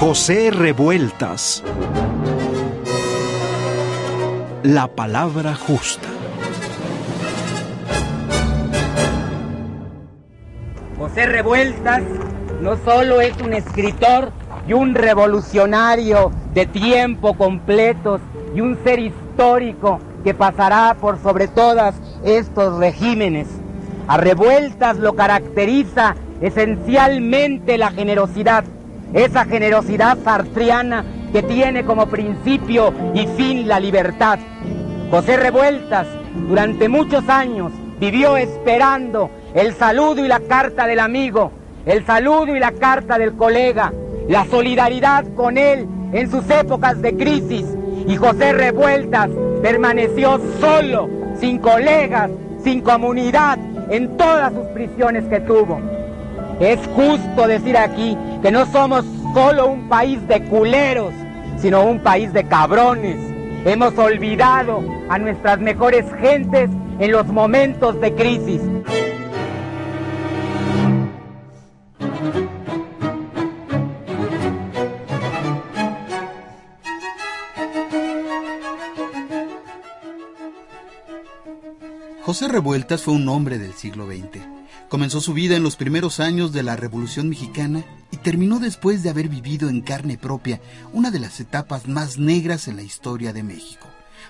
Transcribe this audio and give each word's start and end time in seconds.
José 0.00 0.50
Revueltas. 0.50 1.62
La 4.62 4.86
palabra 4.86 5.54
justa. 5.54 6.08
José 10.98 11.26
Revueltas 11.26 12.00
no 12.62 12.78
solo 12.82 13.20
es 13.20 13.38
un 13.42 13.52
escritor 13.52 14.32
y 14.66 14.72
un 14.72 14.94
revolucionario 14.94 16.32
de 16.54 16.64
tiempo 16.64 17.34
completos 17.34 18.22
y 18.54 18.62
un 18.62 18.82
ser 18.82 19.00
histórico 19.00 20.00
que 20.24 20.32
pasará 20.32 20.96
por 20.98 21.22
sobre 21.22 21.46
todas 21.46 21.94
estos 22.24 22.78
regímenes. 22.78 23.48
A 24.08 24.16
Revueltas 24.16 24.96
lo 24.96 25.14
caracteriza 25.14 26.16
esencialmente 26.40 27.76
la 27.76 27.90
generosidad, 27.90 28.64
esa 29.14 29.44
generosidad 29.44 30.18
sartriana 30.22 31.04
que 31.32 31.42
tiene 31.42 31.84
como 31.84 32.06
principio 32.06 32.92
y 33.14 33.26
fin 33.26 33.68
la 33.68 33.80
libertad. 33.80 34.38
José 35.10 35.36
Revueltas 35.36 36.06
durante 36.48 36.88
muchos 36.88 37.28
años 37.28 37.72
vivió 37.98 38.36
esperando 38.36 39.30
el 39.54 39.74
saludo 39.74 40.24
y 40.24 40.28
la 40.28 40.40
carta 40.40 40.86
del 40.86 41.00
amigo, 41.00 41.52
el 41.86 42.06
saludo 42.06 42.54
y 42.54 42.60
la 42.60 42.72
carta 42.72 43.18
del 43.18 43.34
colega, 43.34 43.92
la 44.28 44.44
solidaridad 44.46 45.24
con 45.34 45.58
él 45.58 45.88
en 46.12 46.30
sus 46.30 46.48
épocas 46.50 47.00
de 47.02 47.16
crisis. 47.16 47.66
Y 48.06 48.16
José 48.16 48.52
Revueltas 48.52 49.28
permaneció 49.62 50.40
solo, 50.60 51.08
sin 51.38 51.58
colegas, 51.58 52.30
sin 52.62 52.80
comunidad, 52.80 53.58
en 53.90 54.16
todas 54.16 54.52
sus 54.52 54.66
prisiones 54.68 55.24
que 55.24 55.40
tuvo. 55.40 55.80
Es 56.60 56.78
justo 56.94 57.48
decir 57.48 57.74
aquí 57.78 58.18
que 58.42 58.50
no 58.50 58.66
somos 58.66 59.06
solo 59.32 59.66
un 59.66 59.88
país 59.88 60.26
de 60.28 60.42
culeros, 60.44 61.14
sino 61.56 61.84
un 61.84 62.00
país 62.00 62.34
de 62.34 62.44
cabrones. 62.44 63.16
Hemos 63.64 63.96
olvidado 63.96 64.82
a 65.08 65.18
nuestras 65.18 65.58
mejores 65.58 66.04
gentes 66.20 66.68
en 66.98 67.12
los 67.12 67.26
momentos 67.28 67.98
de 68.02 68.14
crisis. 68.14 68.60
José 82.22 82.48
Revueltas 82.48 83.02
fue 83.02 83.14
un 83.14 83.26
hombre 83.30 83.58
del 83.58 83.72
siglo 83.72 84.06
XX. 84.06 84.59
Comenzó 84.88 85.20
su 85.20 85.34
vida 85.34 85.56
en 85.56 85.62
los 85.62 85.76
primeros 85.76 86.18
años 86.18 86.52
de 86.52 86.62
la 86.62 86.76
Revolución 86.76 87.28
Mexicana 87.28 87.84
y 88.10 88.16
terminó 88.16 88.58
después 88.58 89.02
de 89.02 89.10
haber 89.10 89.28
vivido 89.28 89.68
en 89.68 89.82
carne 89.82 90.18
propia 90.18 90.60
una 90.92 91.10
de 91.10 91.20
las 91.20 91.38
etapas 91.40 91.86
más 91.86 92.18
negras 92.18 92.66
en 92.66 92.76
la 92.76 92.82
historia 92.82 93.32
de 93.32 93.42
México. 93.42 93.86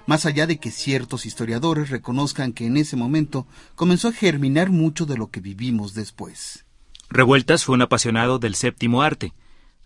Más 0.07 0.27
allá 0.27 0.47
de 0.47 0.59
que 0.59 0.71
ciertos 0.71 1.27
historiadores 1.27 1.91
reconozcan 1.91 2.53
que 2.53 2.67
en 2.67 2.77
ese 2.77 2.97
momento 2.97 3.47
comenzó 3.75 4.09
a 4.09 4.13
germinar 4.13 4.71
mucho 4.71 5.07
de 5.07 5.17
lo 5.17 5.31
que 5.31 5.41
vivimos 5.41 5.95
después. 5.95 6.65
Revueltas 7.09 7.65
fue 7.65 7.75
un 7.75 7.83
apasionado 7.83 8.39
del 8.39 8.55
séptimo 8.55 9.03
arte, 9.03 9.33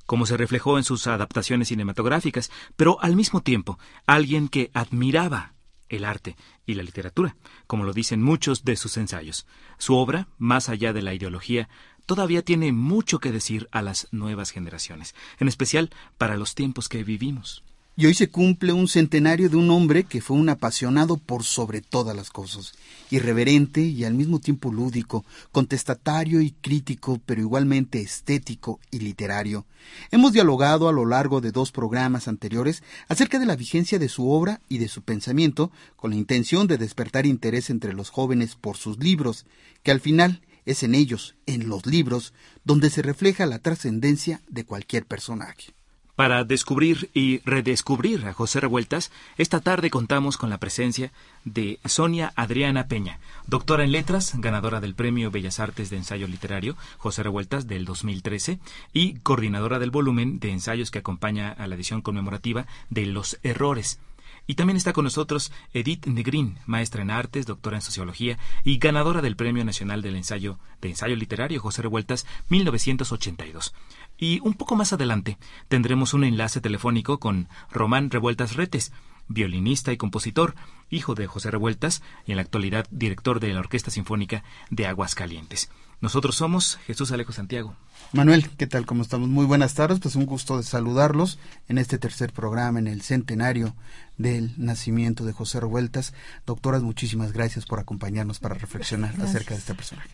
como 0.06 0.26
se 0.26 0.36
reflejó 0.36 0.76
en 0.76 0.84
sus 0.84 1.06
adaptaciones 1.06 1.68
cinematográficas, 1.68 2.50
pero 2.76 3.02
al 3.02 3.16
mismo 3.16 3.40
tiempo 3.40 3.78
alguien 4.06 4.48
que 4.48 4.70
admiraba 4.74 5.53
el 5.96 6.04
arte 6.04 6.36
y 6.66 6.74
la 6.74 6.82
literatura, 6.82 7.36
como 7.66 7.84
lo 7.84 7.92
dicen 7.92 8.22
muchos 8.22 8.64
de 8.64 8.76
sus 8.76 8.96
ensayos. 8.96 9.46
Su 9.78 9.96
obra, 9.96 10.28
más 10.38 10.68
allá 10.68 10.92
de 10.92 11.02
la 11.02 11.14
ideología, 11.14 11.68
todavía 12.06 12.42
tiene 12.42 12.72
mucho 12.72 13.18
que 13.18 13.32
decir 13.32 13.68
a 13.72 13.82
las 13.82 14.08
nuevas 14.12 14.50
generaciones, 14.50 15.14
en 15.38 15.48
especial 15.48 15.90
para 16.18 16.36
los 16.36 16.54
tiempos 16.54 16.88
que 16.88 17.02
vivimos. 17.02 17.63
Y 17.96 18.06
hoy 18.06 18.14
se 18.14 18.28
cumple 18.28 18.72
un 18.72 18.88
centenario 18.88 19.48
de 19.48 19.56
un 19.56 19.70
hombre 19.70 20.02
que 20.02 20.20
fue 20.20 20.36
un 20.36 20.48
apasionado 20.48 21.16
por 21.16 21.44
sobre 21.44 21.80
todas 21.80 22.16
las 22.16 22.30
cosas, 22.30 22.72
irreverente 23.08 23.82
y 23.82 24.02
al 24.02 24.14
mismo 24.14 24.40
tiempo 24.40 24.72
lúdico, 24.72 25.24
contestatario 25.52 26.40
y 26.40 26.50
crítico, 26.50 27.20
pero 27.24 27.40
igualmente 27.40 28.00
estético 28.00 28.80
y 28.90 28.98
literario. 28.98 29.64
Hemos 30.10 30.32
dialogado 30.32 30.88
a 30.88 30.92
lo 30.92 31.06
largo 31.06 31.40
de 31.40 31.52
dos 31.52 31.70
programas 31.70 32.26
anteriores 32.26 32.82
acerca 33.06 33.38
de 33.38 33.46
la 33.46 33.54
vigencia 33.54 34.00
de 34.00 34.08
su 34.08 34.28
obra 34.28 34.60
y 34.68 34.78
de 34.78 34.88
su 34.88 35.02
pensamiento, 35.02 35.70
con 35.94 36.10
la 36.10 36.16
intención 36.16 36.66
de 36.66 36.78
despertar 36.78 37.26
interés 37.26 37.70
entre 37.70 37.92
los 37.92 38.10
jóvenes 38.10 38.56
por 38.56 38.76
sus 38.76 38.98
libros, 38.98 39.46
que 39.84 39.92
al 39.92 40.00
final 40.00 40.42
es 40.66 40.82
en 40.82 40.96
ellos, 40.96 41.36
en 41.46 41.68
los 41.68 41.86
libros, 41.86 42.32
donde 42.64 42.90
se 42.90 43.02
refleja 43.02 43.46
la 43.46 43.60
trascendencia 43.60 44.42
de 44.48 44.64
cualquier 44.64 45.06
personaje. 45.06 45.74
Para 46.16 46.44
descubrir 46.44 47.10
y 47.12 47.40
redescubrir 47.40 48.24
a 48.26 48.32
José 48.32 48.60
Revueltas, 48.60 49.10
esta 49.36 49.60
tarde 49.60 49.90
contamos 49.90 50.36
con 50.36 50.48
la 50.48 50.58
presencia 50.58 51.10
de 51.44 51.80
Sonia 51.86 52.32
Adriana 52.36 52.86
Peña, 52.86 53.18
doctora 53.48 53.82
en 53.82 53.90
letras, 53.90 54.32
ganadora 54.38 54.80
del 54.80 54.94
Premio 54.94 55.32
Bellas 55.32 55.58
Artes 55.58 55.90
de 55.90 55.96
Ensayo 55.96 56.28
Literario 56.28 56.76
José 56.98 57.24
Revueltas 57.24 57.66
del 57.66 57.84
2013 57.84 58.60
y 58.92 59.14
coordinadora 59.20 59.80
del 59.80 59.90
volumen 59.90 60.38
de 60.38 60.52
ensayos 60.52 60.92
que 60.92 61.00
acompaña 61.00 61.50
a 61.50 61.66
la 61.66 61.74
edición 61.74 62.00
conmemorativa 62.00 62.66
de 62.90 63.06
Los 63.06 63.40
Errores. 63.42 63.98
Y 64.46 64.54
también 64.54 64.76
está 64.76 64.92
con 64.92 65.04
nosotros 65.04 65.52
Edith 65.72 66.06
Negrín, 66.06 66.58
maestra 66.66 67.02
en 67.02 67.10
artes, 67.10 67.46
doctora 67.46 67.78
en 67.78 67.82
sociología 67.82 68.38
y 68.62 68.78
ganadora 68.78 69.22
del 69.22 69.36
Premio 69.36 69.64
Nacional 69.64 70.02
del 70.02 70.16
Ensayo 70.16 70.58
de 70.80 70.90
Ensayo 70.90 71.16
Literario 71.16 71.60
José 71.60 71.82
Revueltas 71.82 72.26
1982. 72.50 73.74
Y 74.18 74.40
un 74.40 74.54
poco 74.54 74.76
más 74.76 74.92
adelante 74.92 75.38
tendremos 75.68 76.14
un 76.14 76.24
enlace 76.24 76.60
telefónico 76.60 77.18
con 77.18 77.48
Román 77.70 78.10
Revueltas 78.10 78.56
Retes, 78.56 78.92
violinista 79.28 79.92
y 79.92 79.96
compositor, 79.96 80.54
hijo 80.90 81.14
de 81.14 81.26
José 81.26 81.50
Revueltas 81.50 82.02
y 82.26 82.32
en 82.32 82.36
la 82.36 82.42
actualidad 82.42 82.86
director 82.90 83.40
de 83.40 83.52
la 83.52 83.60
Orquesta 83.60 83.90
Sinfónica 83.90 84.44
de 84.70 84.86
Aguascalientes. 84.86 85.70
Nosotros 86.04 86.36
somos 86.36 86.78
Jesús 86.86 87.12
Alejo 87.12 87.32
Santiago. 87.32 87.74
Manuel, 88.12 88.50
¿qué 88.58 88.66
tal? 88.66 88.84
¿Cómo 88.84 89.00
estamos? 89.00 89.26
Muy 89.30 89.46
buenas 89.46 89.72
tardes, 89.72 90.00
pues 90.00 90.16
un 90.16 90.26
gusto 90.26 90.58
de 90.58 90.62
saludarlos 90.62 91.38
en 91.66 91.78
este 91.78 91.96
tercer 91.96 92.30
programa, 92.30 92.78
en 92.78 92.88
el 92.88 93.00
centenario 93.00 93.74
del 94.18 94.52
nacimiento 94.58 95.24
de 95.24 95.32
José 95.32 95.60
Revueltas. 95.60 96.12
Doctoras, 96.44 96.82
muchísimas 96.82 97.32
gracias 97.32 97.64
por 97.64 97.80
acompañarnos 97.80 98.38
para 98.38 98.54
reflexionar 98.54 99.14
acerca 99.22 99.54
de 99.54 99.60
este 99.60 99.74
personaje. 99.74 100.10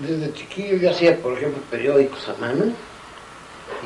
Desde 0.00 0.32
chiquillo 0.32 0.76
yo 0.76 0.92
hacía, 0.92 1.20
por 1.20 1.36
ejemplo, 1.36 1.60
periódicos 1.72 2.28
a 2.28 2.40
mano 2.40 2.66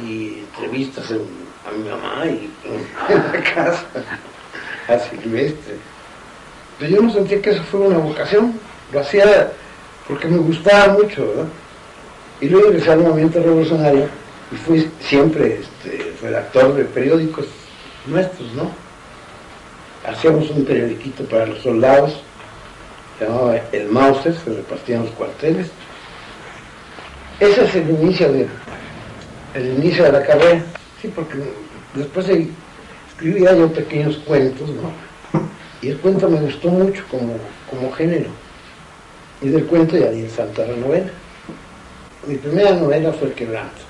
y 0.05 0.41
entrevistas 0.41 1.11
a 1.11 1.73
mi 1.73 1.89
mamá 1.89 2.27
y 2.27 2.53
en, 2.67 3.33
la 3.33 3.55
casa, 3.55 3.87
a 4.87 4.99
Silvestre. 4.99 5.79
Pero 6.79 6.97
yo 6.97 7.01
no 7.01 7.11
sentía 7.11 7.41
que 7.41 7.49
eso 7.49 7.63
fuera 7.63 7.87
una 7.89 7.99
vocación, 7.99 8.61
lo 8.93 9.01
hacía 9.01 9.55
porque 10.09 10.27
me 10.27 10.39
gustaba 10.39 10.95
mucho, 10.95 11.29
¿verdad? 11.29 11.49
Y 12.41 12.49
luego 12.49 12.69
ingresé 12.69 12.93
al 12.93 13.01
movimiento 13.01 13.43
revolucionario 13.43 14.07
y 14.51 14.57
fui 14.57 14.91
siempre 15.01 15.61
este, 15.61 16.15
redactor 16.23 16.75
de 16.75 16.85
periódicos 16.85 17.47
nuestros, 18.07 18.51
¿no? 18.55 18.71
Hacíamos 20.09 20.49
un 20.51 20.65
periodiquito 20.65 21.25
para 21.25 21.47
los 21.47 21.59
soldados, 21.63 22.23
se 23.19 23.27
llamaba 23.27 23.57
El 23.73 23.89
Mauser, 23.89 24.35
se 24.35 24.55
repartían 24.55 25.05
los 25.05 25.11
cuarteles. 25.11 25.71
Ese 27.39 27.65
es 27.65 27.75
el 27.75 27.91
inicio 27.91 28.33
de, 28.33 28.49
el 29.55 29.67
inicio 29.79 30.05
de 30.05 30.13
la 30.13 30.23
carrera, 30.23 30.65
sí, 31.03 31.09
porque 31.15 31.35
después 31.95 32.27
escribía 33.11 33.55
yo 33.55 33.71
pequeños 33.71 34.17
cuentos, 34.19 34.69
¿no? 34.71 34.91
Y 35.83 35.91
el 35.91 35.99
cuento 35.99 36.29
me 36.29 36.41
gustó 36.41 36.69
mucho 36.69 37.05
como, 37.11 37.37
como 37.71 37.93
género. 37.93 38.31
Y 39.41 39.49
del 39.49 39.67
cuento 39.67 39.97
ya 39.97 40.11
di 40.11 40.23
el 40.23 40.31
salto 40.31 40.63
a 40.63 40.67
la 40.67 40.77
novela. 40.77 41.11
Mi 42.27 42.37
primera 42.37 42.73
novela 42.73 43.13
fue 43.13 43.29
El 43.29 43.35
Quebranto. 43.35 43.83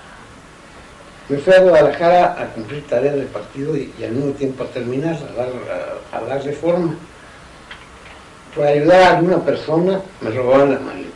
Me 1.28 1.38
fui 1.38 1.52
a 1.52 1.60
Guadalajara 1.60 2.40
a 2.40 2.46
cumplir 2.54 2.86
tareas 2.86 3.16
de 3.16 3.22
partido 3.24 3.76
y, 3.76 3.92
al 4.02 4.12
mismo 4.12 4.32
tiempo 4.32 4.64
a 4.64 4.66
terminar, 4.68 5.14
a 5.14 5.34
dar, 5.34 5.48
a, 6.12 6.20
dar 6.24 6.44
reforma. 6.44 6.94
Por 8.54 8.66
ayudar 8.66 9.02
a 9.02 9.16
alguna 9.18 9.44
persona 9.44 10.00
me 10.20 10.30
robaban 10.30 10.72
la 10.72 10.80
maleta. 10.80 11.08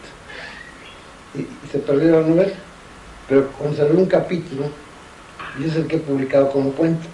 y 1.34 1.46
se 1.70 1.78
perdió 1.78 2.20
la 2.20 2.26
novela 2.26 2.52
pero 3.32 3.50
conservé 3.52 3.96
un 3.96 4.04
capítulo 4.04 4.64
y 5.58 5.64
es 5.64 5.76
el 5.76 5.86
que 5.86 5.96
he 5.96 6.00
publicado 6.00 6.50
como 6.50 6.70
cuento. 6.72 7.08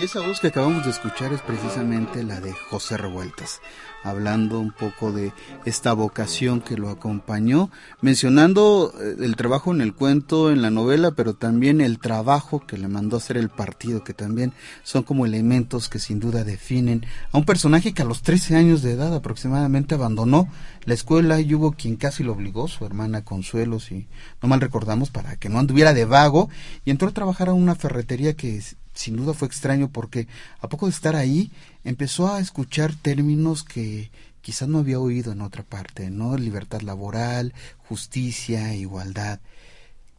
Y 0.00 0.04
esa 0.04 0.26
voz 0.26 0.40
que 0.40 0.46
acabamos 0.46 0.84
de 0.84 0.92
escuchar 0.92 1.30
es 1.34 1.42
precisamente 1.42 2.22
la 2.22 2.40
de 2.40 2.54
José 2.54 2.96
Revueltas, 2.96 3.60
hablando 4.02 4.58
un 4.58 4.72
poco 4.72 5.12
de 5.12 5.34
esta 5.66 5.92
vocación 5.92 6.62
que 6.62 6.78
lo 6.78 6.88
acompañó, 6.88 7.70
mencionando 8.00 8.94
eh, 8.98 9.16
el 9.20 9.36
trabajo 9.36 9.74
en 9.74 9.82
el 9.82 9.92
cuento, 9.92 10.50
en 10.50 10.62
la 10.62 10.70
novela, 10.70 11.10
pero 11.10 11.34
también 11.34 11.82
el 11.82 11.98
trabajo 11.98 12.64
que 12.66 12.78
le 12.78 12.88
mandó 12.88 13.16
a 13.16 13.18
hacer 13.18 13.36
el 13.36 13.50
partido, 13.50 14.02
que 14.02 14.14
también 14.14 14.54
son 14.84 15.02
como 15.02 15.26
elementos 15.26 15.90
que 15.90 15.98
sin 15.98 16.18
duda 16.18 16.44
definen 16.44 17.04
a 17.30 17.36
un 17.36 17.44
personaje 17.44 17.92
que 17.92 18.00
a 18.00 18.06
los 18.06 18.22
13 18.22 18.56
años 18.56 18.80
de 18.80 18.92
edad 18.92 19.14
aproximadamente 19.14 19.96
abandonó 19.96 20.48
la 20.86 20.94
escuela 20.94 21.40
y 21.40 21.54
hubo 21.54 21.72
quien 21.72 21.96
casi 21.96 22.24
lo 22.24 22.32
obligó, 22.32 22.68
su 22.68 22.86
hermana 22.86 23.22
Consuelo, 23.22 23.80
si 23.80 24.08
no 24.40 24.48
mal 24.48 24.62
recordamos, 24.62 25.10
para 25.10 25.36
que 25.36 25.50
no 25.50 25.58
anduviera 25.58 25.92
de 25.92 26.06
vago, 26.06 26.48
y 26.86 26.90
entró 26.90 27.08
a 27.08 27.12
trabajar 27.12 27.50
a 27.50 27.52
una 27.52 27.74
ferretería 27.74 28.32
que 28.32 28.62
sin 28.94 29.16
duda 29.16 29.34
fue 29.34 29.48
extraño 29.48 29.88
porque 29.88 30.26
a 30.60 30.68
poco 30.68 30.86
de 30.86 30.92
estar 30.92 31.16
ahí 31.16 31.50
empezó 31.84 32.32
a 32.32 32.40
escuchar 32.40 32.94
términos 32.94 33.64
que 33.64 34.10
quizás 34.42 34.68
no 34.68 34.78
había 34.78 34.98
oído 34.98 35.32
en 35.32 35.42
otra 35.42 35.62
parte, 35.62 36.10
¿no? 36.10 36.36
Libertad 36.36 36.80
laboral, 36.80 37.54
justicia, 37.78 38.74
igualdad. 38.74 39.40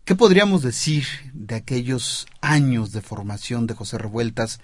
¿Qué 0.05 0.15
podríamos 0.15 0.63
decir 0.63 1.05
de 1.33 1.55
aquellos 1.55 2.27
años 2.41 2.91
de 2.91 3.01
formación 3.01 3.67
de 3.67 3.75
José 3.75 3.97
Revueltas, 3.97 4.59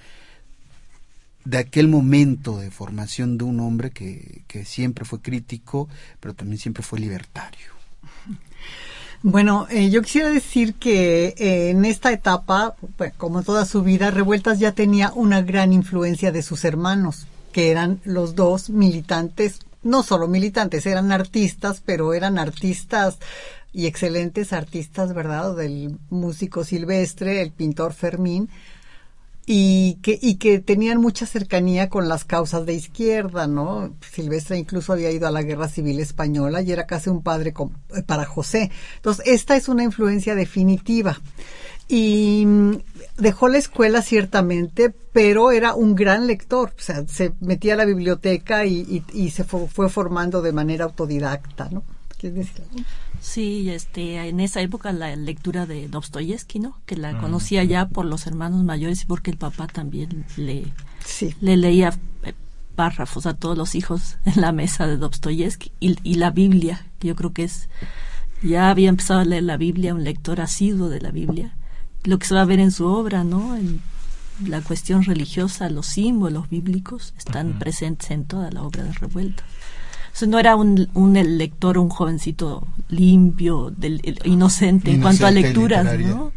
de 1.46 1.60
aquel 1.60 1.88
momento 1.88 2.58
de 2.58 2.72
formación 2.72 3.38
de 3.38 3.46
un 3.46 3.60
hombre 3.60 3.92
que, 3.92 4.44
que 4.48 4.66
siempre 4.66 5.06
fue 5.06 5.22
crítico, 5.22 5.88
pero 6.20 6.34
también 6.34 6.60
siempre 6.60 6.84
fue 6.84 7.00
libertario? 7.00 7.72
Bueno, 9.24 9.66
eh, 9.70 9.90
yo 9.90 10.04
quisiera 10.04 10.30
decir 10.30 10.76
que 10.76 11.34
eh, 11.38 11.70
en 11.72 11.86
esta 11.86 12.12
etapa, 12.12 12.76
pues, 12.98 13.14
como 13.14 13.42
toda 13.42 13.66
su 13.66 13.82
vida, 13.82 14.12
Revueltas 14.12 14.60
ya 14.60 14.74
tenía 14.74 15.12
una 15.16 15.42
gran 15.42 15.74
influencia 15.74 16.32
de 16.32 16.44
sus 16.44 16.64
hermanos, 16.64 17.26
que 17.52 17.72
eran 17.72 18.00
los 18.04 18.36
dos 18.36 18.70
militantes, 18.70 19.60
no 19.82 20.04
solo 20.04 20.28
militantes, 20.28 20.86
eran 20.86 21.12
artistas, 21.12 21.82
pero 21.84 22.14
eran 22.14 22.38
artistas 22.38 23.18
y 23.74 23.88
excelentes 23.88 24.54
artistas, 24.54 25.14
¿verdad? 25.14 25.56
Del 25.56 25.98
músico 26.10 26.64
Silvestre, 26.64 27.42
el 27.42 27.52
pintor 27.52 27.94
Fermín, 27.94 28.50
y 29.50 29.96
que, 30.02 30.20
y 30.22 30.36
que 30.36 30.60
tenían 30.60 31.00
mucha 31.00 31.26
cercanía 31.26 31.88
con 31.88 32.10
las 32.10 32.26
causas 32.26 32.66
de 32.66 32.74
izquierda, 32.74 33.48
¿no? 33.48 33.96
Silvestre 34.12 34.58
incluso 34.58 34.92
había 34.92 35.10
ido 35.10 35.26
a 35.26 35.32
la 35.32 35.42
guerra 35.42 35.70
civil 35.70 36.02
española 36.02 36.62
y 36.62 36.74
era 36.74 36.86
casi 36.86 37.10
un 37.10 37.24
padre 37.24 37.54
eh, 37.96 38.04
para 38.04 38.26
José. 38.26 38.72
Entonces, 38.98 39.26
esta 39.26 39.56
es 39.56 39.70
una 39.70 39.86
influencia 39.86 40.36
definitiva. 40.36 41.18
Y 41.88 42.44
mm, 42.46 42.72
dejó 43.20 43.48
la 43.48 43.60
escuela 43.60 44.02
ciertamente, 44.02 44.94
pero 45.14 45.52
era 45.52 45.76
un 45.76 45.96
gran 45.96 46.28
lector, 46.28 46.74
o 46.78 46.82
sea, 46.82 47.08
se 47.08 47.32
metía 47.40 47.76
a 47.76 47.78
la 47.78 47.86
biblioteca 47.86 48.66
y, 48.66 49.02
y, 49.14 49.30
se 49.30 49.46
fue, 49.46 49.70
fue, 49.70 49.88
formando 49.88 50.42
de 50.42 50.52
manera 50.52 50.84
autodidacta, 50.84 51.70
¿no? 51.72 51.86
¿Quieres 52.18 52.40
decir 52.40 52.64
algo? 52.70 52.84
Sí, 53.22 53.70
este, 53.70 54.28
en 54.28 54.40
esa 54.40 54.62
época 54.62 54.92
la 54.94 55.16
lectura 55.16 55.66
de 55.66 55.88
Dostoyevsky, 55.88 56.60
¿no? 56.60 56.80
Que 56.86 56.96
la 56.96 57.20
conocía 57.20 57.64
ya 57.64 57.88
por 57.88 58.06
los 58.06 58.28
hermanos 58.28 58.64
mayores 58.64 59.04
y 59.04 59.06
porque 59.06 59.32
el 59.32 59.38
papá 59.38 59.68
también 59.68 60.26
le, 60.36 60.66
le 61.42 61.58
leía 61.58 61.98
eh, 62.24 62.34
párrafos 62.76 63.26
a 63.26 63.34
todos 63.34 63.58
los 63.58 63.76
hijos 63.76 64.18
en 64.26 64.42
la 64.42 64.52
mesa 64.52 64.88
de 64.88 64.98
Dostoyevsky 64.98 65.72
y, 65.80 65.98
y 66.04 66.16
la 66.16 66.32
Biblia, 66.32 66.86
que 67.00 67.10
yo 67.10 67.16
creo 67.16 67.34
que 67.34 67.44
es, 67.44 67.70
ya 68.44 68.70
había 68.70 68.90
empezado 68.90 69.22
a 69.22 69.26
leer 69.26 69.44
la 69.44 69.58
Biblia, 69.58 69.96
un 69.96 70.04
lector 70.04 70.42
asiduo 70.42 70.90
de 70.90 71.02
la 71.02 71.12
Biblia, 71.12 71.56
lo 72.04 72.20
que 72.20 72.28
se 72.28 72.36
va 72.36 72.42
a 72.42 72.46
ver 72.46 72.60
en 72.60 72.72
su 72.72 72.86
obra, 72.86 73.24
¿no? 73.24 73.56
En 73.56 73.82
la 74.46 74.62
cuestión 74.62 75.04
religiosa, 75.04 75.70
los 75.70 75.88
símbolos 75.88 76.50
bíblicos 76.50 77.14
están 77.18 77.58
presentes 77.58 78.12
en 78.12 78.26
toda 78.26 78.52
la 78.52 78.62
obra 78.62 78.84
de 78.84 78.94
Revuelta 78.94 79.44
no 80.26 80.40
era 80.40 80.56
un, 80.56 80.90
un 80.94 81.14
lector, 81.38 81.78
un 81.78 81.90
jovencito 81.90 82.66
limpio, 82.90 83.70
del, 83.70 84.02
inocente, 84.24 84.92
en 84.92 85.02
cuanto 85.02 85.28
a 85.28 85.32
lecturas, 85.32 86.00
¿no? 86.00 86.32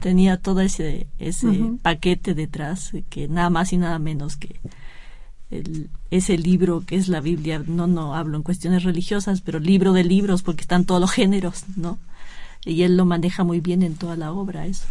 Tenía 0.00 0.36
todo 0.36 0.60
ese, 0.60 1.08
ese 1.18 1.48
paquete 1.82 2.34
detrás, 2.34 2.92
que 3.08 3.26
nada 3.26 3.50
más 3.50 3.72
y 3.72 3.78
nada 3.78 3.98
menos 3.98 4.36
que 4.36 4.60
el, 5.50 5.90
ese 6.10 6.38
libro 6.38 6.84
que 6.86 6.96
es 6.96 7.08
la 7.08 7.20
Biblia, 7.20 7.62
no, 7.66 7.86
no 7.86 8.14
hablo 8.14 8.36
en 8.36 8.42
cuestiones 8.42 8.84
religiosas, 8.84 9.40
pero 9.40 9.58
libro 9.58 9.92
de 9.92 10.04
libros, 10.04 10.42
porque 10.42 10.60
están 10.60 10.84
todos 10.84 11.00
los 11.00 11.10
géneros, 11.10 11.64
¿no? 11.74 11.98
Y 12.64 12.82
él 12.82 12.96
lo 12.96 13.06
maneja 13.06 13.44
muy 13.44 13.60
bien 13.60 13.82
en 13.82 13.94
toda 13.94 14.16
la 14.16 14.32
obra, 14.32 14.66
eso. 14.66 14.86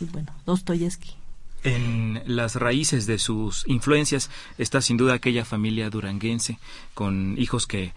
Y 0.00 0.04
bueno, 0.04 0.32
Dostoyevsky 0.44 1.21
en 1.64 2.22
las 2.26 2.56
raíces 2.56 3.06
de 3.06 3.18
sus 3.18 3.64
influencias 3.66 4.30
está 4.58 4.80
sin 4.80 4.96
duda 4.96 5.14
aquella 5.14 5.44
familia 5.44 5.90
duranguense 5.90 6.58
con 6.94 7.36
hijos 7.38 7.66
que 7.66 7.92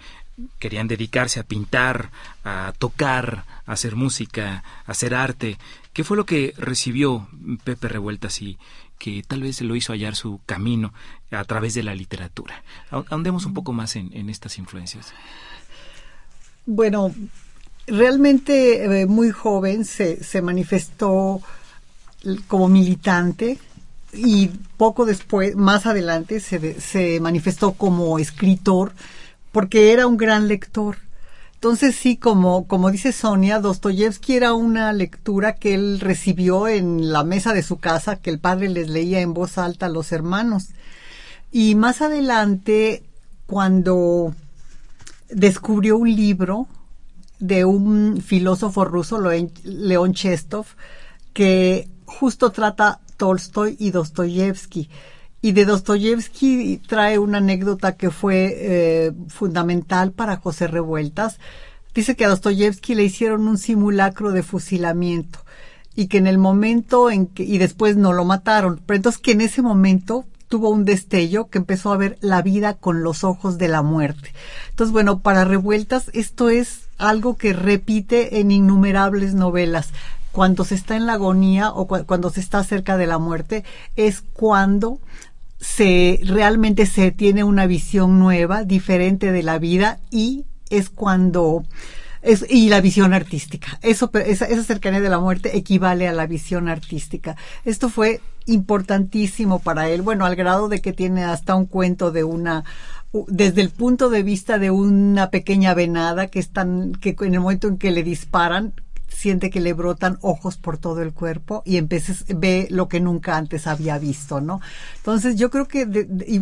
querían 0.60 0.88
dedicarse 0.88 1.40
a 1.40 1.44
pintar, 1.44 2.12
a 2.44 2.74
tocar, 2.78 3.46
a 3.66 3.72
hacer 3.72 3.96
música, 3.96 4.64
a 4.86 4.92
hacer 4.92 5.16
arte. 5.16 5.58
¿Qué 5.94 6.04
fue 6.04 6.18
lo 6.18 6.26
que 6.26 6.54
recibió 6.58 7.28
Pepe 7.64 7.88
Revueltas 7.88 8.42
y 8.42 8.58
que 8.98 9.24
tal 9.24 9.42
vez 9.42 9.62
lo 9.62 9.76
hizo 9.76 9.94
hallar 9.94 10.16
su 10.16 10.42
camino 10.46 10.94
a 11.32 11.44
través 11.46 11.74
de 11.74 11.84
la 11.84 11.96
literatura? 11.96 12.64
Ahondemos 12.90 13.46
un 13.46 13.54
poco 13.54 13.72
más 13.74 13.96
en, 13.96 14.30
estas 14.30 14.58
influencias. 14.58 15.14
Bueno, 16.66 17.14
realmente 17.88 19.02
eh, 19.02 19.06
muy 19.06 19.32
joven 19.32 19.86
se, 19.86 20.24
se 20.24 20.42
manifestó 20.42 21.42
como 22.48 22.68
militante 22.68 23.60
y 24.14 24.48
poco 24.78 25.06
después, 25.06 25.56
más 25.56 25.86
adelante, 25.86 26.40
se, 26.40 27.20
manifestó 27.20 27.74
como 27.74 28.18
escritor 28.20 28.94
porque 29.52 29.92
era 29.92 30.08
un 30.08 30.18
gran 30.18 30.48
lector. 30.48 30.98
Entonces 31.56 31.96
sí, 31.96 32.18
como, 32.18 32.68
como 32.68 32.92
dice 32.92 33.12
Sonia, 33.12 33.60
Dostoyevsky 33.60 34.36
era 34.36 34.54
una 34.54 34.94
lectura 34.94 35.56
que 35.56 35.74
él 35.74 36.00
recibió 36.00 36.68
en 36.68 37.12
la 37.12 37.24
mesa 37.24 37.54
de 37.54 37.64
su 37.64 37.78
casa, 37.78 38.18
que 38.18 38.30
el 38.30 38.40
padre 38.40 38.70
les 38.70 38.90
leía 38.90 39.22
en 39.22 39.34
voz 39.34 39.58
alta 39.58 39.88
a 39.88 39.90
los 39.90 40.12
hermanos. 40.12 40.70
Y 41.52 41.76
más 41.76 42.02
adelante, 42.02 43.04
cuando 43.48 44.36
descubrió 45.30 45.98
un 45.98 46.14
libro 46.14 46.68
de 47.40 47.66
un 47.66 48.22
filósofo 48.22 48.86
ruso, 48.86 49.20
León 49.64 50.14
Chestov, 50.14 50.66
que 51.34 51.90
justo 52.06 52.52
trata 52.52 53.00
Tolstoy 53.18 53.76
y 53.80 53.92
Dostoyevsky. 53.92 54.90
Y 55.42 55.52
de 55.52 55.66
Dostoyevsky 55.66 56.82
trae 56.88 57.20
una 57.20 57.38
anécdota 57.38 57.96
que 57.96 58.10
fue 58.10 58.54
eh, 58.56 59.12
fundamental 59.28 60.12
para 60.12 60.38
José 60.38 60.68
Revueltas. 60.68 61.38
Dice 61.94 62.16
que 62.16 62.26
a 62.26 62.30
Dostoyevsky 62.30 62.96
le 62.96 63.04
hicieron 63.04 63.48
un 63.48 63.58
simulacro 63.58 64.32
de 64.32 64.44
fusilamiento 64.44 65.40
y 65.96 66.08
que 66.08 66.18
en 66.18 66.28
el 66.28 66.38
momento 66.38 67.10
en 67.10 67.28
que, 67.28 67.44
y 67.44 67.58
después 67.58 67.96
no 67.96 68.12
lo 68.12 68.26
mataron, 68.26 68.82
pero 68.86 68.98
entonces 68.98 69.22
que 69.22 69.32
en 69.32 69.42
ese 69.42 69.62
momento 69.62 70.26
tuvo 70.50 70.70
un 70.70 70.86
destello 70.86 71.48
que 71.48 71.58
empezó 71.58 71.92
a 71.92 71.98
ver 71.98 72.18
la 72.22 72.42
vida 72.42 72.74
con 72.76 73.04
los 73.04 73.24
ojos 73.24 73.58
de 73.58 73.68
la 73.68 73.82
muerte. 73.82 74.34
Entonces, 74.70 74.92
bueno, 74.92 75.20
para 75.20 75.46
Revueltas 75.46 76.10
esto 76.14 76.50
es 76.50 76.82
algo 76.98 77.36
que 77.36 77.54
repite 77.54 78.40
en 78.40 78.52
innumerables 78.52 79.34
novelas 79.34 79.90
cuando 80.36 80.66
se 80.66 80.76
está 80.76 80.98
en 80.98 81.06
la 81.06 81.14
agonía 81.14 81.72
o 81.72 81.88
cuando 81.88 82.30
se 82.30 82.42
está 82.42 82.62
cerca 82.66 82.98
de 82.98 83.08
la 83.08 83.20
muerte, 83.20 83.64
es 83.96 84.20
cuando 84.20 85.00
se 85.62 86.20
realmente 86.26 86.88
se 86.88 87.12
tiene 87.12 87.46
una 87.46 87.68
visión 87.68 88.20
nueva, 88.20 88.66
diferente 88.66 89.32
de 89.32 89.44
la 89.44 89.60
vida 89.60 89.98
y 90.12 90.44
es 90.70 90.90
cuando 90.90 91.64
es, 92.22 92.46
y 92.50 92.68
la 92.68 92.82
visión 92.82 93.14
artística. 93.14 93.80
Eso, 93.82 94.12
esa, 94.14 94.44
esa 94.44 94.64
cercanía 94.64 95.00
de 95.00 95.08
la 95.08 95.20
muerte 95.20 95.56
equivale 95.56 96.06
a 96.06 96.12
la 96.12 96.28
visión 96.28 96.68
artística. 96.68 97.38
Esto 97.64 97.88
fue 97.88 98.20
importantísimo 98.46 99.60
para 99.60 99.88
él, 99.88 100.02
bueno, 100.02 100.26
al 100.26 100.36
grado 100.36 100.68
de 100.68 100.82
que 100.82 100.92
tiene 100.92 101.24
hasta 101.24 101.56
un 101.56 101.66
cuento 101.66 102.12
de 102.12 102.26
una 102.26 102.66
desde 103.30 103.62
el 103.62 103.70
punto 103.70 104.10
de 104.10 104.24
vista 104.24 104.60
de 104.60 104.70
una 104.70 105.30
pequeña 105.30 105.74
venada 105.74 106.28
que 106.28 106.40
están 106.40 106.92
que 106.92 107.16
en 107.22 107.36
el 107.36 107.40
momento 107.40 107.70
en 107.70 107.78
que 107.78 107.92
le 107.92 108.04
disparan 108.04 108.74
siente 109.16 109.50
que 109.50 109.62
le 109.62 109.74
brotan 109.74 110.18
ojos 110.22 110.58
por 110.58 110.78
todo 110.78 111.02
el 111.02 111.14
cuerpo 111.14 111.64
y 111.66 111.78
empieza, 111.78 112.14
ve 112.36 112.68
lo 112.70 112.88
que 112.88 113.00
nunca 113.00 113.38
antes 113.38 113.66
había 113.68 113.98
visto, 113.98 114.42
¿no? 114.42 114.62
Entonces 114.98 115.36
yo 115.36 115.50
creo 115.50 115.68
que 115.68 115.86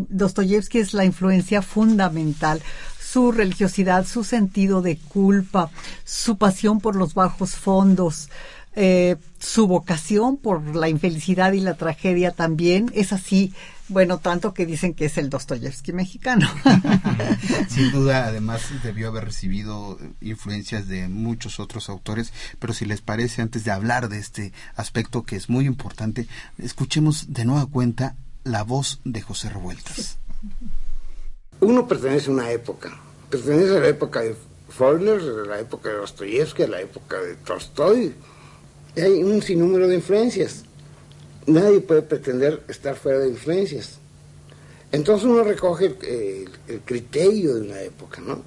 Dostoyevsky 0.10 0.80
es 0.80 0.94
la 0.94 1.06
influencia 1.06 1.62
fundamental 1.62 2.62
su 3.14 3.32
religiosidad, 3.32 4.08
su 4.08 4.24
sentido 4.24 4.82
de 4.82 4.98
culpa, 4.98 5.70
su 6.04 6.40
pasión 6.40 6.80
por 6.80 6.96
los 6.96 7.14
bajos 7.14 7.52
fondos, 7.52 8.30
Eh, 8.76 9.18
su 9.40 9.68
vocación 9.68 10.38
por 10.38 10.76
la 10.76 10.90
infelicidad 10.90 11.54
y 11.54 11.60
la 11.60 11.76
tragedia 11.76 12.32
también 12.32 12.92
es 12.96 13.14
así, 13.14 13.54
bueno, 13.88 14.18
tanto 14.18 14.54
que 14.54 14.66
dicen 14.66 14.96
que 14.96 15.06
es 15.06 15.18
el 15.18 15.30
Dostoyevsky 15.30 15.94
mexicano. 15.94 16.48
Sin 17.70 17.92
duda, 17.92 18.26
además 18.26 18.64
debió 18.82 19.10
haber 19.10 19.26
recibido 19.26 20.00
influencias 20.22 20.88
de 20.88 21.08
muchos 21.08 21.60
otros 21.60 21.90
autores, 21.90 22.34
pero 22.58 22.74
si 22.74 22.86
les 22.86 23.02
parece, 23.02 23.44
antes 23.44 23.64
de 23.64 23.72
hablar 23.72 24.10
de 24.10 24.18
este 24.18 24.54
aspecto 24.76 25.24
que 25.24 25.36
es 25.36 25.50
muy 25.50 25.68
importante, 25.68 26.28
escuchemos 26.58 27.34
de 27.34 27.46
nueva 27.46 27.68
cuenta 27.68 28.16
la 28.44 28.64
voz 28.64 29.02
de 29.04 29.22
José 29.22 29.50
Revueltas. 29.50 30.18
Uno 31.60 31.88
pertenece 31.88 32.30
a 32.30 32.34
una 32.34 32.50
época, 32.50 32.98
pertenece 33.30 33.78
a 33.78 33.82
la 33.82 33.88
época 33.88 34.22
de 34.22 34.36
Faulkner, 34.70 35.20
a 35.20 35.48
la 35.48 35.60
época 35.60 35.90
de 35.90 35.96
Dostoyevsky, 35.96 36.64
a 36.64 36.68
la 36.68 36.82
época 36.82 37.22
de 37.22 37.36
Tolstoy, 37.36 38.16
hay 39.02 39.24
un 39.24 39.42
sinnúmero 39.42 39.88
de 39.88 39.96
influencias. 39.96 40.64
Nadie 41.48 41.82
puede 41.82 42.04
pretender 42.04 42.64
estar 42.68 42.96
fuera 42.96 43.20
de 43.20 43.30
influencias. 43.30 44.00
Entonces 44.92 45.26
uno 45.26 45.44
recoge 45.44 45.96
el, 46.68 46.82
criterio 46.86 47.56
de 47.56 47.62
una 47.62 47.82
época, 47.82 48.22
¿no? 48.22 48.44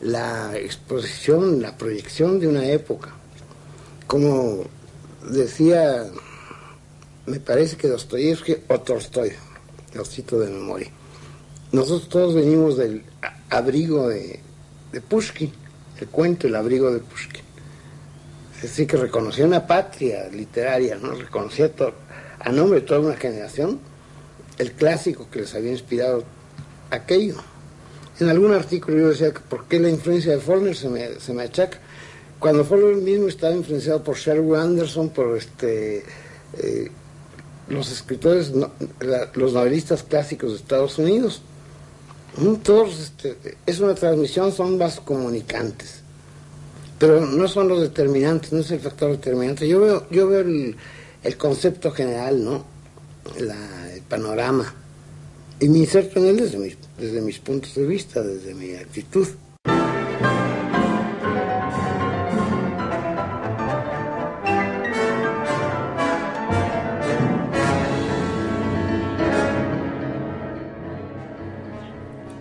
La 0.00 0.56
exposición, 0.56 1.60
la 1.60 1.76
proyección 1.76 2.40
de 2.40 2.48
una 2.48 2.64
época. 2.66 3.10
Como 4.06 4.64
decía, 5.30 6.06
me 7.26 7.38
parece 7.40 7.76
que 7.76 7.88
Dostoyevsky 7.88 8.56
o 8.68 8.80
Tolstoy, 8.80 9.32
lo 9.94 10.04
cito 10.04 10.38
de 10.40 10.50
memoria. 10.50 10.90
Nosotros 11.72 12.08
todos 12.08 12.34
venimos 12.34 12.78
del 12.78 13.02
abrigo 13.50 14.08
de, 14.08 14.40
de 14.92 15.00
Pushkin, 15.02 15.52
el 16.00 16.08
cuento 16.08 16.46
El 16.46 16.56
abrigo 16.56 16.90
de 16.90 17.00
Pushkin. 17.00 17.45
Es 18.56 18.62
decir, 18.62 18.86
que 18.86 18.96
reconocía 18.96 19.44
una 19.44 19.66
patria 19.66 20.28
literaria, 20.28 20.96
¿no? 20.96 21.12
reconocía 21.12 21.70
a 22.40 22.50
nombre 22.50 22.80
de 22.80 22.86
toda 22.86 23.00
una 23.00 23.16
generación 23.16 23.78
el 24.56 24.72
clásico 24.72 25.28
que 25.30 25.40
les 25.40 25.54
había 25.54 25.72
inspirado 25.72 26.24
aquello. 26.90 27.36
En 28.18 28.30
algún 28.30 28.54
artículo 28.54 28.96
yo 28.96 29.08
decía, 29.10 29.32
¿por 29.32 29.66
qué 29.66 29.78
la 29.78 29.90
influencia 29.90 30.32
de 30.32 30.40
Faulkner 30.40 30.74
se 30.74 30.88
me, 30.88 31.20
se 31.20 31.34
me 31.34 31.42
achaca? 31.42 31.78
Cuando 32.38 32.64
Faulkner 32.64 32.96
mismo 32.96 33.28
estaba 33.28 33.54
influenciado 33.54 34.02
por 34.02 34.16
Sherwood 34.16 34.58
Anderson, 34.58 35.10
por 35.10 35.36
este, 35.36 36.02
eh, 36.58 36.90
los 37.68 37.92
escritores, 37.92 38.52
los 39.34 39.52
novelistas 39.52 40.02
clásicos 40.02 40.52
de 40.52 40.56
Estados 40.56 40.98
Unidos. 40.98 41.42
Todos, 42.62 43.00
este, 43.00 43.36
es 43.66 43.80
una 43.80 43.94
transmisión, 43.94 44.50
son 44.50 44.78
más 44.78 44.98
comunicantes 44.98 46.05
pero 46.98 47.24
no 47.26 47.48
son 47.48 47.68
los 47.68 47.80
determinantes, 47.80 48.52
no 48.52 48.60
es 48.60 48.70
el 48.70 48.80
factor 48.80 49.10
determinante. 49.10 49.68
Yo 49.68 49.80
veo, 49.80 50.06
yo 50.10 50.28
veo 50.28 50.40
el, 50.40 50.76
concepto 51.36 51.90
general, 51.90 52.44
¿no? 52.44 52.64
el 53.36 53.50
panorama. 54.08 54.74
Y 55.60 55.68
me 55.68 55.78
inserto 55.78 56.18
en 56.20 56.26
él 56.26 56.36
desde 56.36 56.58
mis, 56.58 56.76
desde 56.98 57.20
mis 57.20 57.38
puntos 57.38 57.74
de 57.74 57.86
vista, 57.86 58.22
desde 58.22 58.54
mi 58.54 58.74
actitud. 58.74 59.26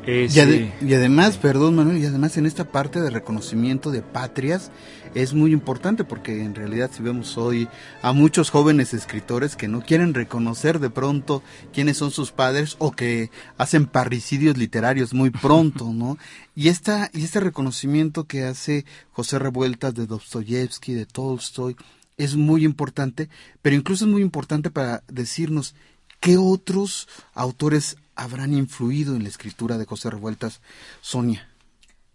Y, 0.07 0.93
además, 0.93 1.37
perdón 1.37 1.75
Manuel, 1.75 1.97
y 1.97 2.05
además 2.05 2.37
en 2.37 2.45
esta 2.45 2.65
parte 2.65 3.01
de 3.01 3.09
reconocimiento 3.09 3.91
de 3.91 4.01
patrias 4.01 4.71
es 5.15 5.33
muy 5.33 5.53
importante 5.53 6.03
porque 6.03 6.43
en 6.43 6.53
realidad 6.53 6.91
si 6.93 7.01
vemos 7.01 7.37
hoy 7.37 7.69
a 8.01 8.11
muchos 8.11 8.49
jóvenes 8.49 8.93
escritores 8.93 9.55
que 9.55 9.69
no 9.69 9.81
quieren 9.81 10.13
reconocer 10.13 10.79
de 10.79 10.89
pronto 10.89 11.41
quiénes 11.73 11.97
son 11.97 12.11
sus 12.11 12.31
padres 12.31 12.75
o 12.79 12.91
que 12.91 13.31
hacen 13.57 13.85
parricidios 13.85 14.57
literarios 14.57 15.13
muy 15.13 15.29
pronto, 15.41 15.91
¿no? 15.93 16.17
Y 16.53 16.67
esta 16.67 17.09
y 17.13 17.23
este 17.23 17.39
reconocimiento 17.39 18.25
que 18.25 18.43
hace 18.43 18.85
José 19.11 19.39
Revueltas 19.39 19.95
de 19.95 20.05
Dostoyevsky, 20.05 20.93
de 20.93 21.05
Tolstoy, 21.05 21.75
es 22.17 22.35
muy 22.35 22.63
importante, 22.63 23.29
pero 23.61 23.75
incluso 23.75 24.05
es 24.05 24.11
muy 24.11 24.21
importante 24.21 24.69
para 24.69 25.03
decirnos 25.07 25.75
qué 26.19 26.37
otros 26.37 27.07
autores 27.33 27.97
habrán 28.15 28.53
influido 28.53 29.15
en 29.15 29.23
la 29.23 29.29
escritura 29.29 29.77
de 29.77 29.85
José 29.85 30.09
Revueltas, 30.09 30.61
Sonia? 31.01 31.47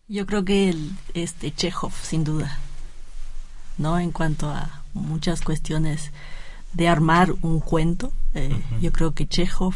Yo 0.08 0.26
creo 0.26 0.44
que 0.44 0.68
el, 0.68 0.90
este 1.14 1.54
Chekhov, 1.54 1.92
sin 1.92 2.24
duda, 2.24 2.58
¿no? 3.78 3.98
En 3.98 4.10
cuanto 4.10 4.50
a 4.50 4.82
muchas 4.92 5.42
cuestiones 5.42 6.10
de 6.72 6.88
armar 6.88 7.32
un 7.42 7.60
cuento, 7.60 8.12
eh, 8.34 8.60
yo 8.80 8.92
creo 8.92 9.14
que 9.14 9.26
Chekhov, 9.26 9.74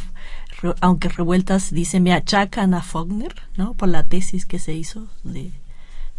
aunque 0.81 1.09
Revueltas 1.09 1.73
dice 1.73 2.01
me 2.01 2.13
achacan 2.13 2.75
a 2.75 2.83
Faulkner, 2.83 3.35
¿no? 3.57 3.75
Por 3.75 3.89
la 3.89 4.05
tesis 4.05 4.47
que 4.47 4.59
se 4.59 4.73
hizo 4.73 5.09
de 5.23 5.53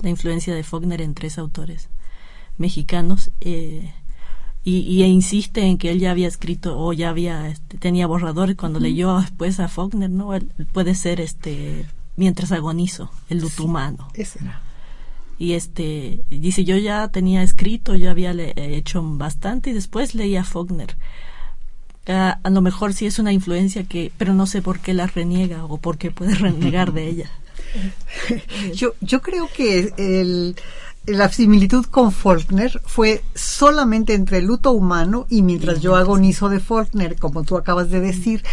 la 0.01 0.09
influencia 0.09 0.53
de 0.53 0.63
Faulkner 0.63 1.01
en 1.01 1.13
tres 1.13 1.37
autores 1.37 1.89
mexicanos, 2.57 3.31
eh, 3.41 3.93
y, 4.67 5.03
e 5.03 5.07
insiste 5.07 5.61
en 5.61 5.77
que 5.77 5.91
él 5.91 5.99
ya 5.99 6.09
había 6.09 6.27
escrito 6.27 6.77
o 6.79 6.91
ya 6.91 7.09
había 7.09 7.47
este, 7.47 7.77
tenía 7.77 8.07
borradores 8.07 8.55
cuando 8.55 8.79
leyó 8.79 9.19
después 9.19 9.59
a 9.59 9.67
Faulkner 9.67 10.09
no 10.09 10.31
puede 10.73 10.95
ser 10.95 11.21
este 11.21 11.85
mientras 12.15 12.51
agonizo 12.51 13.11
el 13.29 13.41
luto 13.41 13.63
humano 13.63 14.07
y 15.37 15.53
este 15.53 16.21
dice 16.31 16.63
yo 16.63 16.77
ya 16.77 17.07
tenía 17.09 17.43
escrito 17.43 17.93
yo 17.93 18.09
había 18.09 18.33
hecho 18.55 19.03
bastante 19.03 19.69
y 19.69 19.73
después 19.73 20.15
leí 20.15 20.35
a 20.35 20.43
Faulkner. 20.43 20.97
A, 22.07 22.39
a 22.43 22.49
lo 22.51 22.61
mejor 22.61 22.93
sí 22.93 23.07
es 23.07 23.17
una 23.17 23.33
influencia 23.33 23.83
que 23.83 24.11
pero 24.17 24.33
no 24.33 24.45
sé 24.45 24.61
por 24.61 24.79
qué 24.79 24.93
la 24.93 25.07
reniega 25.07 25.65
o 25.65 25.77
por 25.77 25.97
qué 25.97 26.11
puede 26.11 26.35
renegar 26.35 26.93
de 26.93 27.07
ella. 27.09 27.29
Yo 28.73 28.93
yo 29.01 29.21
creo 29.21 29.49
que 29.53 29.91
el 29.97 30.55
la 31.07 31.29
similitud 31.29 31.85
con 31.85 32.11
Faulkner 32.11 32.81
fue 32.85 33.23
solamente 33.33 34.13
entre 34.13 34.39
el 34.39 34.45
luto 34.45 34.71
humano 34.71 35.27
y 35.29 35.41
mientras 35.41 35.81
yo 35.81 35.95
agonizo 35.95 36.49
de 36.49 36.59
Faulkner, 36.59 37.17
como 37.17 37.43
tú 37.43 37.57
acabas 37.57 37.89
de 37.89 37.99
decir, 37.99 38.43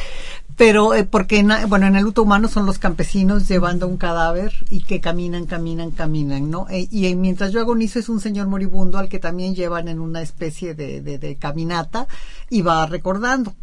pero 0.57 0.95
eh, 0.95 1.05
porque 1.05 1.39
en, 1.39 1.51
bueno 1.69 1.87
en 1.87 1.97
el 1.97 2.05
luto 2.05 2.23
humano 2.23 2.49
son 2.49 2.67
los 2.67 2.79
campesinos 2.79 3.49
llevando 3.49 3.89
un 3.89 3.97
cadáver 3.97 4.53
y 4.69 4.83
que 4.83 5.01
caminan 5.01 5.47
caminan 5.47 5.91
caminan 5.91 6.51
no 6.51 6.67
e, 6.69 6.89
y 6.91 7.15
mientras 7.15 7.53
yo 7.53 7.61
agonizo 7.61 7.99
es 7.99 8.09
un 8.09 8.21
señor 8.21 8.49
moribundo 8.49 8.99
al 8.99 9.09
que 9.09 9.19
también 9.19 9.55
llevan 9.55 9.89
en 9.89 9.99
una 9.99 10.21
especie 10.21 10.75
de, 10.75 11.01
de, 11.01 11.37
caminata 11.37 12.07
y 12.51 12.63
va 12.63 12.87
recordando. 12.87 13.55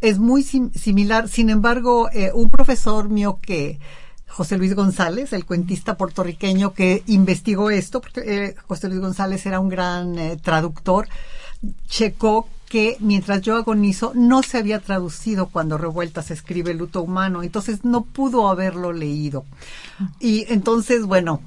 Es 0.00 0.18
muy 0.18 0.42
similar. 0.42 1.28
Sin 1.28 1.48
embargo 1.48 2.10
eh, 2.12 2.30
un 2.34 2.50
profesor 2.50 3.08
mío 3.08 3.38
que 3.40 3.78
José 4.34 4.58
Luis 4.58 4.74
González, 4.74 5.32
el 5.32 5.46
cuentista 5.46 5.96
puertorriqueño 5.96 6.74
que 6.74 7.04
investigó 7.06 7.70
esto, 7.70 8.00
porque 8.00 8.22
eh, 8.26 8.56
José 8.66 8.88
Luis 8.88 9.00
González 9.00 9.46
era 9.46 9.60
un 9.60 9.68
gran 9.68 10.18
eh, 10.18 10.36
traductor, 10.36 11.08
checó 11.86 12.48
que 12.68 12.96
mientras 12.98 13.42
yo 13.42 13.54
agonizo 13.54 14.10
no 14.16 14.42
se 14.42 14.58
había 14.58 14.80
traducido 14.80 15.46
cuando 15.46 15.78
Revueltas 15.78 16.32
escribe 16.32 16.74
Luto 16.74 17.00
Humano, 17.00 17.44
entonces 17.44 17.84
no 17.84 18.02
pudo 18.02 18.48
haberlo 18.48 18.92
leído. 18.92 19.44
Y 20.18 20.52
entonces, 20.52 21.06
bueno, 21.06 21.40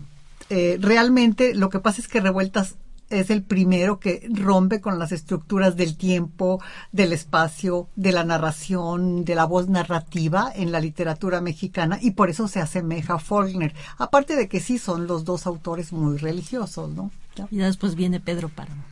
eh, 0.49 0.77
realmente 0.79 1.55
lo 1.55 1.69
que 1.69 1.79
pasa 1.79 1.99
es 1.99 2.07
que 2.07 2.21
Revueltas 2.21 2.75
es 3.09 3.29
el 3.29 3.43
primero 3.43 3.99
que 3.99 4.27
rompe 4.31 4.81
con 4.81 4.99
las 4.99 5.11
estructuras 5.11 5.75
del 5.75 5.97
tiempo, 5.97 6.61
del 6.91 7.13
espacio, 7.13 7.87
de 7.95 8.11
la 8.11 8.23
narración, 8.23 9.23
de 9.25 9.35
la 9.35 9.45
voz 9.45 9.69
narrativa 9.69 10.51
en 10.53 10.71
la 10.71 10.79
literatura 10.79 11.41
mexicana 11.41 11.99
y 12.01 12.11
por 12.11 12.29
eso 12.29 12.47
se 12.47 12.59
asemeja 12.59 13.15
a 13.15 13.19
Faulkner. 13.19 13.73
Aparte 13.97 14.35
de 14.35 14.47
que 14.47 14.59
sí 14.59 14.77
son 14.77 15.07
los 15.07 15.25
dos 15.25 15.47
autores 15.47 15.91
muy 15.93 16.17
religiosos, 16.17 16.89
¿no? 16.89 17.11
Y 17.51 17.57
después 17.57 17.95
viene 17.95 18.19
Pedro 18.19 18.49
Páramo. 18.49 18.83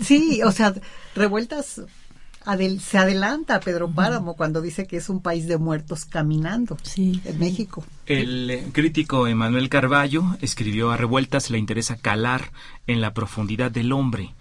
Sí, 0.00 0.42
o 0.42 0.50
sea, 0.50 0.74
revueltas 1.14 1.82
se 2.80 2.98
adelanta 2.98 3.56
a 3.56 3.60
Pedro 3.60 3.90
Páramo 3.90 4.36
cuando 4.36 4.60
dice 4.60 4.86
que 4.86 4.96
es 4.96 5.08
un 5.08 5.22
país 5.22 5.46
de 5.46 5.58
muertos 5.58 6.04
caminando 6.04 6.76
sí. 6.82 7.20
en 7.24 7.38
México. 7.38 7.84
El 8.06 8.50
eh, 8.50 8.68
crítico 8.72 9.26
Emanuel 9.26 9.68
Carballo 9.68 10.36
escribió 10.40 10.90
a 10.90 10.96
Revueltas 10.96 11.50
le 11.50 11.58
interesa 11.58 11.96
calar 11.96 12.52
en 12.86 13.00
la 13.00 13.14
profundidad 13.14 13.70
del 13.70 13.92
hombre, 13.92 14.34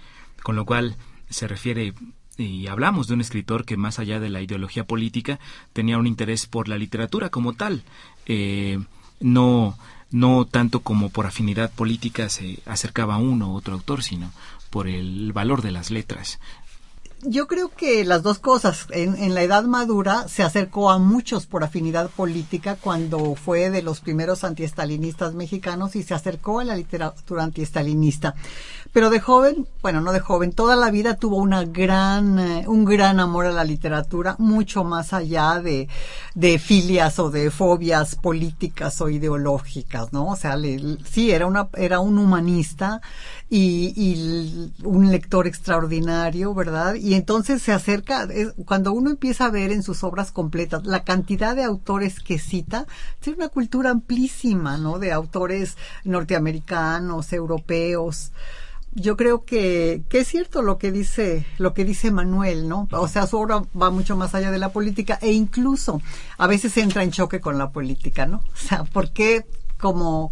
con 0.44 0.56
lo 0.56 0.66
cual 0.66 0.98
se 1.30 1.48
refiere 1.48 1.94
y 2.38 2.68
hablamos 2.68 3.08
de 3.08 3.14
un 3.14 3.22
escritor 3.22 3.64
que 3.64 3.78
más 3.78 4.00
allá 4.00 4.20
de 4.20 4.30
la 4.30 4.42
ideología 4.42 4.84
política 4.86 5.40
tenía 5.72 5.98
un 5.98 6.08
interés 6.08 6.48
por 6.48 6.68
la 6.68 6.78
literatura 6.78 7.30
como 7.30 7.54
tal, 7.54 7.84
eh, 8.26 8.80
no 9.20 9.78
no 10.14 10.46
tanto 10.46 10.82
como 10.82 11.10
por 11.10 11.26
afinidad 11.26 11.72
política 11.72 12.30
se 12.30 12.60
acercaba 12.68 13.16
a 13.16 13.18
uno 13.18 13.52
u 13.52 13.56
otro 13.56 13.74
autor, 13.74 14.04
sino 14.04 14.32
por 14.70 14.88
el 14.88 15.34
valor 15.34 15.64
de 15.64 15.72
las 15.72 15.90
letras. 15.90 16.40
Yo 17.26 17.48
creo 17.48 17.70
que 17.70 18.04
las 18.06 18.24
dos 18.24 18.40
cosas. 18.40 18.88
En, 18.92 19.16
en, 19.16 19.34
la 19.34 19.44
edad 19.44 19.64
madura 19.64 20.28
se 20.28 20.44
acercó 20.44 20.92
a 20.92 21.00
muchos 21.00 21.46
por 21.46 21.64
afinidad 21.64 22.10
política 22.10 22.78
cuando 22.80 23.36
fue 23.36 23.70
de 23.70 23.82
los 23.82 24.00
primeros 24.00 24.44
antiestalinistas 24.44 25.34
mexicanos 25.34 25.96
y 25.96 26.04
se 26.04 26.14
acercó 26.14 26.60
a 26.60 26.64
la 26.64 26.76
literatura 26.76 27.44
antiestalinista. 27.44 28.36
Pero 28.94 29.10
de 29.10 29.20
joven, 29.20 29.68
bueno, 29.82 30.02
no 30.02 30.12
de 30.12 30.20
joven, 30.20 30.52
toda 30.52 30.76
la 30.76 30.92
vida 30.92 31.16
tuvo 31.16 31.38
una 31.38 31.66
gran, 31.66 32.38
eh, 32.38 32.66
un 32.68 32.86
gran 32.86 33.20
amor 33.20 33.48
a 33.48 33.52
la 33.52 33.64
literatura, 33.64 34.36
mucho 34.38 34.84
más 34.84 35.14
allá 35.14 35.60
de, 35.60 35.88
de 36.36 36.60
filias 36.60 37.18
o 37.18 37.32
de 37.32 37.50
fobias 37.50 38.14
políticas 38.14 39.02
o 39.02 39.10
ideológicas, 39.10 40.14
¿no? 40.14 40.28
O 40.28 40.36
sea, 40.36 40.58
sí, 41.10 41.32
era 41.32 41.48
una, 41.48 41.70
era 41.76 42.00
un 42.00 42.20
humanista 42.20 43.02
y, 43.50 43.94
y, 43.96 44.72
un 44.84 45.10
lector 45.10 45.48
extraordinario, 45.48 46.54
¿verdad? 46.54 46.94
Y 46.94 47.16
entonces 47.16 47.64
se 47.64 47.72
acerca, 47.72 48.28
cuando 48.66 48.94
uno 48.94 49.10
empieza 49.10 49.46
a 49.46 49.52
ver 49.52 49.72
en 49.72 49.82
sus 49.82 50.04
obras 50.04 50.32
completas 50.32 50.86
la 50.86 51.04
cantidad 51.04 51.56
de 51.56 51.64
autores 51.64 52.20
que 52.20 52.38
cita, 52.38 52.86
tiene 53.20 53.38
una 53.38 53.50
cultura 53.50 53.90
amplísima, 53.90 54.78
¿no? 54.78 55.00
De 55.00 55.12
autores 55.12 55.78
norteamericanos, 56.04 57.34
europeos, 57.34 58.32
yo 58.96 59.18
creo 59.18 59.44
que, 59.46 60.04
que 60.10 60.20
es 60.20 60.28
cierto 60.28 60.62
lo 60.62 60.78
que 60.78 60.92
dice 60.92 61.46
lo 61.58 61.74
que 61.74 61.86
dice 61.86 62.12
Manuel, 62.12 62.68
¿no? 62.68 62.88
O 62.92 63.08
sea, 63.08 63.28
su 63.28 63.38
obra 63.38 63.64
va 63.80 63.90
mucho 63.90 64.16
más 64.16 64.36
allá 64.36 64.52
de 64.52 64.60
la 64.60 64.70
política 64.70 65.18
e 65.22 65.32
incluso 65.32 66.02
a 66.38 66.48
veces 66.48 66.76
entra 66.78 67.04
en 67.04 67.12
choque 67.12 67.40
con 67.40 67.58
la 67.58 67.72
política, 67.72 68.26
¿no? 68.26 68.38
O 68.38 68.56
sea, 68.56 68.84
¿por 68.84 69.12
qué 69.12 69.46
como 69.80 70.32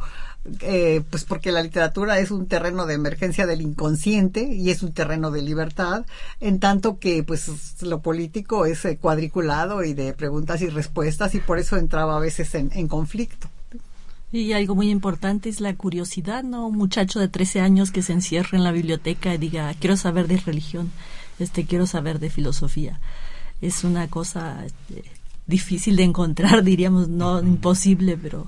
eh, 0.62 1.04
pues 1.10 1.24
porque 1.24 1.52
la 1.52 1.62
literatura 1.62 2.18
es 2.20 2.32
un 2.32 2.48
terreno 2.48 2.88
de 2.88 2.96
emergencia 2.96 3.46
del 3.46 3.62
inconsciente 3.62 4.42
y 4.42 4.72
es 4.72 4.82
un 4.82 4.92
terreno 4.92 5.30
de 5.30 5.42
libertad, 5.42 6.06
en 6.40 6.60
tanto 6.60 6.98
que 6.98 7.24
pues 7.24 7.82
lo 7.84 8.02
político 8.02 8.66
es 8.66 8.84
eh, 8.86 8.98
cuadriculado 8.98 9.84
y 9.84 9.94
de 9.94 10.14
preguntas 10.14 10.62
y 10.62 10.68
respuestas 10.68 11.36
y 11.36 11.40
por 11.40 11.60
eso 11.60 11.78
entraba 11.78 12.18
a 12.18 12.20
veces 12.20 12.56
en, 12.56 12.72
en 12.74 12.88
conflicto. 12.88 13.50
Y 14.32 14.54
algo 14.54 14.76
muy 14.76 14.90
importante 14.90 15.50
es 15.50 15.60
la 15.60 15.74
curiosidad, 15.76 16.44
¿no? 16.44 16.68
Un 16.68 16.78
muchacho 16.78 17.20
de 17.20 17.28
13 17.28 17.60
años 17.60 17.92
que 17.92 18.02
se 18.02 18.14
encierra 18.14 18.58
en 18.58 18.64
la 18.64 18.72
biblioteca 18.72 19.34
y 19.34 19.38
diga, 19.38 19.74
quiero 19.74 19.98
saber 19.98 20.28
de 20.28 20.38
religión, 20.38 20.92
este, 21.40 21.66
quiero 21.66 21.86
saber 21.86 22.20
de 22.20 22.30
filosofía. 22.30 23.00
Es 23.62 23.84
una 23.84 24.08
cosa 24.08 24.66
este, 24.66 25.04
difícil 25.48 25.98
de 25.98 26.04
encontrar, 26.04 26.64
diríamos, 26.64 27.10
no 27.10 27.42
imposible, 27.42 28.18
pero 28.18 28.48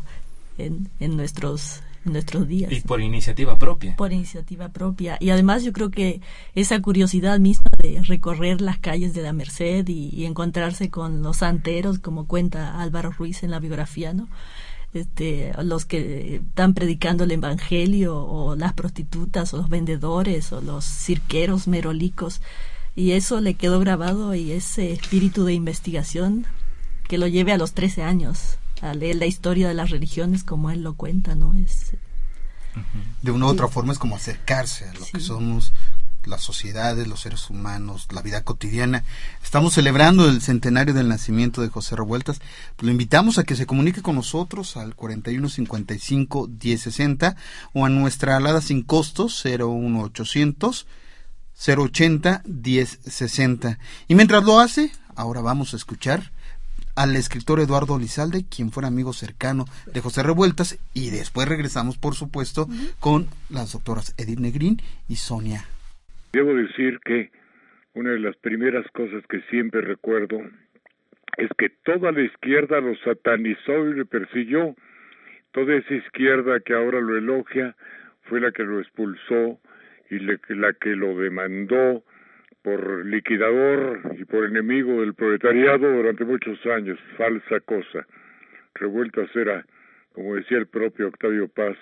en, 0.57 0.89
en 0.99 1.17
nuestros 1.17 1.81
en 2.05 2.13
nuestros 2.13 2.47
días. 2.47 2.71
Y 2.71 2.81
por 2.81 3.01
iniciativa 3.01 3.57
propia. 3.57 3.95
Por 3.95 4.11
iniciativa 4.11 4.69
propia. 4.69 5.17
Y 5.21 5.29
además 5.29 5.63
yo 5.63 5.71
creo 5.71 5.89
que 5.89 6.19
esa 6.53 6.81
curiosidad 6.81 7.39
misma 7.39 7.71
de 7.81 8.01
recorrer 8.01 8.59
las 8.59 8.77
calles 8.77 9.13
de 9.13 9.21
la 9.21 9.31
Merced 9.31 9.87
y, 9.87 10.09
y 10.09 10.25
encontrarse 10.25 10.89
con 10.89 11.21
los 11.23 11.37
santeros, 11.37 11.99
como 11.99 12.27
cuenta 12.27 12.81
Álvaro 12.81 13.11
Ruiz 13.11 13.43
en 13.43 13.51
la 13.51 13.59
biografía, 13.59 14.13
¿no? 14.13 14.27
Este, 14.93 15.51
los 15.63 15.85
que 15.85 16.35
están 16.35 16.73
predicando 16.73 17.23
el 17.23 17.31
evangelio 17.31 18.17
o 18.17 18.55
las 18.55 18.73
prostitutas 18.73 19.53
o 19.53 19.57
los 19.57 19.69
vendedores 19.69 20.51
o 20.51 20.61
los 20.61 20.85
cirqueros 20.85 21.67
merolicos. 21.67 22.41
Y 22.95 23.11
eso 23.11 23.41
le 23.41 23.55
quedó 23.55 23.79
grabado 23.79 24.35
y 24.35 24.51
ese 24.51 24.91
espíritu 24.93 25.45
de 25.45 25.53
investigación 25.53 26.45
que 27.07 27.17
lo 27.17 27.27
lleve 27.27 27.51
a 27.51 27.57
los 27.57 27.73
13 27.73 28.03
años 28.03 28.57
a 28.81 28.93
leer 28.93 29.15
la 29.15 29.25
historia 29.25 29.67
de 29.67 29.73
las 29.73 29.89
religiones 29.89 30.43
como 30.43 30.69
él 30.69 30.83
lo 30.83 30.93
cuenta, 30.93 31.35
¿no? 31.35 31.53
Es 31.53 31.93
de 33.21 33.31
una 33.31 33.45
u 33.45 33.49
otra 33.49 33.67
forma 33.67 33.93
es 33.93 33.99
como 33.99 34.15
acercarse 34.15 34.89
a 34.89 34.93
lo 34.93 35.05
que 35.05 35.19
somos 35.19 35.73
las 36.25 36.41
sociedades, 36.41 37.07
los 37.07 37.21
seres 37.21 37.49
humanos, 37.49 38.07
la 38.11 38.21
vida 38.21 38.43
cotidiana. 38.43 39.03
Estamos 39.43 39.73
celebrando 39.73 40.27
el 40.27 40.41
centenario 40.41 40.93
del 40.93 41.07
nacimiento 41.07 41.61
de 41.61 41.69
José 41.69 41.95
Revueltas. 41.95 42.39
Lo 42.79 42.91
invitamos 42.91 43.37
a 43.37 43.43
que 43.43 43.55
se 43.55 43.65
comunique 43.65 44.01
con 44.01 44.15
nosotros 44.15 44.77
al 44.77 44.95
4155 44.95 46.47
1060 46.47 47.35
o 47.73 47.85
a 47.85 47.89
nuestra 47.89 48.37
alada 48.37 48.61
sin 48.61 48.83
costos 48.83 49.43
01800 49.45 50.87
080 51.55 52.43
1060. 52.45 53.79
Y 54.07 54.15
mientras 54.15 54.43
lo 54.43 54.59
hace, 54.59 54.91
ahora 55.15 55.41
vamos 55.41 55.73
a 55.73 55.77
escuchar 55.77 56.31
al 56.95 57.15
escritor 57.15 57.59
Eduardo 57.59 57.97
Lizalde, 57.97 58.45
quien 58.45 58.71
fuera 58.71 58.87
amigo 58.87 59.13
cercano 59.13 59.65
de 59.91 60.01
José 60.01 60.21
Revueltas, 60.21 60.77
y 60.93 61.09
después 61.09 61.47
regresamos, 61.47 61.97
por 61.97 62.13
supuesto, 62.13 62.69
con 62.99 63.27
las 63.49 63.71
doctoras 63.71 64.13
Edith 64.17 64.39
Negrín 64.39 64.81
y 65.07 65.15
Sonia 65.15 65.65
Debo 66.33 66.55
decir 66.55 66.99
que 67.05 67.29
una 67.93 68.09
de 68.09 68.19
las 68.19 68.35
primeras 68.37 68.89
cosas 68.91 69.23
que 69.27 69.41
siempre 69.51 69.81
recuerdo 69.81 70.41
es 71.37 71.49
que 71.59 71.69
toda 71.69 72.11
la 72.11 72.21
izquierda 72.21 72.81
lo 72.81 72.95
satanizó 72.97 73.87
y 73.87 73.93
le 73.93 74.05
persiguió. 74.05 74.75
Toda 75.51 75.75
esa 75.75 75.93
izquierda 75.93 76.59
que 76.61 76.73
ahora 76.73 77.01
lo 77.01 77.15
elogia 77.15 77.75
fue 78.23 78.41
la 78.41 78.51
que 78.51 78.63
lo 78.63 78.79
expulsó 78.79 79.59
y 80.09 80.17
la 80.17 80.73
que 80.73 80.95
lo 80.95 81.15
demandó 81.19 82.03
por 82.63 83.05
liquidador 83.05 84.01
y 84.17 84.25
por 84.25 84.45
enemigo 84.45 85.01
del 85.01 85.13
proletariado 85.13 85.87
durante 85.87 86.25
muchos 86.25 86.65
años. 86.65 86.97
Falsa 87.15 87.59
cosa. 87.59 88.07
Revueltas 88.73 89.29
era, 89.35 89.67
como 90.13 90.33
decía 90.33 90.57
el 90.57 90.65
propio 90.65 91.09
Octavio 91.09 91.47
Paz, 91.47 91.77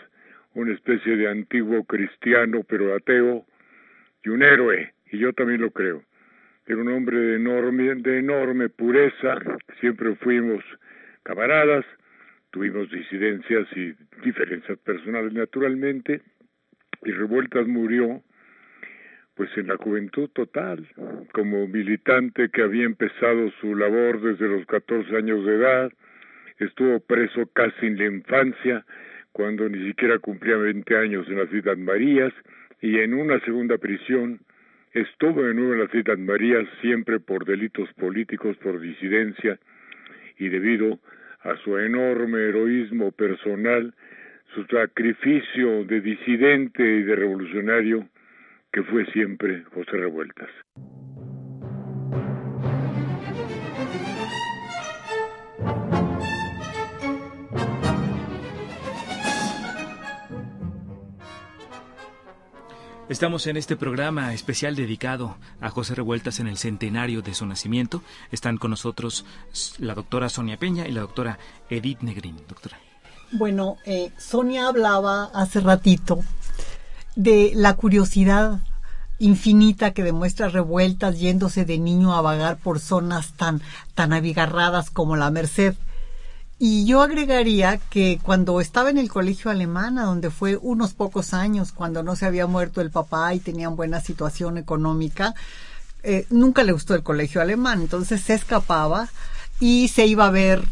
una 0.56 0.74
especie 0.74 1.16
de 1.16 1.30
antiguo 1.30 1.86
cristiano 1.86 2.66
pero 2.68 2.94
ateo 2.94 3.46
y 4.24 4.30
un 4.30 4.44
héroe, 4.44 4.94
y 5.12 5.18
yo 5.18 5.34
también 5.34 5.62
lo 5.62 5.72
creo. 5.72 6.04
Era 6.68 6.78
un 6.78 6.90
hombre 6.90 7.18
de 7.18 7.36
enorme, 7.36 7.96
de 7.96 8.20
enorme 8.20 8.70
pureza, 8.70 9.38
siempre 9.80 10.16
fuimos 10.16 10.64
camaradas, 11.24 11.86
tuvimos 12.52 12.90
disidencias 12.92 13.68
y 13.76 13.94
diferencias 14.24 14.78
personales 14.80 15.34
naturalmente, 15.34 16.22
y 17.04 17.12
Revueltas 17.12 17.68
murió 17.68 18.22
pues 19.36 19.50
en 19.58 19.68
la 19.68 19.78
juventud 19.78 20.30
total, 20.30 20.88
como 21.34 21.68
militante 21.68 22.50
que 22.50 22.62
había 22.62 22.84
empezado 22.84 23.50
su 23.60 23.76
labor 23.76 24.22
desde 24.22 24.48
los 24.48 24.66
14 24.68 25.16
años 25.16 25.46
de 25.46 25.56
edad, 25.56 25.92
estuvo 26.60 27.00
preso 27.00 27.48
casi 27.54 27.88
en 27.88 27.98
la 27.98 28.06
infancia, 28.06 28.86
cuando 29.32 29.68
ni 29.68 29.88
siquiera 29.88 30.20
cumplía 30.20 30.58
20 30.58 30.96
años 30.96 31.28
en 31.28 31.40
las 31.40 31.50
Ciudad 31.50 31.78
Marías, 31.78 32.34
y 32.82 33.00
en 33.00 33.14
una 33.14 33.40
segunda 33.42 33.78
prisión 33.78 34.40
estuvo 34.94 35.44
de 35.44 35.54
nuevo 35.54 35.74
en 35.74 35.80
la 35.82 35.88
Ciudad 35.88 36.18
María 36.18 36.58
siempre 36.82 37.20
por 37.20 37.46
delitos 37.46 37.92
políticos, 37.94 38.58
por 38.58 38.80
disidencia 38.80 39.60
y 40.38 40.50
debido 40.50 41.00
a 41.42 41.56
su 41.58 41.78
enorme 41.78 42.40
heroísmo 42.40 43.12
personal, 43.12 43.94
su 44.54 44.66
sacrificio 44.66 45.86
de 45.86 46.02
disidente 46.02 46.84
y 46.84 47.04
de 47.04 47.16
revolucionario 47.16 48.08
que 48.72 48.84
fue 48.84 49.06
siempre 49.08 49.64
José 49.74 49.92
Revueltas. 49.92 50.50
Estamos 63.12 63.46
en 63.48 63.58
este 63.58 63.76
programa 63.76 64.34
especial 64.34 64.74
dedicado 64.74 65.36
a 65.60 65.70
José 65.70 65.96
Revueltas 65.96 66.40
en 66.40 66.48
el 66.48 66.58
centenario 66.58 67.22
de 67.22 67.34
su 67.34 67.46
nacimiento. 67.46 68.02
Están 68.32 68.56
con 68.56 68.72
nosotros 68.72 69.26
la 69.80 69.96
doctora 69.96 70.30
Sonia 70.30 70.56
Peña 70.56 70.88
y 70.88 70.94
la 70.94 71.02
doctora 71.02 71.38
Edith 71.70 72.00
Negrín. 72.04 72.38
Doctora. 72.48 72.80
Bueno, 73.34 73.76
eh, 73.86 74.14
Sonia 74.18 74.70
hablaba 74.70 75.26
hace 75.34 75.60
ratito 75.60 76.22
de 77.18 77.52
la 77.54 77.76
curiosidad 77.76 78.62
infinita 79.20 79.92
que 79.92 80.04
demuestra 80.04 80.48
revueltas 80.48 81.20
yéndose 81.20 81.66
de 81.66 81.80
niño 81.80 82.14
a 82.14 82.22
vagar 82.22 82.60
por 82.60 82.80
zonas 82.80 83.34
tan, 83.34 83.62
tan 83.94 84.14
abigarradas 84.14 84.90
como 84.90 85.18
la 85.18 85.32
Merced. 85.32 85.76
Y 86.64 86.86
yo 86.86 87.02
agregaría 87.02 87.80
que 87.90 88.20
cuando 88.22 88.62
estaba 88.62 88.92
en 88.92 89.00
el 89.00 89.10
colegio 89.10 89.50
alemán, 89.50 89.96
donde 89.96 90.30
fue 90.30 90.58
unos 90.58 90.94
pocos 90.94 91.34
años, 91.34 91.72
cuando 91.72 92.04
no 92.04 92.16
se 92.16 92.28
había 92.28 92.46
muerto 92.46 92.82
el 92.82 92.92
papá 92.92 93.34
y 93.34 93.40
tenían 93.40 93.76
buena 93.76 94.00
situación 94.00 94.60
económica, 94.60 95.34
eh, 96.04 96.28
nunca 96.30 96.64
le 96.64 96.74
gustó 96.74 96.94
el 96.94 97.02
colegio 97.02 97.42
alemán, 97.42 97.82
entonces 97.82 98.22
se 98.22 98.36
escapaba 98.36 99.10
y 99.60 99.88
se 99.88 100.06
iba 100.06 100.28
a 100.28 100.30
ver 100.30 100.64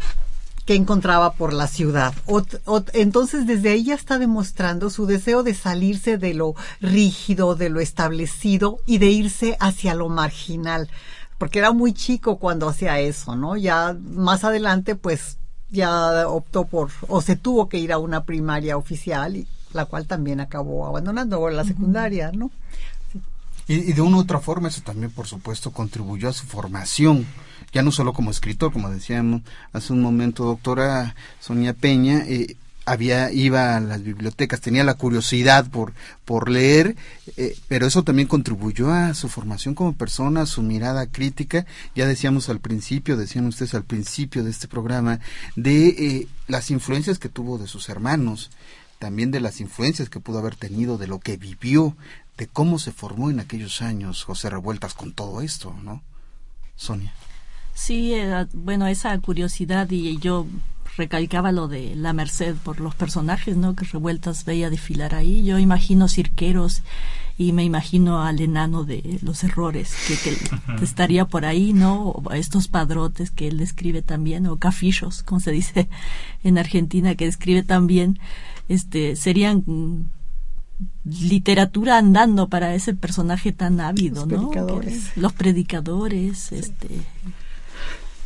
qué 0.68 0.76
encontraba 0.76 1.34
por 1.34 1.54
la 1.54 1.66
ciudad. 1.66 2.14
entonces 2.94 3.48
desde 3.48 3.72
ahí 3.72 3.86
ya 3.86 3.96
está 3.96 4.20
demostrando 4.20 4.92
su 4.92 5.08
deseo 5.08 5.42
de 5.42 5.56
salirse 5.56 6.20
de 6.20 6.36
lo 6.36 6.54
rígido, 6.82 7.56
de 7.56 7.70
lo 7.70 7.80
establecido 7.80 8.78
y 8.86 9.00
de 9.00 9.08
irse 9.08 9.58
hacia 9.60 9.96
lo 9.96 10.08
marginal 10.08 10.88
porque 11.40 11.58
era 11.58 11.72
muy 11.72 11.94
chico 11.94 12.38
cuando 12.38 12.68
hacía 12.68 13.00
eso, 13.00 13.38
¿no? 13.38 13.56
Ya 13.56 13.96
más 13.98 14.44
adelante, 14.44 14.96
pues 14.96 15.39
ya 15.72 16.28
optó 16.28 16.66
por, 16.66 16.90
o 17.08 17.22
se 17.22 17.36
tuvo 17.36 17.70
que 17.70 17.78
ir 17.78 17.92
a 17.92 17.98
una 17.98 18.24
primaria 18.24 18.78
oficial, 18.78 19.36
y 19.36 19.48
la 19.74 19.86
cual 19.86 20.08
también 20.08 20.40
acabó 20.40 20.88
abandonando, 20.88 21.40
o 21.40 21.50
la 21.50 21.64
secundaria, 21.64 22.32
¿no? 22.34 22.52
Y, 23.68 23.94
de 23.94 24.02
una 24.02 24.18
u 24.18 24.20
otra 24.22 24.40
forma 24.40 24.68
eso 24.68 24.82
también, 24.82 25.12
por 25.12 25.28
supuesto, 25.28 25.72
contribuyó 25.72 26.30
a 26.30 26.34
su 26.34 26.48
formación, 26.48 27.28
ya 27.72 27.84
no 27.84 27.92
solo 27.92 28.14
como 28.14 28.32
escritor, 28.32 28.74
como 28.74 28.90
decíamos 28.90 29.44
hace 29.74 29.94
un 29.94 30.02
momento, 30.02 30.44
doctora 30.44 31.16
Sonia 31.40 31.74
Peña, 31.74 32.24
eh, 32.28 32.56
había 32.90 33.32
iba 33.32 33.78
a 33.78 33.80
las 33.80 34.04
bibliotecas, 34.04 34.62
tenía 34.62 34.84
la 34.84 34.96
curiosidad 34.96 35.70
por 35.70 35.94
por 36.26 36.50
leer, 36.50 36.96
eh, 37.38 37.56
pero 37.68 37.88
eso 37.88 38.04
también 38.04 38.28
contribuyó 38.28 38.92
a 38.92 39.14
su 39.14 39.30
formación 39.30 39.76
como 39.76 39.94
persona, 39.94 40.42
a 40.42 40.46
su 40.46 40.62
mirada 40.62 41.08
crítica. 41.08 41.66
Ya 41.96 42.08
decíamos 42.08 42.50
al 42.50 42.60
principio, 42.60 43.18
decían 43.18 43.46
ustedes 43.46 43.74
al 43.74 43.84
principio 43.84 44.44
de 44.44 44.52
este 44.52 44.68
programa, 44.68 45.20
de 45.56 45.88
eh, 45.88 46.28
las 46.48 46.72
influencias 46.72 47.20
que 47.20 47.30
tuvo 47.30 47.58
de 47.58 47.68
sus 47.68 47.90
hermanos, 47.90 48.52
también 48.98 49.32
de 49.32 49.40
las 49.40 49.62
influencias 49.62 50.10
que 50.10 50.20
pudo 50.20 50.40
haber 50.40 50.56
tenido, 50.56 50.98
de 50.98 51.08
lo 51.08 51.20
que 51.20 51.38
vivió, 51.38 51.96
de 52.38 52.48
cómo 52.48 52.80
se 52.80 52.92
formó 52.92 53.30
en 53.30 53.40
aquellos 53.40 53.82
años 53.82 54.24
José 54.24 54.50
Revueltas 54.50 54.94
con 54.94 55.14
todo 55.14 55.42
esto, 55.42 55.76
¿no? 55.84 56.02
Sonia. 56.76 57.14
Sí, 57.74 58.14
eh, 58.14 58.48
bueno, 58.54 58.88
esa 58.88 59.18
curiosidad 59.20 59.90
y 59.90 60.18
yo 60.18 60.48
recalcaba 61.00 61.52
lo 61.52 61.68
de 61.68 61.96
la 61.96 62.14
Merced 62.14 62.56
por 62.58 62.82
los 62.82 62.94
personajes, 62.94 63.56
¿no? 63.58 63.74
Que 63.74 63.86
Revueltas 63.86 64.44
veía 64.46 64.70
desfilar 64.70 65.16
ahí. 65.16 65.44
Yo 65.44 65.58
imagino 65.58 66.08
cirqueros 66.10 66.84
y 67.38 67.54
me 67.54 67.64
imagino 67.64 68.22
al 68.22 68.42
enano 68.42 68.84
de 68.84 69.18
los 69.24 69.46
errores 69.46 69.96
que, 70.08 70.84
estaría 70.84 71.26
por 71.26 71.46
ahí, 71.46 71.72
¿no? 71.72 72.10
O 72.10 72.34
estos 72.34 72.68
padrotes 72.68 73.32
que 73.32 73.48
él 73.48 73.58
describe 73.58 74.02
también, 74.02 74.46
o 74.46 74.58
cafillos, 74.58 75.24
como 75.24 75.40
se 75.40 75.52
dice 75.52 75.88
en 76.44 76.58
Argentina, 76.58 77.16
que 77.16 77.26
describe 77.26 77.64
también, 77.64 78.20
este, 78.68 79.16
serían 79.16 80.10
literatura 81.06 81.98
andando 81.98 82.50
para 82.50 82.76
ese 82.76 82.94
personaje 82.94 83.54
tan 83.54 83.80
ávido, 83.80 84.26
los 84.26 84.28
Predicadores. 84.28 85.18
Los 85.18 85.34
predicadores, 85.34 86.52
este 86.52 86.90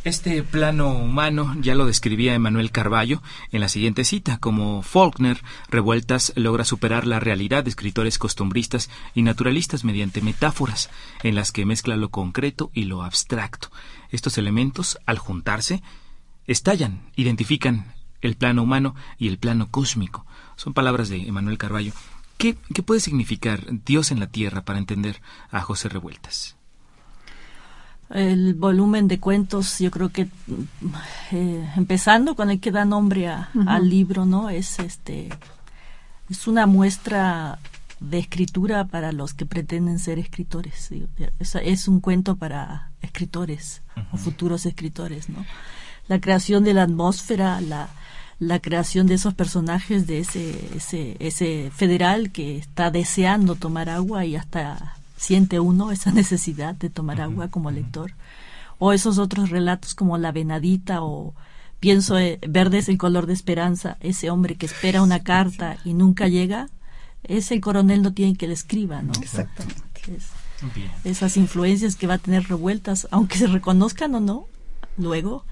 este 0.04 0.42
plano 0.42 0.90
humano 0.90 1.56
ya 1.60 1.74
lo 1.74 1.86
describía 1.86 2.34
Emanuel 2.34 2.70
Carballo 2.70 3.22
en 3.50 3.60
la 3.60 3.70
siguiente 3.70 4.04
cita, 4.04 4.36
como 4.36 4.82
Faulkner, 4.82 5.42
Revueltas 5.68 6.34
logra 6.36 6.66
superar 6.66 7.06
la 7.06 7.20
realidad 7.20 7.64
de 7.64 7.70
escritores 7.70 8.18
costumbristas 8.18 8.90
y 9.14 9.22
naturalistas 9.22 9.82
mediante 9.82 10.20
metáforas 10.20 10.90
en 11.22 11.34
las 11.34 11.52
que 11.52 11.64
mezcla 11.64 11.96
lo 11.96 12.10
concreto 12.10 12.70
y 12.74 12.84
lo 12.84 13.02
abstracto. 13.02 13.70
Estos 14.10 14.36
elementos, 14.36 14.98
al 15.06 15.18
juntarse, 15.18 15.82
estallan, 16.46 17.00
identifican 17.16 17.94
el 18.20 18.36
plano 18.36 18.62
humano 18.62 18.94
y 19.18 19.28
el 19.28 19.38
plano 19.38 19.70
cósmico. 19.70 20.26
Son 20.56 20.74
palabras 20.74 21.08
de 21.08 21.26
Emanuel 21.26 21.56
Carballo. 21.56 21.92
¿Qué, 22.36 22.56
¿Qué 22.74 22.82
puede 22.82 23.00
significar 23.00 23.64
Dios 23.84 24.10
en 24.10 24.20
la 24.20 24.26
tierra 24.26 24.66
para 24.66 24.78
entender 24.78 25.22
a 25.50 25.62
José 25.62 25.88
Revueltas? 25.88 26.56
El 28.10 28.54
volumen 28.54 29.08
de 29.08 29.18
cuentos, 29.18 29.78
yo 29.78 29.90
creo 29.90 30.10
que 30.10 30.28
eh, 31.32 31.70
empezando 31.76 32.34
con 32.36 32.50
el 32.50 32.60
que 32.60 32.70
da 32.70 32.84
nombre 32.84 33.28
al 33.28 33.88
libro, 33.88 34.26
¿no? 34.26 34.50
Es 34.50 34.78
este 34.78 35.30
es 36.30 36.46
una 36.46 36.66
muestra 36.66 37.58
de 38.00 38.18
escritura 38.18 38.84
para 38.84 39.12
los 39.12 39.34
que 39.34 39.46
pretenden 39.46 39.98
ser 39.98 40.18
escritores. 40.18 40.90
Es, 41.38 41.88
un 41.88 42.00
cuento 42.00 42.36
para 42.36 42.90
escritores 43.02 43.82
o 44.12 44.16
futuros 44.16 44.66
escritores, 44.66 45.28
¿no? 45.28 45.44
La 46.08 46.20
creación 46.20 46.64
de 46.64 46.74
la 46.74 46.82
atmósfera, 46.82 47.60
la, 47.60 47.88
la 48.38 48.58
creación 48.60 49.06
de 49.06 49.14
esos 49.14 49.32
personajes, 49.34 50.06
de 50.06 50.18
ese, 50.18 50.76
ese, 50.76 51.16
ese 51.18 51.70
federal 51.74 52.30
que 52.30 52.58
está 52.58 52.90
deseando 52.90 53.54
tomar 53.54 53.88
agua 53.88 54.26
y 54.26 54.36
hasta 54.36 54.96
siente 55.24 55.58
uno 55.58 55.90
esa 55.90 56.12
necesidad 56.20 56.74
de 56.74 56.90
tomar 56.90 57.20
agua 57.20 57.48
como 57.48 57.70
lector. 57.70 58.12
O 58.78 58.92
esos 58.92 59.18
otros 59.18 59.50
relatos 59.50 59.94
como 59.94 60.18
La 60.18 60.32
Venadita 60.32 61.02
o 61.02 61.34
pienso 61.80 62.18
eh, 62.18 62.38
Verde 62.46 62.78
es 62.78 62.88
el 62.88 62.98
color 62.98 63.26
de 63.26 63.32
esperanza, 63.32 63.96
ese 64.00 64.30
hombre 64.30 64.56
que 64.56 64.66
espera 64.66 65.02
una 65.02 65.22
carta 65.22 65.76
y 65.84 65.94
nunca 65.94 66.28
llega, 66.28 66.68
es 67.22 67.50
el 67.50 67.60
coronel 67.60 68.02
no 68.02 68.12
tiene 68.12 68.36
que 68.36 68.46
le 68.46 68.54
escriba, 68.54 69.02
¿no? 69.02 69.12
Exactamente. 69.20 69.82
esas 71.04 71.36
influencias 71.36 71.96
que 71.96 72.06
va 72.06 72.14
a 72.14 72.18
tener 72.18 72.44
revueltas, 72.48 73.06
aunque 73.10 73.38
se 73.38 73.46
reconozcan 73.46 74.14
o 74.14 74.20
no, 74.20 74.46
luego 74.96 75.44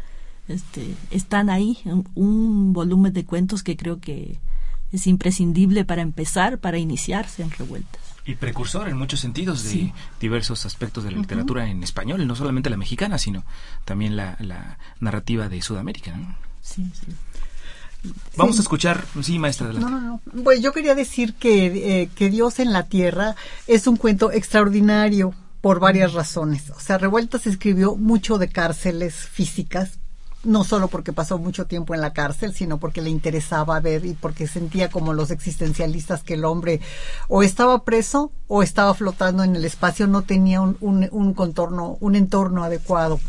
este, 0.49 0.95
están 1.11 1.49
ahí, 1.49 1.79
un 2.15 2.73
volumen 2.73 3.13
de 3.13 3.25
cuentos 3.25 3.63
que 3.63 3.77
creo 3.77 4.01
que 4.01 4.39
es 4.91 5.07
imprescindible 5.07 5.85
para 5.85 6.03
empezar, 6.03 6.59
para 6.59 6.79
iniciarse 6.79 7.43
en 7.43 7.51
revueltas. 7.51 8.12
Y 8.25 8.37
precursor 8.37 8.89
en 8.89 8.97
muchos 8.97 9.21
sentidos 9.21 9.65
de 9.65 9.93
diversos 10.21 10.65
aspectos 10.65 11.03
de 11.03 11.11
la 11.11 11.19
literatura 11.19 11.69
en 11.69 11.83
español, 11.83 12.25
no 12.27 12.37
solamente 12.37 12.71
la 12.71 12.77
mexicana, 12.77 13.19
sino 13.19 13.45
también 13.85 14.17
la, 14.17 14.79
narrativa 15.01 15.49
de 15.49 15.61
Sudamérica. 15.61 16.15
Sí, 16.61 16.89
Vamos 18.37 18.59
a 18.59 18.63
escuchar, 18.63 19.05
sí, 19.23 19.39
maestra. 19.39 19.73
No, 19.73 19.89
no, 19.89 20.01
no. 20.01 20.21
Pues 20.43 20.61
yo 20.61 20.73
quería 20.73 20.95
decir 20.95 21.35
que, 21.35 22.03
eh, 22.03 22.11
que 22.17 22.31
Dios 22.31 22.59
en 22.59 22.73
la 22.73 22.85
Tierra 22.85 23.37
es 23.67 23.87
un 23.87 23.97
cuento 23.97 24.33
extraordinario 24.33 25.35
por 25.61 25.79
varias 25.79 26.13
razones. 26.13 26.71
O 26.71 26.81
sea, 26.81 26.99
Revueltas 26.99 27.47
escribió 27.47 27.95
mucho 27.95 28.39
de 28.39 28.49
cárceles 28.49 29.15
físicas, 29.15 30.01
no 30.45 30.65
solo 30.65 30.89
porque 30.89 31.13
pasó 31.13 31.39
mucho 31.39 31.67
tiempo 31.67 31.95
en 31.95 32.01
la 32.01 32.13
cárcel, 32.13 32.55
sino 32.55 32.79
porque 32.79 33.03
le 33.03 33.11
interesaba 33.11 33.79
ver 33.81 34.05
y 34.05 34.15
porque 34.15 34.47
sentía 34.47 34.91
como 34.91 35.13
los 35.13 35.31
existencialistas 35.31 36.23
que 36.23 36.35
el 36.35 36.45
hombre 36.45 36.81
o 37.29 37.43
estaba 37.43 37.85
preso 37.85 38.33
o 38.49 38.63
estaba 38.63 38.95
flotando 38.95 39.45
en 39.45 39.57
el 39.57 39.65
espacio, 39.65 40.07
no 40.07 40.23
tenía 40.23 40.61
un, 40.61 40.77
un, 40.81 41.09
un 41.11 41.35
contorno, 41.35 41.97
un 42.01 42.17
entorno 42.17 42.65
adecuado 42.65 43.21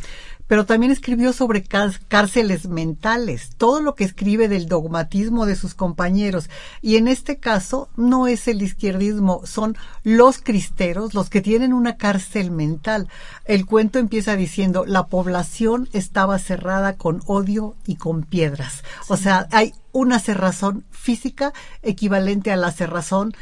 pero 0.48 0.66
también 0.66 0.92
escribió 0.92 1.34
sobre 1.34 1.64
cárceles 1.64 2.68
mentales, 2.68 3.52
todo 3.58 3.82
lo 3.82 3.96
que 3.96 4.04
escribe 4.04 4.48
del 4.48 4.68
dogmatismo 4.68 5.46
de 5.46 5.56
sus 5.56 5.74
compañeros. 5.74 6.50
Y 6.82 6.98
en 6.98 7.08
este 7.08 7.38
caso 7.38 7.90
no 7.96 8.28
es 8.28 8.48
el 8.48 8.62
izquierdismo, 8.62 9.42
son 9.46 9.78
los 10.04 10.40
cristeros 10.40 11.14
los 11.14 11.30
que 11.30 11.42
tienen 11.42 11.74
una 11.74 11.98
cárcel 11.98 12.52
mental. 12.52 13.08
El 13.46 13.66
cuento 13.66 14.00
empieza 14.00 14.36
diciendo, 14.36 14.86
la 14.86 15.08
población 15.08 15.90
estaba 15.94 16.40
cerrada 16.40 16.98
con 16.98 17.22
odio 17.26 17.76
y 17.86 17.96
con 17.96 18.24
piedras. 18.24 18.84
O 19.08 19.18
sea, 19.18 19.48
hay 19.52 19.74
una 19.92 20.20
cerrazón 20.20 20.86
física 20.92 21.54
equivalente 21.82 22.52
a 22.52 22.58
la 22.58 22.72
cerrazón 22.72 23.34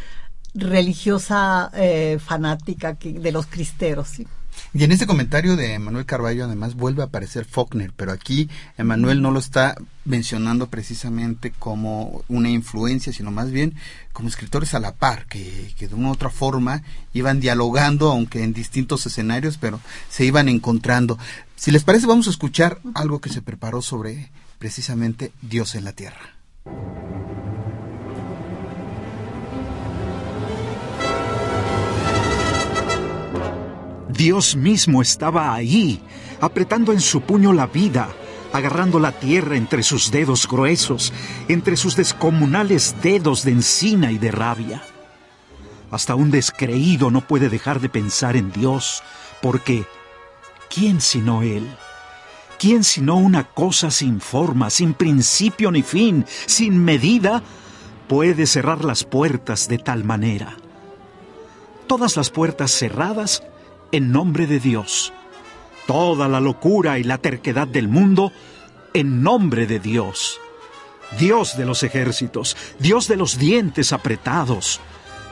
religiosa 0.53 1.71
eh, 1.73 2.19
fanática 2.23 2.93
de 2.93 3.31
los 3.31 3.47
cristeros. 3.47 4.09
¿sí? 4.09 4.27
Y 4.73 4.85
en 4.85 4.93
este 4.93 5.05
comentario 5.05 5.57
de 5.57 5.73
Emanuel 5.73 6.05
Carballo 6.05 6.45
además 6.45 6.75
vuelve 6.75 7.01
a 7.01 7.07
aparecer 7.07 7.43
Faulkner, 7.43 7.91
pero 7.93 8.13
aquí 8.13 8.49
Emanuel 8.77 9.21
no 9.21 9.31
lo 9.31 9.39
está 9.39 9.75
mencionando 10.05 10.67
precisamente 10.67 11.51
como 11.51 12.23
una 12.29 12.49
influencia, 12.49 13.11
sino 13.11 13.31
más 13.31 13.51
bien 13.51 13.75
como 14.13 14.29
escritores 14.29 14.73
a 14.73 14.79
la 14.79 14.95
par, 14.95 15.25
que, 15.25 15.73
que 15.77 15.89
de 15.89 15.95
una 15.95 16.07
u 16.07 16.11
otra 16.13 16.29
forma 16.29 16.83
iban 17.13 17.41
dialogando, 17.41 18.09
aunque 18.09 18.43
en 18.43 18.53
distintos 18.53 19.05
escenarios, 19.05 19.57
pero 19.57 19.81
se 20.09 20.23
iban 20.23 20.47
encontrando. 20.47 21.19
Si 21.57 21.71
les 21.71 21.83
parece, 21.83 22.07
vamos 22.07 22.27
a 22.27 22.31
escuchar 22.31 22.79
algo 22.93 23.19
que 23.19 23.29
se 23.29 23.41
preparó 23.41 23.81
sobre 23.81 24.31
precisamente 24.57 25.33
Dios 25.41 25.75
en 25.75 25.83
la 25.83 25.91
Tierra. 25.91 26.37
Dios 34.11 34.55
mismo 34.55 35.01
estaba 35.01 35.53
ahí, 35.53 36.01
apretando 36.39 36.91
en 36.91 36.99
su 36.99 37.21
puño 37.21 37.53
la 37.53 37.67
vida, 37.67 38.09
agarrando 38.53 38.99
la 38.99 39.13
tierra 39.13 39.55
entre 39.55 39.83
sus 39.83 40.11
dedos 40.11 40.47
gruesos, 40.47 41.13
entre 41.47 41.77
sus 41.77 41.95
descomunales 41.95 42.95
dedos 43.01 43.43
de 43.43 43.51
encina 43.51 44.11
y 44.11 44.17
de 44.17 44.31
rabia. 44.31 44.83
Hasta 45.89 46.15
un 46.15 46.31
descreído 46.31 47.11
no 47.11 47.21
puede 47.21 47.49
dejar 47.49 47.79
de 47.79 47.89
pensar 47.89 48.35
en 48.35 48.51
Dios, 48.51 49.03
porque 49.41 49.85
¿quién 50.69 51.01
sino 51.01 51.41
Él? 51.41 51.67
¿Quién 52.59 52.83
sino 52.83 53.17
una 53.17 53.45
cosa 53.45 53.89
sin 53.91 54.21
forma, 54.21 54.69
sin 54.69 54.93
principio 54.93 55.71
ni 55.71 55.81
fin, 55.81 56.25
sin 56.45 56.83
medida, 56.83 57.41
puede 58.07 58.45
cerrar 58.45 58.85
las 58.85 59.03
puertas 59.03 59.67
de 59.67 59.79
tal 59.79 60.03
manera? 60.03 60.57
Todas 61.87 62.15
las 62.15 62.29
puertas 62.29 62.71
cerradas 62.71 63.43
en 63.91 64.11
nombre 64.11 64.47
de 64.47 64.59
Dios. 64.59 65.13
Toda 65.87 66.27
la 66.27 66.39
locura 66.39 66.99
y 66.99 67.03
la 67.03 67.17
terquedad 67.17 67.67
del 67.67 67.87
mundo 67.87 68.31
en 68.93 69.23
nombre 69.23 69.67
de 69.67 69.79
Dios. 69.79 70.39
Dios 71.19 71.57
de 71.57 71.65
los 71.65 71.83
ejércitos, 71.83 72.55
Dios 72.79 73.07
de 73.07 73.17
los 73.17 73.37
dientes 73.37 73.91
apretados, 73.91 74.79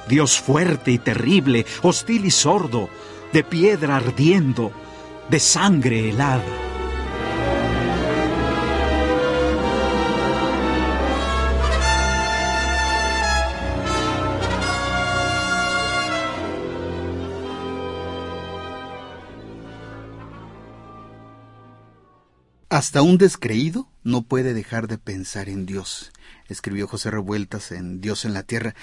Dios 0.07 0.39
fuerte 0.39 0.91
y 0.91 0.97
terrible, 0.97 1.65
hostil 1.83 2.25
y 2.25 2.31
sordo, 2.31 2.89
de 3.31 3.43
piedra 3.43 3.97
ardiendo, 3.97 4.71
de 5.29 5.39
sangre 5.39 6.09
helada. 6.09 6.43
Hasta 22.79 23.01
un 23.01 23.17
descreído 23.17 23.89
no 24.05 24.21
puede 24.21 24.53
dejar 24.53 24.87
de 24.87 24.97
pensar 24.97 25.49
en 25.49 25.65
Dios, 25.65 26.13
escribió 26.47 26.87
José 26.87 27.11
Revueltas 27.11 27.73
en 27.73 27.99
Dios 27.99 28.23
en 28.23 28.33
la 28.33 28.43
Tierra. 28.43 28.73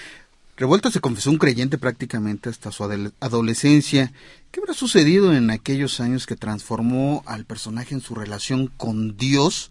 Revueltas 0.59 0.92
se 0.92 1.00
confesó 1.00 1.30
un 1.30 1.38
creyente 1.38 1.78
prácticamente 1.78 2.50
hasta 2.50 2.72
su 2.72 2.85
adolescencia. 3.20 4.12
¿Qué 4.50 4.61
habrá 4.61 4.74
sucedido 4.74 5.32
en 5.32 5.48
aquellos 5.48 6.00
años 6.00 6.26
que 6.26 6.37
transformó 6.37 7.22
al 7.24 7.46
personaje 7.46 7.94
en 7.94 8.02
su 8.02 8.14
relación 8.14 8.66
con 8.66 9.16
Dios? 9.16 9.70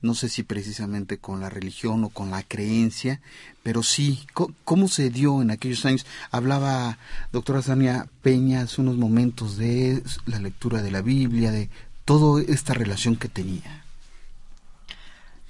No 0.00 0.16
sé 0.16 0.28
si 0.28 0.42
precisamente 0.42 1.18
con 1.18 1.38
la 1.38 1.48
religión 1.48 2.02
o 2.02 2.08
con 2.08 2.32
la 2.32 2.42
creencia, 2.42 3.20
pero 3.62 3.84
sí, 3.84 4.26
¿cómo 4.64 4.88
se 4.88 5.10
dio 5.10 5.40
en 5.40 5.52
aquellos 5.52 5.84
años? 5.84 6.04
Hablaba 6.32 6.98
doctora 7.30 7.62
Sania 7.62 8.08
Peña 8.22 8.62
hace 8.62 8.80
unos 8.80 8.96
momentos 8.96 9.56
de 9.56 10.02
la 10.26 10.40
lectura 10.40 10.82
de 10.82 10.90
la 10.90 11.00
Biblia, 11.00 11.52
de 11.52 11.70
toda 12.04 12.42
esta 12.42 12.74
relación 12.74 13.16
que 13.16 13.28
tenía? 13.28 13.82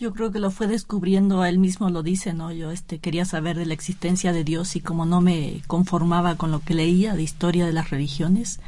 Yo 0.02 0.12
creo 0.12 0.32
que 0.32 0.40
lo 0.40 0.50
fue 0.50 0.66
descubriendo, 0.66 1.44
él 1.44 1.58
mismo 1.58 1.88
lo 1.88 2.02
dice, 2.02 2.32
¿no? 2.32 2.50
Yo 2.50 2.72
este 2.72 2.98
quería 2.98 3.24
saber 3.24 3.56
de 3.56 3.66
la 3.66 3.74
existencia 3.74 4.32
de 4.32 4.42
Dios 4.42 4.74
y 4.74 4.80
como 4.80 5.06
no 5.06 5.20
me 5.20 5.62
conformaba 5.68 6.34
con 6.34 6.50
lo 6.50 6.58
que 6.58 6.74
leía 6.74 7.14
de 7.14 7.22
historia 7.22 7.66
de 7.66 7.72
las 7.72 7.90
religiones, 7.90 8.58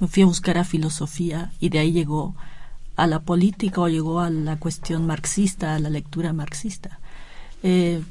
me 0.00 0.06
fui 0.06 0.22
a 0.22 0.26
buscar 0.26 0.58
a 0.58 0.64
filosofía 0.64 1.50
y 1.60 1.70
de 1.70 1.78
ahí 1.78 1.92
llegó 1.92 2.34
a 2.96 3.06
la 3.06 3.20
política 3.20 3.80
o 3.80 3.88
llegó 3.88 4.20
a 4.20 4.28
la 4.28 4.58
cuestión 4.58 5.06
marxista, 5.06 5.74
a 5.74 5.78
la 5.78 5.88
lectura 5.88 6.34
marxista. 6.34 7.00
Eh, 7.62 8.02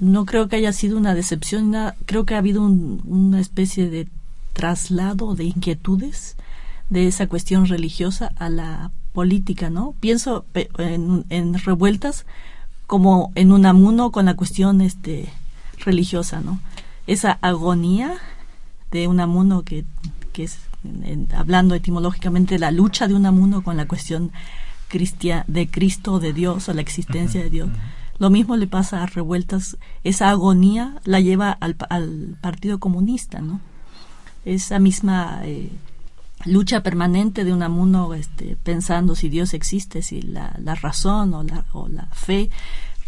no 0.00 0.26
creo 0.26 0.48
que 0.48 0.56
haya 0.56 0.74
sido 0.74 0.98
una 0.98 1.14
decepción, 1.14 1.74
creo 2.04 2.26
que 2.26 2.34
ha 2.34 2.38
habido 2.38 2.62
una 2.62 3.40
especie 3.40 3.88
de 3.88 4.06
traslado 4.52 5.34
de 5.34 5.44
inquietudes 5.44 6.36
de 6.90 7.06
esa 7.06 7.26
cuestión 7.26 7.66
religiosa 7.66 8.32
a 8.36 8.48
la 8.48 8.90
política, 9.12 9.70
¿no? 9.70 9.94
Pienso 10.00 10.44
en, 10.54 11.54
revueltas 11.54 12.24
como 12.86 13.32
en 13.34 13.52
un 13.52 13.66
amuno 13.66 14.10
con 14.10 14.26
la 14.26 14.36
cuestión 14.36 14.80
este, 14.80 15.28
religiosa, 15.78 16.40
¿no? 16.40 16.60
Esa 17.06 17.38
agonía 17.42 18.14
de 18.90 19.08
un 19.08 19.20
amuno 19.20 19.62
que, 19.62 19.84
que 20.32 20.44
es, 20.44 20.58
hablando 21.34 21.74
etimológicamente, 21.74 22.58
la 22.58 22.70
lucha 22.70 23.08
de 23.08 23.14
un 23.14 23.26
amuno 23.26 23.62
con 23.62 23.76
la 23.76 23.86
cuestión 23.86 24.32
cristia, 24.88 25.44
de 25.48 25.68
Cristo, 25.68 26.18
de 26.18 26.32
Dios, 26.32 26.68
o 26.68 26.74
la 26.74 26.80
existencia 26.80 27.42
de 27.42 27.50
Dios. 27.50 27.68
Lo 28.18 28.30
mismo 28.30 28.56
le 28.56 28.66
pasa 28.66 29.02
a 29.02 29.06
revueltas, 29.06 29.76
esa 30.02 30.30
agonía 30.30 31.00
la 31.04 31.20
lleva 31.20 31.52
al, 31.52 31.76
al 31.90 32.36
Partido 32.40 32.80
Comunista, 32.80 33.40
¿no? 33.40 33.60
Esa 34.44 34.78
misma 34.78 35.40
eh, 35.44 35.70
lucha 36.44 36.82
permanente 36.82 37.44
de 37.44 37.52
un 37.52 37.62
amuno 37.62 38.14
este, 38.14 38.56
pensando 38.62 39.14
si 39.14 39.28
Dios 39.28 39.54
existe, 39.54 40.02
si 40.02 40.22
la, 40.22 40.54
la 40.62 40.74
razón 40.74 41.34
o 41.34 41.42
la, 41.42 41.64
o 41.72 41.88
la 41.88 42.06
fe 42.06 42.50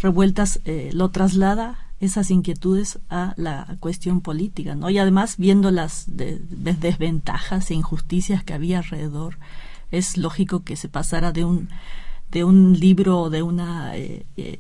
revueltas 0.01 0.61
eh, 0.65 0.91
lo 0.93 1.11
traslada 1.11 1.79
esas 2.01 2.31
inquietudes 2.31 2.99
a 3.11 3.35
la 3.37 3.77
cuestión 3.79 4.23
política, 4.23 4.75
¿no? 4.75 4.89
Y 4.89 4.99
además 4.99 5.37
viendo 5.37 5.71
las 5.71 6.07
desventajas 6.09 7.71
e 7.71 7.75
injusticias 7.75 8.43
que 8.43 8.55
había 8.55 8.79
alrededor, 8.79 9.37
es 9.91 10.17
lógico 10.17 10.65
que 10.65 10.77
se 10.77 10.89
pasara 10.89 11.33
de 11.33 11.45
un 11.45 11.69
de 12.31 12.45
un 12.45 12.79
libro 12.79 13.23
o 13.23 13.31
de 13.31 13.43
una 13.43 13.97
eh, 13.97 14.25
eh 14.37 14.59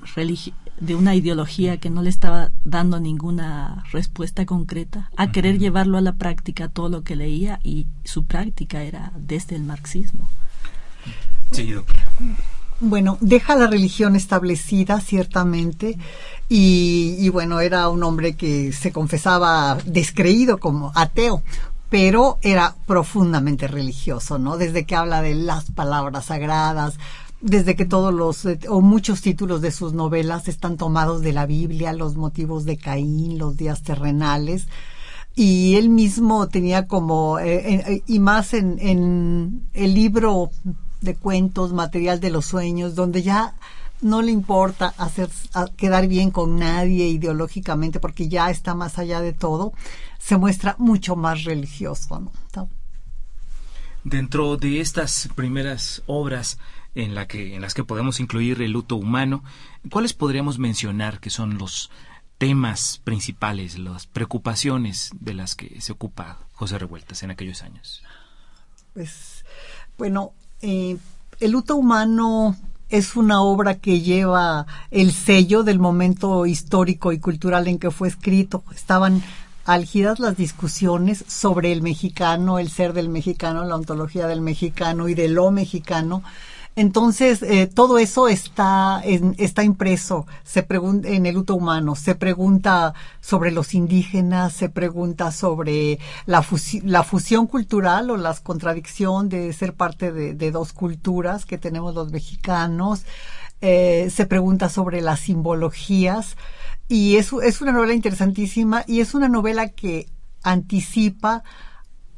de 0.80 0.94
una 0.94 1.14
ideología 1.14 1.76
que 1.78 1.90
no 1.90 2.02
le 2.02 2.10
estaba 2.10 2.50
dando 2.64 2.98
ninguna 2.98 3.84
respuesta 3.92 4.46
concreta, 4.46 5.10
a 5.16 5.30
querer 5.30 5.58
llevarlo 5.58 5.98
a 5.98 6.00
la 6.00 6.14
práctica 6.14 6.68
todo 6.68 6.88
lo 6.88 7.02
que 7.02 7.16
leía 7.16 7.60
y 7.62 7.86
su 8.04 8.24
práctica 8.24 8.82
era 8.82 9.12
desde 9.16 9.56
el 9.56 9.62
marxismo. 9.62 10.28
Sí, 11.52 11.74
Bueno, 12.80 13.18
deja 13.20 13.56
la 13.56 13.66
religión 13.66 14.16
establecida, 14.16 15.00
ciertamente, 15.00 15.98
y, 16.48 17.16
y, 17.18 17.28
bueno, 17.28 17.60
era 17.60 17.88
un 17.88 18.02
hombre 18.02 18.34
que 18.34 18.72
se 18.72 18.90
confesaba 18.90 19.76
descreído 19.84 20.58
como 20.58 20.92
ateo, 20.94 21.42
pero 21.90 22.38
era 22.40 22.76
profundamente 22.86 23.66
religioso, 23.66 24.38
¿no? 24.38 24.56
Desde 24.56 24.86
que 24.86 24.94
habla 24.96 25.22
de 25.22 25.34
las 25.34 25.72
palabras 25.72 26.26
sagradas, 26.26 26.94
desde 27.40 27.74
que 27.74 27.86
todos 27.86 28.12
los 28.12 28.44
eh, 28.44 28.58
o 28.68 28.80
muchos 28.80 29.22
títulos 29.22 29.60
de 29.60 29.70
sus 29.70 29.92
novelas 29.92 30.48
están 30.48 30.76
tomados 30.76 31.22
de 31.22 31.32
la 31.32 31.46
Biblia, 31.46 31.92
los 31.92 32.16
motivos 32.16 32.64
de 32.64 32.76
Caín, 32.76 33.38
los 33.38 33.56
días 33.56 33.82
terrenales, 33.82 34.66
y 35.34 35.76
él 35.76 35.88
mismo 35.88 36.48
tenía 36.48 36.86
como, 36.86 37.38
eh, 37.38 37.82
eh, 37.86 38.02
y 38.06 38.18
más 38.18 38.52
en, 38.52 38.78
en 38.80 39.68
el 39.72 39.94
libro 39.94 40.50
de 41.00 41.14
cuentos, 41.14 41.72
material 41.72 42.20
de 42.20 42.30
los 42.30 42.46
sueños, 42.46 42.94
donde 42.94 43.22
ya 43.22 43.54
no 44.02 44.22
le 44.22 44.32
importa 44.32 44.94
hacer 44.96 45.28
quedar 45.76 46.08
bien 46.08 46.30
con 46.30 46.58
nadie 46.58 47.08
ideológicamente 47.08 48.00
porque 48.00 48.28
ya 48.28 48.50
está 48.50 48.74
más 48.74 48.98
allá 48.98 49.20
de 49.20 49.32
todo, 49.32 49.72
se 50.18 50.36
muestra 50.36 50.74
mucho 50.78 51.16
más 51.16 51.44
religioso. 51.44 52.30
Dentro 54.02 54.56
de 54.56 54.80
estas 54.80 55.28
primeras 55.34 56.02
obras, 56.06 56.58
en, 56.94 57.14
la 57.14 57.26
que, 57.26 57.58
las 57.60 57.74
que 57.74 57.84
podemos 57.84 58.20
incluir 58.20 58.62
el 58.62 58.72
luto 58.72 58.96
humano. 58.96 59.42
¿Cuáles 59.90 60.12
podríamos 60.12 60.58
mencionar 60.58 61.20
que 61.20 61.30
son 61.30 61.58
los 61.58 61.90
temas 62.38 63.00
principales, 63.04 63.78
las 63.78 64.06
preocupaciones 64.06 65.10
de 65.20 65.34
las 65.34 65.54
que 65.54 65.80
se 65.80 65.92
ocupa 65.92 66.38
José 66.52 66.78
Revueltas 66.78 67.22
en 67.22 67.30
aquellos 67.30 67.62
años? 67.62 68.02
Pues, 68.94 69.44
bueno, 69.98 70.32
eh, 70.62 70.96
el 71.38 71.50
luto 71.50 71.76
humano 71.76 72.56
es 72.88 73.14
una 73.14 73.40
obra 73.42 73.76
que 73.76 74.00
lleva 74.00 74.66
el 74.90 75.12
sello 75.12 75.62
del 75.62 75.78
momento 75.78 76.44
histórico 76.46 77.12
y 77.12 77.20
cultural 77.20 77.68
en 77.68 77.78
que 77.78 77.90
fue 77.90 78.08
escrito. 78.08 78.64
Estaban 78.74 79.22
álgidas 79.64 80.18
las 80.18 80.36
discusiones 80.36 81.24
sobre 81.28 81.70
el 81.72 81.82
mexicano, 81.82 82.58
el 82.58 82.70
ser 82.70 82.92
del 82.92 83.08
mexicano, 83.08 83.64
la 83.64 83.76
ontología 83.76 84.26
del 84.26 84.40
mexicano 84.40 85.08
y 85.08 85.14
de 85.14 85.28
lo 85.28 85.50
mexicano 85.50 86.22
entonces, 86.76 87.42
eh, 87.42 87.66
todo 87.66 87.98
eso 87.98 88.28
está, 88.28 89.02
está 89.38 89.64
impreso 89.64 90.26
se 90.44 90.66
en 90.70 91.26
el 91.26 91.34
luto 91.34 91.54
humano. 91.54 91.96
Se 91.96 92.14
pregunta 92.14 92.94
sobre 93.20 93.50
los 93.50 93.74
indígenas, 93.74 94.52
se 94.52 94.68
pregunta 94.68 95.32
sobre 95.32 95.98
la, 96.26 96.44
la 96.84 97.02
fusión 97.02 97.46
cultural 97.48 98.10
o 98.10 98.16
la 98.16 98.34
contradicción 98.34 99.28
de 99.28 99.52
ser 99.52 99.74
parte 99.74 100.12
de, 100.12 100.50
dos 100.50 100.72
culturas 100.72 101.44
que 101.44 101.58
tenemos 101.58 101.94
los 101.94 102.12
mexicanos. 102.12 103.04
Eh, 103.60 104.08
se 104.10 104.26
pregunta 104.26 104.68
sobre 104.68 105.00
las 105.00 105.20
simbologías. 105.20 106.36
Y 106.88 107.16
es, 107.16 107.32
es 107.42 107.60
una 107.60 107.72
novela 107.72 107.94
interesantísima 107.94 108.84
y 108.86 109.00
es 109.00 109.14
una 109.14 109.28
novela 109.28 109.68
que 109.68 110.08
anticipa 110.42 111.42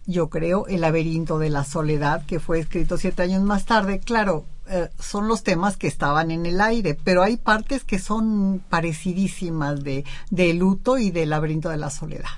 yo 0.06 0.28
creo, 0.28 0.66
El 0.66 0.80
laberinto 0.80 1.38
de 1.38 1.50
la 1.50 1.64
soledad, 1.64 2.24
que 2.26 2.40
fue 2.40 2.58
escrito 2.58 2.96
siete 2.96 3.22
años 3.22 3.42
más 3.42 3.64
tarde. 3.64 4.00
Claro, 4.00 4.44
eh, 4.68 4.88
son 4.98 5.28
los 5.28 5.42
temas 5.42 5.76
que 5.76 5.86
estaban 5.86 6.30
en 6.30 6.46
el 6.46 6.60
aire, 6.60 6.98
pero 7.02 7.22
hay 7.22 7.36
partes 7.36 7.84
que 7.84 7.98
son 7.98 8.62
parecidísimas 8.68 9.82
de, 9.82 10.04
de 10.30 10.54
luto 10.54 10.98
y 10.98 11.10
del 11.10 11.30
laberinto 11.30 11.68
de 11.68 11.76
la 11.76 11.90
soledad. 11.90 12.30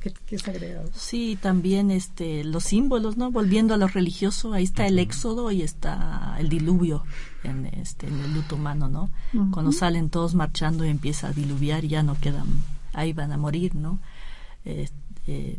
¿Qué, 0.00 0.12
qué 0.26 0.36
agregado? 0.50 0.90
Sí, 0.94 1.38
también 1.40 1.90
este, 1.90 2.44
los 2.44 2.64
símbolos, 2.64 3.16
¿no? 3.16 3.30
Volviendo 3.30 3.72
a 3.72 3.78
lo 3.78 3.88
religioso, 3.88 4.52
ahí 4.52 4.64
está 4.64 4.86
el 4.86 4.98
éxodo 4.98 5.50
y 5.50 5.62
está 5.62 6.36
el 6.38 6.50
diluvio 6.50 7.04
en, 7.42 7.64
este, 7.66 8.06
en 8.06 8.20
el 8.20 8.34
luto 8.34 8.56
humano, 8.56 8.88
¿no? 8.88 9.10
Cuando 9.50 9.72
salen 9.72 10.10
todos 10.10 10.34
marchando 10.34 10.84
y 10.84 10.90
empieza 10.90 11.28
a 11.28 11.32
diluviar, 11.32 11.86
ya 11.86 12.02
no 12.02 12.18
quedan, 12.20 12.48
ahí 12.92 13.14
van 13.14 13.32
a 13.32 13.38
morir, 13.38 13.74
¿no? 13.76 13.98
Eh, 14.66 14.90
eh, 15.26 15.58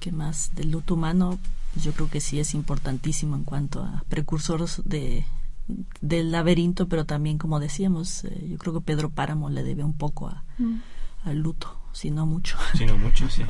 ¿Qué 0.00 0.12
más? 0.12 0.50
Del 0.54 0.70
luto 0.70 0.94
humano, 0.94 1.38
yo 1.82 1.92
creo 1.92 2.08
que 2.08 2.20
sí 2.20 2.40
es 2.40 2.54
importantísimo 2.54 3.36
en 3.36 3.44
cuanto 3.44 3.82
a 3.82 4.04
precursores 4.08 4.82
de, 4.84 5.24
del 6.00 6.30
laberinto, 6.30 6.88
pero 6.88 7.04
también, 7.04 7.38
como 7.38 7.60
decíamos, 7.60 8.24
eh, 8.24 8.48
yo 8.50 8.58
creo 8.58 8.74
que 8.74 8.80
Pedro 8.80 9.10
Páramo 9.10 9.50
le 9.50 9.62
debe 9.62 9.84
un 9.84 9.94
poco 9.94 10.28
a, 10.28 10.44
mm. 10.58 10.80
al 11.24 11.38
luto, 11.38 11.76
si 11.92 12.10
no 12.10 12.26
mucho. 12.26 12.56
Si 12.76 12.86
no 12.86 12.98
mucho, 12.98 13.28
sí. 13.28 13.42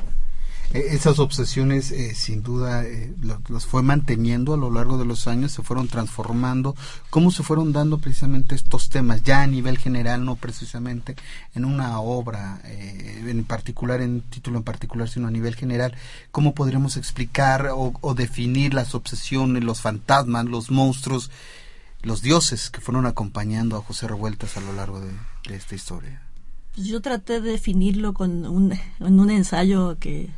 Eh, 0.75 0.89
esas 0.91 1.21
obsesiones 1.21 1.93
eh, 1.93 2.17
sin 2.17 2.43
duda 2.43 2.85
eh, 2.85 3.15
las 3.49 3.65
fue 3.65 3.85
manteniendo 3.85 4.55
a 4.55 4.57
lo 4.57 4.73
largo 4.73 4.99
de 4.99 5.05
los 5.05 5.29
años, 5.29 5.53
se 5.53 5.63
fueron 5.63 5.87
transformando. 5.87 6.75
¿Cómo 7.11 7.31
se 7.31 7.45
fueron 7.45 7.73
dando 7.73 7.99
precisamente 7.99 8.57
estos 8.57 8.91
temas, 8.91 9.23
ya 9.23 9.43
a 9.43 9.47
nivel 9.47 9.79
general, 9.79 10.25
no 10.25 10.35
precisamente 10.35 11.15
en 11.55 11.65
una 11.65 12.01
obra 12.01 12.61
en 12.65 13.45
particular, 13.45 14.03
en 14.03 14.23
título 14.23 14.59
en 14.59 14.65
particular, 14.65 15.09
sino 15.09 15.29
a 15.29 15.31
nivel 15.31 15.55
general? 15.55 15.95
¿Cómo 16.33 16.55
podríamos 16.55 16.97
explicar 16.97 17.71
o, 17.73 18.15
definir 18.15 18.75
las 18.75 18.97
obsesiones, 18.97 19.63
los 19.63 19.81
fantasmas, 19.81 20.47
los 20.47 20.73
monstruos, 20.73 21.31
los 22.03 22.21
dioses 22.21 22.71
que 22.71 22.81
fueron 22.81 23.07
acompañando 23.07 23.77
a 23.77 23.83
José 23.83 24.09
Revueltas 24.09 24.57
a 24.57 24.61
lo 24.61 24.73
largo 24.73 25.01
de, 25.01 25.13
esta 25.55 25.77
historia? 25.77 26.21
Yo 26.77 27.01
traté 27.01 27.41
de 27.41 27.53
definirlo 27.53 28.13
con 28.13 28.45
un, 28.47 28.73
en 28.73 29.21
un 29.21 29.31
ensayo 29.31 29.97
que 30.01 30.31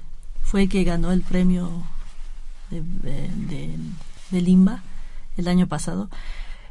fue 0.46 0.68
que 0.68 0.84
ganó 0.84 1.10
el 1.10 1.22
premio 1.22 1.82
de, 2.70 2.80
de, 4.30 4.40
Limba 4.40 4.82
el 5.36 5.48
año 5.48 5.66
pasado, 5.66 6.08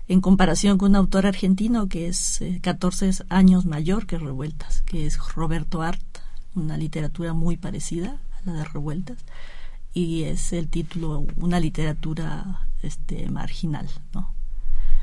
en 0.07 0.21
comparación 0.21 0.77
con 0.77 0.91
un 0.91 0.95
autor 0.95 1.25
argentino 1.25 1.89
que 1.89 2.07
es 2.07 2.41
14 2.61 3.09
eh, 3.09 3.13
años 3.27 3.65
mayor 3.65 4.07
que 4.07 4.17
Revueltas, 4.17 4.81
que 4.83 5.05
es 5.05 5.19
Roberto 5.33 5.81
Art, 5.81 6.01
una 6.55 6.77
literatura 6.77 7.33
muy 7.33 7.57
parecida 7.57 8.17
a 8.37 8.49
la 8.49 8.53
de 8.53 8.63
Revueltas, 8.63 9.17
y 9.93 10.23
es 10.23 10.53
el 10.53 10.69
título 10.69 11.25
Una 11.35 11.59
literatura 11.59 12.61
este, 12.81 13.29
marginal, 13.29 13.89
¿no? 14.13 14.33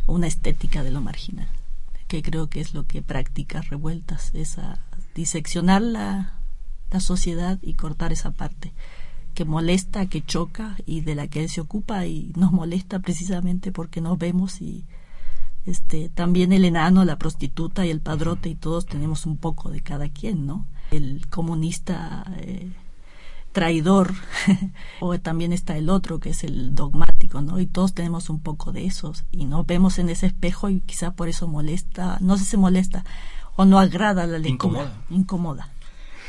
una 0.06 0.26
estética 0.26 0.82
de 0.82 0.92
lo 0.92 1.02
marginal, 1.02 1.48
que 2.08 2.22
creo 2.22 2.48
que 2.48 2.60
es 2.62 2.72
lo 2.72 2.86
que 2.86 3.02
practica 3.02 3.60
Revueltas, 3.60 4.30
esa 4.34 4.80
diseccionar 5.14 5.82
la, 5.82 6.41
la 6.92 7.00
sociedad 7.00 7.58
y 7.62 7.74
cortar 7.74 8.12
esa 8.12 8.30
parte 8.30 8.72
que 9.34 9.44
molesta, 9.44 10.06
que 10.06 10.22
choca 10.22 10.76
y 10.84 11.00
de 11.00 11.14
la 11.14 11.26
que 11.26 11.42
él 11.42 11.48
se 11.48 11.60
ocupa 11.60 12.06
y 12.06 12.32
nos 12.36 12.52
molesta 12.52 12.98
precisamente 12.98 13.72
porque 13.72 14.00
nos 14.00 14.18
vemos 14.18 14.60
y 14.60 14.84
este 15.64 16.08
también 16.08 16.52
el 16.52 16.64
enano, 16.64 17.04
la 17.04 17.16
prostituta 17.16 17.86
y 17.86 17.90
el 17.90 18.00
padrote 18.00 18.48
y 18.48 18.54
todos 18.54 18.84
tenemos 18.86 19.26
un 19.26 19.36
poco 19.36 19.70
de 19.70 19.80
cada 19.80 20.08
quien, 20.08 20.46
¿no? 20.46 20.66
El 20.90 21.26
comunista 21.28 22.24
eh, 22.38 22.70
traidor 23.52 24.12
o 25.00 25.18
también 25.18 25.52
está 25.52 25.76
el 25.76 25.88
otro 25.88 26.20
que 26.20 26.30
es 26.30 26.44
el 26.44 26.74
dogmático, 26.74 27.40
¿no? 27.40 27.58
Y 27.58 27.66
todos 27.66 27.94
tenemos 27.94 28.28
un 28.28 28.40
poco 28.40 28.72
de 28.72 28.84
esos 28.84 29.24
y 29.30 29.46
nos 29.46 29.66
vemos 29.66 29.98
en 29.98 30.10
ese 30.10 30.26
espejo 30.26 30.68
y 30.68 30.80
quizá 30.80 31.12
por 31.12 31.28
eso 31.28 31.48
molesta, 31.48 32.18
no 32.20 32.36
sé 32.36 32.44
si 32.44 32.56
molesta 32.56 33.04
o 33.56 33.64
no 33.64 33.78
agrada 33.78 34.26
la 34.26 34.38
lectura, 34.38 34.52
incomoda, 34.52 35.04
incomoda 35.10 35.68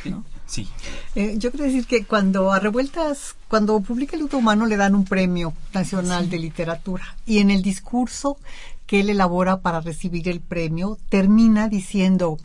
¿no? 0.05 0.23
Sí. 0.45 0.67
Eh, 1.15 1.35
yo 1.37 1.51
quiero 1.51 1.65
decir 1.65 1.85
que 1.85 2.05
cuando 2.05 2.51
a 2.51 2.59
Revueltas, 2.59 3.35
cuando 3.47 3.79
publica 3.81 4.15
El 4.15 4.23
luto 4.23 4.37
humano, 4.37 4.65
le 4.65 4.77
dan 4.77 4.95
un 4.95 5.05
premio 5.05 5.53
nacional 5.73 6.29
de 6.29 6.39
literatura. 6.39 7.15
Y 7.25 7.39
en 7.39 7.49
el 7.49 7.61
discurso 7.61 8.37
que 8.85 8.99
él 8.99 9.09
elabora 9.09 9.61
para 9.61 9.81
recibir 9.81 10.27
el 10.27 10.41
premio, 10.41 10.97
termina 11.09 11.69
diciendo, 11.69 12.37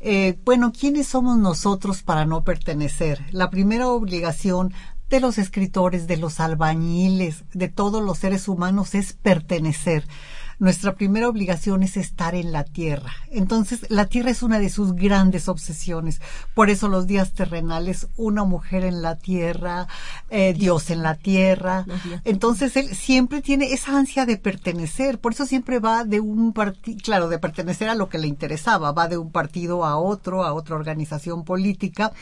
eh, 0.00 0.38
bueno, 0.44 0.72
¿quiénes 0.72 1.06
somos 1.08 1.38
nosotros 1.38 2.02
para 2.02 2.24
no 2.24 2.42
pertenecer? 2.42 3.24
La 3.30 3.50
primera 3.50 3.88
obligación 3.88 4.72
de 5.10 5.20
los 5.20 5.38
escritores, 5.38 6.06
de 6.06 6.16
los 6.16 6.40
albañiles, 6.40 7.44
de 7.52 7.68
todos 7.68 8.02
los 8.02 8.18
seres 8.18 8.48
humanos 8.48 8.94
es 8.94 9.12
pertenecer 9.12 10.06
nuestra 10.58 10.94
primera 10.94 11.28
obligación 11.28 11.82
es 11.82 11.96
estar 11.96 12.34
en 12.34 12.52
la 12.52 12.64
tierra. 12.64 13.12
Entonces, 13.30 13.86
la 13.88 14.06
tierra 14.06 14.30
es 14.30 14.42
una 14.42 14.58
de 14.58 14.70
sus 14.70 14.94
grandes 14.94 15.48
obsesiones. 15.48 16.20
Por 16.54 16.70
eso 16.70 16.88
los 16.88 17.06
días 17.06 17.32
terrenales, 17.32 18.08
una 18.16 18.44
mujer 18.44 18.84
en 18.84 19.02
la 19.02 19.16
tierra, 19.16 19.88
eh, 20.30 20.54
Dios 20.54 20.90
en 20.90 21.02
la 21.02 21.16
tierra. 21.16 21.86
Entonces, 22.24 22.76
él 22.76 22.94
siempre 22.94 23.42
tiene 23.42 23.72
esa 23.72 23.96
ansia 23.96 24.26
de 24.26 24.36
pertenecer. 24.36 25.18
Por 25.18 25.32
eso 25.32 25.46
siempre 25.46 25.78
va 25.78 26.04
de 26.04 26.20
un 26.20 26.52
partido, 26.52 26.98
claro, 27.02 27.28
de 27.28 27.38
pertenecer 27.38 27.88
a 27.88 27.94
lo 27.94 28.08
que 28.08 28.18
le 28.18 28.26
interesaba. 28.26 28.92
Va 28.92 29.08
de 29.08 29.18
un 29.18 29.30
partido 29.30 29.84
a 29.84 29.96
otro, 29.96 30.44
a 30.44 30.52
otra 30.52 30.76
organización 30.76 31.44
política. 31.44 32.12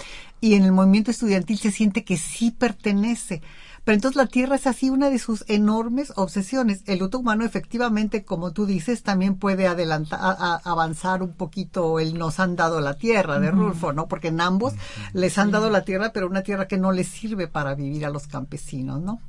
Y 0.40 0.54
en 0.54 0.64
el 0.64 0.72
movimiento 0.72 1.10
estudiantil 1.10 1.58
se 1.58 1.70
siente 1.70 2.04
que 2.04 2.16
sí 2.16 2.50
pertenece. 2.50 3.42
Pero 3.84 3.96
entonces 3.96 4.16
la 4.16 4.26
tierra 4.26 4.54
es 4.54 4.68
así 4.68 4.90
una 4.90 5.10
de 5.10 5.18
sus 5.18 5.44
enormes 5.48 6.12
obsesiones. 6.14 6.82
El 6.86 7.00
luto 7.00 7.18
humano, 7.18 7.44
efectivamente, 7.44 8.24
como 8.24 8.52
tú 8.52 8.64
dices, 8.64 9.02
también 9.02 9.36
puede 9.36 9.66
adelantar, 9.66 10.20
avanzar 10.64 11.22
un 11.22 11.32
poquito 11.32 11.98
el 11.98 12.16
nos 12.16 12.38
han 12.38 12.54
dado 12.54 12.80
la 12.80 12.94
tierra 12.94 13.40
de 13.40 13.50
Rulfo, 13.50 13.92
¿no? 13.92 14.06
Porque 14.06 14.28
en 14.28 14.40
ambos 14.40 14.74
les 15.12 15.36
han 15.36 15.50
dado 15.50 15.68
la 15.68 15.84
tierra, 15.84 16.12
pero 16.12 16.28
una 16.28 16.42
tierra 16.42 16.68
que 16.68 16.78
no 16.78 16.92
les 16.92 17.08
sirve 17.08 17.48
para 17.48 17.74
vivir 17.74 18.06
a 18.06 18.10
los 18.10 18.28
campesinos, 18.28 19.00
¿no? 19.00 19.20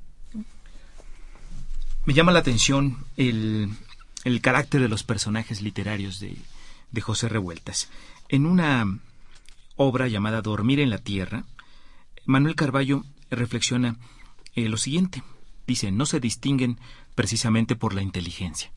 Me 2.05 2.13
llama 2.13 2.31
la 2.31 2.39
atención 2.39 2.97
el, 3.17 3.69
el 4.23 4.41
carácter 4.41 4.81
de 4.81 4.89
los 4.89 5.03
personajes 5.03 5.61
literarios 5.61 6.19
de, 6.19 6.37
de 6.91 7.01
José 7.01 7.27
Revueltas. 7.27 7.89
En 8.29 8.45
una 8.45 8.85
obra 9.77 10.07
llamada 10.07 10.41
Dormir 10.41 10.79
en 10.79 10.91
la 10.91 10.99
Tierra, 10.99 11.43
Manuel 12.25 12.55
Carballo 12.55 13.03
reflexiona 13.31 13.95
eh, 14.55 14.69
lo 14.69 14.77
siguiente. 14.77 15.23
Dice, 15.67 15.91
no 15.91 16.05
se 16.05 16.19
distinguen 16.19 16.79
precisamente 17.15 17.75
por 17.75 17.93
la 17.93 18.01
inteligencia. 18.01 18.71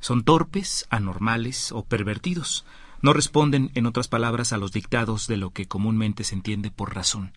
Son 0.00 0.24
torpes, 0.24 0.86
anormales 0.90 1.72
o 1.72 1.84
pervertidos. 1.84 2.64
No 3.00 3.12
responden, 3.12 3.70
en 3.74 3.86
otras 3.86 4.08
palabras, 4.08 4.52
a 4.52 4.58
los 4.58 4.72
dictados 4.72 5.26
de 5.26 5.36
lo 5.36 5.50
que 5.50 5.66
comúnmente 5.66 6.24
se 6.24 6.34
entiende 6.34 6.70
por 6.70 6.94
razón. 6.94 7.32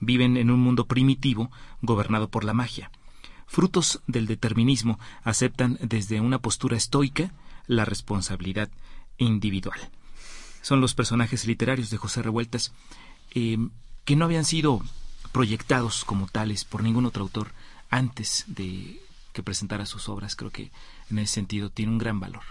Viven 0.00 0.36
en 0.36 0.50
un 0.50 0.60
mundo 0.60 0.86
primitivo 0.86 1.50
gobernado 1.82 2.28
por 2.28 2.44
la 2.44 2.54
magia. 2.54 2.90
Frutos 3.46 4.00
del 4.06 4.26
determinismo 4.26 4.98
aceptan 5.22 5.78
desde 5.80 6.20
una 6.20 6.38
postura 6.38 6.76
estoica 6.76 7.32
la 7.66 7.84
responsabilidad 7.84 8.70
individual. 9.18 9.78
Son 10.62 10.80
los 10.80 10.94
personajes 10.94 11.46
literarios 11.46 11.90
de 11.90 11.98
José 11.98 12.22
Revueltas 12.22 12.72
eh, 13.34 13.58
que 14.04 14.16
no 14.16 14.24
habían 14.24 14.44
sido 14.44 14.82
proyectados 15.34 16.04
como 16.04 16.28
tales 16.28 16.64
por 16.64 16.84
ningún 16.84 17.06
otro 17.06 17.24
autor 17.24 17.48
antes 17.90 18.44
de 18.46 19.00
que 19.32 19.42
presentara 19.42 19.84
sus 19.84 20.08
obras. 20.08 20.36
Creo 20.36 20.52
que 20.52 20.70
en 21.10 21.18
ese 21.18 21.34
sentido 21.34 21.70
tiene 21.70 21.90
un 21.90 21.98
gran 21.98 22.20
valor. 22.20 22.44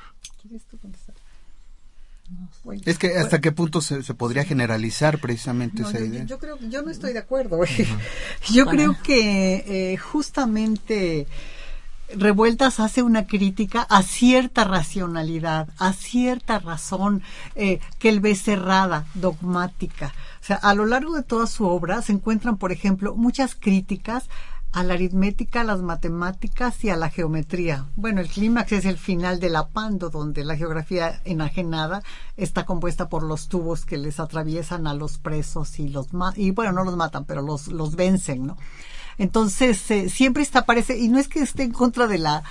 Es 2.86 2.98
que 2.98 3.18
hasta 3.18 3.40
qué 3.40 3.54
punto 3.54 3.80
se, 3.80 4.02
podría 4.14 4.44
generalizar 4.44 5.20
precisamente 5.20 5.84
esa 5.84 5.98
idea. 6.02 6.26
Yo, 6.26 6.40
creo, 6.40 6.60
yo 6.60 6.82
no 6.82 6.92
estoy 6.92 7.14
de 7.14 7.20
acuerdo. 7.20 7.58
Yo 8.52 8.66
creo 8.66 8.98
que 9.02 9.94
eh, 9.94 9.98
justamente 9.98 11.26
Revueltas 12.16 12.80
hace 12.80 13.02
una 13.02 13.26
crítica 13.26 13.88
a 13.90 14.04
cierta 14.04 14.66
racionalidad, 14.66 15.70
a 15.78 15.94
cierta 15.94 16.60
razón 16.60 17.24
eh, 17.56 17.80
que 17.98 18.10
él 18.10 18.20
ve 18.20 18.36
cerrada, 18.36 19.06
dogmática. 19.14 20.14
Sea, 20.44 20.58
a 20.58 20.74
lo 20.74 20.86
largo 20.86 21.16
de 21.16 21.24
toda 21.24 21.48
su 21.48 21.66
obra 21.66 22.02
se 22.02 22.12
encuentran, 22.12 22.58
por 22.58 22.74
ejemplo, 22.74 23.16
muchas 23.16 23.56
críticas 23.56 24.28
a 24.74 24.84
la 24.84 24.96
aritmética, 24.96 25.62
a 25.62 25.64
las 25.64 25.82
matemáticas 25.82 26.84
y 26.84 26.90
a 26.90 26.98
la 26.98 27.10
geometría. 27.10 27.86
Bueno, 27.96 28.20
el 28.20 28.28
clímax 28.28 28.74
es 28.74 28.86
el 28.86 28.98
final 28.98 29.40
de 29.40 29.50
la 29.50 29.68
Pando, 29.68 30.10
donde 30.10 30.44
la 30.44 30.58
geografía 30.58 31.22
enajenada 31.24 32.02
está 32.36 32.66
compuesta 32.66 33.08
por 33.08 33.24
los 33.24 33.48
tubos 33.48 33.86
que 33.86 33.98
les 33.98 34.20
atraviesan 34.20 34.86
a 34.88 34.94
los 34.94 35.18
presos 35.20 35.80
y 35.80 35.88
los 35.90 36.08
y 36.36 36.52
bueno, 36.52 36.74
no 36.74 36.84
los 36.84 36.98
matan, 36.98 37.24
pero 37.24 37.42
los 37.42 37.68
los 37.68 37.96
vencen, 37.96 38.48
¿no? 38.48 38.58
Entonces, 39.18 39.90
eh, 39.92 40.10
siempre 40.10 40.44
está 40.44 40.66
parece 40.66 40.98
y 40.98 41.08
no 41.08 41.20
es 41.20 41.28
que 41.28 41.40
esté 41.40 41.64
en 41.64 41.72
contra 41.72 42.08
de 42.08 42.18
la 42.18 42.44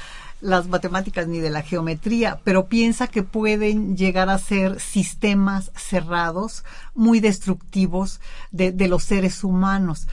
las 0.43 0.67
matemáticas 0.67 1.29
ni 1.29 1.39
de 1.39 1.51
la 1.51 1.63
geometría, 1.63 2.41
pero 2.45 2.67
piensa 2.67 3.07
que 3.07 3.23
pueden 3.23 3.97
llegar 3.97 4.29
a 4.29 4.39
ser 4.39 4.81
sistemas 4.81 5.71
cerrados, 5.77 6.65
muy 6.95 7.21
destructivos 7.21 8.21
de, 8.51 8.73
los 8.89 9.05
seres 9.05 9.45
humanos. 9.45 10.09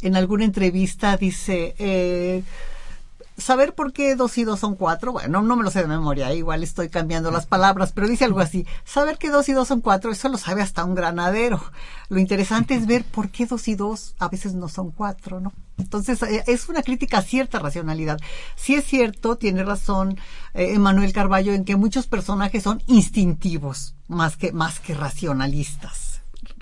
En 0.00 0.16
alguna 0.16 0.44
entrevista 0.44 1.16
dice, 1.16 1.74
eh, 1.78 2.44
saber 3.36 3.74
por 3.74 3.92
qué 3.92 4.14
dos 4.14 4.38
y 4.38 4.44
dos 4.44 4.60
son 4.60 4.76
cuatro, 4.76 5.12
bueno, 5.12 5.42
no 5.42 5.56
me 5.56 5.64
lo 5.64 5.70
sé 5.70 5.80
de 5.80 5.88
memoria, 5.88 6.32
igual 6.34 6.62
estoy 6.62 6.88
cambiando 6.88 7.30
las 7.30 7.46
palabras, 7.46 7.92
pero 7.92 8.08
dice 8.08 8.24
algo 8.24 8.40
así, 8.40 8.66
saber 8.84 9.18
que 9.18 9.30
dos 9.30 9.48
y 9.48 9.52
dos 9.52 9.68
son 9.68 9.80
cuatro, 9.80 10.10
eso 10.10 10.28
lo 10.28 10.38
sabe 10.38 10.62
hasta 10.62 10.84
un 10.84 10.94
granadero. 10.94 11.60
Lo 12.08 12.18
interesante 12.18 12.74
es 12.74 12.86
ver 12.86 13.04
por 13.04 13.30
qué 13.30 13.46
dos 13.46 13.66
y 13.68 13.74
dos 13.74 14.14
a 14.18 14.28
veces 14.28 14.54
no 14.54 14.68
son 14.68 14.90
cuatro, 14.90 15.40
¿no? 15.40 15.52
Entonces, 15.78 16.22
eh, 16.22 16.44
es 16.46 16.68
una 16.68 16.82
crítica 16.82 17.18
a 17.18 17.22
cierta 17.22 17.58
racionalidad. 17.58 18.20
Sí 18.54 18.74
es 18.74 18.84
cierto, 18.84 19.36
tiene 19.36 19.64
razón 19.64 20.18
eh, 20.52 20.74
Emanuel 20.74 21.12
Carballo 21.12 21.52
en 21.52 21.64
que 21.64 21.76
muchos 21.76 22.06
personajes 22.06 22.62
son 22.62 22.82
instintivos, 22.86 23.94
más 24.06 24.36
que, 24.36 24.52
más 24.52 24.78
que 24.78 24.94
racionalistas 24.94 26.13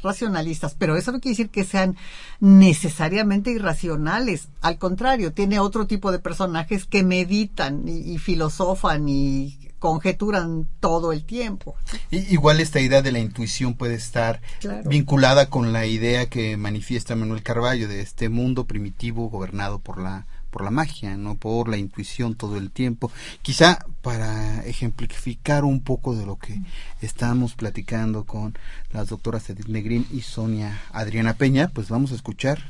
racionalistas, 0.02 0.74
pero 0.78 0.96
eso 0.96 1.12
no 1.12 1.20
quiere 1.20 1.32
decir 1.32 1.50
que 1.50 1.64
sean 1.64 1.96
necesariamente 2.40 3.50
irracionales. 3.50 4.48
Al 4.60 4.78
contrario, 4.78 5.32
tiene 5.32 5.60
otro 5.60 5.86
tipo 5.86 6.12
de 6.12 6.18
personajes 6.18 6.84
que 6.84 7.02
meditan 7.02 7.86
y, 7.86 8.18
filosofan 8.18 9.08
y 9.08 9.58
conjeturan 9.78 10.68
todo 10.78 11.12
el 11.12 11.24
tiempo. 11.24 11.74
igual 12.10 12.60
esta 12.60 12.80
idea 12.80 13.02
de 13.02 13.10
la 13.10 13.18
intuición 13.18 13.74
puede 13.74 13.94
estar 13.94 14.40
vinculada 14.84 15.50
con 15.50 15.72
la 15.72 15.86
idea 15.86 16.28
que 16.28 16.56
manifiesta 16.56 17.16
Manuel 17.16 17.42
Carballo 17.42 17.88
de 17.88 18.00
este 18.00 18.28
mundo 18.28 18.66
primitivo 18.66 19.28
gobernado 19.28 19.80
por 19.80 20.00
la 20.00 20.26
por 20.52 20.62
la 20.62 20.70
magia, 20.70 21.16
no 21.16 21.34
por 21.34 21.68
la 21.68 21.78
intuición 21.78 22.36
todo 22.36 22.58
el 22.58 22.70
tiempo. 22.70 23.10
Quizá 23.40 23.84
para 24.02 24.64
ejemplificar 24.64 25.64
un 25.64 25.80
poco 25.80 26.14
de 26.14 26.26
lo 26.26 26.36
que 26.36 26.60
estamos 27.00 27.54
platicando 27.54 28.24
con 28.24 28.54
las 28.92 29.08
doctoras 29.08 29.48
Edith 29.50 29.66
Negrín 29.66 30.06
y 30.12 30.20
Sonia 30.20 30.80
Adriana 30.92 31.34
Peña, 31.34 31.68
pues 31.68 31.88
vamos 31.88 32.12
a 32.12 32.14
escuchar 32.14 32.62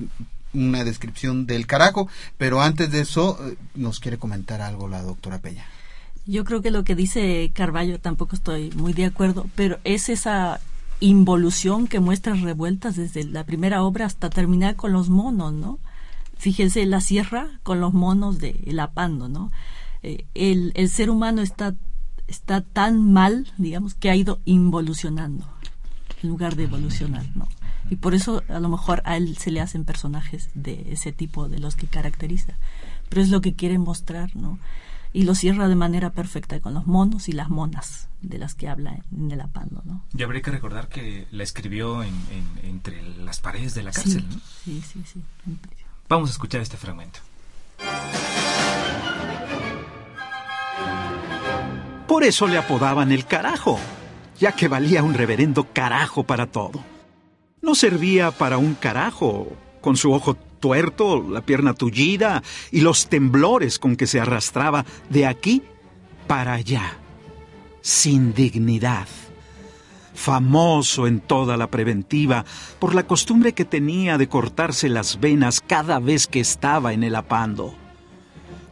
una 0.55 0.85
descripción 0.85 1.47
del 1.47 1.67
carajo, 1.67 2.09
pero 2.39 2.63
antes 2.63 2.91
de 2.91 3.01
eso 3.01 3.39
eh, 3.47 3.57
nos 3.75 4.01
quiere 4.01 4.19
comentar 4.19 4.61
algo 4.61 4.89
la 4.89 5.03
doctora 5.03 5.39
Peña. 5.39 5.65
Yo 6.25 6.45
creo 6.45 6.63
que 6.63 6.71
lo 6.71 6.85
que 6.85 6.95
dice 6.95 7.51
Carballo 7.53 7.99
tampoco 7.99 8.37
estoy 8.37 8.71
muy 8.77 8.93
de 8.93 9.07
acuerdo, 9.07 9.47
pero 9.57 9.79
es 9.83 10.09
esa 10.09 10.61
involución 11.01 11.89
que 11.89 11.99
muestra 11.99 12.35
revueltas 12.35 12.95
desde 12.95 13.25
la 13.25 13.43
primera 13.43 13.83
obra 13.83 14.07
hasta 14.07 14.31
terminar 14.31 14.77
con 14.77 14.93
los 14.93 15.09
monos, 15.09 15.53
¿no? 15.53 15.81
Fíjense 16.43 16.85
la 16.87 17.01
sierra 17.01 17.61
con 17.63 17.79
los 17.79 17.95
monos 17.95 18.41
de 18.41 18.65
el 18.67 18.81
apando, 18.81 19.29
¿no? 19.29 19.53
eh, 20.03 20.27
el, 20.35 20.73
el 20.75 20.89
ser 20.89 21.11
humano 21.11 21.43
está, 21.43 21.75
está 22.27 22.61
tan 22.61 23.13
mal, 23.13 23.53
digamos, 23.57 23.95
que 23.95 24.11
ha 24.11 24.17
ido 24.17 24.41
involucionando 24.45 25.49
en 26.23 26.29
lugar 26.29 26.57
de 26.57 26.65
evolucionar, 26.65 27.25
¿no? 27.37 27.49
Y 27.91 27.97
por 27.97 28.15
eso 28.15 28.43
a 28.49 28.61
lo 28.61 28.69
mejor 28.69 29.03
a 29.05 29.17
él 29.17 29.37
se 29.37 29.51
le 29.51 29.61
hacen 29.61 29.85
personajes 29.85 30.51
de 30.55 30.93
ese 30.93 31.13
tipo, 31.13 31.49
de 31.49 31.59
los 31.59 31.75
que 31.77 31.87
caracteriza. 31.87 32.55
Pero 33.09 33.23
es 33.23 33.29
lo 33.29 33.41
que 33.41 33.55
quiere 33.55 33.79
mostrar, 33.79 34.35
¿no? 34.35 34.59
Y 35.13 35.25
lo 35.25 35.35
cierra 35.35 35.69
de 35.69 35.75
manera 35.75 36.11
perfecta 36.11 36.59
con 36.61 36.75
los 36.75 36.87
monos 36.87 37.29
y 37.29 37.33
las 37.33 37.51
monas 37.51 38.09
de 38.23 38.39
las 38.39 38.55
que 38.55 38.69
habla 38.69 38.99
en 39.15 39.31
el 39.31 39.41
apando, 39.41 39.83
¿no? 39.85 40.03
Y 40.17 40.23
habría 40.23 40.41
que 40.41 40.51
recordar 40.51 40.89
que 40.89 41.27
la 41.33 41.43
escribió 41.43 42.03
en, 42.03 42.15
entre 42.63 43.03
las 43.19 43.41
paredes 43.41 43.75
de 43.75 43.83
la 43.83 43.93
cárcel, 43.93 44.25
¿no? 44.29 44.41
Sí, 44.65 44.83
sí, 44.91 45.03
sí. 45.05 45.21
Vamos 46.13 46.29
a 46.29 46.33
escuchar 46.33 46.61
este 46.61 46.77
fragmento. 46.77 47.21
Por 52.07 52.23
eso 52.23 52.47
le 52.47 52.59
apodaban 52.59 53.13
el 53.13 53.25
carajo, 53.25 53.81
ya 54.39 54.53
que 54.53 54.69
valía 54.69 55.03
un 55.03 55.15
reverendo 55.15 55.69
carajo 55.73 56.25
para 56.25 56.49
todo. 56.49 56.85
No 57.63 57.75
servía 57.75 58.31
para 58.31 58.59
un 58.59 58.75
carajo, 58.75 59.57
con 59.81 59.97
su 59.97 60.13
ojo 60.13 60.35
tuerto, 60.35 61.27
la 61.27 61.41
pierna 61.41 61.73
tullida 61.73 62.43
y 62.71 62.83
los 62.83 63.07
temblores 63.07 63.79
con 63.79 63.97
que 63.97 64.07
se 64.07 64.21
arrastraba 64.21 64.85
de 65.09 65.25
aquí 65.25 65.63
para 66.27 66.53
allá, 66.53 66.99
sin 67.81 68.35
dignidad. 68.35 69.09
Famoso 70.15 71.07
en 71.07 71.21
toda 71.21 71.57
la 71.57 71.69
preventiva 71.69 72.45
por 72.79 72.95
la 72.95 73.07
costumbre 73.07 73.55
que 73.55 73.65
tenía 73.65 74.19
de 74.19 74.29
cortarse 74.29 74.89
las 74.89 75.21
venas 75.21 75.61
cada 75.61 75.99
vez 75.99 76.27
que 76.27 76.41
estaba 76.41 76.93
en 76.93 77.03
el 77.03 77.17
apando. 77.17 77.75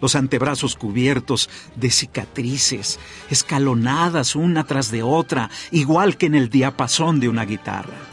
Los 0.01 0.15
antebrazos 0.17 0.77
cubiertos 0.77 1.51
de 1.77 1.91
cicatrices, 1.91 2.99
escalonadas 3.31 4.35
una 4.37 4.65
tras 4.65 4.91
de 4.91 5.03
otra, 5.03 5.51
igual 5.71 6.17
que 6.17 6.27
en 6.27 6.35
el 6.35 6.49
diapasón 6.49 7.21
de 7.21 7.29
una 7.29 7.45
guitarra 7.45 8.11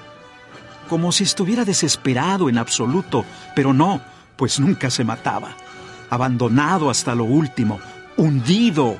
como 0.87 1.11
si 1.11 1.23
estuviera 1.23 1.65
desesperado 1.65 2.49
en 2.49 2.57
absoluto, 2.57 3.25
pero 3.55 3.73
no, 3.73 4.01
pues 4.35 4.59
nunca 4.59 4.89
se 4.89 5.03
mataba. 5.03 5.55
Abandonado 6.09 6.89
hasta 6.89 7.13
lo 7.13 7.25
último, 7.25 7.79
hundido, 8.15 8.97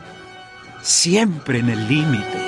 siempre 0.81 1.59
en 1.59 1.69
el 1.69 1.87
límite. 1.87 2.47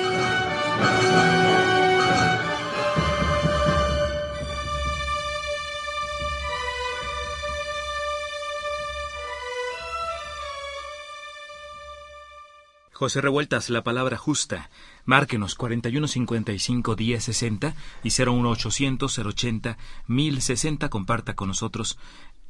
José 13.00 13.22
Revueltas, 13.22 13.70
la 13.70 13.82
palabra 13.82 14.18
justa. 14.18 14.68
Márquenos 15.06 15.54
4155 15.54 16.96
1060 16.98 17.74
y 18.04 18.10
01800 18.10 19.18
080 19.18 19.78
1060. 20.06 20.90
Comparta 20.90 21.34
con 21.34 21.48
nosotros 21.48 21.98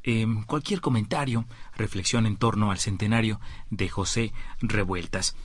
eh, 0.03 0.27
cualquier 0.47 0.81
comentario, 0.81 1.45
reflexión 1.77 2.25
en 2.25 2.35
torno 2.35 2.69
al 2.69 2.79
centenario 2.79 3.39
de 3.69 3.87
José 3.87 4.33
Revueltas. 4.59 5.37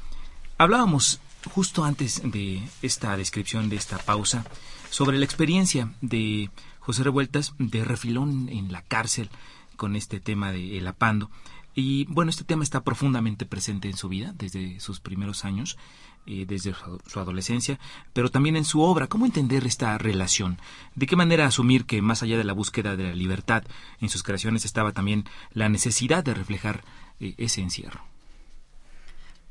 Hablábamos 0.59 1.21
justo 1.55 1.85
antes 1.85 2.23
de 2.25 2.69
esta 2.83 3.17
descripción, 3.17 3.69
de 3.69 3.77
esta 3.77 3.99
pausa, 3.99 4.45
sobre 4.91 5.19
la 5.19 5.25
experiencia 5.25 5.93
de 6.01 6.51
José 6.81 7.05
Revueltas 7.05 7.55
de 7.61 7.85
refilón 7.85 8.49
en 8.49 8.73
la 8.73 8.83
cárcel 8.83 9.31
con 9.77 9.95
este 9.95 10.19
tema 10.19 10.51
de 10.51 10.79
El 10.79 10.89
Apando. 10.89 11.31
Y 11.79 12.07
bueno, 12.07 12.31
este 12.31 12.43
tema 12.43 12.65
está 12.65 12.83
profundamente 12.83 13.45
presente 13.45 13.89
en 13.89 13.99
su 13.99 14.09
vida 14.09 14.33
desde 14.35 14.81
sus 14.81 14.99
primeros 14.99 15.45
años, 15.45 15.77
eh, 16.25 16.47
desde 16.49 16.75
su, 17.07 17.21
adolescencia, 17.21 17.79
pero 18.15 18.31
también 18.31 18.57
en 18.57 18.65
su 18.65 18.81
obra. 18.81 19.09
¿Cómo 19.09 19.27
entender 19.27 19.67
esta 19.67 19.99
relación? 19.99 20.59
¿De 20.95 21.07
qué 21.07 21.17
manera 21.17 21.45
asumir 21.45 21.85
que 21.85 22.01
más 22.01 22.23
allá 22.23 22.39
de 22.39 22.45
la 22.45 22.55
búsqueda 22.55 22.97
de 22.97 23.05
la 23.05 23.15
libertad, 23.15 23.63
en 24.01 24.09
sus 24.09 24.23
creaciones 24.23 24.65
estaba 24.65 24.93
también 24.93 25.25
la 25.53 25.69
necesidad 25.69 26.25
de 26.25 26.33
reflejar 26.33 26.83
eh, 27.21 27.35
ese 27.37 27.61
encierro? 27.61 28.01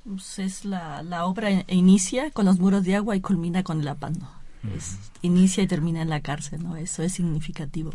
Pues 0.03 0.39
es 0.39 0.65
la, 0.65 1.03
la, 1.03 1.25
obra 1.25 1.63
inicia 1.67 2.31
con 2.31 2.45
los 2.45 2.57
muros 2.57 2.83
de 2.85 2.95
agua 2.95 3.15
y 3.15 3.21
culmina 3.21 3.61
con 3.61 3.81
el 3.81 3.87
apando. 3.87 4.27
inicia 5.21 5.61
y 5.61 5.67
termina 5.67 6.01
en 6.01 6.09
la 6.09 6.21
cárcel, 6.21 6.63
¿no? 6.63 6.75
Eso 6.75 7.03
es 7.03 7.13
significativo 7.13 7.91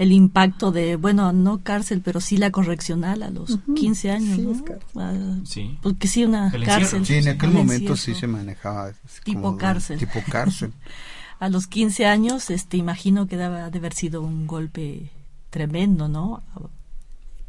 el 0.00 0.12
impacto 0.12 0.72
de, 0.72 0.96
bueno, 0.96 1.30
no 1.34 1.62
cárcel, 1.62 2.00
pero 2.02 2.22
sí 2.22 2.38
la 2.38 2.50
correccional 2.50 3.22
a 3.22 3.28
los 3.28 3.58
15 3.76 4.10
años, 4.10 4.38
¿no? 4.38 4.64
Ah, 4.96 5.12
sí. 5.44 5.78
Porque 5.82 6.08
sí, 6.08 6.24
una 6.24 6.50
cárcel. 6.50 7.04
Sí, 7.04 7.16
en 7.16 7.28
aquel 7.28 7.50
momento 7.50 7.94
sí 7.98 8.14
se 8.14 8.26
manejaba. 8.26 8.92
Tipo 9.24 9.58
cárcel. 9.58 9.98
tipo 9.98 10.22
cárcel. 10.30 10.72
a 11.38 11.50
los 11.50 11.66
15 11.66 12.06
años, 12.06 12.48
este, 12.48 12.78
imagino 12.78 13.26
que 13.26 13.36
debe 13.36 13.60
haber 13.60 13.92
sido 13.92 14.22
un 14.22 14.46
golpe 14.46 15.10
tremendo, 15.50 16.08
¿no? 16.08 16.42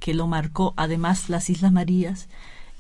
Que 0.02 0.14
lo 0.14 0.28
marcó, 0.28 0.74
además, 0.76 1.30
las 1.30 1.50
Islas 1.50 1.72
Marías 1.72 2.28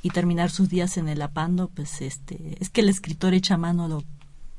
y 0.04 0.10
terminar 0.10 0.52
sus 0.52 0.68
días 0.68 0.98
en 0.98 1.08
el 1.08 1.22
Apando, 1.22 1.70
pues 1.70 2.02
este, 2.02 2.58
es 2.60 2.70
que 2.70 2.82
el 2.82 2.90
escritor 2.90 3.34
echa 3.34 3.56
mano 3.56 3.86
a 3.86 3.88
lo 3.88 4.04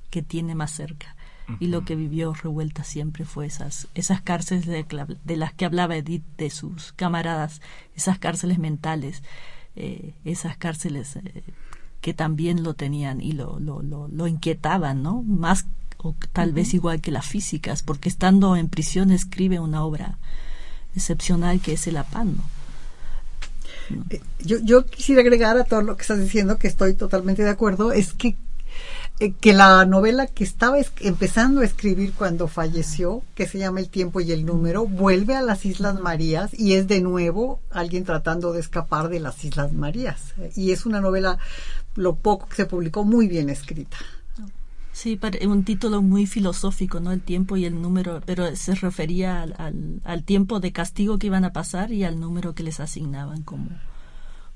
que 0.09 0.23
tiene 0.23 0.55
más 0.55 0.71
cerca 0.71 1.17
y 1.61 1.67
lo 1.67 1.85
que 1.85 1.97
vivió 1.97 2.33
Revuelta 2.35 2.85
siempre 2.85 3.25
fue 3.25 3.47
esas, 3.47 3.89
esas 3.95 4.21
cárceles 4.23 4.67
de, 4.67 4.87
de, 5.25 5.37
las 5.37 5.53
que 5.53 5.65
hablaba 5.65 5.97
Edith, 5.97 6.25
de 6.39 6.51
sus 6.51 6.93
camaradas, 6.93 7.61
esas 7.97 8.19
cárceles 8.19 8.59
mentales, 8.59 9.23
eh, 9.77 10.15
esas 10.25 10.57
cárceles 10.57 11.17
eh, 11.17 11.43
que 12.01 12.15
también 12.15 12.63
lo 12.63 12.75
tenían 12.75 13.21
y 13.21 13.33
lo, 13.33 13.59
lo, 13.61 13.83
lo, 13.83 14.27
inquietaban, 14.27 15.03
¿no? 15.03 15.23
Más 15.23 15.67
o 15.99 16.15
tal 16.33 16.53
vez 16.53 16.75
igual 16.75 17.01
que 17.01 17.13
las 17.13 17.27
físicas, 17.27 17.83
porque 17.83 18.09
estando 18.09 18.57
en 18.57 18.69
prisión 18.69 19.11
escribe 19.11 19.61
una 19.61 19.85
obra 19.85 20.19
excepcional 20.97 21.61
que 21.61 21.75
es 21.75 21.87
El 21.87 21.97
Apando. 21.97 22.43
Eh, 24.11 24.21
yo, 24.41 24.59
yo 24.63 24.87
quisiera 24.87 25.21
agregar 25.21 25.57
a 25.59 25.65
todo 25.65 25.83
lo 25.83 25.97
que 25.97 26.03
estás 26.03 26.19
diciendo, 26.19 26.59
que 26.59 26.69
estoy 26.69 26.95
totalmente 26.95 27.43
de 27.43 27.51
acuerdo, 27.51 27.93
es 27.93 28.13
que 28.13 28.37
que 29.31 29.53
la 29.53 29.85
novela 29.85 30.27
que 30.27 30.43
estaba 30.43 30.79
empezando 31.01 31.61
a 31.61 31.65
escribir 31.65 32.13
cuando 32.13 32.49
falleció, 32.49 33.23
que 33.37 33.47
se 33.47 33.59
llama 33.59 33.79
El 33.79 33.89
tiempo 33.89 34.21
y 34.21 34.33
el 34.33 34.45
número, 34.45 34.87
vuelve 34.87 35.37
a 35.37 35.43
las 35.43 35.65
Islas 35.65 36.01
Marías 36.01 36.51
y 36.59 36.73
es 36.73 36.89
de 36.89 37.01
nuevo 37.01 37.61
alguien 37.71 38.05
tratando 38.05 38.53
de 38.53 38.61
escapar 38.61 39.09
de 39.09 39.21
las 39.21 39.45
Islas 39.45 39.73
Marías. 39.73 40.35
Y 40.57 40.73
es 40.73 40.87
una 40.87 41.01
novela, 41.01 41.39
lo 41.95 42.17
poco 42.17 42.49
que 42.49 42.57
se 42.57 42.67
publicó, 42.67 43.05
muy 43.05 43.29
bien 43.29 43.49
escrita. 43.49 43.97
Sí, 44.93 45.19
un 45.47 45.65
título 45.65 46.03
muy 46.03 46.27
filosófico, 46.27 47.01
¿no? 47.01 47.13
El 47.13 47.23
tiempo 47.23 47.57
y 47.57 47.65
el 47.65 47.81
número, 47.81 48.21
pero 48.27 48.55
se 48.57 48.75
refería 48.75 49.43
al, 49.43 50.03
al 50.05 50.25
tiempo 50.25 50.61
de 50.61 50.73
castigo 50.73 51.19
que 51.19 51.29
iban 51.29 51.45
a 51.45 51.53
pasar 51.53 51.93
y 51.93 52.05
al 52.05 52.21
número 52.21 52.55
que 52.55 52.63
les 52.63 52.79
asignaban 52.79 53.43
como, 53.43 53.71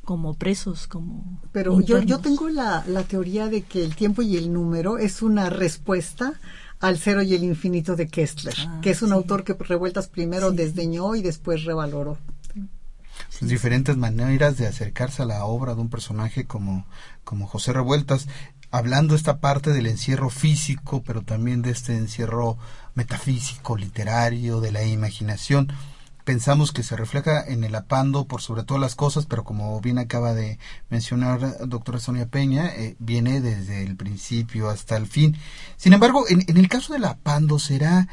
como 0.06 0.34
presos, 0.34 0.86
como... 0.86 1.42
Pero 1.52 1.80
yo, 1.80 2.00
yo 2.00 2.20
tengo 2.20 2.48
la, 2.48 2.84
la 2.86 3.02
teoría 3.02 3.48
de 3.48 3.62
que 3.62 3.84
el 3.84 3.96
tiempo 3.96 4.22
y 4.22 4.36
el 4.36 4.52
número 4.52 4.98
es 4.98 5.20
una 5.20 5.50
respuesta 5.50 6.34
al 6.80 6.96
cero 6.96 7.22
y 7.22 7.34
el 7.34 7.42
infinito 7.42 7.96
de 7.96 8.06
Kessler, 8.06 8.54
ah, 8.60 8.78
que 8.80 8.90
es 8.90 9.02
un 9.02 9.12
autor 9.12 9.42
que 9.42 9.54
Revueltas 9.54 10.06
primero 10.06 10.52
desdeñó 10.52 11.16
y 11.16 11.22
después 11.22 11.64
revaloró. 11.64 12.18
diferentes 13.40 13.96
maneras 13.96 14.56
de 14.58 14.68
acercarse 14.68 15.22
a 15.22 15.26
la 15.26 15.44
obra 15.44 15.74
de 15.74 15.80
un 15.80 15.90
personaje 15.90 16.46
como, 16.46 16.86
como 17.24 17.48
José 17.48 17.72
Revueltas, 17.72 18.28
hablando 18.70 19.16
esta 19.16 19.40
parte 19.40 19.72
del 19.72 19.86
encierro 19.86 20.30
físico, 20.30 21.02
pero 21.04 21.22
también 21.22 21.62
de 21.62 21.72
este 21.72 21.96
encierro 21.96 22.58
metafísico, 22.94 23.76
literario, 23.76 24.60
de 24.60 24.70
la 24.70 24.84
imaginación 24.84 25.72
pensamos 26.26 26.72
que 26.72 26.82
se 26.82 26.96
refleja 26.96 27.42
en 27.46 27.62
el 27.62 27.74
apando 27.76 28.26
por 28.26 28.42
sobre 28.42 28.64
todas 28.64 28.80
las 28.80 28.96
cosas, 28.96 29.26
pero 29.26 29.44
como 29.44 29.80
bien 29.80 29.96
acaba 29.96 30.34
de 30.34 30.58
mencionar 30.90 31.68
doctora 31.68 32.00
Sonia 32.00 32.26
Peña, 32.26 32.66
eh, 32.66 32.96
viene 32.98 33.40
desde 33.40 33.84
el 33.84 33.96
principio 33.96 34.68
hasta 34.68 34.96
el 34.96 35.06
fin. 35.06 35.36
Sin 35.76 35.92
embargo, 35.92 36.24
en, 36.28 36.44
el 36.58 36.68
caso 36.68 36.92
del 36.92 37.04
apando, 37.04 37.60
¿será 37.60 38.08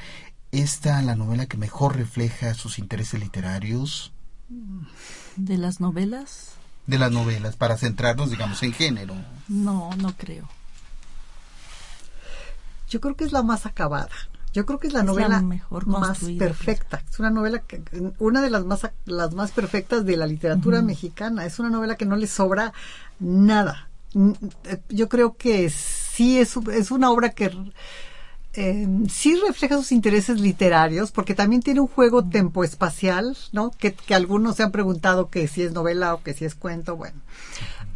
esta 0.51 1.01
la 1.01 1.15
novela 1.15 1.47
que 1.47 1.57
mejor 1.57 1.97
refleja 1.97 2.53
sus 2.53 2.77
intereses 2.77 3.19
literarios? 3.19 4.13
¿De 5.35 5.57
las 5.57 5.79
novelas? 5.79 6.51
De 6.85 6.99
las 6.99 7.11
novelas, 7.11 7.55
para 7.55 7.77
centrarnos, 7.77 8.29
digamos, 8.29 8.61
en 8.61 8.73
género. 8.73 9.15
No, 9.47 9.89
no 9.97 10.15
creo. 10.15 10.47
Yo 12.89 13.01
creo 13.01 13.15
que 13.15 13.23
es 13.23 13.31
la 13.31 13.41
más 13.41 13.65
acabada. 13.65 14.11
Yo 14.53 14.65
creo 14.65 14.79
que 14.79 14.87
es 14.87 14.93
la 14.93 15.03
novela 15.03 15.43
más 15.85 16.19
perfecta. 16.37 17.01
Es 17.09 17.19
una 17.19 17.31
novela 17.31 17.59
que, 17.59 17.81
una 18.19 18.41
de 18.41 18.49
las 18.49 18.65
más 18.65 18.87
las 19.05 19.33
más 19.33 19.51
perfectas 19.51 20.05
de 20.05 20.15
la 20.15 20.27
literatura 20.27 20.81
mexicana. 20.81 21.45
Es 21.45 21.59
una 21.59 21.69
novela 21.69 21.95
que 21.95 22.05
no 22.05 22.15
le 22.15 22.27
sobra 22.27 22.73
nada. 23.19 23.89
Yo 24.89 25.09
creo 25.09 25.35
que 25.35 25.69
sí 25.69 26.37
es, 26.37 26.55
es 26.71 26.91
una 26.91 27.09
obra 27.09 27.31
que 27.31 27.51
Em, 28.55 29.09
sí 29.09 29.35
refleja 29.47 29.77
sus 29.77 29.91
intereses 29.91 30.39
literarios, 30.39 31.11
porque 31.11 31.33
también 31.33 31.63
tiene 31.63 31.79
un 31.79 31.87
juego 31.87 32.23
tempoespacial, 32.23 33.35
¿no? 33.51 33.71
Que, 33.71 33.93
que 33.93 34.13
algunos 34.13 34.57
se 34.57 34.63
han 34.63 34.71
preguntado 34.71 35.31
que 35.31 35.47
si 35.47 35.63
es 35.63 35.73
novela 35.73 36.13
o 36.13 36.21
que 36.21 36.35
si 36.35 36.45
es 36.45 36.53
cuento, 36.53 36.95
bueno 36.95 37.19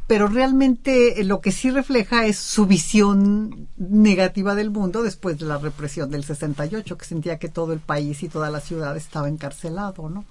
pero 0.08 0.28
realmente 0.28 1.20
eh, 1.20 1.24
lo 1.26 1.42
que 1.42 1.52
sí 1.52 1.70
refleja 1.70 2.26
es 2.26 2.38
su 2.38 2.66
visión 2.66 3.68
negativa 3.78 4.56
del 4.56 4.72
mundo 4.72 5.04
después 5.04 5.38
de 5.38 5.46
la 5.46 5.58
represión 5.58 6.10
del 6.10 6.24
68, 6.24 6.98
que 6.98 7.06
sentía 7.06 7.38
que 7.38 7.50
todo 7.50 7.74
el 7.74 7.80
país 7.80 8.24
y 8.24 8.30
toda 8.30 8.50
la 8.50 8.62
ciudad 8.62 8.96
estaba 8.96 9.28
encarcelado, 9.28 10.10
¿no? 10.10 10.26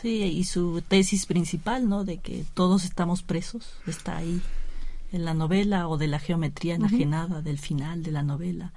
Sí, 0.00 0.22
y 0.22 0.44
su 0.44 0.82
tesis 0.82 1.26
principal, 1.26 1.88
¿no? 1.88 2.04
De 2.04 2.18
que 2.18 2.44
todos 2.54 2.84
estamos 2.84 3.22
presos, 3.22 3.74
está 3.86 4.16
ahí 4.16 4.40
en 5.12 5.24
la 5.24 5.34
novela 5.34 5.88
o 5.88 5.98
de 5.98 6.08
la 6.08 6.18
geometría 6.18 6.74
enajenada 6.74 7.42
del 7.42 7.58
final 7.58 8.02
de 8.02 8.10
la 8.10 8.22
novela. 8.22 8.72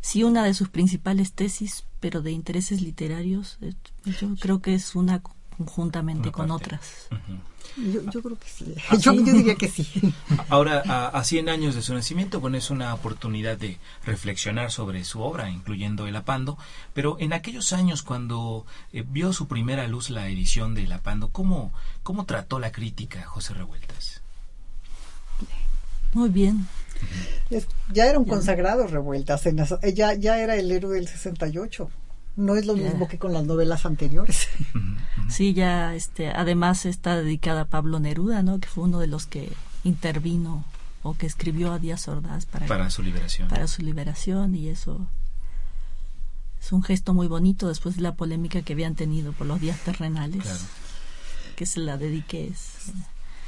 Sí, 0.00 0.22
una 0.22 0.44
de 0.44 0.54
sus 0.54 0.68
principales 0.68 1.32
tesis, 1.32 1.84
pero 1.98 2.22
de 2.22 2.30
intereses 2.30 2.82
literarios, 2.82 3.58
eh, 3.62 3.74
yo 4.20 4.36
creo 4.36 4.60
que 4.60 4.74
es 4.74 4.94
una 4.94 5.22
conjuntamente 5.58 6.30
con 6.30 6.50
otras. 6.52 7.08
Yo, 7.76 8.22
creo 8.22 8.38
que 8.38 8.48
sí. 8.48 8.74
¿Ah, 8.88 8.96
yo, 8.96 9.12
diría 9.12 9.54
que 9.56 9.68
sí. 9.68 9.86
Ahora, 10.48 11.08
a, 11.08 11.22
100 11.22 11.48
años 11.48 11.74
de 11.74 11.82
su 11.82 11.94
nacimiento, 11.94 12.40
bueno, 12.40 12.56
es 12.56 12.70
una 12.70 12.94
oportunidad 12.94 13.56
de 13.58 13.78
reflexionar 14.04 14.70
sobre 14.70 15.04
su 15.04 15.20
obra, 15.20 15.50
incluyendo 15.50 16.06
El 16.06 16.16
Apando, 16.16 16.58
pero 16.94 17.16
en 17.20 17.32
aquellos 17.32 17.72
años 17.72 18.02
cuando 18.02 18.66
eh, 18.92 19.04
vio 19.06 19.32
su 19.32 19.48
primera 19.48 19.86
luz 19.86 20.10
la 20.10 20.28
edición 20.28 20.74
de 20.74 20.84
El 20.84 20.92
Apando, 20.92 21.28
¿cómo, 21.28 21.72
cómo 22.02 22.24
trató 22.24 22.58
la 22.58 22.72
crítica 22.72 23.24
José 23.24 23.54
Revueltas? 23.54 24.22
Muy 26.14 26.30
bien. 26.30 26.66
ya 27.92 28.06
era 28.06 28.18
un 28.18 28.24
consagrado 28.24 28.86
Revueltas, 28.86 29.44
ya, 29.94 30.14
ya 30.14 30.38
era 30.38 30.56
el 30.56 30.70
héroe 30.72 30.94
del 30.94 31.06
68 31.06 31.90
no 32.38 32.54
es 32.54 32.66
lo 32.66 32.74
mismo 32.74 33.08
que 33.08 33.18
con 33.18 33.32
las 33.32 33.44
novelas 33.44 33.84
anteriores. 33.84 34.48
Sí, 35.28 35.52
ya 35.54 35.94
este 35.94 36.30
además 36.30 36.86
está 36.86 37.16
dedicada 37.16 37.62
a 37.62 37.64
Pablo 37.66 37.98
Neruda, 37.98 38.42
¿no? 38.42 38.60
Que 38.60 38.68
fue 38.68 38.84
uno 38.84 39.00
de 39.00 39.08
los 39.08 39.26
que 39.26 39.52
intervino 39.84 40.64
o 41.02 41.14
que 41.14 41.26
escribió 41.26 41.72
a 41.72 41.78
Díaz 41.78 42.08
Ordaz 42.08 42.46
para 42.46 42.66
para 42.66 42.90
su 42.90 43.02
liberación. 43.02 43.48
Para 43.48 43.66
su 43.66 43.82
liberación 43.82 44.54
y 44.54 44.68
eso 44.68 45.06
es 46.60 46.72
un 46.72 46.82
gesto 46.82 47.12
muy 47.12 47.26
bonito 47.26 47.68
después 47.68 47.96
de 47.96 48.02
la 48.02 48.14
polémica 48.14 48.62
que 48.62 48.72
habían 48.72 48.94
tenido 48.94 49.32
por 49.32 49.46
los 49.46 49.60
días 49.60 49.78
terrenales. 49.80 50.66
Que 51.56 51.66
se 51.66 51.80
la 51.80 51.96
dediqué 51.96 52.52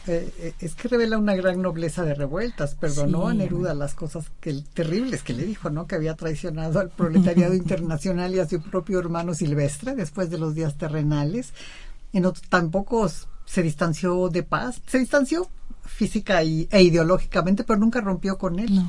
eh, 0.07 0.32
eh, 0.38 0.55
es 0.61 0.74
que 0.74 0.88
revela 0.88 1.18
una 1.18 1.34
gran 1.34 1.61
nobleza 1.61 2.03
de 2.05 2.14
revueltas. 2.14 2.74
Perdonó 2.74 3.28
a 3.28 3.34
Neruda 3.34 3.74
las 3.74 3.94
cosas 3.94 4.26
que, 4.40 4.62
terribles 4.74 5.22
que 5.22 5.34
le 5.34 5.44
dijo, 5.44 5.70
¿no? 5.70 5.86
Que 5.86 5.96
había 5.96 6.14
traicionado 6.14 6.80
al 6.80 6.90
proletariado 6.90 7.55
internacional 7.57 8.34
y 8.34 8.38
a 8.38 8.48
su 8.48 8.61
propio 8.61 8.98
hermano 8.98 9.34
Silvestre 9.34 9.94
después 9.94 10.30
de 10.30 10.38
los 10.38 10.55
días 10.55 10.76
terrenales. 10.76 11.53
Y 12.12 12.20
no, 12.20 12.32
tampoco 12.48 13.11
se 13.44 13.62
distanció 13.62 14.28
de 14.28 14.42
paz. 14.42 14.80
Se 14.86 14.98
distanció 14.98 15.48
física 15.84 16.42
y, 16.42 16.68
e 16.70 16.82
ideológicamente, 16.82 17.64
pero 17.64 17.78
nunca 17.78 18.01
rompió 18.01 18.38
con 18.38 18.59
él. 18.59 18.74
No. 18.74 18.88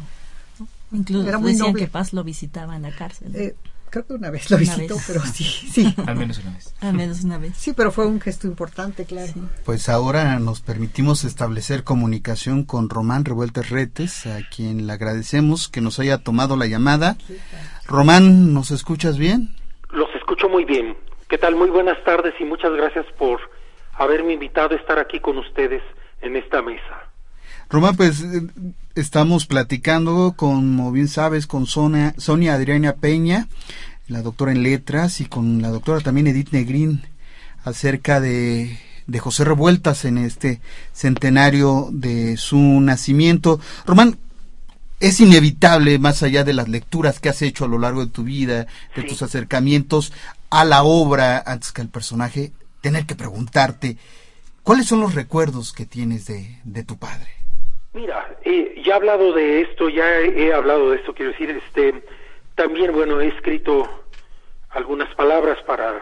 Incluso 0.92 1.28
Era 1.28 1.40
muy 1.40 1.54
decían 1.54 1.74
que 1.74 1.88
Paz 1.88 2.14
lo 2.14 2.24
visitaba 2.24 2.76
en 2.76 2.84
la 2.84 2.96
cárcel. 2.96 3.36
Eh, 3.36 3.56
creo 3.92 4.08
que 4.08 4.14
una 4.14 4.32
vez 4.32 4.50
lo 4.50 4.58
visitó, 4.58 4.96
pero 5.06 5.22
sí, 5.22 5.44
sí. 5.44 5.94
Al 6.08 6.16
menos 6.16 6.40
una 6.40 6.52
vez. 6.54 6.74
Al 6.82 6.94
menos 6.94 7.24
una 7.24 7.38
vez. 7.38 7.54
Sí, 7.56 7.74
pero 7.74 7.92
fue 7.92 8.08
un 8.08 8.20
gesto 8.20 8.48
importante, 8.48 9.06
claro. 9.06 9.34
Pues 9.64 9.90
ahora 9.90 10.40
nos 10.40 10.62
permitimos 10.62 11.24
establecer 11.24 11.84
comunicación 11.84 12.64
con 12.64 12.90
Román 12.90 13.26
Revueltas 13.26 13.70
Retes, 13.70 14.26
a 14.26 14.40
quien 14.50 14.88
le 14.88 14.94
agradecemos 14.94 15.68
que 15.68 15.82
nos 15.82 16.00
haya 16.00 16.18
tomado 16.18 16.56
la 16.58 16.66
llamada. 16.66 17.18
Román, 17.86 18.54
¿nos 18.54 18.72
escuchas 18.72 19.18
bien? 19.18 19.54
Los 19.92 20.10
escucho 20.16 20.50
muy 20.50 20.66
bien. 20.66 20.98
¿Qué 21.28 21.38
tal? 21.38 21.56
Muy 21.56 21.70
buenas 21.70 22.04
tardes 22.04 22.34
y 22.40 22.46
muchas 22.46 22.72
gracias 22.72 23.06
por 23.18 23.40
haberme 23.94 24.34
invitado 24.34 24.74
a 24.74 24.78
estar 24.78 24.98
aquí 24.98 25.20
con 25.20 25.38
ustedes 25.38 25.84
en 26.22 26.36
esta 26.36 26.62
mesa. 26.62 27.01
Román, 27.72 27.96
pues 27.96 28.20
eh, 28.20 28.48
estamos 28.96 29.46
platicando, 29.46 30.34
como 30.36 30.92
bien 30.92 31.08
sabes, 31.08 31.48
con 31.48 31.68
Sonia, 31.68 32.14
Sonia 32.18 32.56
Adriana 32.56 32.96
Peña, 32.98 33.48
la 34.10 34.22
doctora 34.22 34.52
en 34.52 34.62
letras, 34.62 35.22
y 35.22 35.26
con 35.26 35.62
la 35.62 35.70
doctora 35.70 36.02
también 36.02 36.28
Edith 36.28 36.52
Negrín, 36.52 37.04
acerca 37.64 38.20
de, 38.20 38.78
de 39.08 39.20
José 39.20 39.46
Revueltas 39.46 40.04
en 40.04 40.18
este 40.18 40.60
centenario 40.92 41.88
de 41.94 42.36
su 42.36 42.58
nacimiento. 42.58 43.62
Román, 43.86 44.18
es 45.00 45.22
inevitable, 45.22 45.98
más 45.98 46.24
allá 46.24 46.44
de 46.44 46.54
las 46.54 46.68
lecturas 46.68 47.22
que 47.22 47.30
has 47.30 47.42
hecho 47.42 47.64
a 47.64 47.70
lo 47.70 47.80
largo 47.80 48.06
de 48.06 48.12
tu 48.12 48.26
vida, 48.26 48.68
de 48.98 49.04
tus 49.04 49.22
acercamientos 49.22 50.12
a 50.50 50.66
la 50.66 50.84
obra, 50.84 51.42
antes 51.46 51.72
que 51.72 51.80
al 51.80 51.88
personaje, 51.88 52.52
tener 52.82 53.06
que 53.06 53.16
preguntarte, 53.16 53.96
¿cuáles 54.62 54.88
son 54.88 55.00
los 55.00 55.16
recuerdos 55.16 55.72
que 55.72 55.86
tienes 55.86 56.26
de, 56.26 56.60
de 56.66 56.84
tu 56.84 56.98
padre? 56.98 57.41
Mira, 57.94 58.38
eh, 58.44 58.82
ya 58.86 58.94
he 58.94 58.96
hablado 58.96 59.34
de 59.34 59.62
esto, 59.62 59.90
ya 59.90 60.20
he, 60.20 60.54
hablado 60.54 60.92
de 60.92 60.98
esto, 60.98 61.14
quiero 61.14 61.32
decir, 61.34 61.50
este, 61.50 62.02
también, 62.56 62.94
bueno, 62.94 63.20
he 63.20 63.28
escrito 63.28 63.88
algunas 64.70 65.14
palabras 65.16 65.62
para 65.64 66.00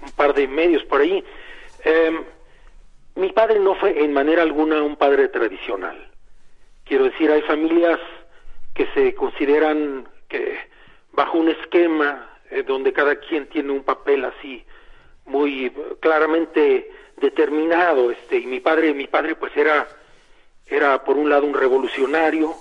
un 0.00 0.10
par 0.12 0.34
de 0.34 0.46
medios 0.46 0.84
por 0.84 1.00
ahí. 1.00 1.24
Em, 1.84 2.22
mi 3.16 3.32
padre 3.32 3.58
no 3.58 3.74
fue 3.74 4.04
en 4.04 4.12
manera 4.12 4.42
alguna 4.42 4.82
un 4.82 4.94
padre 4.94 5.28
tradicional. 5.28 6.08
Quiero 6.84 7.04
decir, 7.04 7.30
hay 7.30 7.42
familias 7.42 7.98
que 8.74 8.86
se 8.94 9.12
consideran 9.14 10.08
que 10.28 10.58
bajo 11.10 11.38
un 11.38 11.48
esquema 11.48 12.30
eh, 12.50 12.62
donde 12.62 12.92
cada 12.92 13.16
quien 13.16 13.48
tiene 13.48 13.72
un 13.72 13.82
papel 13.82 14.24
así 14.24 14.64
muy 15.26 15.72
claramente 15.98 16.88
determinado, 17.16 18.12
este, 18.12 18.38
y 18.38 18.46
mi 18.46 18.60
padre, 18.60 18.94
mi 18.94 19.08
padre 19.08 19.34
pues 19.34 19.56
era 19.56 19.88
era 20.66 21.02
por 21.04 21.16
un 21.16 21.28
lado 21.28 21.46
un 21.46 21.54
revolucionario, 21.54 22.54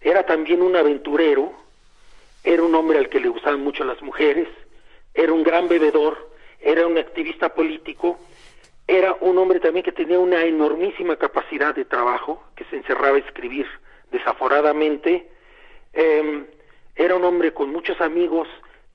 era 0.00 0.24
también 0.24 0.62
un 0.62 0.76
aventurero, 0.76 1.52
era 2.44 2.62
un 2.62 2.74
hombre 2.74 2.98
al 2.98 3.08
que 3.08 3.20
le 3.20 3.28
gustaban 3.28 3.60
mucho 3.60 3.84
las 3.84 4.02
mujeres, 4.02 4.48
era 5.14 5.32
un 5.32 5.42
gran 5.42 5.68
bebedor, 5.68 6.30
era 6.60 6.86
un 6.86 6.98
activista 6.98 7.50
político, 7.54 8.18
era 8.86 9.16
un 9.20 9.38
hombre 9.38 9.60
también 9.60 9.84
que 9.84 9.92
tenía 9.92 10.18
una 10.18 10.44
enormísima 10.44 11.16
capacidad 11.16 11.74
de 11.74 11.84
trabajo, 11.84 12.42
que 12.56 12.64
se 12.64 12.76
encerraba 12.76 13.16
a 13.16 13.20
escribir 13.20 13.66
desaforadamente, 14.10 15.28
em, 15.92 16.46
era 16.96 17.16
un 17.16 17.24
hombre 17.24 17.52
con 17.52 17.70
muchos 17.70 18.00
amigos, 18.00 18.48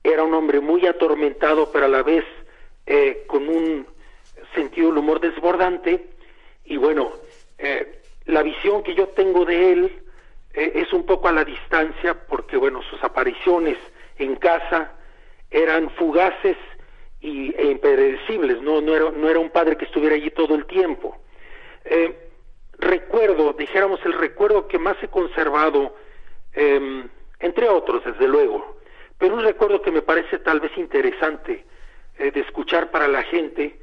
era 0.04 0.22
un 0.22 0.34
hombre 0.34 0.60
muy 0.60 0.86
atormentado, 0.86 1.70
pero 1.72 1.86
a 1.86 1.88
la 1.88 2.02
vez 2.02 2.24
eh, 2.86 3.24
con 3.26 3.48
un 3.48 3.86
sentido 4.54 4.88
del 4.88 4.98
humor 4.98 5.20
desbordante, 5.20 6.06
y 6.64 6.76
bueno, 6.76 7.12
eh, 7.58 7.97
la 8.28 8.42
visión 8.42 8.82
que 8.82 8.94
yo 8.94 9.08
tengo 9.08 9.44
de 9.44 9.72
él 9.72 10.02
eh, 10.52 10.72
es 10.74 10.92
un 10.92 11.04
poco 11.04 11.28
a 11.28 11.32
la 11.32 11.44
distancia 11.44 12.14
porque, 12.28 12.56
bueno, 12.56 12.82
sus 12.82 13.02
apariciones 13.02 13.78
en 14.18 14.36
casa 14.36 14.92
eran 15.50 15.88
fugaces 15.90 16.56
y, 17.20 17.54
e 17.56 17.70
impredecibles, 17.70 18.60
¿no? 18.60 18.82
No 18.82 18.94
era, 18.94 19.10
no 19.10 19.30
era 19.30 19.38
un 19.38 19.50
padre 19.50 19.76
que 19.76 19.86
estuviera 19.86 20.14
allí 20.14 20.30
todo 20.30 20.54
el 20.54 20.66
tiempo. 20.66 21.16
Eh, 21.86 22.30
recuerdo, 22.78 23.54
dijéramos, 23.54 23.98
el 24.04 24.12
recuerdo 24.12 24.68
que 24.68 24.78
más 24.78 25.02
he 25.02 25.08
conservado, 25.08 25.96
em, 26.52 27.08
entre 27.40 27.68
otros, 27.70 28.04
desde 28.04 28.28
luego, 28.28 28.76
pero 29.16 29.36
un 29.36 29.42
recuerdo 29.42 29.80
que 29.80 29.90
me 29.90 30.02
parece 30.02 30.38
tal 30.40 30.60
vez 30.60 30.76
interesante 30.76 31.64
eh, 32.18 32.30
de 32.30 32.40
escuchar 32.40 32.90
para 32.90 33.08
la 33.08 33.22
gente, 33.22 33.78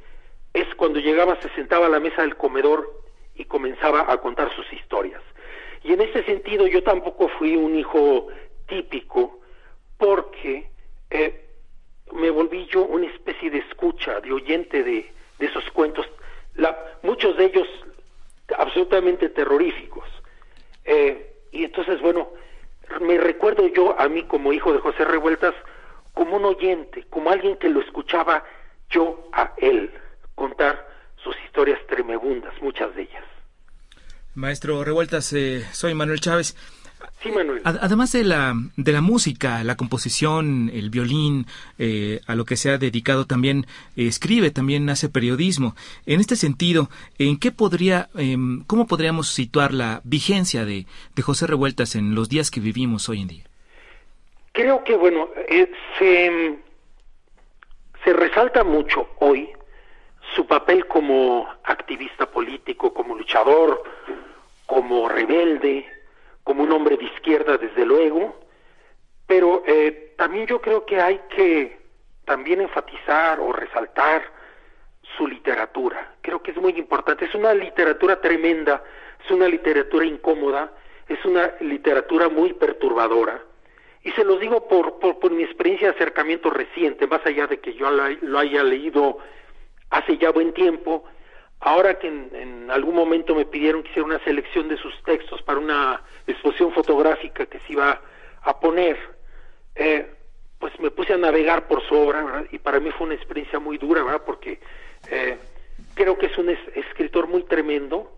es 0.54 0.72
cuando 0.76 1.00
llegaba, 1.00 1.36
se 1.42 1.48
sentaba 1.50 1.86
a 1.86 1.90
la 1.90 2.00
mesa 2.00 2.22
del 2.22 2.36
comedor 2.36 3.05
y 3.36 3.44
comenzaba 3.44 4.10
a 4.10 4.16
contar 4.18 4.54
sus 4.54 4.70
historias. 4.72 5.22
Y 5.82 5.92
en 5.92 6.00
ese 6.00 6.24
sentido 6.24 6.66
yo 6.66 6.82
tampoco 6.82 7.28
fui 7.28 7.56
un 7.56 7.76
hijo 7.76 8.28
típico 8.66 9.40
porque 9.98 10.68
eh, 11.10 11.44
me 12.12 12.30
volví 12.30 12.66
yo 12.66 12.82
una 12.82 13.06
especie 13.06 13.50
de 13.50 13.58
escucha, 13.58 14.20
de 14.20 14.32
oyente 14.32 14.82
de, 14.82 15.12
esos 15.38 15.70
cuentos, 15.70 16.06
muchos 17.02 17.36
de 17.36 17.44
ellos 17.46 17.68
absolutamente 18.56 19.28
terroríficos. 19.28 20.04
Eh, 20.84 21.32
y 21.52 21.64
entonces, 21.64 22.00
bueno, 22.00 22.28
me 23.00 23.18
recuerdo 23.18 23.66
yo 23.68 23.98
a 23.98 24.08
mí 24.08 24.22
como 24.24 24.52
hijo 24.52 24.72
de 24.72 24.78
José 24.78 25.04
Revueltas 25.04 25.54
como 26.14 26.36
un 26.36 26.44
oyente, 26.46 27.04
como 27.10 27.30
alguien 27.30 27.56
que 27.56 27.68
lo 27.68 27.80
escuchaba 27.80 28.44
yo 28.88 29.28
a 29.32 29.52
él 29.58 29.92
contar 30.34 30.85
sus 31.26 31.36
historias 31.44 31.80
tremebundas, 31.88 32.54
muchas 32.62 32.94
de 32.94 33.02
ellas. 33.02 33.24
Maestro 34.34 34.84
Revueltas, 34.84 35.32
eh, 35.32 35.64
soy 35.72 35.94
Manuel 35.94 36.20
Chávez. 36.20 36.56
Sí, 37.20 37.30
Manuel. 37.30 37.62
Además 37.64 38.12
de 38.12 38.22
la, 38.22 38.54
de 38.76 38.92
la 38.92 39.00
música, 39.00 39.64
la 39.64 39.76
composición, 39.76 40.70
el 40.72 40.90
violín, 40.90 41.46
eh, 41.78 42.20
a 42.26 42.36
lo 42.36 42.44
que 42.44 42.56
se 42.56 42.70
ha 42.70 42.78
dedicado 42.78 43.26
también, 43.26 43.66
eh, 43.96 44.06
escribe, 44.06 44.50
también 44.52 44.88
hace 44.88 45.08
periodismo. 45.08 45.74
En 46.04 46.20
este 46.20 46.36
sentido, 46.36 46.88
¿en 47.18 47.38
qué 47.40 47.50
podría, 47.50 48.08
em, 48.14 48.62
cómo 48.66 48.86
podríamos 48.86 49.28
situar 49.28 49.74
la 49.74 50.00
vigencia 50.04 50.64
de, 50.64 50.86
de 51.16 51.22
José 51.22 51.48
Revueltas 51.48 51.96
en 51.96 52.14
los 52.14 52.28
días 52.28 52.52
que 52.52 52.60
vivimos 52.60 53.08
hoy 53.08 53.22
en 53.22 53.28
día? 53.28 53.44
creo 54.56 54.82
que, 54.84 54.96
bueno, 54.96 55.28
eh, 55.48 55.70
se, 55.98 56.58
se 58.02 58.12
resalta 58.14 58.64
mucho 58.64 59.06
hoy 59.18 59.50
su 60.36 60.46
papel 60.46 60.86
como 60.86 61.48
activista 61.64 62.26
político, 62.26 62.92
como 62.92 63.14
luchador, 63.14 63.82
como 64.66 65.08
rebelde, 65.08 65.86
como 66.44 66.62
un 66.62 66.72
hombre 66.72 66.98
de 66.98 67.06
izquierda, 67.06 67.56
desde 67.56 67.86
luego, 67.86 68.38
pero 69.26 69.62
eh, 69.66 70.12
también 70.18 70.46
yo 70.46 70.60
creo 70.60 70.84
que 70.84 71.00
hay 71.00 71.20
que 71.34 71.78
también 72.26 72.60
enfatizar 72.60 73.40
o 73.40 73.50
resaltar 73.50 74.22
su 75.16 75.26
literatura. 75.26 76.14
Creo 76.20 76.42
que 76.42 76.50
es 76.50 76.56
muy 76.58 76.72
importante. 76.72 77.24
Es 77.24 77.34
una 77.34 77.54
literatura 77.54 78.20
tremenda, 78.20 78.84
es 79.24 79.30
una 79.30 79.48
literatura 79.48 80.04
incómoda, 80.04 80.70
es 81.08 81.24
una 81.24 81.52
literatura 81.60 82.28
muy 82.28 82.52
perturbadora. 82.52 83.40
Y 84.02 84.10
se 84.12 84.24
los 84.24 84.38
digo 84.38 84.68
por, 84.68 84.98
por, 84.98 85.30
mi 85.30 85.42
experiencia 85.42 85.88
de 85.88 85.94
acercamiento 85.94 86.50
reciente, 86.50 87.06
más 87.06 87.24
allá 87.24 87.46
de 87.46 87.58
que 87.58 87.74
yo 87.74 87.90
lo 87.90 88.38
haya 88.38 88.62
leído 88.62 89.18
hace 89.90 90.18
ya 90.18 90.30
buen 90.30 90.52
tiempo, 90.52 91.04
ahora 91.60 91.98
que 91.98 92.08
en, 92.08 92.70
algún 92.70 92.94
momento 92.94 93.34
me 93.34 93.44
pidieron 93.44 93.82
que 93.82 93.90
hiciera 93.90 94.06
una 94.06 94.24
selección 94.24 94.68
de 94.68 94.76
sus 94.76 94.94
textos 95.04 95.42
para 95.42 95.58
una 95.58 96.02
exposición 96.26 96.72
fotográfica 96.72 97.46
que 97.46 97.60
se 97.60 97.72
iba 97.72 98.00
a 98.42 98.60
poner, 98.60 98.98
eh, 99.74 100.10
pues 100.58 100.78
me 100.80 100.90
puse 100.90 101.12
a 101.12 101.18
navegar 101.18 101.68
por 101.68 101.82
su 101.82 101.94
obra, 101.94 102.44
y 102.50 102.58
para 102.58 102.80
mí 102.80 102.90
fue 102.90 103.06
una 103.06 103.14
experiencia 103.14 103.58
muy 103.58 103.78
dura, 103.78 104.02
¿verdad? 104.02 104.22
Porque 104.24 104.58
eh, 105.10 105.38
creo 105.94 106.18
que 106.18 106.26
es 106.26 106.38
un 106.38 106.50
escritor 106.50 107.28
muy 107.28 107.42
tremendo, 107.44 108.12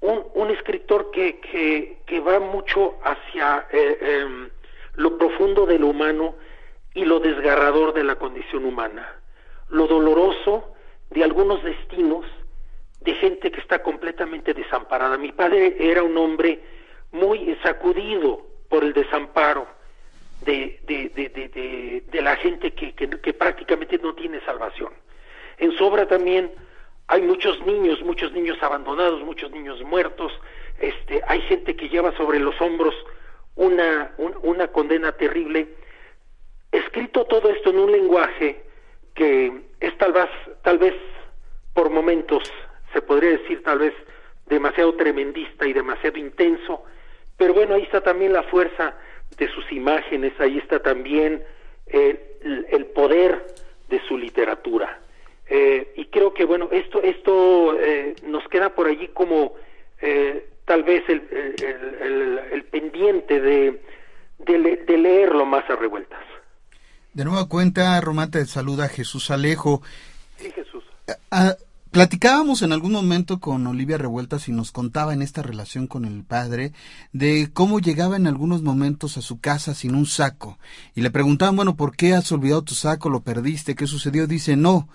un, 0.00 0.24
un 0.34 0.50
escritor 0.50 1.10
que, 1.10 1.38
que, 1.40 1.98
que, 2.06 2.20
va 2.20 2.38
mucho 2.38 2.96
hacia 3.02 3.66
eh, 3.72 3.98
em, 4.00 4.50
lo 4.94 5.16
profundo 5.16 5.66
de 5.66 5.78
lo 5.78 5.88
humano 5.88 6.34
y 6.94 7.04
lo 7.04 7.20
desgarrador 7.20 7.94
de 7.94 8.04
la 8.04 8.16
condición 8.16 8.64
humana, 8.64 9.16
lo 9.68 9.86
doloroso 9.86 10.75
de 11.10 11.24
algunos 11.24 11.62
destinos 11.62 12.26
de 13.00 13.14
gente 13.14 13.50
que 13.50 13.60
está 13.60 13.82
completamente 13.82 14.52
desamparada. 14.54 15.16
Mi 15.16 15.32
padre 15.32 15.76
era 15.78 16.02
un 16.02 16.16
hombre 16.16 16.60
muy 17.12 17.56
sacudido 17.62 18.46
por 18.68 18.82
el 18.82 18.92
desamparo 18.92 19.66
de, 20.42 20.80
de, 20.86 21.08
de, 21.10 22.02
de 22.10 22.22
la 22.22 22.36
gente 22.36 22.72
que, 22.72 22.92
que, 22.94 23.08
que 23.08 23.32
prácticamente 23.32 23.98
no 23.98 24.14
tiene 24.14 24.40
salvación. 24.40 24.92
En 25.58 25.72
su 25.72 25.84
obra 25.84 26.06
también 26.06 26.50
hay 27.08 27.22
muchos 27.22 27.64
niños, 27.64 28.02
muchos 28.02 28.32
niños 28.32 28.60
abandonados, 28.62 29.22
muchos 29.22 29.50
niños 29.52 29.80
muertos, 29.82 30.32
este, 30.80 31.22
hay 31.28 31.40
gente 31.42 31.76
que 31.76 31.88
lleva 31.88 32.12
sobre 32.16 32.38
los 32.40 32.60
hombros 32.60 32.94
una, 33.54 34.14
una 34.42 34.68
condena 34.68 35.12
terrible. 35.12 35.68
Escrito 36.72 37.24
todo 37.24 37.48
esto 37.48 37.70
en 37.70 37.78
un 37.78 37.92
lenguaje 37.92 38.62
que 39.14 39.62
es 39.80 39.96
tal 39.98 40.12
vez, 40.12 40.28
tal 40.62 40.78
vez 40.78 40.94
por 41.74 41.90
momentos, 41.90 42.42
se 42.92 43.02
podría 43.02 43.30
decir 43.30 43.62
tal 43.62 43.80
vez 43.80 43.94
demasiado 44.46 44.94
tremendista 44.94 45.66
y 45.66 45.72
demasiado 45.72 46.18
intenso, 46.18 46.84
pero 47.36 47.52
bueno, 47.52 47.74
ahí 47.74 47.82
está 47.82 48.00
también 48.00 48.32
la 48.32 48.44
fuerza 48.44 48.94
de 49.36 49.48
sus 49.48 49.70
imágenes, 49.72 50.32
ahí 50.38 50.58
está 50.58 50.80
también 50.80 51.42
el, 51.86 52.18
el 52.70 52.86
poder 52.86 53.46
de 53.88 54.00
su 54.08 54.16
literatura. 54.16 55.00
Eh, 55.48 55.92
y 55.96 56.06
creo 56.06 56.34
que 56.34 56.44
bueno, 56.44 56.68
esto, 56.72 57.02
esto 57.02 57.78
eh, 57.78 58.16
nos 58.24 58.46
queda 58.48 58.70
por 58.70 58.88
allí 58.88 59.08
como 59.08 59.54
eh, 60.00 60.48
tal 60.64 60.82
vez 60.82 61.04
el, 61.08 61.22
el, 62.50 62.64
pendiente 62.64 63.40
de, 63.40 63.80
de, 64.38 64.98
leerlo 64.98 65.46
más 65.46 65.68
a 65.70 65.76
revueltas. 65.76 66.20
De 67.16 67.24
nueva 67.24 67.46
cuenta, 67.46 67.98
Román 68.02 68.30
te 68.30 68.44
saluda 68.44 68.90
Jesús 68.90 69.30
Alejo. 69.30 69.80
Sí, 70.38 70.52
Jesús. 70.54 70.84
Platicábamos 71.90 72.60
en 72.60 72.72
algún 72.72 72.92
momento 72.92 73.40
con 73.40 73.66
Olivia 73.66 73.96
Revueltas 73.96 74.48
y 74.48 74.52
nos 74.52 74.70
contaba 74.70 75.14
en 75.14 75.22
esta 75.22 75.40
relación 75.42 75.86
con 75.86 76.04
el 76.04 76.24
padre 76.24 76.74
de 77.14 77.48
cómo 77.54 77.80
llegaba 77.80 78.16
en 78.16 78.26
algunos 78.26 78.60
momentos 78.60 79.16
a 79.16 79.22
su 79.22 79.40
casa 79.40 79.72
sin 79.72 79.94
un 79.94 80.04
saco. 80.04 80.58
Y 80.94 81.00
le 81.00 81.10
preguntaban, 81.10 81.56
bueno, 81.56 81.74
¿por 81.74 81.96
qué 81.96 82.12
has 82.12 82.30
olvidado 82.32 82.60
tu 82.60 82.74
saco? 82.74 83.08
¿Lo 83.08 83.22
perdiste? 83.22 83.76
¿Qué 83.76 83.86
sucedió? 83.86 84.26
Dice, 84.26 84.54
no, 84.56 84.90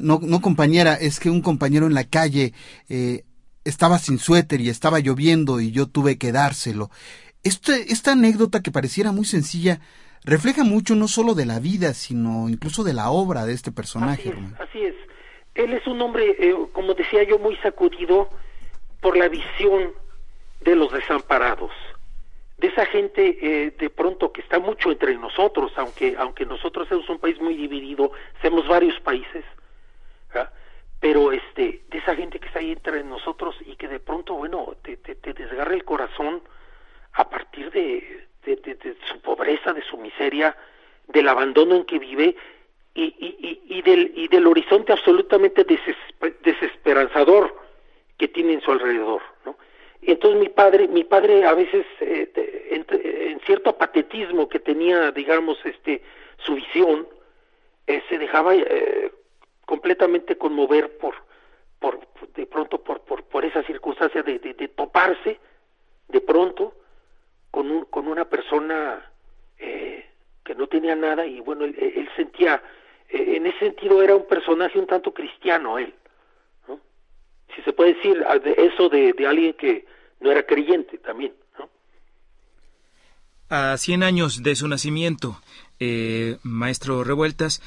no, 0.00 0.20
no 0.22 0.40
compañera, 0.40 0.94
es 0.94 1.20
que 1.20 1.28
un 1.28 1.42
compañero 1.42 1.86
en 1.86 1.92
la 1.92 2.04
calle 2.04 2.54
eh, 2.88 3.26
estaba 3.64 3.98
sin 3.98 4.18
suéter 4.18 4.62
y 4.62 4.70
estaba 4.70 5.00
lloviendo 5.00 5.60
y 5.60 5.70
yo 5.70 5.86
tuve 5.86 6.16
que 6.16 6.32
dárselo. 6.32 6.90
Este, 7.42 7.92
esta 7.92 8.12
anécdota 8.12 8.62
que 8.62 8.70
pareciera 8.70 9.12
muy 9.12 9.26
sencilla 9.26 9.82
refleja 10.24 10.64
mucho 10.64 10.94
no 10.94 11.08
solo 11.08 11.34
de 11.34 11.46
la 11.46 11.58
vida, 11.58 11.94
sino 11.94 12.48
incluso 12.48 12.84
de 12.84 12.94
la 12.94 13.10
obra 13.10 13.44
de 13.44 13.54
este 13.54 13.72
personaje. 13.72 14.30
Así 14.30 14.38
es. 14.38 14.60
Así 14.60 14.84
es. 14.84 14.94
Él 15.54 15.72
es 15.74 15.86
un 15.86 16.00
hombre, 16.00 16.36
eh, 16.38 16.54
como 16.72 16.94
decía 16.94 17.22
yo, 17.24 17.38
muy 17.38 17.56
sacudido 17.56 18.30
por 19.00 19.16
la 19.16 19.28
visión 19.28 19.92
de 20.60 20.76
los 20.76 20.92
desamparados, 20.92 21.72
de 22.56 22.68
esa 22.68 22.86
gente 22.86 23.36
eh, 23.42 23.74
de 23.76 23.90
pronto 23.90 24.32
que 24.32 24.40
está 24.40 24.60
mucho 24.60 24.92
entre 24.92 25.16
nosotros, 25.16 25.72
aunque 25.76 26.14
aunque 26.16 26.46
nosotros 26.46 26.88
somos 26.88 27.08
un 27.08 27.18
país 27.18 27.40
muy 27.40 27.56
dividido, 27.56 28.12
somos 28.40 28.66
varios 28.68 28.98
países, 29.00 29.44
pero 31.00 31.32
este 31.32 31.82
de 31.90 31.98
esa 31.98 32.14
gente 32.14 32.38
que 32.38 32.46
está 32.46 32.60
ahí 32.60 32.70
entre 32.70 33.02
nosotros 33.02 33.56
y 33.66 33.74
que 33.74 33.88
de 33.88 33.98
pronto 33.98 34.34
bueno 34.34 34.76
te, 34.82 34.96
te, 34.96 35.16
te 35.16 35.32
desgarra 35.32 35.74
el 35.74 35.84
corazón 35.84 36.40
a 37.14 37.28
partir 37.28 37.72
de, 37.72 38.28
de, 38.44 38.96
su 39.08 39.20
pobreza, 39.20 39.72
de 39.72 39.82
su 39.82 39.96
miseria, 39.98 40.56
del 41.08 41.28
abandono 41.28 41.76
en 41.76 41.84
que 41.84 41.98
vive 41.98 42.36
y, 42.94 43.14
y, 43.68 43.82
del, 43.82 44.12
y 44.14 44.28
del 44.28 44.46
horizonte 44.46 44.92
absolutamente 44.92 45.64
desesperanzador 46.42 47.56
que 48.18 48.28
tiene 48.28 48.54
en 48.54 48.60
su 48.60 48.70
alrededor, 48.70 49.22
¿no? 49.44 49.56
entonces 50.02 50.40
mi 50.40 50.48
padre, 50.48 50.88
mi 50.88 51.04
padre 51.04 51.44
a 51.46 51.54
veces 51.54 51.86
eh, 52.00 52.30
en, 52.70 53.40
cierto 53.46 53.76
patetismo 53.76 54.48
que 54.48 54.60
tenía, 54.60 55.10
digamos, 55.10 55.58
este, 55.64 56.02
su 56.38 56.54
visión, 56.54 57.08
eh, 57.86 58.02
se 58.08 58.18
dejaba 58.18 58.54
eh, 58.54 59.12
completamente 59.66 60.36
conmover 60.36 60.96
por, 60.98 61.14
por, 61.78 61.98
de 62.34 62.46
pronto 62.46 62.82
por, 62.82 63.00
por, 63.00 63.24
por 63.24 63.44
esa 63.44 63.62
circunstancia 63.64 64.22
de, 64.22 64.38
toparse 64.76 65.38
de 66.08 66.20
pronto 66.20 66.74
con, 67.52 67.70
un, 67.70 67.84
con 67.84 68.08
una 68.08 68.24
persona 68.24 69.08
que 69.58 70.56
no 70.56 70.66
tenía 70.66 70.96
nada 70.96 71.24
y 71.24 71.38
bueno, 71.38 71.64
él 71.64 72.08
sentía 72.16 72.60
eh, 73.12 73.36
en 73.36 73.46
ese 73.46 73.58
sentido 73.58 74.02
era 74.02 74.16
un 74.16 74.26
personaje 74.26 74.78
un 74.78 74.86
tanto 74.86 75.12
cristiano 75.12 75.78
él, 75.78 75.94
si 77.54 77.62
se 77.62 77.72
puede 77.74 77.94
decir 77.94 78.24
eso 78.56 78.88
de, 78.88 79.14
alguien 79.28 79.52
que 79.54 79.84
no 80.20 80.30
era 80.32 80.42
creyente 80.46 80.96
también. 80.96 81.34
A 83.50 83.76
100 83.76 84.02
años 84.02 84.42
de 84.42 84.56
su 84.56 84.66
nacimiento, 84.66 85.38
eh, 85.78 86.38
maestro 86.42 87.04
Revueltas, 87.04 87.60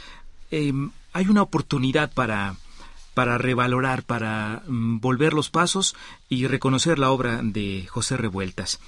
eh, 0.49 0.73
hay 1.13 1.27
una 1.27 1.43
oportunidad 1.43 2.11
para 2.11 2.55
para 3.13 3.37
revalorar, 3.37 4.03
para 4.03 4.63
mm, 4.67 4.99
volver 4.99 5.33
los 5.33 5.49
pasos 5.49 5.95
y 6.27 6.47
reconocer 6.47 6.99
la 6.99 7.11
obra 7.11 7.39
de 7.41 7.85
José 7.87 8.17
Revueltas. 8.17 8.79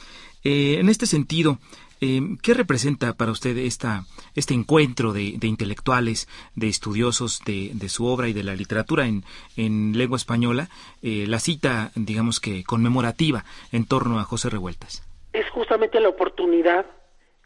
En 0.49 0.89
este 0.89 1.05
sentido, 1.05 1.59
Em, 1.99 2.37
¿Qué 2.37 2.53
representa 2.53 3.13
para 3.13 3.31
usted 3.31 3.57
esta, 3.57 4.03
este 4.35 4.53
encuentro 4.53 5.13
de, 5.13 5.39
intelectuales, 5.41 6.27
de 6.55 6.67
estudiosos 6.67 7.41
de, 7.43 7.89
su 7.89 8.05
obra 8.05 8.27
y 8.27 8.33
de 8.33 8.43
la 8.43 8.53
literatura 8.53 9.07
en, 9.07 9.97
lengua 9.97 10.17
española, 10.17 10.67
eh, 11.01 11.25
la 11.27 11.39
cita, 11.39 11.91
digamos 11.95 12.39
que 12.39 12.63
conmemorativa 12.63 13.45
en 13.71 13.87
torno 13.87 14.19
a 14.19 14.23
José 14.23 14.49
Revueltas? 14.49 15.03
Es 15.33 15.49
justamente 15.49 15.99
la 15.99 16.09
oportunidad 16.09 16.85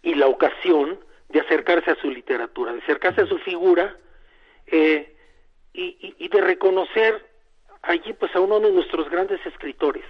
y 0.04 0.16
la 0.16 0.28
ocasión 0.28 1.00
de 1.30 1.40
acercarse 1.40 1.92
a 1.92 1.96
su 1.96 2.10
literatura, 2.10 2.74
de 2.74 2.80
acercarse 2.80 3.22
a 3.22 3.28
su 3.28 3.38
figura 3.40 3.96
eh, 4.68 5.16
y, 5.74 6.28
de 6.28 6.42
reconocer 6.42 7.26
allí 7.84 8.14
pues 8.14 8.36
a 8.36 8.42
uno 8.42 8.60
de 8.60 8.72
nuestros 8.72 9.10
grandes 9.10 9.40
escritores, 9.46 10.04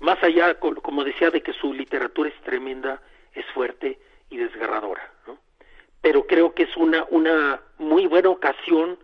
más 0.00 0.22
allá, 0.22 0.58
como 0.58 1.04
decía, 1.04 1.30
de 1.30 1.42
que 1.42 1.52
su 1.52 1.72
literatura 1.72 2.28
es 2.28 2.40
tremenda, 2.42 3.00
es 3.34 3.44
fuerte 3.54 3.98
y 4.30 4.36
desgarradora, 4.36 5.12
¿no? 5.26 5.38
Pero 6.00 6.26
creo 6.26 6.54
que 6.54 6.64
es 6.64 6.76
una, 6.76 7.04
una 7.10 7.60
muy 7.78 8.06
buena 8.06 8.28
ocasión 8.28 8.98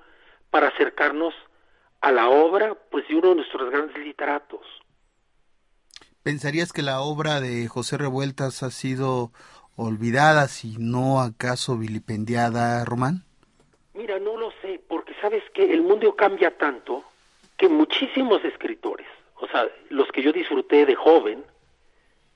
para 0.51 0.69
acercarnos 0.69 1.35
a 2.01 2.13
la 2.13 2.29
obra 2.29 2.77
pues 2.91 3.09
de 3.09 3.17
uno 3.17 3.31
de 3.31 3.35
nuestros 3.37 3.71
grandes 3.71 3.97
literatos. 3.97 4.61
¿Pensarías 6.23 6.73
que 6.73 6.83
la 6.83 7.01
obra 7.01 7.41
de 7.41 7.67
José 7.67 7.99
Revueltas 7.99 8.63
ha 8.63 8.71
sido 8.71 9.33
olvidada, 9.77 10.49
si 10.49 10.77
no 10.79 11.21
acaso 11.21 11.77
vilipendiada, 11.77 12.85
Román? 12.85 13.25
Mira, 13.95 14.19
no 14.19 14.37
lo 14.37 14.53
sé, 14.63 14.81
porque 14.89 15.15
sabes 15.21 15.43
que 15.53 15.73
el 15.73 15.83
mundo 15.83 16.15
cambia 16.15 16.57
tanto 16.57 17.05
que 17.57 17.69
muchísimos 17.69 18.45
escritores, 18.45 19.07
o 19.37 19.49
sea, 19.49 19.69
los 19.91 20.11
que 20.13 20.23
yo 20.23 20.33
disfruté 20.33 20.87
de 20.87 20.95
joven, 20.95 21.45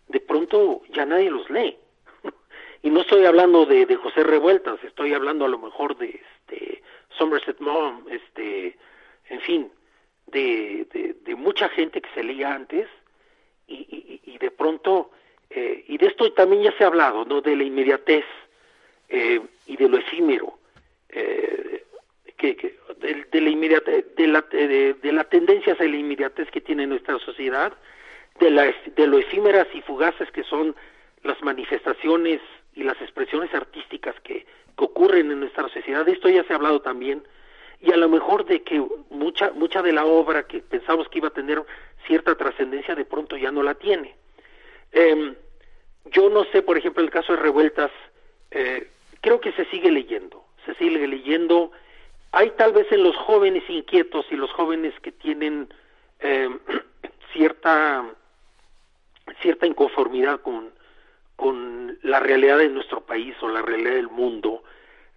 de 0.09 0.21
pronto 0.21 0.83
ya 0.91 1.07
nadie 1.07 1.31
los 1.31 1.49
lee. 1.51 1.77
y 2.83 2.91
no 2.91 3.01
estoy 3.01 3.25
hablando 3.25 3.67
de, 3.67 3.87
de 3.87 3.97
José 3.97 4.25
Revueltas, 4.25 4.83
estoy 4.85 5.15
hablando 5.15 5.45
a 5.45 5.49
lo 5.49 5.59
mejor 5.59 5.97
de 5.97 6.21
este 6.41 6.83
Somerset 7.17 7.59
Maugham, 7.61 8.05
este, 8.11 8.77
en 9.29 9.41
fin, 9.41 9.71
de, 10.27 10.87
de, 11.25 11.35
mucha 11.35 11.69
gente 11.69 12.01
que 12.01 12.11
se 12.11 12.23
leía 12.23 12.55
antes 12.55 12.89
y, 13.67 14.21
y, 14.25 14.39
de 14.39 14.51
pronto, 14.51 15.11
eh, 15.51 15.85
y 15.89 15.99
de 15.99 16.07
esto 16.07 16.33
también 16.33 16.63
ya 16.63 16.73
se 16.77 16.85
ha 16.85 16.89
hablado, 16.89 17.25
¿no? 17.25 17.41
De 17.41 17.57
la 17.57 17.65
inmediatez 17.65 18.25
eh, 19.09 19.41
y 19.67 19.77
de 19.77 19.89
lo 19.89 19.99
efímero, 19.99 20.59
eh, 21.09 21.85
que, 22.39 22.79
de, 23.01 23.41
la 23.41 23.51
inmediatez, 23.51 24.15
de 24.17 24.27
la, 24.27 24.41
de, 24.41 24.95
de 24.95 25.13
la 25.13 25.25
tendencia 25.25 25.75
hacia 25.75 25.87
la 25.87 25.97
inmediatez 25.97 26.51
que 26.51 26.63
tiene 26.63 26.87
nuestra 26.87 27.19
sociedad, 27.19 27.75
de, 28.41 28.51
la, 28.51 28.75
de 28.97 29.07
lo 29.07 29.19
efímeras 29.19 29.67
y 29.75 29.83
fugaces 29.83 30.31
que 30.31 30.45
son 30.45 30.75
las 31.25 31.43
manifestaciones 31.43 32.41
y 32.75 32.85
las 32.85 33.01
expresiones 33.03 33.53
artísticas 33.53 34.15
que, 34.23 34.47
que 34.77 34.85
ocurren 34.85 35.31
en 35.31 35.41
nuestra 35.41 35.69
sociedad. 35.69 36.07
De 36.07 36.13
esto 36.13 36.29
ya 36.29 36.45
se 36.45 36.53
ha 36.53 36.57
hablado 36.57 36.81
también 36.81 37.23
y 37.81 37.93
a 37.93 37.97
lo 37.97 38.09
mejor 38.09 38.45
de 38.45 38.63
que 38.63 38.83
mucha 39.11 39.53
mucha 39.53 39.83
de 39.83 39.93
la 39.93 40.05
obra 40.05 40.45
que 40.45 40.61
pensamos 40.61 41.09
que 41.09 41.19
iba 41.19 41.29
a 41.29 41.33
tener 41.33 41.63
cierta 42.07 42.35
trascendencia 42.35 42.95
de 42.95 43.05
pronto 43.05 43.37
ya 43.37 43.53
no 43.53 43.63
la 43.63 43.75
tiene. 43.75 44.17
Eh, 44.93 45.35
yo 46.07 46.31
no 46.31 46.45
sé, 46.45 46.63
por 46.63 46.79
ejemplo, 46.79 47.03
el 47.03 47.11
caso 47.11 47.35
de 47.35 47.43
Revueltas, 47.43 47.91
eh, 48.51 48.89
creo 49.21 49.41
que 49.41 49.53
se 49.53 49.67
sigue 49.67 49.91
leyendo, 49.91 50.45
se 50.65 50.75
sigue 50.75 51.07
leyendo. 51.07 51.73
Hay 52.33 52.51
tal 52.53 52.73
vez 52.73 52.91
en 52.93 53.03
los 53.03 53.17
jóvenes 53.17 53.63
inquietos 53.69 54.27
y 54.31 54.37
los 54.37 54.51
jóvenes 54.53 54.95
que 55.01 55.13
tienen 55.13 55.73
eh, 56.21 56.49
cierta 57.33 58.05
cierta 59.43 59.67
inconformidad 59.67 60.41
con, 60.41 60.73
con 61.37 61.99
la 62.03 62.21
realidad 62.21 62.59
de 62.59 62.69
nuestro 62.69 63.03
país 63.03 63.35
o 63.43 63.49
la 63.49 63.63
realidad 63.63 63.93
del 63.93 64.09
mundo, 64.09 64.63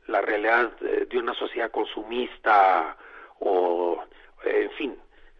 la 0.08 0.22
realidad 0.22 0.72
de 0.80 1.18
una 1.18 1.34
sociedad 1.34 1.72
consumista 1.72 2.98
o, 3.40 4.04
en 4.44 4.72
fin, 4.72 4.96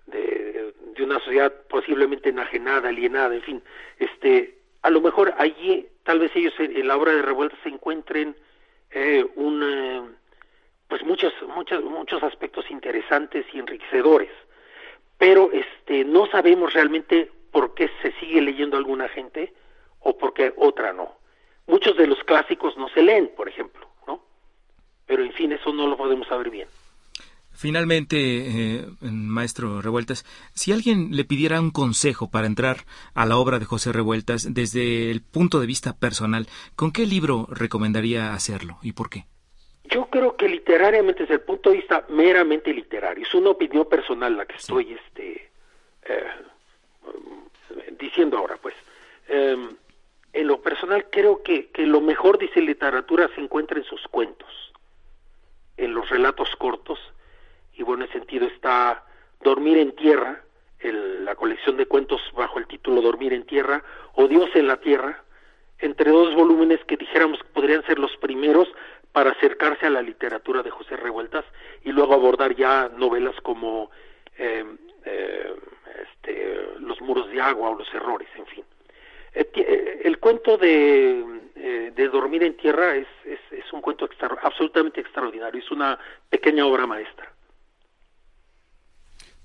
de, 0.08 0.74
de, 0.96 1.04
una 1.04 1.20
sociedad 1.20 1.54
posiblemente 1.70 2.30
enajenada, 2.30 2.90
alienada, 2.90 3.36
en 3.36 3.42
fin, 3.42 3.64
este, 4.00 4.58
a 4.82 4.90
lo 4.90 5.02
mejor 5.02 5.34
allí, 5.38 5.88
tal 6.04 6.20
vez 6.20 6.32
ellos 6.36 6.54
en, 6.60 6.88
la 6.88 6.98
obra 6.98 7.14
de 7.14 7.22
Revuelta 7.22 7.56
se 7.64 7.70
encuentren 7.70 8.36
eh, 8.92 9.26
un, 9.36 10.16
pues 10.92 11.04
muchos, 11.04 11.34
muchos, 11.56 11.84
muchos 11.84 12.22
aspectos 12.22 12.70
interesantes 12.70 13.48
y 13.52 13.58
enriquecedores, 13.58 14.30
pero 15.18 15.50
este, 15.52 16.04
no 16.04 16.28
sabemos 16.28 16.74
realmente 16.74 17.32
por 17.52 17.74
qué 17.74 17.90
se 18.04 18.12
sigue 18.20 18.42
leyendo 18.42 18.78
alguna 18.78 19.10
gente 19.10 19.54
o 20.02 20.16
por 20.18 20.36
qué 20.36 20.54
otra 20.56 20.94
no. 20.94 21.16
Muchos 21.66 21.98
de 21.98 22.06
los 22.06 22.24
clásicos 22.26 22.78
no 22.78 22.90
se 22.90 23.02
leen, 23.02 23.32
por 23.36 23.50
ejemplo 23.50 23.92
pero 25.12 25.26
en 25.26 25.34
fin, 25.34 25.52
eso 25.52 25.74
no 25.74 25.88
lo 25.88 25.98
podemos 25.98 26.26
saber 26.26 26.50
bien. 26.50 26.70
Finalmente, 27.52 28.16
eh, 28.18 28.88
maestro 29.02 29.82
Revueltas, 29.82 30.24
si 30.54 30.72
alguien 30.72 31.18
le 31.18 31.26
pidiera 31.26 31.60
un 31.60 31.72
consejo 31.72 32.32
para 32.32 32.48
entrar 32.48 32.86
a 33.14 33.26
la 33.26 33.36
obra 33.36 33.60
de 33.60 33.66
José 33.66 33.92
Revueltas 33.92 34.54
desde 34.54 35.12
el 35.12 35.22
punto 35.22 35.60
de 35.60 35.68
vista 35.68 35.98
personal, 35.98 36.48
¿con 36.78 36.94
qué 36.94 37.06
libro 37.06 37.46
recomendaría 37.52 38.34
hacerlo 38.34 38.78
y 38.82 38.94
por 38.94 39.10
qué? 39.10 39.26
Yo 39.92 40.06
creo 40.06 40.38
que 40.38 40.48
literariamente, 40.48 41.24
desde 41.24 41.36
el 41.36 41.42
punto 41.42 41.70
de 41.70 41.78
vista 41.78 42.06
meramente 42.10 42.74
literario, 42.74 43.24
es 43.24 43.34
una 43.36 43.50
opinión 43.52 43.88
personal 43.88 44.38
la 44.38 44.46
que 44.46 44.56
estoy 44.56 44.94
este, 44.94 45.52
eh, 46.06 46.28
diciendo 48.00 48.38
ahora, 48.38 48.58
pues. 48.62 48.74
Em, 49.28 49.76
en 50.34 50.48
lo 50.48 50.62
personal 50.62 51.08
creo 51.12 51.44
que, 51.44 51.68
que 51.72 51.86
lo 51.86 52.00
mejor, 52.00 52.38
dice 52.38 52.62
literatura, 52.62 53.30
se 53.36 53.42
encuentra 53.42 53.78
en 53.78 53.84
sus 53.84 54.02
cuentos 54.08 54.48
en 55.78 55.94
los 55.94 56.10
relatos 56.10 56.56
cortos, 56.58 57.00
y 57.74 57.84
bueno, 57.84 58.04
en 58.04 58.10
ese 58.10 58.20
sentido 58.20 58.48
está 58.48 59.04
Dormir 59.42 59.78
en 59.78 59.94
Tierra, 59.94 60.44
la 60.84 61.36
colección 61.36 61.78
de 61.78 61.86
cuentos 61.86 62.22
bajo 62.36 62.60
el 62.60 62.68
título 62.68 63.02
Dormir 63.02 63.34
en 63.34 63.46
Tierra, 63.46 63.84
o 64.14 64.28
Dios 64.28 64.50
en 64.56 64.68
la 64.68 64.78
Tierra, 64.78 65.24
entre 65.80 66.12
dos 66.12 66.36
volúmenes 66.36 66.84
que 66.86 66.98
dijéramos 66.98 67.40
que 67.40 67.50
podrían 67.50 67.84
ser 67.86 67.98
los 67.98 68.16
primeros 68.18 68.68
para 69.12 69.32
acercarse 69.32 69.86
a 69.86 69.90
la 69.90 70.02
literatura 70.02 70.64
de 70.64 70.70
José 70.70 70.96
Revueltas 70.96 71.46
y 71.84 71.92
luego 71.92 72.14
abordar 72.14 72.56
ya 72.56 72.90
novelas 72.96 73.36
como 73.42 73.92
eh, 74.38 74.66
eh, 75.06 75.56
este, 76.04 76.80
Los 76.80 77.02
muros 77.02 77.30
de 77.30 77.42
agua 77.42 77.70
o 77.70 77.78
Los 77.78 77.94
errores, 77.94 78.28
en 78.36 78.46
fin. 78.48 78.64
Eh, 79.34 80.02
el 80.04 80.20
cuento 80.20 80.58
de 80.58 81.40
Dormir 82.12 82.44
en 82.44 82.58
Tierra 82.58 82.96
es, 82.96 83.08
es, 83.26 83.40
un 83.72 83.80
cuento 83.82 84.10
absolutamente 84.42 85.00
extraordinario, 85.00 85.62
es 85.62 85.72
una 85.72 85.98
pequeña 86.30 86.66
obra 86.66 86.86
maestra. 86.86 87.32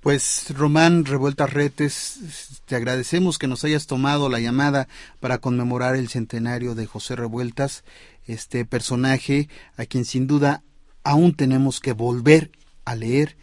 Pues 0.01 0.53
Román 0.57 1.05
Revueltas 1.05 1.53
Retes, 1.53 2.63
te 2.67 2.77
agradecemos 2.77 3.39
que 3.39 3.47
nos 3.47 3.65
hayas 3.65 3.87
tomado 3.87 4.29
la 4.29 4.41
llamada 4.41 4.89
para 5.21 5.39
conmemorar 5.39 5.97
el 5.97 6.09
centenario 6.09 6.75
de 6.75 6.87
José 6.87 7.15
Revueltas, 7.15 7.85
este 8.27 8.65
personaje 8.65 9.49
a 9.77 9.87
quien 9.87 10.05
sin 10.05 10.27
duda 10.27 10.63
aún 11.05 11.35
tenemos 11.35 11.81
que 11.81 11.93
volver 11.93 12.51
a 12.85 12.95
leer 12.95 13.37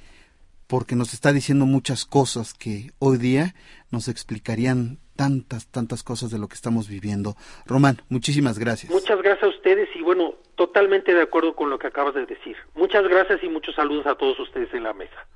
porque 0.68 0.96
nos 0.96 1.14
está 1.14 1.32
diciendo 1.32 1.66
muchas 1.66 2.06
cosas 2.06 2.54
que 2.54 2.92
hoy 3.00 3.18
día 3.18 3.54
nos 3.92 4.08
explicarían 4.08 5.00
tantas, 5.16 5.68
tantas 5.68 6.04
cosas 6.04 6.32
de 6.32 6.40
lo 6.40 6.48
que 6.48 6.56
estamos 6.56 6.88
viviendo. 6.88 7.36
Román, 7.66 8.02
muchísimas 8.10 8.58
gracias. 8.58 8.92
Muchas 8.92 9.22
gracias 9.22 9.44
a 9.44 9.48
ustedes 9.56 9.88
y 9.96 10.02
bueno, 10.02 10.36
totalmente 10.56 11.14
de 11.14 11.22
acuerdo 11.22 11.56
con 11.56 11.70
lo 11.70 11.78
que 11.78 11.88
acabas 11.88 12.16
de 12.16 12.26
decir. 12.26 12.58
Muchas 12.76 13.04
gracias 13.08 13.44
y 13.44 13.50
muchos 13.50 13.76
saludos 13.76 14.08
a 14.08 14.16
todos 14.16 14.40
ustedes 14.40 14.74
en 14.74 14.84
la 14.84 14.94
mesa. 14.94 15.28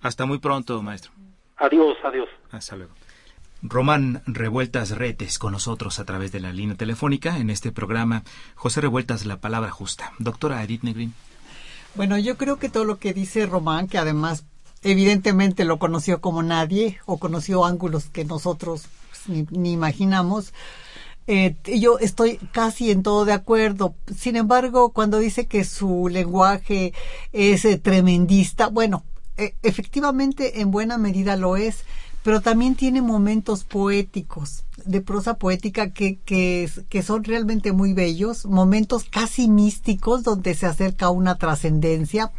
Hasta 0.00 0.26
muy 0.26 0.38
pronto, 0.38 0.82
maestro. 0.82 1.12
Adiós, 1.56 1.96
adiós. 2.04 2.28
Hasta 2.50 2.76
luego. 2.76 2.92
Román 3.62 4.22
Revueltas 4.26 4.90
Retes 4.90 5.38
con 5.38 5.52
nosotros 5.52 5.98
a 5.98 6.04
través 6.04 6.32
de 6.32 6.40
la 6.40 6.52
línea 6.52 6.76
telefónica 6.76 7.38
en 7.38 7.50
este 7.50 7.72
programa. 7.72 8.22
José 8.54 8.80
Revueltas, 8.80 9.26
la 9.26 9.38
palabra 9.38 9.70
justa. 9.70 10.12
Doctora 10.18 10.62
Edith 10.62 10.82
Negrin. 10.82 11.14
Bueno, 11.94 12.18
yo 12.18 12.36
creo 12.36 12.58
que 12.58 12.68
todo 12.68 12.84
lo 12.84 12.98
que 12.98 13.14
dice 13.14 13.46
Román, 13.46 13.88
que 13.88 13.98
además 13.98 14.44
evidentemente 14.82 15.64
lo 15.64 15.78
conoció 15.78 16.20
como 16.20 16.42
nadie 16.42 17.00
o 17.06 17.18
conoció 17.18 17.64
ángulos 17.64 18.04
que 18.06 18.24
nosotros 18.24 18.86
ni, 19.26 19.72
imaginamos. 19.72 20.52
Eh, 21.26 21.56
yo 21.64 21.98
estoy 21.98 22.36
casi 22.52 22.90
en 22.90 23.02
todo 23.02 23.24
de 23.24 23.32
acuerdo. 23.32 23.94
Sin 24.16 24.36
embargo, 24.36 24.90
cuando 24.90 25.18
dice 25.18 25.46
que 25.46 25.64
su 25.64 26.08
lenguaje 26.08 26.92
es 27.32 27.64
eh, 27.64 27.78
tremendista, 27.78 28.68
bueno, 28.68 29.04
e, 29.36 29.54
efectivamente 29.62 30.60
en 30.60 30.70
buena 30.70 30.98
medida 30.98 31.36
lo 31.36 31.56
es, 31.56 31.84
pero 32.26 32.40
también 32.40 32.74
tiene 32.74 33.02
momentos 33.02 33.62
poéticos, 33.62 34.64
de 34.84 35.00
prosa 35.00 35.34
poética 35.34 35.92
que, 35.92 36.18
que, 36.18 36.68
que 36.88 37.04
son 37.04 37.22
realmente 37.22 37.70
muy 37.70 37.92
bellos, 37.92 38.46
momentos 38.46 39.04
casi 39.04 39.46
místicos 39.46 40.24
donde 40.24 40.56
se 40.56 40.66
acerca 40.66 41.08
una 41.10 41.36
trascendencia. 41.36 42.32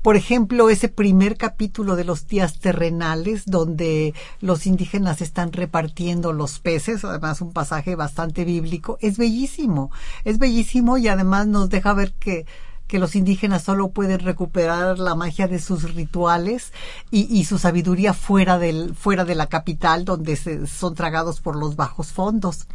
Por 0.00 0.14
ejemplo, 0.14 0.70
ese 0.70 0.88
primer 0.88 1.36
capítulo 1.36 1.96
de 1.96 2.04
los 2.04 2.28
días 2.28 2.60
terrenales, 2.60 3.46
donde 3.46 4.14
los 4.40 4.64
indígenas 4.64 5.20
están 5.20 5.52
repartiendo 5.52 6.32
los 6.32 6.60
peces, 6.60 7.04
además 7.04 7.40
un 7.40 7.52
pasaje 7.52 7.96
bastante 7.96 8.44
bíblico, 8.44 8.96
es 9.00 9.18
bellísimo, 9.18 9.90
es 10.22 10.38
bellísimo 10.38 10.98
y 10.98 11.08
además 11.08 11.48
nos 11.48 11.68
deja 11.68 11.94
ver 11.94 12.12
que 12.12 12.46
que 12.86 12.98
los 12.98 13.16
indígenas 13.16 13.64
solo 13.64 13.88
pueden 13.88 14.20
recuperar 14.20 14.98
la 14.98 15.14
magia 15.14 15.48
de 15.48 15.58
sus 15.58 15.94
rituales 15.94 16.72
y, 17.10 17.44
su 17.44 17.58
sabiduría 17.58 18.12
fuera 18.12 18.58
del 18.58 18.94
fuera 18.94 19.24
de 19.24 19.34
la 19.34 19.46
capital 19.46 20.04
donde 20.04 20.36
se, 20.36 20.66
son 20.66 20.94
tragados 20.94 21.40
por 21.40 21.56
los 21.56 21.76
bajos 21.76 22.08
fondos. 22.08 22.66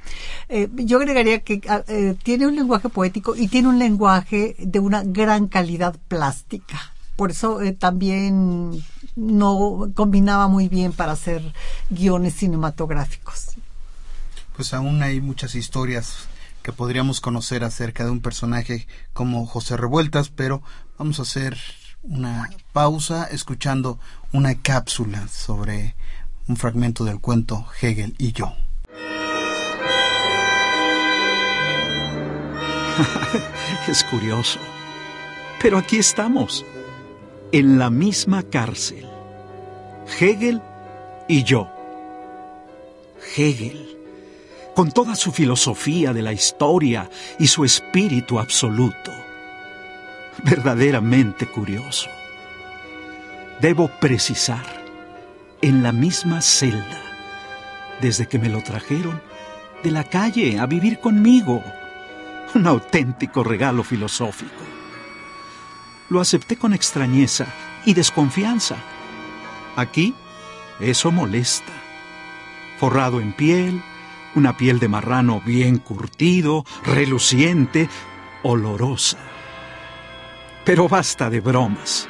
Eh, 0.50 0.70
yo 0.76 0.98
agregaría 0.98 1.40
que 1.40 1.62
ah, 1.68 1.84
eh, 1.88 2.16
tiene 2.24 2.48
un 2.48 2.56
lenguaje 2.56 2.90
poético 2.90 3.36
y 3.36 3.48
tiene 3.48 3.68
un 3.68 3.80
lenguaje 3.80 4.56
de 4.60 4.80
una 4.80 5.04
gran 5.04 5.48
calidad 5.48 5.96
plástica 6.08 6.92
por 7.22 7.30
eso 7.30 7.62
eh, 7.62 7.74
también 7.74 8.84
no 9.16 9.92
combinaba 9.94 10.48
muy 10.48 10.68
bien 10.70 10.92
para 10.92 11.12
hacer 11.12 11.54
guiones 11.92 12.34
cinematográficos. 12.34 13.50
Pues 14.56 14.74
aún 14.74 15.04
hay 15.04 15.22
muchas 15.22 15.54
historias 15.54 16.28
que 16.62 16.72
podríamos 16.72 17.22
conocer 17.22 17.64
acerca 17.64 18.06
de 18.06 18.12
un 18.12 18.22
personaje 18.22 18.88
como 19.14 19.46
José 19.46 19.78
Revueltas, 19.78 20.30
pero 20.30 20.62
vamos 20.98 21.20
a 21.20 21.24
hacer 21.24 21.58
una 22.04 22.50
pausa 22.74 23.26
escuchando 23.26 24.00
una 24.32 24.56
cápsula 24.56 25.28
sobre 25.28 25.96
un 26.48 26.58
fragmento 26.58 27.04
del 27.04 27.20
cuento 27.20 27.66
Hegel 27.82 28.16
y 28.18 28.32
yo. 28.32 28.54
es 33.88 34.04
curioso. 34.04 34.60
Pero 35.62 35.78
aquí 35.78 35.98
estamos 35.98 36.66
en 37.52 37.78
la 37.78 37.90
misma 37.90 38.44
cárcel. 38.44 39.08
Hegel 40.20 40.62
y 41.28 41.44
yo. 41.44 41.70
Hegel, 43.36 43.91
con 44.82 44.92
toda 44.92 45.16
su 45.16 45.32
filosofía 45.32 46.12
de 46.12 46.24
la 46.24 46.34
historia 46.34 47.08
y 47.38 47.46
su 47.46 47.64
espíritu 47.64 48.40
absoluto. 48.40 49.12
Verdaderamente 50.44 51.46
curioso. 51.46 52.10
Debo 53.60 53.90
precisar, 54.00 54.66
en 55.62 55.84
la 55.84 55.92
misma 55.92 56.42
celda, 56.42 57.00
desde 58.02 58.28
que 58.28 58.40
me 58.40 58.50
lo 58.50 58.64
trajeron 58.64 59.22
de 59.84 59.92
la 59.92 60.04
calle 60.04 60.58
a 60.58 60.66
vivir 60.66 61.00
conmigo. 61.00 61.64
Un 62.56 62.66
auténtico 62.66 63.44
regalo 63.44 63.84
filosófico. 63.84 64.64
Lo 66.10 66.20
acepté 66.22 66.58
con 66.58 66.74
extrañeza 66.74 67.46
y 67.86 67.94
desconfianza. 67.94 68.78
Aquí, 69.76 70.16
eso 70.80 71.12
molesta. 71.12 71.72
Forrado 72.80 73.22
en 73.22 73.32
piel, 73.34 73.84
una 74.36 74.58
piel 74.58 74.80
de 74.80 74.88
marrano 74.88 75.42
bien 75.46 75.78
curtido, 75.78 76.64
reluciente, 76.86 77.90
olorosa. 78.44 79.18
Pero 80.66 80.88
basta 80.88 81.30
de 81.30 81.40
bromas. 81.40 82.08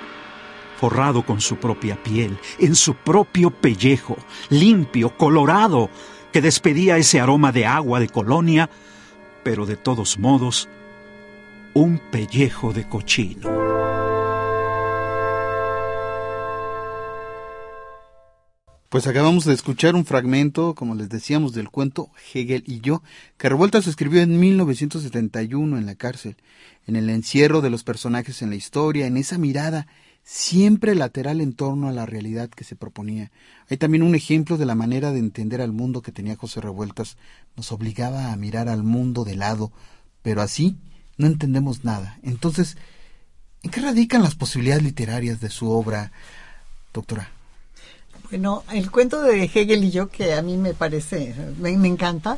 Forrado 0.80 1.24
con 1.24 1.42
su 1.42 1.58
propia 1.58 2.02
piel, 2.02 2.40
en 2.58 2.76
su 2.76 2.96
propio 2.96 3.52
pellejo, 3.52 4.18
limpio, 4.50 5.16
colorado, 5.16 5.90
que 6.32 6.42
despedía 6.42 6.98
ese 6.98 7.20
aroma 7.20 7.52
de 7.52 7.66
agua 7.66 8.00
de 8.00 8.10
colonia, 8.10 8.70
pero 9.44 9.66
de 9.66 9.76
todos 9.76 10.18
modos, 10.18 10.70
un 11.74 12.00
pellejo 12.12 12.74
de 12.74 12.88
cochino. 12.88 13.71
Pues 18.92 19.08
acabamos 19.08 19.46
de 19.46 19.54
escuchar 19.54 19.96
un 19.96 20.04
fragmento, 20.04 20.76
como 20.76 20.96
les 20.96 21.08
decíamos, 21.08 21.54
del 21.54 21.70
cuento 21.70 22.10
Hegel 22.34 22.66
y 22.68 22.82
yo, 22.82 23.02
que 23.38 23.48
Revueltas 23.48 23.88
escribió 23.88 24.20
en 24.22 24.38
1971 24.38 25.78
en 25.78 25.86
la 25.86 25.96
cárcel, 25.96 26.36
en 26.88 26.98
el 26.98 27.10
encierro 27.10 27.62
de 27.62 27.70
los 27.70 27.86
personajes 27.86 28.42
en 28.42 28.50
la 28.50 28.58
historia, 28.58 29.08
en 29.08 29.16
esa 29.16 29.38
mirada 29.38 29.88
siempre 30.26 30.94
lateral 30.94 31.40
en 31.40 31.54
torno 31.54 31.88
a 31.88 31.94
la 31.94 32.06
realidad 32.06 32.50
que 32.50 32.66
se 32.66 32.76
proponía. 32.76 33.32
Hay 33.70 33.78
también 33.78 34.04
un 34.04 34.14
ejemplo 34.14 34.58
de 34.58 34.66
la 34.66 34.76
manera 34.76 35.14
de 35.14 35.20
entender 35.20 35.62
al 35.62 35.72
mundo 35.72 36.02
que 36.02 36.12
tenía 36.12 36.36
José 36.36 36.60
Revueltas. 36.60 37.16
Nos 37.56 37.72
obligaba 37.72 38.34
a 38.34 38.36
mirar 38.36 38.68
al 38.68 38.84
mundo 38.84 39.24
de 39.24 39.38
lado, 39.38 39.72
pero 40.22 40.42
así 40.42 40.76
no 41.16 41.28
entendemos 41.28 41.86
nada. 41.86 42.20
Entonces, 42.24 42.76
¿en 43.64 43.72
qué 43.72 43.80
radican 43.80 44.22
las 44.22 44.36
posibilidades 44.36 44.84
literarias 44.84 45.40
de 45.40 45.50
su 45.50 45.70
obra, 45.72 46.12
doctora? 46.94 47.32
Bueno, 48.32 48.64
el 48.72 48.90
cuento 48.90 49.22
de 49.22 49.44
Hegel 49.44 49.84
y 49.84 49.92
yo, 49.92 50.08
que 50.08 50.34
a 50.34 50.42
mí 50.42 50.56
me 50.56 50.74
parece, 50.74 51.36
me, 51.60 51.72
encanta, 51.72 52.38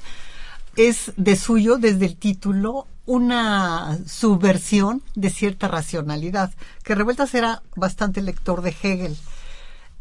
es 0.75 1.13
de 1.17 1.35
suyo 1.35 1.77
desde 1.77 2.07
el 2.07 2.17
título 2.17 2.87
una 3.05 3.99
subversión 4.07 5.03
de 5.13 5.29
cierta 5.29 5.67
racionalidad, 5.67 6.51
que 6.83 6.95
Revueltas 6.95 7.35
era 7.35 7.61
bastante 7.75 8.23
lector 8.23 8.63
de 8.63 8.71
Hegel. 8.81 9.15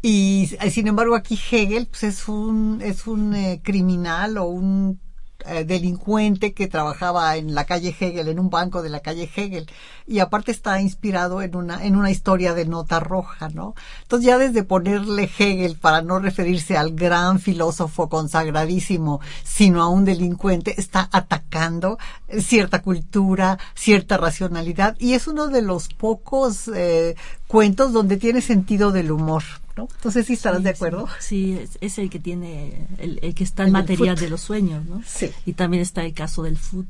Y 0.01 0.49
sin 0.71 0.87
embargo 0.87 1.15
aquí 1.15 1.35
Hegel 1.35 1.85
pues, 1.85 2.03
es 2.03 2.27
un, 2.27 2.81
es 2.81 3.05
un 3.05 3.35
eh, 3.35 3.61
criminal 3.63 4.39
o 4.39 4.45
un 4.45 4.99
eh, 5.45 5.65
delincuente 5.65 6.53
que 6.53 6.67
trabajaba 6.67 7.35
en 7.37 7.55
la 7.55 7.65
calle 7.65 7.95
Hegel, 7.99 8.27
en 8.27 8.39
un 8.39 8.49
banco 8.49 8.81
de 8.81 8.89
la 8.89 9.01
calle 9.01 9.29
Hegel, 9.35 9.69
y 10.05 10.19
aparte 10.19 10.51
está 10.51 10.81
inspirado 10.81 11.41
en 11.41 11.55
una, 11.55 11.85
en 11.85 11.95
una 11.95 12.11
historia 12.11 12.53
de 12.53 12.65
nota 12.65 12.99
roja, 12.99 13.49
¿no? 13.49 13.75
Entonces 14.03 14.25
ya 14.25 14.37
desde 14.37 14.63
ponerle 14.63 15.29
Hegel 15.37 15.77
para 15.77 16.01
no 16.01 16.19
referirse 16.19 16.77
al 16.77 16.93
gran 16.93 17.39
filósofo 17.39 18.09
consagradísimo, 18.09 19.21
sino 19.43 19.81
a 19.81 19.89
un 19.89 20.05
delincuente, 20.05 20.79
está 20.79 21.09
atacando 21.11 21.97
cierta 22.39 22.81
cultura, 22.81 23.59
cierta 23.75 24.17
racionalidad, 24.17 24.95
y 24.99 25.13
es 25.13 25.27
uno 25.27 25.47
de 25.47 25.61
los 25.61 25.89
pocos 25.89 26.67
eh, 26.67 27.15
cuentos 27.47 27.93
donde 27.93 28.17
tiene 28.17 28.41
sentido 28.41 28.91
del 28.91 29.11
humor. 29.11 29.43
¿No? 29.75 29.87
Entonces, 29.95 30.25
¿sí 30.25 30.33
estarás 30.33 30.63
de 30.63 30.69
acuerdo? 30.69 31.07
Sí, 31.19 31.59
es, 31.81 31.97
el 31.97 32.09
que 32.09 32.19
tiene, 32.19 32.87
el, 32.97 33.33
que 33.33 33.43
está 33.43 33.63
en 33.63 33.71
materia 33.71 34.15
de 34.15 34.29
los 34.29 34.41
sueños, 34.41 34.85
¿no? 34.85 35.01
Sí. 35.05 35.31
Y 35.45 35.53
también 35.53 35.81
está 35.81 36.03
el 36.05 36.13
caso 36.13 36.43
del 36.43 36.57
foot, 36.57 36.87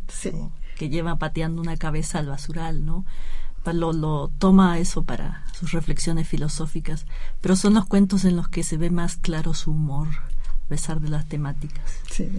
que 0.78 0.90
lleva 0.90 1.18
pateando 1.18 1.62
una 1.62 1.78
cabeza 1.78 2.20
al 2.20 2.28
basural, 2.28 2.86
¿no? 2.86 3.06
Lo, 3.66 3.94
lo 3.94 4.30
toma 4.40 4.78
eso 4.80 5.04
para 5.04 5.46
sus 5.58 5.72
reflexiones 5.72 6.28
filosóficas, 6.28 7.06
pero 7.40 7.56
son 7.56 7.74
los 7.74 7.86
cuentos 7.86 8.26
en 8.26 8.36
los 8.36 8.50
que 8.50 8.64
se 8.64 8.76
ve 8.76 8.90
más 8.90 9.16
claro 9.16 9.54
su 9.54 9.72
humor, 9.72 10.10
a 10.10 10.68
pesar 10.68 11.00
de 11.00 11.10
las 11.10 11.28
temáticas. 11.28 12.00
Sí. 12.12 12.30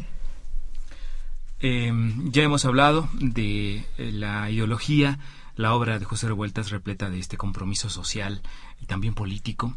Em, 1.61 2.31
ya 2.31 2.43
hemos 2.43 2.67
hablado 2.67 3.09
de 3.15 3.87
eh, 3.97 4.13
la 4.13 4.51
ideología, 4.51 5.19
la 5.57 5.73
obra 5.73 5.99
de 5.99 6.05
José 6.05 6.27
Revueltas 6.27 6.71
repleta 6.71 7.09
de 7.09 7.19
este 7.19 7.39
compromiso 7.39 7.89
social 7.89 8.43
y 8.83 8.85
también 8.87 9.15
político 9.15 9.75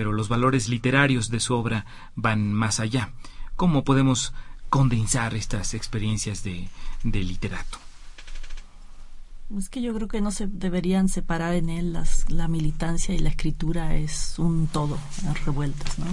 pero 0.00 0.14
los 0.14 0.30
valores 0.30 0.70
literarios 0.70 1.28
de 1.28 1.40
su 1.40 1.54
obra 1.54 1.84
van 2.16 2.54
más 2.54 2.80
allá. 2.80 3.10
¿Cómo 3.54 3.84
podemos 3.84 4.32
condensar 4.70 5.34
estas 5.34 5.74
experiencias 5.74 6.42
de, 6.42 6.70
literato? 7.04 7.76
Es 9.58 9.68
que 9.68 9.82
yo 9.82 9.92
creo 9.92 10.08
que 10.08 10.22
no 10.22 10.30
se 10.30 10.46
deberían 10.46 11.10
separar 11.10 11.52
en 11.52 11.68
él 11.68 11.92
las, 11.92 12.30
la 12.30 12.48
militancia 12.48 13.14
y 13.14 13.18
la 13.18 13.28
escritura 13.28 13.94
es 13.96 14.38
un 14.38 14.68
todo, 14.68 14.96
las 15.22 15.44
revueltas, 15.44 15.98
¿no? 15.98 16.06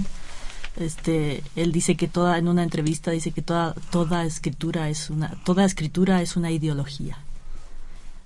Este, 0.76 1.42
él 1.56 1.72
dice 1.72 1.96
que 1.96 2.08
toda, 2.08 2.36
en 2.36 2.46
una 2.46 2.64
entrevista 2.64 3.10
dice 3.10 3.30
que 3.30 3.40
toda, 3.40 3.72
toda 3.90 4.26
escritura 4.26 4.90
es 4.90 5.08
una, 5.08 5.30
toda 5.46 5.64
escritura 5.64 6.20
es 6.20 6.36
una 6.36 6.50
ideología. 6.50 7.16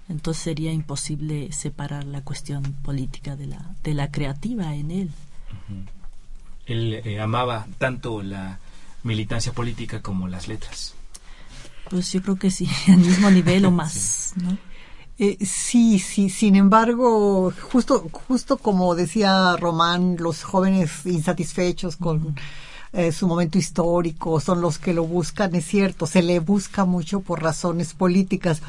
Entonces 0.08 0.42
sería 0.42 0.72
imposible 0.72 1.52
separar 1.52 2.02
la 2.02 2.22
cuestión 2.22 2.64
política 2.82 3.36
de 3.36 3.46
la, 3.46 3.76
de 3.84 3.94
la 3.94 4.10
creativa 4.10 4.74
en 4.74 4.90
él. 4.90 5.10
Él 6.66 7.00
eh, 7.04 7.20
amaba 7.20 7.66
tanto 7.78 8.22
la 8.22 8.58
militancia 9.02 9.52
política 9.52 10.00
como 10.00 10.28
las 10.28 10.48
letras. 10.48 10.94
Pues 11.90 12.12
yo 12.12 12.22
creo 12.22 12.36
que 12.36 12.50
sí, 12.50 12.68
al 12.88 12.98
mismo 12.98 13.30
nivel 13.30 13.64
o 13.66 13.70
más, 13.70 14.32
¿no? 14.36 14.56
Eh, 15.18 15.44
sí, 15.44 15.98
sí, 15.98 16.30
sin 16.30 16.56
embargo, 16.56 17.52
justo, 17.70 18.08
justo 18.10 18.56
como 18.56 18.94
decía 18.94 19.56
Román, 19.56 20.16
los 20.18 20.42
jóvenes 20.42 21.04
insatisfechos 21.04 21.96
con 21.96 22.34
eh, 22.92 23.12
su 23.12 23.28
momento 23.28 23.58
histórico 23.58 24.40
son 24.40 24.60
los 24.60 24.78
que 24.78 24.94
lo 24.94 25.04
buscan, 25.04 25.54
es 25.54 25.66
cierto, 25.66 26.06
se 26.06 26.22
le 26.22 26.40
busca 26.40 26.84
mucho 26.84 27.20
por 27.20 27.42
razones 27.42 27.94
políticas, 27.94 28.62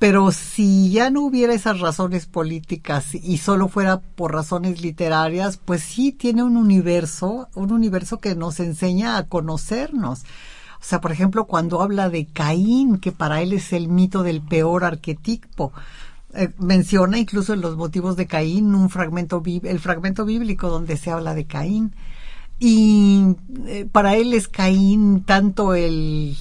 pero 0.00 0.32
si 0.32 0.90
ya 0.90 1.10
no 1.10 1.20
hubiera 1.20 1.52
esas 1.52 1.78
razones 1.78 2.24
políticas 2.24 3.14
y 3.14 3.36
solo 3.36 3.68
fuera 3.68 4.00
por 4.00 4.32
razones 4.32 4.80
literarias, 4.80 5.58
pues 5.62 5.82
sí 5.82 6.10
tiene 6.10 6.42
un 6.42 6.56
universo, 6.56 7.50
un 7.54 7.70
universo 7.70 8.18
que 8.18 8.34
nos 8.34 8.60
enseña 8.60 9.18
a 9.18 9.26
conocernos. 9.28 10.20
O 10.20 10.84
sea, 10.84 11.02
por 11.02 11.12
ejemplo, 11.12 11.44
cuando 11.44 11.82
habla 11.82 12.08
de 12.08 12.24
Caín, 12.24 12.96
que 12.96 13.12
para 13.12 13.42
él 13.42 13.52
es 13.52 13.74
el 13.74 13.88
mito 13.88 14.22
del 14.22 14.40
peor 14.40 14.84
arquetipo, 14.84 15.74
eh, 16.32 16.48
menciona 16.56 17.18
incluso 17.18 17.52
en 17.52 17.60
los 17.60 17.76
motivos 17.76 18.16
de 18.16 18.26
Caín 18.26 18.74
un 18.74 18.88
fragmento, 18.88 19.42
el 19.44 19.80
fragmento 19.80 20.24
bíblico 20.24 20.70
donde 20.70 20.96
se 20.96 21.10
habla 21.10 21.34
de 21.34 21.44
Caín. 21.44 21.94
Y 22.58 23.36
eh, 23.66 23.86
para 23.92 24.16
él 24.16 24.32
es 24.32 24.48
Caín 24.48 25.24
tanto 25.26 25.74
el, 25.74 26.38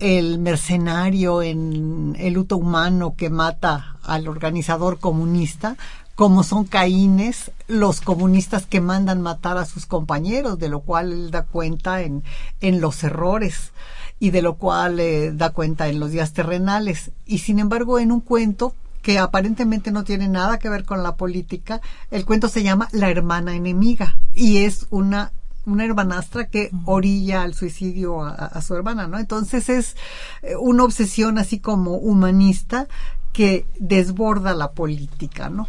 el 0.00 0.38
mercenario 0.38 1.42
en 1.42 2.16
el 2.18 2.32
luto 2.32 2.56
humano 2.56 3.14
que 3.16 3.30
mata 3.30 3.96
al 4.02 4.26
organizador 4.28 4.98
comunista, 4.98 5.76
como 6.14 6.42
son 6.42 6.64
caínes 6.64 7.50
los 7.68 8.00
comunistas 8.00 8.66
que 8.66 8.80
mandan 8.80 9.22
matar 9.22 9.56
a 9.56 9.64
sus 9.64 9.86
compañeros, 9.86 10.58
de 10.58 10.68
lo 10.68 10.80
cual 10.80 11.12
él 11.12 11.30
da 11.30 11.44
cuenta 11.44 12.02
en, 12.02 12.24
en 12.60 12.80
los 12.80 13.02
errores 13.04 13.72
y 14.18 14.30
de 14.30 14.42
lo 14.42 14.54
cual 14.54 15.00
eh, 15.00 15.32
da 15.32 15.50
cuenta 15.50 15.88
en 15.88 16.00
los 16.00 16.10
días 16.10 16.32
terrenales. 16.32 17.10
Y 17.26 17.38
sin 17.38 17.58
embargo, 17.58 17.98
en 17.98 18.12
un 18.12 18.20
cuento 18.20 18.74
que 19.02 19.18
aparentemente 19.18 19.90
no 19.90 20.04
tiene 20.04 20.28
nada 20.28 20.58
que 20.58 20.68
ver 20.68 20.84
con 20.84 21.02
la 21.02 21.16
política, 21.16 21.80
el 22.10 22.24
cuento 22.24 22.48
se 22.48 22.62
llama 22.62 22.88
La 22.92 23.10
hermana 23.10 23.54
enemiga 23.56 24.18
y 24.34 24.58
es 24.58 24.86
una 24.90 25.32
una 25.66 25.84
hermanastra 25.84 26.48
que 26.48 26.70
orilla 26.84 27.42
al 27.42 27.54
suicidio 27.54 28.22
a, 28.22 28.60
su 28.62 28.74
hermana, 28.74 29.06
¿no? 29.06 29.18
Entonces 29.18 29.68
es 29.68 29.96
eh, 30.42 30.56
una 30.56 30.84
obsesión 30.84 31.38
así 31.38 31.60
como 31.60 31.96
humanista 31.96 32.88
que 33.32 33.66
desborda 33.78 34.54
la 34.54 34.72
política, 34.72 35.48
¿no? 35.48 35.68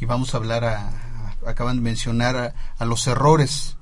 Y 0.00 0.06
vamos 0.06 0.34
a 0.34 0.38
hablar, 0.38 0.64
a, 0.64 0.90
acaban 1.46 1.76
de 1.76 1.82
mencionar 1.82 2.54
a, 2.78 2.84
los 2.84 3.06
errores, 3.06 3.76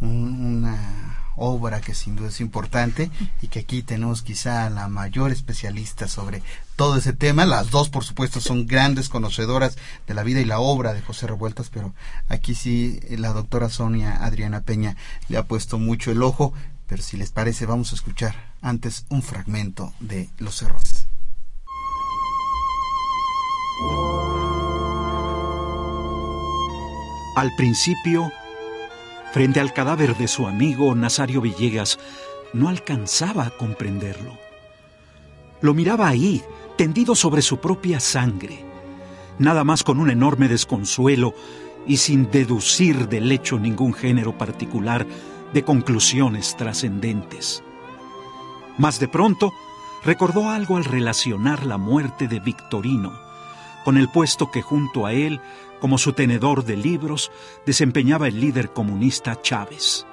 una 0.00 1.13
obra 1.36 1.80
que 1.80 1.94
sin 1.94 2.16
duda 2.16 2.28
es 2.28 2.40
importante 2.40 3.10
y 3.42 3.48
que 3.48 3.60
aquí 3.60 3.82
tenemos 3.82 4.22
quizá 4.22 4.68
la 4.70 4.88
mayor 4.88 5.30
especialista 5.30 6.08
sobre 6.08 6.42
todo 6.76 6.96
ese 6.96 7.12
tema. 7.12 7.46
Las 7.46 7.70
dos, 7.70 7.88
por 7.88 8.04
supuesto, 8.04 8.40
son 8.40 8.66
grandes 8.66 9.08
conocedoras 9.08 9.76
de 10.06 10.14
la 10.14 10.22
vida 10.22 10.40
y 10.40 10.44
la 10.44 10.60
obra 10.60 10.92
de 10.92 11.02
José 11.02 11.26
Revueltas, 11.26 11.70
pero 11.70 11.94
aquí 12.28 12.54
sí 12.54 13.00
la 13.10 13.32
doctora 13.32 13.68
Sonia 13.68 14.24
Adriana 14.24 14.62
Peña 14.62 14.96
le 15.28 15.38
ha 15.38 15.44
puesto 15.44 15.78
mucho 15.78 16.10
el 16.10 16.22
ojo 16.22 16.52
pero 16.86 17.02
si 17.02 17.16
les 17.16 17.30
parece 17.30 17.66
vamos 17.66 17.92
a 17.92 17.94
escuchar 17.94 18.34
antes 18.60 19.06
un 19.08 19.22
fragmento 19.22 19.92
de 20.00 20.28
Los 20.38 20.62
errores. 20.62 21.06
Al 27.36 27.50
principio, 27.56 28.30
frente 29.34 29.58
al 29.58 29.72
cadáver 29.72 30.16
de 30.16 30.28
su 30.28 30.46
amigo 30.46 30.94
Nazario 30.94 31.40
Villegas, 31.40 31.98
no 32.52 32.68
alcanzaba 32.68 33.44
a 33.46 33.50
comprenderlo. 33.50 34.38
Lo 35.60 35.74
miraba 35.74 36.06
ahí, 36.06 36.40
tendido 36.76 37.16
sobre 37.16 37.42
su 37.42 37.58
propia 37.58 37.98
sangre, 37.98 38.64
nada 39.40 39.64
más 39.64 39.82
con 39.82 39.98
un 39.98 40.10
enorme 40.10 40.46
desconsuelo 40.46 41.34
y 41.84 41.96
sin 41.96 42.30
deducir 42.30 43.08
del 43.08 43.32
hecho 43.32 43.58
ningún 43.58 43.92
género 43.92 44.38
particular 44.38 45.04
de 45.52 45.64
conclusiones 45.64 46.56
trascendentes. 46.56 47.64
Mas 48.78 49.00
de 49.00 49.08
pronto 49.08 49.50
recordó 50.04 50.48
algo 50.48 50.76
al 50.76 50.84
relacionar 50.84 51.66
la 51.66 51.76
muerte 51.76 52.28
de 52.28 52.38
Victorino 52.38 53.23
con 53.84 53.98
el 53.98 54.08
puesto 54.08 54.50
que 54.50 54.62
junto 54.62 55.06
a 55.06 55.12
él, 55.12 55.40
como 55.80 55.98
su 55.98 56.12
tenedor 56.12 56.64
de 56.64 56.76
libros, 56.76 57.30
desempeñaba 57.66 58.28
el 58.28 58.40
líder 58.40 58.72
comunista 58.72 59.40
Chávez. 59.42 60.06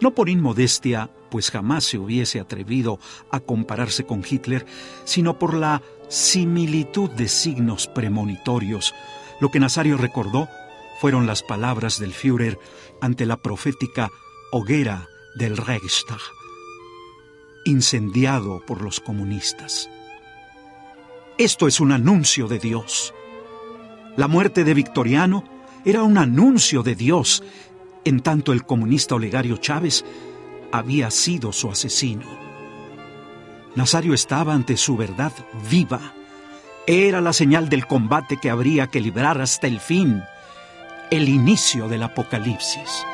No 0.00 0.14
por 0.14 0.28
inmodestia, 0.28 1.10
pues 1.30 1.50
jamás 1.50 1.84
se 1.84 1.98
hubiese 1.98 2.40
atrevido 2.40 2.98
a 3.30 3.40
compararse 3.40 4.04
con 4.04 4.22
Hitler, 4.28 4.66
sino 5.04 5.38
por 5.38 5.54
la 5.54 5.82
similitud 6.08 7.10
de 7.10 7.28
signos 7.28 7.86
premonitorios. 7.86 8.94
Lo 9.40 9.50
que 9.50 9.60
Nazario 9.60 9.96
recordó 9.96 10.48
fueron 11.00 11.26
las 11.26 11.42
palabras 11.42 11.98
del 11.98 12.12
Führer 12.12 12.58
ante 13.00 13.26
la 13.26 13.36
profética 13.36 14.10
hoguera 14.52 15.08
del 15.34 15.56
Reichstag, 15.56 16.20
incendiado 17.64 18.60
por 18.66 18.82
los 18.82 19.00
comunistas. 19.00 19.88
Esto 21.36 21.66
es 21.66 21.80
un 21.80 21.90
anuncio 21.90 22.46
de 22.46 22.60
Dios. 22.60 23.12
La 24.16 24.28
muerte 24.28 24.62
de 24.62 24.72
Victoriano 24.72 25.42
era 25.84 26.04
un 26.04 26.16
anuncio 26.16 26.84
de 26.84 26.94
Dios, 26.94 27.42
en 28.04 28.20
tanto 28.20 28.52
el 28.52 28.64
comunista 28.64 29.16
Olegario 29.16 29.56
Chávez 29.56 30.04
había 30.70 31.10
sido 31.10 31.52
su 31.52 31.68
asesino. 31.68 32.26
Nazario 33.74 34.14
estaba 34.14 34.54
ante 34.54 34.76
su 34.76 34.96
verdad 34.96 35.32
viva. 35.68 36.14
Era 36.86 37.20
la 37.20 37.32
señal 37.32 37.68
del 37.68 37.88
combate 37.88 38.36
que 38.36 38.50
habría 38.50 38.86
que 38.86 39.00
librar 39.00 39.40
hasta 39.40 39.66
el 39.66 39.80
fin, 39.80 40.22
el 41.10 41.28
inicio 41.28 41.88
del 41.88 42.04
apocalipsis. 42.04 43.04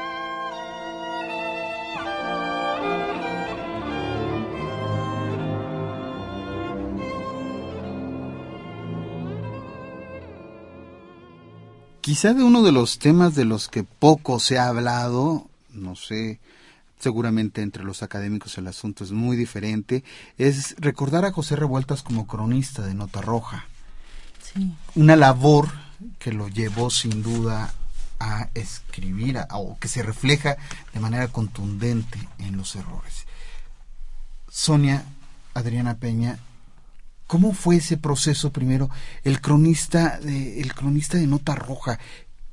Quizá 12.01 12.32
de 12.32 12.42
uno 12.42 12.62
de 12.62 12.72
los 12.72 12.98
temas 12.98 13.34
de 13.34 13.44
los 13.44 13.68
que 13.68 13.84
poco 13.84 14.40
se 14.40 14.59
ha 14.59 14.68
hablado, 14.68 15.46
no 15.72 15.96
sé, 15.96 16.40
seguramente 16.98 17.62
entre 17.62 17.84
los 17.84 18.03
académicos 18.03 18.57
el 18.59 18.68
asunto 18.68 19.05
es 19.05 19.12
muy 19.12 19.36
diferente, 19.36 20.03
es 20.38 20.76
recordar 20.78 21.24
a 21.24 21.32
José 21.32 21.57
Revueltas 21.57 22.03
como 22.03 22.26
cronista 22.26 22.82
de 22.82 22.94
Nota 22.94 23.20
Roja. 23.20 23.66
Sí. 24.42 24.72
Una 24.94 25.14
labor 25.16 25.68
que 26.18 26.32
lo 26.32 26.48
llevó 26.48 26.90
sin 26.90 27.22
duda 27.22 27.74
a 28.18 28.48
escribir 28.55 29.38
o 29.51 29.78
que 29.78 29.88
se 29.88 30.03
refleja 30.03 30.57
de 30.92 31.01
manera 31.01 31.28
contundente 31.28 32.18
en 32.38 32.57
los 32.57 32.76
errores. 32.76 33.26
Sonia 34.48 35.05
Adriana 35.55 35.96
Peña 35.96 36.38
¿Cómo 37.30 37.52
fue 37.52 37.76
ese 37.76 37.96
proceso 37.96 38.50
primero? 38.50 38.90
El 39.22 39.40
cronista 39.40 40.18
de, 40.18 40.60
el 40.60 40.74
cronista 40.74 41.16
de 41.16 41.28
Nota 41.28 41.54
Roja, 41.54 42.00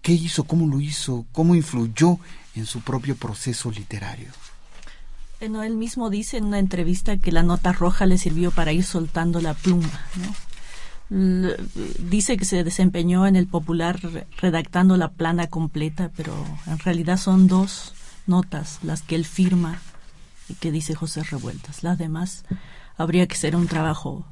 ¿qué 0.04 0.12
hizo? 0.12 0.44
¿Cómo 0.44 0.68
lo 0.68 0.80
hizo? 0.80 1.26
¿Cómo 1.32 1.56
influyó 1.56 2.20
en 2.54 2.68
su 2.68 2.82
propio 2.82 3.16
proceso 3.16 3.72
literario? 3.72 4.28
Bueno, 5.40 5.64
él 5.64 5.76
mismo 5.78 6.12
dice 6.12 6.38
en 6.38 6.46
una 6.46 6.60
entrevista 6.60 7.18
que 7.18 7.32
la 7.32 7.42
nota 7.42 7.72
roja 7.72 8.06
le 8.06 8.20
sirvió 8.20 8.52
para 8.52 8.72
ir 8.72 8.84
soltando 8.84 9.42
la 9.42 9.56
pluma. 9.56 9.90
Dice 11.10 12.38
que 12.38 12.46
se 12.46 12.64
desempeñó 12.64 13.26
en 13.26 13.36
el 13.36 13.48
popular 13.48 14.00
redactando 14.40 14.96
la 14.96 15.10
plana 15.10 15.48
completa, 15.48 16.12
pero 16.16 16.36
en 16.68 16.78
realidad 16.78 17.18
son 17.18 17.48
dos 17.48 17.96
notas 18.28 18.78
las 18.84 19.02
que 19.02 19.16
él 19.16 19.26
firma 19.26 19.82
y 20.48 20.54
que 20.54 20.72
dice 20.72 20.94
José 20.94 21.24
Revueltas. 21.24 21.82
Las 21.82 21.98
demás 21.98 22.46
habría 22.96 23.26
que 23.26 23.38
ser 23.38 23.56
un 23.56 23.66
trabajo 23.66 24.24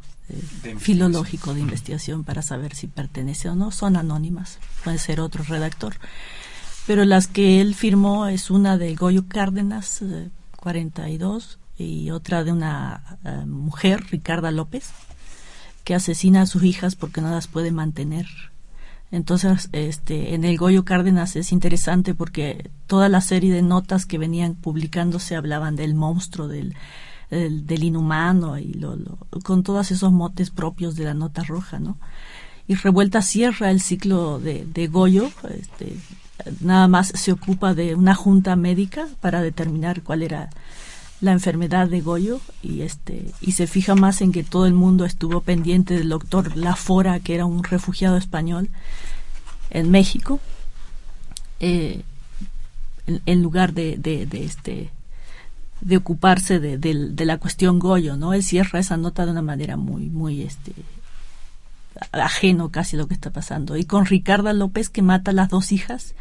filológico 0.80 1.54
de 1.54 1.62
investigación 1.62 2.24
para 2.24 2.42
saber 2.42 2.76
si 2.76 2.88
pertenece 2.88 3.50
o 3.50 3.56
no. 3.56 3.72
Son 3.72 3.96
anónimas, 3.96 4.60
puede 4.84 4.98
ser 4.98 5.20
otro 5.20 5.44
redactor. 5.44 5.96
Pero 6.88 7.06
las 7.06 7.28
que 7.28 7.62
él 7.62 7.76
firmó 7.76 8.28
es 8.28 8.52
una 8.52 8.78
de 8.78 8.94
Goyo 8.96 9.28
Cárdenas, 9.28 10.04
42, 10.58 11.60
eh, 11.78 11.84
y 11.84 12.12
otra 12.12 12.44
de 12.44 12.52
una 12.52 13.18
eh, 13.24 13.46
mujer, 13.46 14.06
Ricarda 14.12 14.52
López, 14.52 14.92
que 15.84 15.96
asesina 15.96 16.42
a 16.42 16.46
sus 16.46 16.64
hijas 16.64 16.96
porque 16.96 17.22
no 17.22 17.32
las 17.32 17.48
puede 17.48 17.72
mantener. 17.72 18.28
Entonces, 19.12 19.70
este, 19.72 20.34
en 20.34 20.44
el 20.44 20.58
Goyo 20.58 20.86
Cárdenas 20.86 21.36
es 21.36 21.52
interesante 21.52 22.14
porque 22.14 22.70
toda 22.88 23.10
la 23.10 23.22
serie 23.22 23.54
de 23.54 23.62
notas 23.62 24.06
que 24.06 24.18
venían 24.18 24.56
publicándose 24.56 25.36
hablaban 25.36 25.76
del 25.76 25.96
monstruo, 25.96 26.48
del, 26.48 26.76
del, 27.30 27.84
inhumano 27.84 28.58
y 28.58 28.74
lo, 28.74 28.98
con 29.44 29.64
todos 29.64 29.92
esos 29.92 30.12
motes 30.12 30.52
propios 30.52 30.96
de 30.96 31.06
la 31.06 31.14
nota 31.14 31.44
roja, 31.44 31.80
¿no? 31.80 31.98
Y 32.68 32.76
Revuelta 32.76 33.22
cierra 33.22 33.70
el 33.70 33.80
ciclo 33.80 34.40
de, 34.40 34.66
de 34.66 34.88
Goyo, 34.88 35.30
este, 35.50 35.98
nada 36.62 36.88
más 36.88 37.08
se 37.08 37.32
ocupa 37.32 37.74
de 37.74 37.96
una 37.96 38.16
junta 38.16 38.56
médica 38.56 39.08
para 39.22 39.42
determinar 39.42 40.02
cuál 40.02 40.24
era 40.24 40.50
la 41.22 41.32
enfermedad 41.32 41.88
de 41.88 42.02
Goyo 42.02 42.42
y 42.62 42.82
este 42.82 43.32
y 43.40 43.54
se 43.54 43.68
fija 43.68 43.96
más 43.96 44.22
en 44.22 44.32
que 44.32 44.44
todo 44.44 44.66
el 44.66 44.74
mundo 44.74 45.06
estuvo 45.06 45.42
pendiente 45.42 45.94
del 45.94 46.10
doctor 46.10 46.56
Lafora 46.58 47.20
que 47.20 47.36
era 47.36 47.46
un 47.46 47.64
refugiado 47.64 48.18
español 48.18 48.70
en 49.70 49.92
México 49.92 50.40
eh, 51.60 52.04
en, 53.08 53.42
lugar 53.42 53.74
de, 53.74 53.98
de, 53.98 54.26
de, 54.26 54.44
este 54.44 54.90
de 55.86 55.98
ocuparse 55.98 56.60
de, 56.60 56.78
de, 56.80 57.26
la 57.26 57.38
cuestión 57.38 57.78
Goyo, 57.78 58.18
¿no? 58.18 58.34
Él 58.34 58.44
cierra 58.44 58.80
esa 58.80 58.98
nota 58.98 59.24
de 59.24 59.32
una 59.32 59.44
manera 59.44 59.78
muy, 59.78 60.10
muy, 60.10 60.42
este, 60.42 60.74
ajeno 62.12 62.70
casi 62.70 62.96
a 62.96 63.00
lo 63.00 63.08
que 63.08 63.14
está 63.14 63.30
pasando. 63.30 63.78
Y 63.78 63.86
con 63.86 64.08
Ricarda 64.08 64.52
López, 64.52 64.90
que 64.90 65.04
mata 65.04 65.30
a 65.30 65.36
las 65.36 65.50
dos 65.50 65.72
hijas 65.72 66.16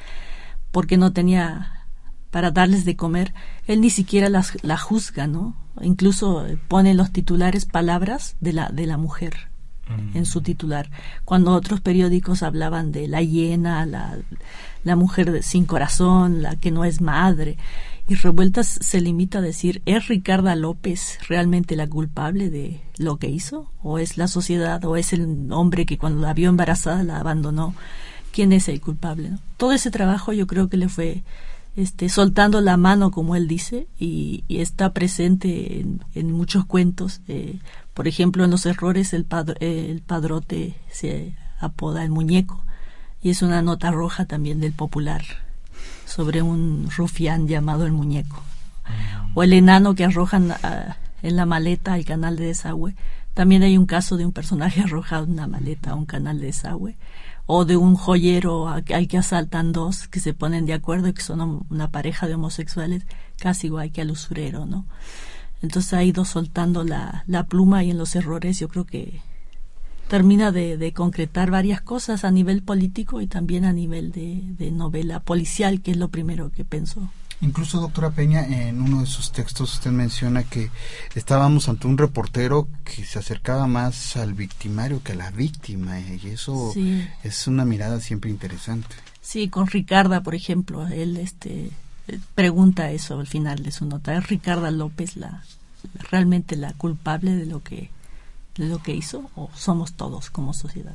porque 0.70 0.98
no 0.98 1.14
tenía 1.14 1.86
para 2.30 2.50
darles 2.50 2.84
de 2.84 2.94
comer, 2.94 3.32
él 3.66 3.80
ni 3.80 3.88
siquiera 3.88 4.28
las, 4.28 4.62
la 4.62 4.76
juzga, 4.76 5.26
¿no? 5.26 5.56
Incluso 5.80 6.44
pone 6.68 6.90
en 6.90 6.98
los 6.98 7.10
titulares 7.10 7.64
palabras 7.64 8.36
de 8.40 8.52
la, 8.52 8.68
de 8.68 8.86
la 8.86 8.98
mujer 8.98 9.48
mm. 9.88 10.16
en 10.16 10.26
su 10.26 10.42
titular, 10.42 10.90
cuando 11.24 11.52
otros 11.52 11.80
periódicos 11.80 12.42
hablaban 12.42 12.92
de 12.92 13.08
la 13.08 13.22
hiena, 13.22 13.86
la, 13.86 14.18
la 14.82 14.96
mujer 14.96 15.42
sin 15.42 15.64
corazón, 15.64 16.42
la 16.42 16.56
que 16.56 16.70
no 16.70 16.84
es 16.84 17.00
madre. 17.00 17.56
Y 18.07 18.16
Revueltas 18.16 18.66
se 18.66 19.00
limita 19.00 19.38
a 19.38 19.42
decir, 19.42 19.80
¿es 19.86 20.09
Ricarda 20.09 20.55
López 20.57 21.18
realmente 21.26 21.74
la 21.74 21.88
culpable 21.88 22.50
de 22.50 22.82
lo 22.98 23.16
que 23.16 23.30
hizo? 23.30 23.70
¿O 23.82 23.98
es 23.98 24.18
la 24.18 24.28
sociedad? 24.28 24.84
¿O 24.84 24.96
es 24.96 25.14
el 25.14 25.50
hombre 25.50 25.86
que 25.86 25.96
cuando 25.96 26.20
la 26.20 26.34
vio 26.34 26.50
embarazada 26.50 27.02
la 27.02 27.18
abandonó? 27.18 27.74
¿Quién 28.30 28.52
es 28.52 28.68
el 28.68 28.82
culpable? 28.82 29.30
Todo 29.57 29.72
ese 29.72 29.90
trabajo 29.90 30.34
yo 30.34 30.46
creo 30.46 30.68
que 30.68 30.76
le 30.76 30.90
fue 30.90 31.22
este, 31.76 32.11
soltando 32.11 32.61
la 32.61 32.76
mano, 32.76 33.11
como 33.11 33.36
él 33.36 33.48
dice, 33.48 33.86
y, 33.98 34.44
está 34.50 34.92
presente 34.92 35.80
en, 36.14 36.32
muchos 36.32 36.66
cuentos. 36.66 37.22
Eh, 37.26 37.59
por 37.94 38.07
ejemplo, 38.07 38.44
en 38.44 38.50
Los 38.50 38.66
Errores 38.66 39.14
el, 39.14 39.26
el 39.61 40.02
padrote 40.02 40.74
se 40.90 41.34
apoda 41.59 42.05
el 42.05 42.11
muñeco, 42.11 42.62
y 43.22 43.30
es 43.30 43.40
una 43.40 43.62
nota 43.62 43.90
roja 43.90 44.26
también 44.26 44.61
del 44.61 44.72
popular 44.72 45.43
sobre 46.07 46.42
un 46.42 46.88
rufián 46.96 47.48
llamado 47.48 47.86
el 47.86 47.92
muñeco. 47.92 48.42
O 49.34 49.42
el 49.42 49.52
enano 49.52 49.94
que 49.94 50.05
arrojan 50.05 50.52
ah, 50.62 50.96
en 51.22 51.36
la 51.36 51.46
maleta 51.46 51.94
al 51.94 52.05
canal 52.05 52.36
de 52.36 52.46
desagüe. 52.46 52.94
También 53.32 53.62
hay 53.62 53.76
un 53.76 53.86
caso 53.86 54.16
de 54.16 54.26
un 54.26 54.32
personaje 54.32 54.80
arrojado 54.84 55.24
en 55.24 55.32
una 55.32 55.46
maleta 55.46 55.90
a 55.90 55.94
un 55.94 56.07
canal 56.07 56.38
de 56.38 56.46
desagüe. 56.46 56.96
O 57.46 57.64
de 57.64 57.76
un 57.76 57.94
joyero 57.96 58.68
al 58.68 58.84
que 58.84 59.18
asaltan 59.18 59.72
dos 59.72 60.09
que 60.09 60.20
se 60.20 60.32
ponen 60.32 60.64
de 60.64 60.72
acuerdo 60.72 61.09
y 61.09 61.12
que 61.12 61.22
son 61.22 61.66
una 61.68 61.90
pareja 61.90 62.26
de 62.26 62.34
homosexuales, 62.34 63.07
casi 63.38 63.66
igual 63.66 63.92
que 63.92 64.00
al 64.00 64.11
usurero, 64.11 64.64
¿no? 64.64 64.86
Entonces 65.61 65.92
ha 65.92 66.02
ido 66.02 66.24
soltando 66.24 66.84
la, 66.84 67.24
la 67.26 67.44
pluma 67.44 67.84
y 67.84 67.90
en 67.90 67.98
los 67.98 68.16
errores 68.16 68.59
yo 68.59 68.68
creo 68.68 68.84
que 68.84 69.20
termina 70.09 70.52
de, 70.52 70.92
concretar 70.94 71.50
varias 71.50 71.80
cosas 71.80 72.24
a 72.24 72.30
nivel 72.30 72.62
político 72.62 73.20
y 73.20 73.26
también 73.26 73.64
a 73.64 73.72
nivel 73.72 74.12
de, 74.12 74.70
novela 74.70 75.20
policial, 75.20 75.80
que 75.80 75.92
es 75.92 75.96
lo 75.96 76.09
primero 76.09 76.50
que 76.50 76.64
pensó. 76.64 77.11
Incluso, 77.40 77.80
doctora 77.80 78.11
Peña, 78.11 78.46
en 78.46 78.80
uno 78.80 79.00
de 79.00 79.07
sus 79.07 79.32
textos 79.32 79.74
usted 79.74 79.90
menciona 79.90 80.44
que 80.44 80.70
estábamos 81.14 81.68
ante 81.68 81.86
un 81.86 81.98
reportero 81.98 82.68
que 82.84 83.05
se 83.05 83.18
acercaba 83.18 83.66
más 83.66 84.16
al 84.16 84.34
victimario 84.34 85.02
que 85.02 85.12
a 85.12 85.16
la 85.16 85.30
víctima, 85.30 86.00
y 86.00 86.28
eso 86.28 86.72
es 87.22 87.46
una 87.46 87.64
mirada 87.64 88.00
siempre 88.00 88.30
interesante. 88.30 88.94
Sí, 89.20 89.48
con 89.48 89.66
Ricarda, 89.66 90.22
por 90.22 90.34
ejemplo, 90.34 90.86
él 90.86 91.16
este 91.16 91.70
pregunta 92.34 92.90
eso 92.90 93.18
al 93.18 93.26
final 93.26 93.62
de 93.62 93.72
su 93.72 93.86
nota. 93.86 94.16
¿Es 94.16 94.28
Ricarda 94.28 94.70
López 94.70 95.16
la 95.16 95.42
realmente 96.11 96.57
la 96.57 96.72
culpable 96.74 97.34
de 97.34 97.46
lo 97.46 97.62
que 97.62 97.76
de 97.76 97.93
lo 98.57 98.82
que 98.82 98.94
hizo 98.94 99.30
o 99.34 99.50
somos 99.55 99.94
todos 99.94 100.30
como 100.30 100.52
sociedad? 100.55 100.94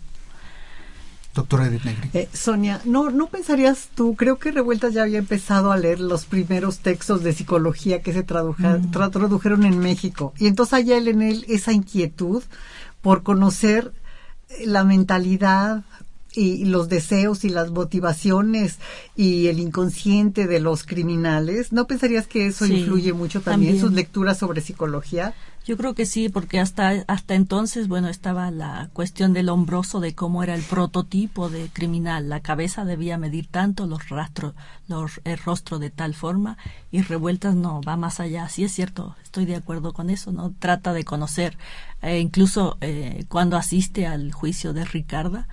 Doctora 1.35 1.67
Edith 1.67 1.83
Negri. 1.83 2.09
Eh, 2.13 2.27
Sonia, 2.33 2.81
¿no, 2.85 3.11
¿no 3.11 3.27
pensarías 3.27 3.89
tú, 3.93 4.15
creo 4.15 4.39
que 4.39 4.51
Revueltas 4.51 4.93
ya 4.93 5.03
había 5.03 5.19
empezado 5.19 5.71
a 5.71 5.77
leer 5.77 5.99
los 5.99 6.25
primeros 6.25 6.79
textos 6.79 7.23
de 7.23 7.33
psicología 7.33 8.01
que 8.01 8.13
se 8.13 8.23
mm. 8.23 8.91
tradujeron 8.91 9.63
en 9.63 9.79
México 9.79 10.33
y 10.37 10.47
entonces 10.47 10.73
hay 10.73 10.91
en 10.91 11.21
él 11.21 11.45
esa 11.47 11.71
inquietud 11.71 12.43
por 13.01 13.23
conocer 13.23 13.93
la 14.65 14.83
mentalidad 14.83 15.83
y 16.33 16.65
los 16.65 16.89
deseos 16.89 17.43
y 17.43 17.49
las 17.49 17.71
motivaciones 17.71 18.77
y 19.15 19.47
el 19.47 19.59
inconsciente 19.59 20.47
de 20.47 20.59
los 20.59 20.83
criminales. 20.83 21.71
¿No 21.71 21.87
pensarías 21.87 22.27
que 22.27 22.47
eso 22.47 22.65
influye 22.65 23.13
mucho 23.13 23.41
también, 23.41 23.75
en 23.75 23.81
sus 23.81 23.93
lecturas 23.93 24.37
sobre 24.37 24.61
psicología? 24.61 25.33
Yo 25.69 25.77
creo 25.77 25.93
que 25.93 26.07
sí, 26.07 26.29
porque 26.29 26.59
hasta, 26.59 27.05
hasta 27.05 27.35
entonces, 27.35 27.87
bueno, 27.87 28.07
estaba 28.07 28.49
la 28.49 28.89
cuestión 28.91 29.33
del 29.33 29.49
hombroso, 29.49 29.99
de 29.99 30.15
cómo 30.15 30.41
era 30.41 30.55
el 30.55 30.63
prototipo 30.63 31.47
de 31.47 31.69
criminal. 31.71 32.27
La 32.27 32.39
cabeza 32.39 32.85
debía 32.85 33.19
medir 33.19 33.45
tanto, 33.45 33.85
los 33.85 34.09
rastros, 34.09 34.55
los, 34.87 35.21
el 35.25 35.37
rostro 35.37 35.77
de 35.77 35.91
tal 35.91 36.15
forma, 36.15 36.57
y 36.89 37.03
revueltas 37.03 37.53
no, 37.53 37.81
va 37.83 37.97
más 37.97 38.19
allá. 38.19 38.49
Sí 38.49 38.63
es 38.63 38.71
cierto, 38.71 39.15
estoy 39.21 39.45
de 39.45 39.57
acuerdo 39.57 39.93
con 39.93 40.09
eso, 40.09 40.31
¿no? 40.31 40.55
Trata 40.57 40.91
de 40.91 41.03
conocer, 41.05 41.55
eh, 42.01 42.17
incluso 42.17 42.79
eh, 42.81 43.25
cuando 43.27 43.55
asiste 43.55 44.07
al 44.07 44.31
juicio 44.31 44.73
de 44.73 44.85
Ricarda, 44.85 45.47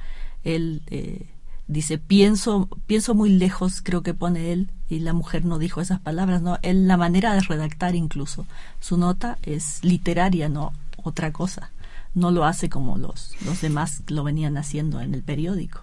él 0.45 0.81
eh, 0.87 1.27
dice, 1.69 1.99
pienso, 1.99 2.69
pienso 2.87 3.15
muy 3.15 3.31
lejos, 3.31 3.81
creo 3.83 4.03
que 4.03 4.15
pone 4.15 4.53
él, 4.53 4.71
y 4.89 5.01
la 5.01 5.13
mujer 5.13 5.45
no 5.45 5.59
dijo 5.59 5.81
esas 5.81 6.01
palabras, 6.01 6.43
no, 6.43 6.59
él, 6.63 6.87
la 6.87 6.97
manera 6.97 7.35
de 7.35 7.41
redactar 7.41 7.95
incluso, 7.95 8.47
su 8.81 8.97
nota 8.97 9.39
es 9.43 9.81
literaria, 9.83 10.49
no 10.49 10.73
otra 11.03 11.33
cosa, 11.33 11.71
no 12.15 12.31
lo 12.31 12.45
hace 12.45 12.69
como 12.69 12.99
los, 12.99 13.35
los 13.45 13.61
demás 13.61 14.03
lo 14.09 14.25
venían 14.25 14.57
haciendo 14.57 15.01
en 15.01 15.15
el 15.15 15.23
periódico. 15.23 15.81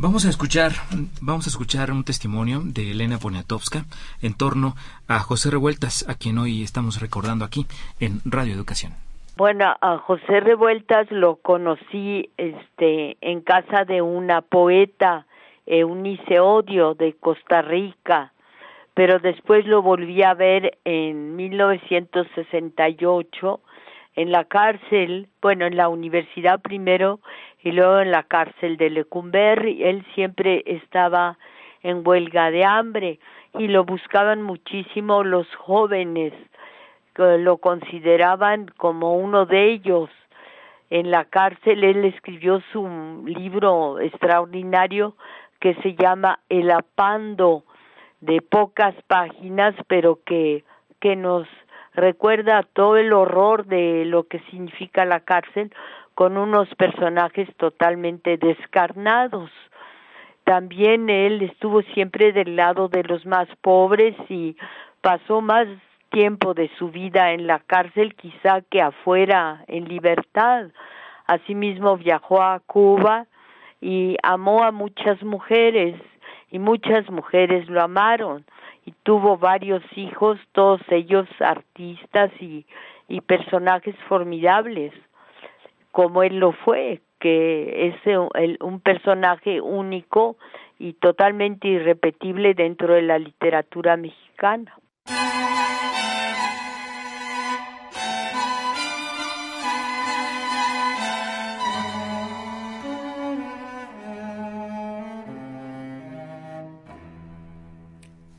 Vamos 0.00 0.24
a 0.26 0.30
escuchar, 0.30 0.76
vamos 1.20 1.46
a 1.46 1.50
escuchar 1.50 1.90
un 1.90 2.04
testimonio 2.04 2.62
de 2.64 2.92
Elena 2.92 3.18
Poniatowska 3.18 3.84
en 4.22 4.34
torno 4.34 4.76
a 5.08 5.18
José 5.18 5.50
Revueltas, 5.50 6.04
a 6.06 6.14
quien 6.14 6.38
hoy 6.38 6.62
estamos 6.62 7.00
recordando 7.00 7.44
aquí 7.44 7.66
en 7.98 8.22
Radio 8.24 8.54
Educación. 8.54 9.07
Bueno, 9.38 9.72
a 9.80 9.98
José 9.98 10.40
Revueltas 10.40 11.08
lo 11.12 11.36
conocí 11.36 12.28
este 12.36 13.16
en 13.20 13.40
casa 13.40 13.84
de 13.84 14.02
una 14.02 14.40
poeta 14.40 15.26
Eunice 15.64 16.40
Odio 16.40 16.94
de 16.94 17.12
Costa 17.12 17.62
Rica, 17.62 18.32
pero 18.94 19.20
después 19.20 19.64
lo 19.64 19.80
volví 19.80 20.24
a 20.24 20.34
ver 20.34 20.78
en 20.84 21.36
1968 21.36 23.60
en 24.16 24.32
la 24.32 24.42
cárcel, 24.42 25.28
bueno, 25.40 25.66
en 25.66 25.76
la 25.76 25.88
universidad 25.88 26.60
primero 26.60 27.20
y 27.62 27.70
luego 27.70 28.00
en 28.00 28.10
la 28.10 28.24
cárcel 28.24 28.76
de 28.76 28.90
Lecumberri. 28.90 29.84
Él 29.84 30.04
siempre 30.16 30.64
estaba 30.66 31.38
en 31.84 32.02
huelga 32.04 32.50
de 32.50 32.64
hambre 32.64 33.20
y 33.56 33.68
lo 33.68 33.84
buscaban 33.84 34.42
muchísimo 34.42 35.22
los 35.22 35.46
jóvenes 35.54 36.32
lo 37.18 37.58
consideraban 37.58 38.68
como 38.76 39.16
uno 39.16 39.46
de 39.46 39.72
ellos. 39.72 40.10
En 40.90 41.10
la 41.10 41.24
cárcel 41.24 41.84
él 41.84 42.04
escribió 42.04 42.62
su 42.72 43.24
libro 43.26 44.00
extraordinario 44.00 45.14
que 45.60 45.74
se 45.82 45.94
llama 45.94 46.38
El 46.48 46.70
apando, 46.70 47.64
de 48.20 48.40
pocas 48.40 48.94
páginas, 49.06 49.74
pero 49.86 50.20
que, 50.24 50.64
que 51.00 51.14
nos 51.16 51.46
recuerda 51.94 52.62
todo 52.72 52.96
el 52.96 53.12
horror 53.12 53.66
de 53.66 54.04
lo 54.04 54.26
que 54.28 54.40
significa 54.50 55.04
la 55.04 55.20
cárcel 55.20 55.72
con 56.14 56.36
unos 56.36 56.68
personajes 56.74 57.48
totalmente 57.56 58.38
descarnados. 58.38 59.50
También 60.44 61.10
él 61.10 61.42
estuvo 61.42 61.82
siempre 61.82 62.32
del 62.32 62.56
lado 62.56 62.88
de 62.88 63.04
los 63.04 63.26
más 63.26 63.48
pobres 63.60 64.16
y 64.28 64.56
pasó 65.00 65.40
más 65.40 65.68
tiempo 66.18 66.52
de 66.52 66.68
su 66.76 66.90
vida 66.90 67.30
en 67.30 67.46
la 67.46 67.60
cárcel 67.60 68.16
quizá 68.16 68.60
que 68.62 68.82
afuera 68.82 69.62
en 69.68 69.84
libertad. 69.84 70.66
Asimismo 71.28 71.96
viajó 71.96 72.42
a 72.42 72.58
Cuba 72.58 73.26
y 73.80 74.16
amó 74.24 74.64
a 74.64 74.72
muchas 74.72 75.22
mujeres 75.22 75.94
y 76.50 76.58
muchas 76.58 77.08
mujeres 77.08 77.68
lo 77.68 77.80
amaron 77.80 78.44
y 78.84 78.94
tuvo 79.04 79.36
varios 79.36 79.84
hijos, 79.94 80.40
todos 80.50 80.80
ellos 80.88 81.28
artistas 81.38 82.32
y, 82.40 82.66
y 83.06 83.20
personajes 83.20 83.94
formidables, 84.08 84.92
como 85.92 86.24
él 86.24 86.40
lo 86.40 86.50
fue, 86.50 87.00
que 87.20 87.94
es 87.94 88.58
un 88.58 88.80
personaje 88.80 89.60
único 89.60 90.36
y 90.80 90.94
totalmente 90.94 91.68
irrepetible 91.68 92.54
dentro 92.54 92.94
de 92.94 93.02
la 93.02 93.20
literatura 93.20 93.96
mexicana. 93.96 94.74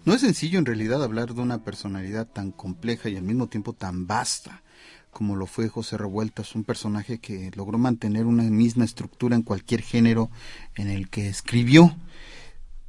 No 0.09 0.15
es 0.15 0.21
sencillo 0.21 0.57
en 0.57 0.65
realidad 0.65 1.03
hablar 1.03 1.35
de 1.35 1.41
una 1.41 1.63
personalidad 1.63 2.25
tan 2.25 2.51
compleja 2.51 3.09
y 3.09 3.15
al 3.15 3.21
mismo 3.21 3.45
tiempo 3.45 3.73
tan 3.73 4.07
vasta 4.07 4.63
como 5.11 5.35
lo 5.35 5.45
fue 5.45 5.69
José 5.69 5.97
Revueltas, 5.97 6.55
un 6.55 6.63
personaje 6.63 7.19
que 7.19 7.51
logró 7.53 7.77
mantener 7.77 8.25
una 8.25 8.41
misma 8.41 8.85
estructura 8.85 9.35
en 9.35 9.43
cualquier 9.43 9.83
género 9.83 10.31
en 10.73 10.89
el 10.89 11.09
que 11.11 11.29
escribió 11.29 11.95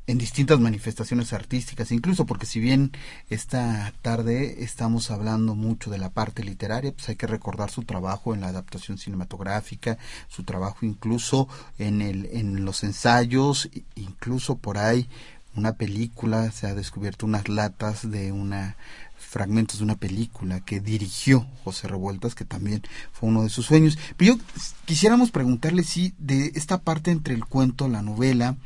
en 0.07 0.17
distintas 0.17 0.61
manifestaciones 0.61 1.35
artísticas, 1.35 1.93
incluso 1.93 2.25
porque 2.25 2.47
si 2.47 2.59
bien 2.59 2.91
esta 3.29 3.93
tarde 4.01 4.65
estamos 4.65 5.11
hablando 5.11 5.55
mucho 5.55 5.91
de 5.91 5.99
la 5.99 6.11
parte 6.11 6.43
literaria, 6.43 6.93
pues 6.93 7.11
hay 7.11 7.17
que 7.17 7.27
recordar 7.27 7.71
su 7.71 7.83
trabajo 7.83 8.33
en 8.33 8.41
la 8.41 8.49
adaptación 8.49 8.97
cinematográfica, 8.97 9.99
su 10.29 10.45
trabajo 10.45 10.87
incluso 10.87 11.49
en 11.79 12.01
el 12.01 12.31
en 12.33 12.65
los 12.65 12.83
ensayos, 12.83 13.69
incluso 13.95 14.57
por 14.57 14.79
ahí 14.79 15.07
una 15.55 15.75
película, 15.75 16.51
se 16.53 16.67
ha 16.67 16.75
descubierto 16.75 17.27
unas 17.27 17.49
latas 17.49 18.11
de 18.11 18.33
una 18.33 18.77
fragmentos 19.21 19.79
de 19.79 19.85
una 19.85 19.97
película 19.97 20.61
que 20.61 20.81
dirigió 20.81 21.47
José 21.63 21.87
Revueltas, 21.87 22.35
que 22.35 22.45
también 22.45 22.83
fue 23.13 23.29
uno 23.29 23.43
de 23.43 23.49
sus 23.49 23.67
sueños. 23.67 23.97
Pero 24.17 24.35
yo 24.35 24.43
quisiéramos 24.87 25.31
preguntarle 25.31 25.85
si 25.85 26.15
de 26.19 26.53
esta 26.57 26.79
parte 26.79 27.11
entre 27.13 27.35
el 27.35 27.45
cuento, 27.45 27.87
la 27.87 28.03
novela, 28.03 28.57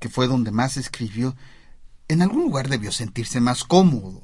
que 0.00 0.08
fue 0.08 0.26
donde 0.26 0.50
más 0.50 0.76
escribió, 0.76 1.36
en 2.08 2.20
algún 2.20 2.42
lugar 2.42 2.68
debió 2.68 2.90
sentirse 2.90 3.40
más 3.40 3.62
cómodo. 3.62 4.22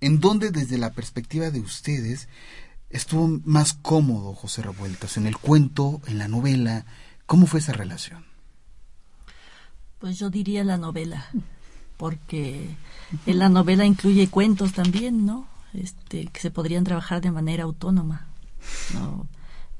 ¿En 0.00 0.20
dónde 0.20 0.50
desde 0.50 0.76
la 0.78 0.92
perspectiva 0.92 1.50
de 1.50 1.60
ustedes 1.60 2.28
estuvo 2.90 3.40
más 3.44 3.72
cómodo 3.72 4.34
José 4.34 4.62
Revueltas? 4.62 5.16
¿En 5.16 5.26
el 5.26 5.38
cuento, 5.38 6.02
en 6.06 6.18
la 6.18 6.28
novela? 6.28 6.84
¿Cómo 7.24 7.46
fue 7.46 7.60
esa 7.60 7.72
relación? 7.72 8.27
Pues 9.98 10.18
yo 10.18 10.30
diría 10.30 10.62
la 10.64 10.76
novela, 10.76 11.26
porque 11.96 12.76
en 13.26 13.38
la 13.38 13.48
novela 13.48 13.84
incluye 13.84 14.28
cuentos 14.28 14.72
también, 14.72 15.26
¿no? 15.26 15.46
Este, 15.74 16.26
que 16.26 16.40
se 16.40 16.50
podrían 16.50 16.84
trabajar 16.84 17.20
de 17.20 17.30
manera 17.30 17.64
autónoma. 17.64 18.26
¿no? 18.94 19.26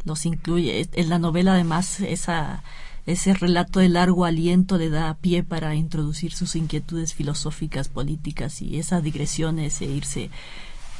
Los 0.04 0.26
incluye. 0.26 0.88
En 0.92 1.08
la 1.08 1.18
novela, 1.18 1.54
además, 1.54 2.00
esa, 2.00 2.62
ese 3.06 3.34
relato 3.34 3.80
de 3.80 3.88
largo 3.88 4.24
aliento 4.24 4.76
le 4.76 4.90
da 4.90 5.14
pie 5.14 5.42
para 5.44 5.74
introducir 5.74 6.32
sus 6.32 6.56
inquietudes 6.56 7.14
filosóficas, 7.14 7.88
políticas 7.88 8.60
y 8.60 8.78
esas 8.78 9.02
digresiones 9.02 9.80
e 9.80 9.86
irse 9.86 10.30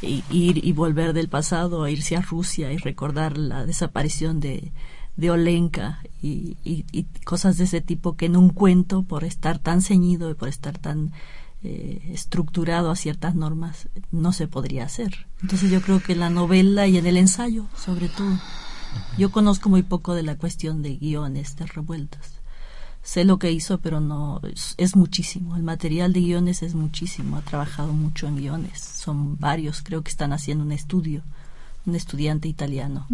ir 0.01 0.65
y 0.65 0.73
volver 0.73 1.13
del 1.13 1.29
pasado, 1.29 1.83
a 1.83 1.91
irse 1.91 2.17
a 2.17 2.21
Rusia 2.23 2.73
y 2.73 2.77
recordar 2.77 3.37
la 3.37 3.67
desaparición 3.67 4.39
de, 4.39 4.71
de 5.19 5.33
Olenka 5.33 6.01
y, 6.23 6.57
y, 6.65 7.05
cosas 7.25 7.59
de 7.59 7.65
ese 7.65 7.81
tipo 7.81 8.17
que 8.17 8.27
en 8.27 8.37
un 8.37 8.51
cuento, 8.51 9.03
por 9.03 9.25
estar 9.25 9.59
tan 9.59 9.83
ceñido 9.83 10.31
y 10.31 10.35
por 10.35 10.49
estar 10.49 10.79
tan 10.79 11.13
eh, 11.65 12.01
estructurado 12.13 12.91
a 12.91 12.97
ciertas 12.97 13.35
normas, 13.35 13.89
no 14.13 14.33
se 14.33 14.47
podría 14.47 14.85
hacer. 14.85 15.27
Entonces 15.43 15.73
yo 15.73 15.83
creo 15.83 16.01
que 16.01 16.13
en 16.13 16.21
la 16.21 16.31
novela 16.31 16.87
y 16.87 16.99
en 16.99 17.07
el 17.07 17.17
ensayo, 17.17 17.67
sobre 17.77 18.09
todo, 18.09 18.39
yo 19.19 19.33
conozco 19.33 19.69
muy 19.69 19.83
poco 19.83 20.15
de 20.15 20.23
la 20.23 20.37
cuestión 20.37 20.83
de 20.83 20.97
guiones, 20.97 21.57
de 21.57 21.67
revueltas, 21.67 22.35
sé 23.03 23.25
lo 23.25 23.41
que 23.41 23.51
hizo, 23.51 23.79
pero 23.79 23.99
no, 23.99 24.41
es, 24.77 24.95
muchísimo. 24.95 25.57
El 25.57 25.65
material 25.65 26.13
de 26.13 26.21
guiones 26.21 26.63
es 26.63 26.77
muchísimo. 26.77 27.37
Ha 27.37 27.43
trabajado 27.43 27.93
mucho 27.93 28.29
en 28.29 28.37
guiones. 28.37 28.81
Son 28.81 29.37
varios, 29.39 29.83
creo 29.83 30.03
que 30.03 30.11
están 30.11 30.33
haciendo 30.33 30.63
un 30.63 30.73
estudio, 30.73 31.23
un 31.89 31.97
estudiante 31.97 32.49
italiano, 32.49 33.07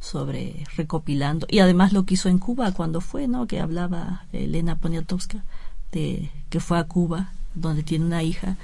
sobre 0.00 0.64
recopilando. 0.76 1.46
Y 1.50 1.58
además 1.60 1.92
lo 1.92 2.04
que 2.04 2.14
hizo 2.14 2.28
en 2.28 2.38
Cuba 2.38 2.72
cuando 2.72 3.00
fue, 3.00 3.28
¿no? 3.28 3.46
Que 3.46 3.60
hablaba 3.60 4.24
Elena 4.32 4.76
Poniatowska, 4.76 5.44
de 5.92 6.30
que 6.50 6.60
fue 6.60 6.78
a 6.78 6.84
Cuba, 6.84 7.32
donde 7.54 7.82
tiene 7.82 8.04
una 8.04 8.22
hija. 8.22 8.56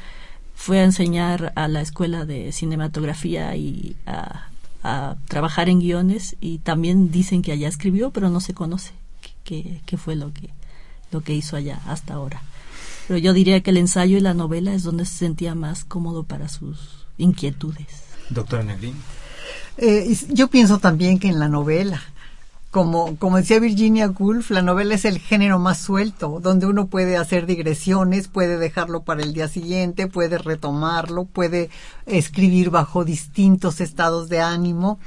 Fue 0.55 0.81
a 0.81 0.85
enseñar 0.85 1.53
a 1.57 1.69
la 1.69 1.81
escuela 1.81 2.27
de 2.27 2.53
cinematografía 2.53 3.57
y 3.57 3.97
a, 4.07 4.49
a 4.83 5.17
trabajar 5.27 5.69
en 5.69 5.81
guiones 5.81 6.37
y 6.41 6.59
también 6.59 7.11
dicen 7.11 7.43
que 7.43 7.53
allá 7.53 7.69
escribió, 7.69 8.11
pero 8.11 8.29
no 8.29 8.41
se 8.41 8.53
conoce 8.55 8.93
qué, 9.45 9.81
qué 9.87 9.97
fue 9.97 10.17
lo 10.17 10.33
que 10.33 10.51
lo 11.13 11.23
que 11.23 11.35
hizo 11.35 11.57
allá 11.57 11.81
hasta 11.87 12.15
ahora. 12.15 12.43
Pero 13.09 13.19
yo 13.19 13.33
diría 13.33 13.61
que 13.61 13.71
el 13.71 13.79
ensayo 13.79 14.17
y 14.17 14.21
la 14.21 14.35
novela 14.35 14.73
es 14.73 14.85
donde 14.85 15.05
se 15.05 15.17
sentía 15.17 15.55
más 15.55 15.85
cómodo 15.85 16.23
para 16.23 16.49
sus 16.49 17.07
inquietudes. 17.19 18.05
Doctora 18.31 18.63
Negrín. 18.63 18.95
Eh, 19.79 20.17
yo 20.29 20.49
pienso 20.49 20.79
también 20.79 21.19
que 21.19 21.29
en 21.29 21.39
la 21.39 21.49
novela, 21.49 22.03
como, 22.71 23.17
como 23.17 23.39
decía 23.39 23.59
Virginia 23.59 24.09
Woolf, 24.09 24.51
la 24.51 24.63
novela 24.63 24.95
es 24.95 25.05
el 25.05 25.19
género 25.19 25.59
más 25.59 25.79
suelto, 25.79 26.39
donde 26.41 26.67
uno 26.67 26.87
puede 26.87 27.17
hacer 27.17 27.47
digresiones, 27.47 28.29
puede 28.29 28.59
dejarlo 28.59 29.03
para 29.03 29.23
el 29.23 29.33
día 29.33 29.49
siguiente, 29.49 30.07
puede 30.07 30.39
retomarlo, 30.39 31.25
puede 31.25 31.69
escribir 32.07 32.71
bajo 32.71 33.05
distintos 33.05 33.81
estados 33.81 34.29
de 34.29 34.41
ánimo. 34.41 35.01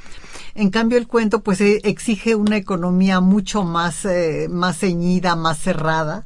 En 0.56 0.72
cambio, 0.72 0.98
el 0.98 1.08
cuento 1.08 1.42
pues 1.42 1.62
eh, 1.62 1.80
exige 1.86 2.36
una 2.36 2.58
economía 2.58 3.22
mucho 3.22 3.64
más, 3.64 4.04
eh, 4.04 4.48
más 4.50 4.80
ceñida, 4.80 5.38
más 5.38 5.58
cerrada. 5.58 6.26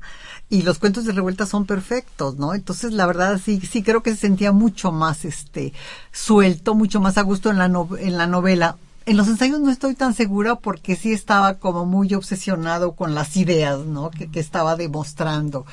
Y 0.50 0.62
los 0.62 0.80
cuentos 0.80 1.04
de 1.04 1.12
revuelta 1.12 1.46
son 1.46 1.66
perfectos, 1.66 2.38
¿no? 2.38 2.54
Entonces, 2.54 2.94
la 2.94 3.06
verdad, 3.06 3.40
sí, 3.44 3.60
sí 3.60 3.84
creo 3.84 4.02
que 4.02 4.12
se 4.12 4.22
sentía 4.22 4.54
mucho 4.54 4.94
más, 4.94 5.26
este, 5.26 5.74
suelto, 6.14 6.74
mucho 6.74 7.02
más 7.02 7.18
a 7.18 7.24
gusto 7.24 7.52
en 7.52 7.58
la, 7.58 7.66
en 7.66 8.18
la 8.18 8.28
novela. 8.28 8.78
En 9.06 9.18
los 9.18 9.28
ensayos 9.28 9.60
no 9.60 9.72
estoy 9.72 9.96
tan 9.96 10.14
segura 10.14 10.56
porque 10.56 10.96
sí 10.96 11.12
estaba 11.12 11.56
como 11.56 11.86
muy 11.86 12.14
obsesionado 12.14 12.94
con 12.94 13.14
las 13.14 13.36
ideas, 13.36 13.80
¿no? 13.80 14.10
Que, 14.10 14.30
estaba 14.40 14.76
demostrando 14.76 15.66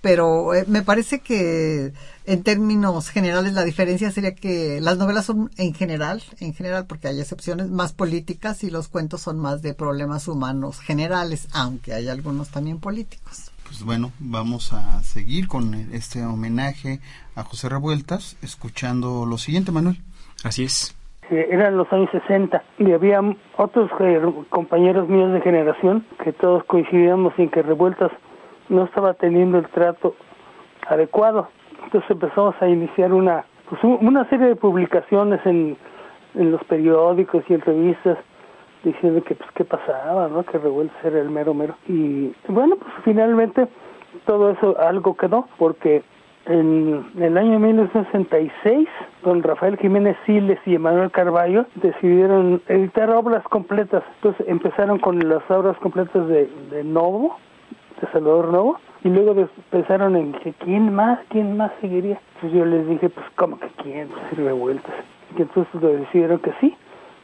pero 0.00 0.54
eh, 0.54 0.64
me 0.68 0.82
parece 0.82 1.18
que 1.18 1.92
en 2.24 2.42
términos 2.44 3.08
generales 3.08 3.52
la 3.52 3.64
diferencia 3.64 4.12
sería 4.12 4.32
que 4.32 4.80
las 4.80 4.96
novelas 4.96 5.26
son 5.26 5.50
en 5.56 5.74
general, 5.74 6.22
en 6.38 6.54
general 6.54 6.86
porque 6.86 7.08
hay 7.08 7.20
excepciones 7.20 7.68
más 7.68 7.92
políticas 7.92 8.62
y 8.62 8.70
los 8.70 8.86
cuentos 8.86 9.22
son 9.22 9.40
más 9.40 9.60
de 9.60 9.74
problemas 9.74 10.28
humanos 10.28 10.78
generales, 10.78 11.48
aunque 11.50 11.94
hay 11.94 12.08
algunos 12.08 12.50
también 12.50 12.78
políticos. 12.78 13.50
Pues 13.68 13.84
bueno, 13.84 14.12
vamos 14.18 14.72
a 14.72 15.02
seguir 15.02 15.46
con 15.46 15.74
este 15.92 16.24
homenaje 16.24 17.00
a 17.36 17.42
José 17.42 17.68
Revueltas, 17.68 18.38
escuchando 18.42 19.26
lo 19.26 19.36
siguiente, 19.36 19.72
Manuel. 19.72 19.98
Así 20.42 20.64
es. 20.64 20.96
Eran 21.28 21.76
los 21.76 21.92
años 21.92 22.08
60 22.10 22.62
y 22.78 22.92
había 22.92 23.20
otros 23.58 23.90
eh, 24.00 24.22
compañeros 24.48 25.06
míos 25.10 25.34
de 25.34 25.42
generación 25.42 26.06
que 26.24 26.32
todos 26.32 26.64
coincidíamos 26.64 27.34
en 27.36 27.50
que 27.50 27.60
Revueltas 27.60 28.10
no 28.70 28.84
estaba 28.84 29.12
teniendo 29.12 29.58
el 29.58 29.68
trato 29.68 30.16
adecuado. 30.88 31.50
Entonces 31.84 32.10
empezamos 32.10 32.54
a 32.62 32.68
iniciar 32.68 33.12
una, 33.12 33.44
pues, 33.68 33.84
una 33.84 34.26
serie 34.30 34.46
de 34.46 34.56
publicaciones 34.56 35.44
en, 35.44 35.76
en 36.34 36.50
los 36.50 36.64
periódicos 36.64 37.44
y 37.50 37.52
en 37.52 37.60
revistas 37.60 38.16
diciendo 38.84 39.22
que 39.22 39.34
pues 39.34 39.50
qué 39.52 39.64
pasaba, 39.64 40.28
¿no? 40.28 40.42
Que 40.44 40.58
revuelto 40.58 40.94
era 41.04 41.20
el 41.20 41.30
mero 41.30 41.54
mero. 41.54 41.74
Y 41.88 42.32
bueno, 42.48 42.76
pues 42.76 42.92
finalmente 43.04 43.66
todo 44.26 44.50
eso 44.50 44.78
algo 44.80 45.16
quedó 45.16 45.46
porque 45.58 46.02
en 46.46 47.04
el 47.18 47.36
año 47.36 47.58
1966, 47.58 48.88
don 49.22 49.42
Rafael 49.42 49.76
Jiménez 49.76 50.16
Siles 50.24 50.58
y 50.64 50.76
Emanuel 50.76 51.10
Carballo 51.10 51.66
decidieron 51.74 52.62
editar 52.68 53.10
obras 53.10 53.44
completas. 53.48 54.02
Entonces 54.16 54.48
empezaron 54.48 54.98
con 54.98 55.18
las 55.28 55.42
obras 55.50 55.76
completas 55.78 56.26
de, 56.26 56.48
de 56.70 56.84
Novo, 56.84 57.36
de 58.00 58.08
Salvador 58.12 58.50
Novo, 58.50 58.80
y 59.04 59.10
luego 59.10 59.48
pensaron 59.70 60.16
en 60.16 60.32
que 60.32 60.54
quién 60.54 60.94
más, 60.94 61.20
quién 61.28 61.56
más 61.56 61.70
seguiría. 61.82 62.18
Entonces 62.36 62.58
yo 62.58 62.64
les 62.64 62.88
dije, 62.88 63.10
pues, 63.10 63.26
¿cómo 63.36 63.58
que 63.58 63.68
quién? 63.82 64.08
Pues 64.08 64.38
revueltas. 64.38 64.94
Y 65.36 65.42
entonces 65.42 65.80
decidieron 65.80 66.38
que 66.38 66.52
sí, 66.60 66.74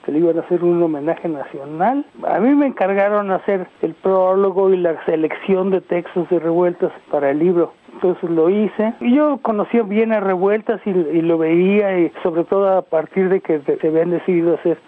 que 0.04 0.12
le 0.12 0.18
iban 0.18 0.38
a 0.38 0.42
hacer 0.42 0.62
un 0.62 0.82
homenaje 0.82 1.28
nacional. 1.28 2.04
A 2.26 2.38
mí 2.40 2.54
me 2.54 2.66
encargaron 2.66 3.30
hacer 3.30 3.66
el 3.82 3.94
prólogo 3.94 4.72
y 4.72 4.76
la 4.76 5.02
selección 5.06 5.70
de 5.70 5.80
textos 5.80 6.28
de 6.28 6.38
revueltas 6.38 6.92
para 7.10 7.30
el 7.30 7.38
libro. 7.38 7.72
Entonces 7.94 8.28
lo 8.30 8.50
hice. 8.50 8.94
Y 9.00 9.14
yo 9.14 9.38
conocía 9.38 9.82
bien 9.82 10.12
a 10.12 10.20
revueltas 10.20 10.80
y, 10.84 10.90
y 10.90 11.22
lo 11.22 11.38
veía, 11.38 11.98
y 11.98 12.12
sobre 12.22 12.44
todo 12.44 12.76
a 12.76 12.82
partir 12.82 13.28
de 13.28 13.40
que 13.40 13.60
se 13.60 13.86
habían 13.86 14.10
decidido 14.10 14.54
hacer 14.54 14.78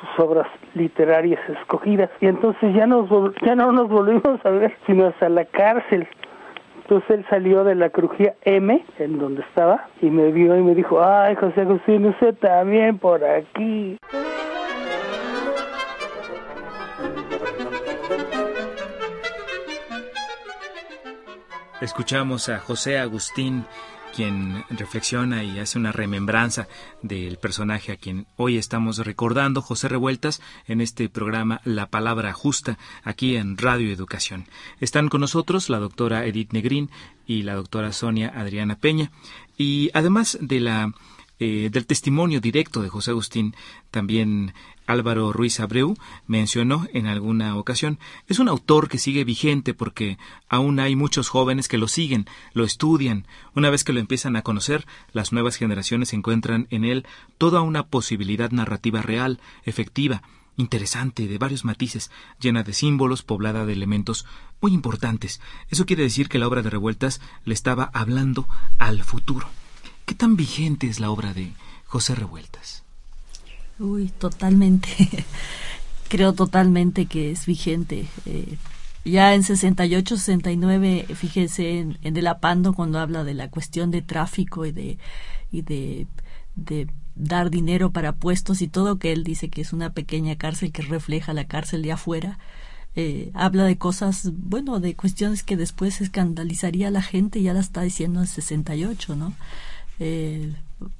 sus 0.00 0.24
obras 0.24 0.46
literarias 0.74 1.40
escogidas. 1.48 2.10
Y 2.20 2.26
entonces 2.26 2.74
ya, 2.74 2.86
nos, 2.86 3.08
ya 3.44 3.54
no 3.54 3.72
nos 3.72 3.88
volvimos 3.88 4.44
a 4.44 4.50
ver, 4.50 4.74
sino 4.86 5.06
hasta 5.06 5.28
la 5.28 5.44
cárcel. 5.44 6.06
Entonces 6.82 7.10
él 7.10 7.26
salió 7.30 7.64
de 7.64 7.74
la 7.74 7.90
crujía 7.90 8.34
M, 8.42 8.84
en 8.98 9.18
donde 9.18 9.42
estaba, 9.42 9.86
y 10.00 10.10
me 10.10 10.32
vio 10.32 10.56
y 10.56 10.62
me 10.62 10.74
dijo, 10.74 11.02
ay, 11.02 11.36
José 11.36 11.62
Agustín, 11.62 12.06
usted 12.06 12.34
también 12.34 12.98
por 12.98 13.24
aquí. 13.24 13.96
Escuchamos 21.82 22.48
a 22.48 22.60
José 22.60 23.00
Agustín 23.00 23.66
quien 24.14 24.64
reflexiona 24.70 25.42
y 25.42 25.58
hace 25.58 25.80
una 25.80 25.90
remembranza 25.90 26.68
del 27.02 27.38
personaje 27.38 27.90
a 27.90 27.96
quien 27.96 28.28
hoy 28.36 28.56
estamos 28.56 28.98
recordando, 28.98 29.62
José 29.62 29.88
Revueltas, 29.88 30.40
en 30.68 30.80
este 30.80 31.08
programa 31.08 31.60
La 31.64 31.86
Palabra 31.86 32.32
Justa, 32.34 32.78
aquí 33.02 33.34
en 33.34 33.56
Radio 33.58 33.92
Educación. 33.92 34.46
Están 34.78 35.08
con 35.08 35.22
nosotros 35.22 35.70
la 35.70 35.80
doctora 35.80 36.24
Edith 36.24 36.52
Negrín 36.52 36.88
y 37.26 37.42
la 37.42 37.56
doctora 37.56 37.92
Sonia 37.92 38.32
Adriana 38.32 38.76
Peña, 38.76 39.10
y 39.58 39.90
además 39.92 40.38
de 40.40 40.60
la 40.60 40.92
eh, 41.44 41.70
del 41.72 41.86
testimonio 41.86 42.40
directo 42.40 42.82
de 42.82 42.88
José 42.88 43.10
Agustín, 43.10 43.56
también 43.90 44.54
Álvaro 44.86 45.32
Ruiz 45.32 45.60
Abreu 45.60 45.96
mencionó 46.26 46.86
en 46.92 47.06
alguna 47.06 47.56
ocasión. 47.56 47.98
Es 48.28 48.38
un 48.38 48.48
autor 48.48 48.88
que 48.88 48.98
sigue 48.98 49.24
vigente 49.24 49.74
porque 49.74 50.18
aún 50.48 50.80
hay 50.80 50.96
muchos 50.96 51.28
jóvenes 51.28 51.68
que 51.68 51.78
lo 51.78 51.88
siguen, 51.88 52.26
lo 52.52 52.64
estudian. 52.64 53.26
Una 53.54 53.70
vez 53.70 53.84
que 53.84 53.92
lo 53.92 54.00
empiezan 54.00 54.36
a 54.36 54.42
conocer, 54.42 54.86
las 55.12 55.32
nuevas 55.32 55.56
generaciones 55.56 56.12
encuentran 56.12 56.66
en 56.70 56.84
él 56.84 57.06
toda 57.38 57.60
una 57.62 57.86
posibilidad 57.86 58.50
narrativa 58.50 59.02
real, 59.02 59.40
efectiva, 59.64 60.22
interesante, 60.56 61.28
de 61.28 61.38
varios 61.38 61.64
matices, 61.64 62.10
llena 62.40 62.62
de 62.62 62.72
símbolos, 62.72 63.22
poblada 63.22 63.64
de 63.64 63.72
elementos 63.72 64.26
muy 64.60 64.72
importantes. 64.72 65.40
Eso 65.70 65.86
quiere 65.86 66.02
decir 66.02 66.28
que 66.28 66.38
la 66.38 66.48
obra 66.48 66.62
de 66.62 66.70
Revueltas 66.70 67.20
le 67.44 67.54
estaba 67.54 67.90
hablando 67.94 68.46
al 68.78 69.02
futuro. 69.02 69.48
¿Qué 70.06 70.14
tan 70.14 70.36
vigente 70.36 70.88
es 70.88 71.00
la 71.00 71.10
obra 71.10 71.32
de 71.32 71.52
José 71.86 72.14
Revueltas? 72.14 72.81
Uy, 73.82 74.10
totalmente. 74.16 74.88
Creo 76.08 76.32
totalmente 76.34 77.06
que 77.06 77.32
es 77.32 77.46
vigente. 77.46 78.06
Eh, 78.26 78.56
ya 79.04 79.34
en 79.34 79.42
68, 79.42 80.16
69, 80.16 81.06
fíjese 81.16 81.80
en, 81.80 81.98
en 82.02 82.16
El 82.16 82.28
Apando 82.28 82.74
cuando 82.74 83.00
habla 83.00 83.24
de 83.24 83.34
la 83.34 83.50
cuestión 83.50 83.90
de 83.90 84.00
tráfico 84.02 84.64
y 84.64 84.70
de, 84.70 84.98
y 85.50 85.62
de, 85.62 86.06
de 86.54 86.86
dar 87.16 87.50
dinero 87.50 87.90
para 87.90 88.12
puestos 88.12 88.62
y 88.62 88.68
todo, 88.68 89.00
que 89.00 89.12
él 89.12 89.24
dice 89.24 89.48
que 89.48 89.62
es 89.62 89.72
una 89.72 89.92
pequeña 89.92 90.36
cárcel 90.36 90.70
que 90.70 90.82
refleja 90.82 91.32
la 91.32 91.46
cárcel 91.46 91.82
de 91.82 91.92
afuera. 91.92 92.38
Eh, 92.94 93.32
habla 93.34 93.64
de 93.64 93.78
cosas, 93.78 94.30
bueno, 94.32 94.78
de 94.78 94.94
cuestiones 94.94 95.42
que 95.42 95.56
después 95.56 96.00
escandalizaría 96.00 96.88
a 96.88 96.92
la 96.92 97.02
gente, 97.02 97.42
ya 97.42 97.52
la 97.54 97.60
está 97.60 97.82
diciendo 97.82 98.20
en 98.20 98.28
68, 98.28 99.16
¿no? 99.16 99.34
Eh, 99.98 100.52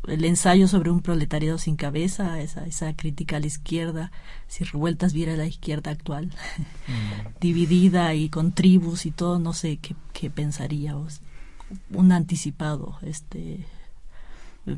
el 0.07 0.25
ensayo 0.25 0.69
sobre 0.69 0.91
un 0.91 1.01
proletariado 1.01 1.59
sin 1.59 1.77
cabeza, 1.77 2.41
esa, 2.41 2.67
esa 2.67 2.95
crítica 2.95 3.37
a 3.37 3.41
la 3.41 3.47
izquierda, 3.47 4.13
si 4.49 4.65
revueltas 4.65 5.13
viera 5.13 5.37
la 5.37 5.47
izquierda 5.47 5.91
actual, 5.91 6.27
mm. 6.27 7.39
dividida 7.41 8.15
y 8.15 8.29
con 8.29 8.53
tribus 8.53 9.07
y 9.07 9.11
todo, 9.11 9.39
no 9.39 9.53
sé 9.53 9.79
qué, 9.79 9.95
qué 10.13 10.31
pensaría. 10.31 10.95
Un 11.91 12.13
anticipado, 12.13 12.99
este 13.03 13.67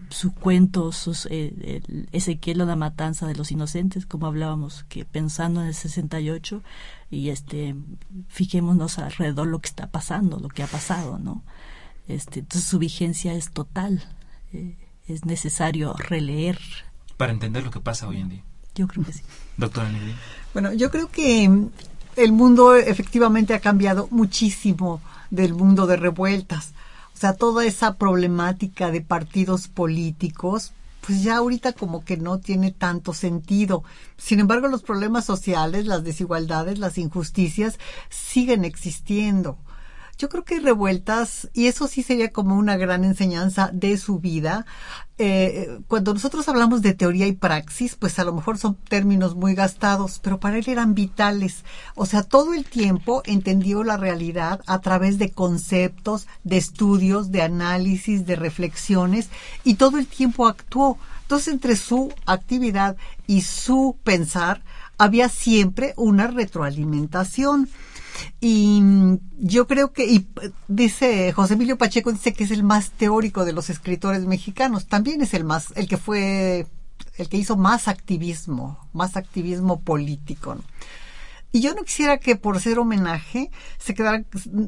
sus 0.08 0.32
cuentos, 0.32 0.96
sus, 0.96 1.26
eh, 1.30 1.82
Ezequiel 2.12 2.62
o 2.62 2.64
la 2.64 2.76
matanza 2.76 3.26
de 3.26 3.34
los 3.34 3.52
inocentes, 3.52 4.06
como 4.06 4.26
hablábamos, 4.26 4.84
que 4.84 5.04
pensando 5.04 5.60
en 5.60 5.68
el 5.68 5.74
68 5.74 6.62
y 7.10 7.28
este 7.28 7.74
fijémonos 8.28 8.98
alrededor 8.98 9.46
lo 9.46 9.60
que 9.60 9.68
está 9.68 9.90
pasando, 9.90 10.38
lo 10.38 10.48
que 10.48 10.62
ha 10.62 10.66
pasado, 10.66 11.18
¿no? 11.18 11.42
Este, 12.08 12.40
entonces 12.40 12.68
su 12.68 12.78
vigencia 12.78 13.34
es 13.34 13.50
total. 13.50 14.02
Eh, 14.52 14.76
es 15.06 15.24
necesario 15.24 15.94
releer. 15.94 16.58
Para 17.16 17.32
entender 17.32 17.62
lo 17.64 17.70
que 17.70 17.80
pasa 17.80 18.08
hoy 18.08 18.18
en 18.18 18.28
día. 18.28 18.42
Yo 18.74 18.88
creo 18.88 19.04
que 19.04 19.12
sí. 19.12 19.22
Doctora 19.56 19.90
Negri. 19.90 20.14
Bueno, 20.52 20.72
yo 20.72 20.90
creo 20.90 21.10
que 21.10 21.48
el 22.16 22.32
mundo 22.32 22.76
efectivamente 22.76 23.54
ha 23.54 23.60
cambiado 23.60 24.08
muchísimo 24.10 25.00
del 25.30 25.54
mundo 25.54 25.86
de 25.86 25.96
revueltas. 25.96 26.72
O 27.14 27.18
sea, 27.18 27.34
toda 27.34 27.64
esa 27.64 27.94
problemática 27.94 28.90
de 28.90 29.00
partidos 29.00 29.68
políticos, 29.68 30.72
pues 31.06 31.22
ya 31.22 31.36
ahorita 31.36 31.72
como 31.72 32.04
que 32.04 32.16
no 32.16 32.38
tiene 32.38 32.72
tanto 32.72 33.14
sentido. 33.14 33.84
Sin 34.16 34.40
embargo, 34.40 34.68
los 34.68 34.82
problemas 34.82 35.24
sociales, 35.24 35.86
las 35.86 36.02
desigualdades, 36.02 36.78
las 36.78 36.98
injusticias 36.98 37.78
siguen 38.10 38.64
existiendo. 38.64 39.58
Yo 40.16 40.28
creo 40.28 40.44
que 40.44 40.60
revueltas, 40.60 41.48
y 41.52 41.66
eso 41.66 41.88
sí 41.88 42.02
sería 42.02 42.30
como 42.32 42.56
una 42.56 42.76
gran 42.76 43.04
enseñanza 43.04 43.70
de 43.72 43.96
su 43.98 44.20
vida, 44.20 44.64
eh, 45.16 45.78
cuando 45.86 46.12
nosotros 46.12 46.48
hablamos 46.48 46.82
de 46.82 46.92
teoría 46.92 47.26
y 47.26 47.32
praxis, 47.32 47.94
pues 47.94 48.18
a 48.18 48.24
lo 48.24 48.32
mejor 48.32 48.58
son 48.58 48.74
términos 48.74 49.36
muy 49.36 49.54
gastados, 49.54 50.18
pero 50.20 50.40
para 50.40 50.58
él 50.58 50.64
eran 50.68 50.94
vitales. 50.94 51.64
O 51.94 52.04
sea, 52.04 52.22
todo 52.24 52.52
el 52.52 52.64
tiempo 52.64 53.22
entendió 53.24 53.84
la 53.84 53.96
realidad 53.96 54.60
a 54.66 54.80
través 54.80 55.18
de 55.18 55.30
conceptos, 55.30 56.26
de 56.42 56.56
estudios, 56.56 57.30
de 57.30 57.42
análisis, 57.42 58.26
de 58.26 58.36
reflexiones, 58.36 59.28
y 59.62 59.74
todo 59.74 59.98
el 59.98 60.06
tiempo 60.06 60.48
actuó. 60.48 60.98
Entonces, 61.22 61.54
entre 61.54 61.76
su 61.76 62.12
actividad 62.26 62.96
y 63.26 63.42
su 63.42 63.96
pensar, 64.02 64.62
había 64.98 65.28
siempre 65.28 65.94
una 65.96 66.26
retroalimentación. 66.26 67.68
Y 68.40 68.82
yo 69.38 69.66
creo 69.66 69.92
que, 69.92 70.06
y 70.06 70.26
dice 70.68 71.32
José 71.32 71.54
Emilio 71.54 71.78
Pacheco, 71.78 72.12
dice 72.12 72.32
que 72.32 72.44
es 72.44 72.50
el 72.50 72.62
más 72.62 72.90
teórico 72.90 73.44
de 73.44 73.52
los 73.52 73.70
escritores 73.70 74.26
mexicanos. 74.26 74.86
También 74.86 75.20
es 75.22 75.34
el 75.34 75.44
más, 75.44 75.72
el 75.76 75.88
que 75.88 75.96
fue, 75.96 76.66
el 77.16 77.28
que 77.28 77.36
hizo 77.36 77.56
más 77.56 77.88
activismo, 77.88 78.88
más 78.92 79.16
activismo 79.16 79.80
político. 79.80 80.58
Y 81.54 81.60
yo 81.60 81.72
no 81.72 81.84
quisiera 81.84 82.18
que 82.18 82.34
por 82.34 82.60
ser 82.60 82.80
homenaje 82.80 83.48
se 83.78 83.94
quedaran, 83.94 84.26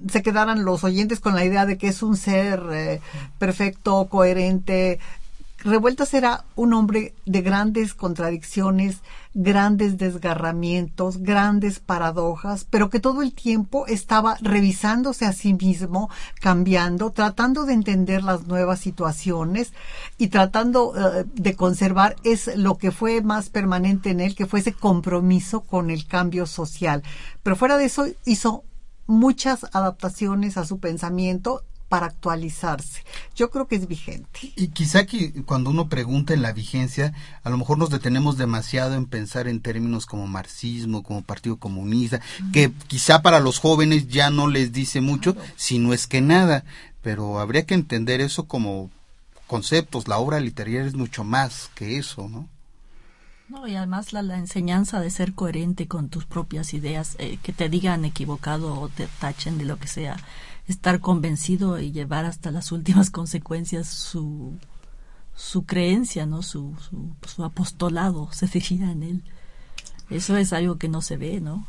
se 0.08 0.22
quedaran 0.22 0.64
los 0.64 0.84
oyentes 0.84 1.18
con 1.18 1.34
la 1.34 1.44
idea 1.44 1.66
de 1.66 1.78
que 1.78 1.88
es 1.88 2.00
un 2.00 2.16
ser 2.16 2.62
eh, 2.70 3.00
perfecto, 3.38 4.06
coherente, 4.08 5.00
Revueltas 5.66 6.14
era 6.14 6.44
un 6.54 6.74
hombre 6.74 7.12
de 7.24 7.42
grandes 7.42 7.92
contradicciones, 7.92 8.98
grandes 9.34 9.98
desgarramientos, 9.98 11.18
grandes 11.18 11.80
paradojas, 11.80 12.64
pero 12.70 12.88
que 12.88 13.00
todo 13.00 13.20
el 13.20 13.32
tiempo 13.34 13.84
estaba 13.88 14.36
revisándose 14.40 15.24
a 15.26 15.32
sí 15.32 15.54
mismo, 15.54 16.08
cambiando, 16.40 17.10
tratando 17.10 17.64
de 17.64 17.72
entender 17.72 18.22
las 18.22 18.46
nuevas 18.46 18.78
situaciones 18.78 19.72
y 20.18 20.28
tratando 20.28 20.94
eh, 20.96 21.24
de 21.34 21.56
conservar 21.56 22.14
es 22.22 22.56
lo 22.56 22.78
que 22.78 22.92
fue 22.92 23.20
más 23.20 23.48
permanente 23.48 24.10
en 24.10 24.20
él, 24.20 24.36
que 24.36 24.46
fue 24.46 24.60
ese 24.60 24.72
compromiso 24.72 25.62
con 25.62 25.90
el 25.90 26.06
cambio 26.06 26.46
social. 26.46 27.02
Pero 27.42 27.56
fuera 27.56 27.76
de 27.76 27.86
eso 27.86 28.06
hizo 28.24 28.62
muchas 29.08 29.66
adaptaciones 29.72 30.58
a 30.58 30.64
su 30.64 30.78
pensamiento 30.78 31.64
para 31.88 32.06
actualizarse. 32.06 33.02
Yo 33.34 33.50
creo 33.50 33.66
que 33.66 33.76
es 33.76 33.86
vigente. 33.86 34.52
Y 34.56 34.68
quizá 34.68 35.06
que 35.06 35.42
cuando 35.44 35.70
uno 35.70 35.88
pregunta 35.88 36.34
en 36.34 36.42
la 36.42 36.52
vigencia, 36.52 37.12
a 37.42 37.50
lo 37.50 37.58
mejor 37.58 37.78
nos 37.78 37.90
detenemos 37.90 38.36
demasiado 38.36 38.94
en 38.94 39.06
pensar 39.06 39.48
en 39.48 39.60
términos 39.60 40.06
como 40.06 40.26
marxismo, 40.26 41.02
como 41.02 41.22
Partido 41.22 41.56
Comunista, 41.56 42.20
que 42.52 42.72
quizá 42.88 43.22
para 43.22 43.40
los 43.40 43.58
jóvenes 43.58 44.08
ya 44.08 44.30
no 44.30 44.48
les 44.48 44.72
dice 44.72 45.00
mucho, 45.00 45.36
si 45.56 45.78
no 45.78 45.92
es 45.92 46.06
que 46.06 46.20
nada, 46.20 46.64
pero 47.02 47.38
habría 47.38 47.66
que 47.66 47.74
entender 47.74 48.20
eso 48.20 48.46
como 48.46 48.90
conceptos. 49.46 50.08
La 50.08 50.18
obra 50.18 50.40
literaria 50.40 50.84
es 50.84 50.94
mucho 50.94 51.22
más 51.22 51.70
que 51.74 51.98
eso, 51.98 52.28
¿no? 52.28 52.48
No, 53.48 53.68
y 53.68 53.76
además 53.76 54.12
la, 54.12 54.20
enseñanza 54.36 54.98
de 54.98 55.08
ser 55.08 55.32
coherente 55.34 55.86
con 55.86 56.08
tus 56.08 56.24
propias 56.24 56.74
ideas, 56.74 57.14
eh, 57.20 57.38
que 57.44 57.52
te 57.52 57.68
digan 57.68 58.04
equivocado 58.04 58.80
o 58.80 58.88
te 58.88 59.06
tachen 59.20 59.56
de 59.56 59.64
lo 59.64 59.78
que 59.78 59.86
sea, 59.86 60.16
estar 60.66 61.00
convencido 61.00 61.78
y 61.78 61.92
llevar 61.92 62.24
hasta 62.24 62.50
las 62.50 62.72
últimas 62.72 63.10
consecuencias 63.10 63.86
su, 63.88 64.58
su 65.34 65.64
creencia, 65.64 66.26
¿no? 66.26 66.42
Su, 66.42 66.74
su, 67.26 67.44
apostolado, 67.44 68.28
se 68.32 68.46
diría 68.46 68.90
en 68.90 69.02
él. 69.02 69.22
Eso 70.10 70.36
es 70.36 70.52
algo 70.52 70.76
que 70.76 70.88
no 70.88 71.02
se 71.02 71.16
ve, 71.16 71.40
¿no? 71.40 71.66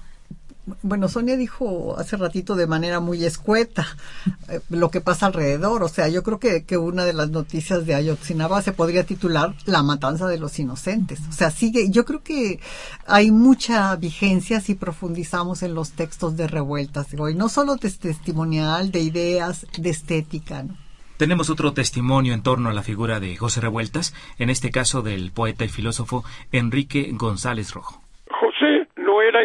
Bueno, 0.81 1.07
Sonia 1.07 1.37
dijo 1.37 1.95
hace 1.97 2.17
ratito 2.17 2.55
de 2.55 2.67
manera 2.67 2.99
muy 2.99 3.23
escueta 3.23 3.87
eh, 4.49 4.59
lo 4.69 4.91
que 4.91 5.01
pasa 5.01 5.27
alrededor. 5.27 5.83
O 5.83 5.87
sea, 5.87 6.07
yo 6.09 6.23
creo 6.23 6.39
que, 6.39 6.65
que, 6.65 6.77
una 6.77 7.05
de 7.05 7.13
las 7.13 7.29
noticias 7.29 7.85
de 7.85 7.95
Ayotzinapa 7.95 8.61
se 8.61 8.73
podría 8.73 9.05
titular 9.05 9.53
La 9.65 9.81
matanza 9.83 10.27
de 10.27 10.37
los 10.37 10.59
inocentes. 10.59 11.19
O 11.29 11.31
sea, 11.31 11.51
sigue, 11.51 11.89
yo 11.89 12.05
creo 12.05 12.21
que 12.21 12.59
hay 13.05 13.31
mucha 13.31 13.95
vigencia 13.95 14.59
si 14.59 14.75
profundizamos 14.75 15.63
en 15.63 15.73
los 15.73 15.91
textos 15.91 16.35
de 16.35 16.47
revueltas. 16.47 17.13
y 17.13 17.35
no 17.35 17.49
solo 17.49 17.77
de 17.77 17.89
testimonial, 17.89 18.91
de 18.91 18.99
ideas, 18.99 19.65
de 19.77 19.89
estética, 19.89 20.63
¿no? 20.63 20.75
Tenemos 21.17 21.49
otro 21.49 21.73
testimonio 21.73 22.33
en 22.33 22.43
torno 22.43 22.69
a 22.69 22.73
la 22.73 22.83
figura 22.83 23.19
de 23.19 23.35
José 23.35 23.59
Revueltas, 23.59 24.13
en 24.37 24.51
este 24.51 24.69
caso 24.69 25.01
del 25.01 25.31
poeta 25.31 25.65
y 25.65 25.67
filósofo 25.67 26.23
Enrique 26.51 27.09
González 27.13 27.73
Rojo. 27.73 28.03
José 28.29 28.87
no 28.97 29.19
era 29.23 29.41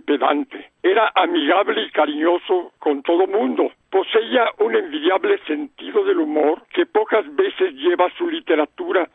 pedante, 0.00 0.70
era 0.82 1.12
amigable 1.14 1.82
y 1.82 1.90
cariñoso 1.90 2.72
con 2.78 3.02
todo 3.02 3.26
mundo. 3.26 3.70
Poseía 3.90 4.46
un 4.58 4.74
envidiable 4.74 5.38
sentido 5.46 6.04
del 6.04 6.20
humor 6.20 6.62
que 6.72 6.86
pocas 6.86 7.24
veces 7.34 7.74
lleva 7.74 8.10
su 8.16 8.28
literatura, 8.28 9.08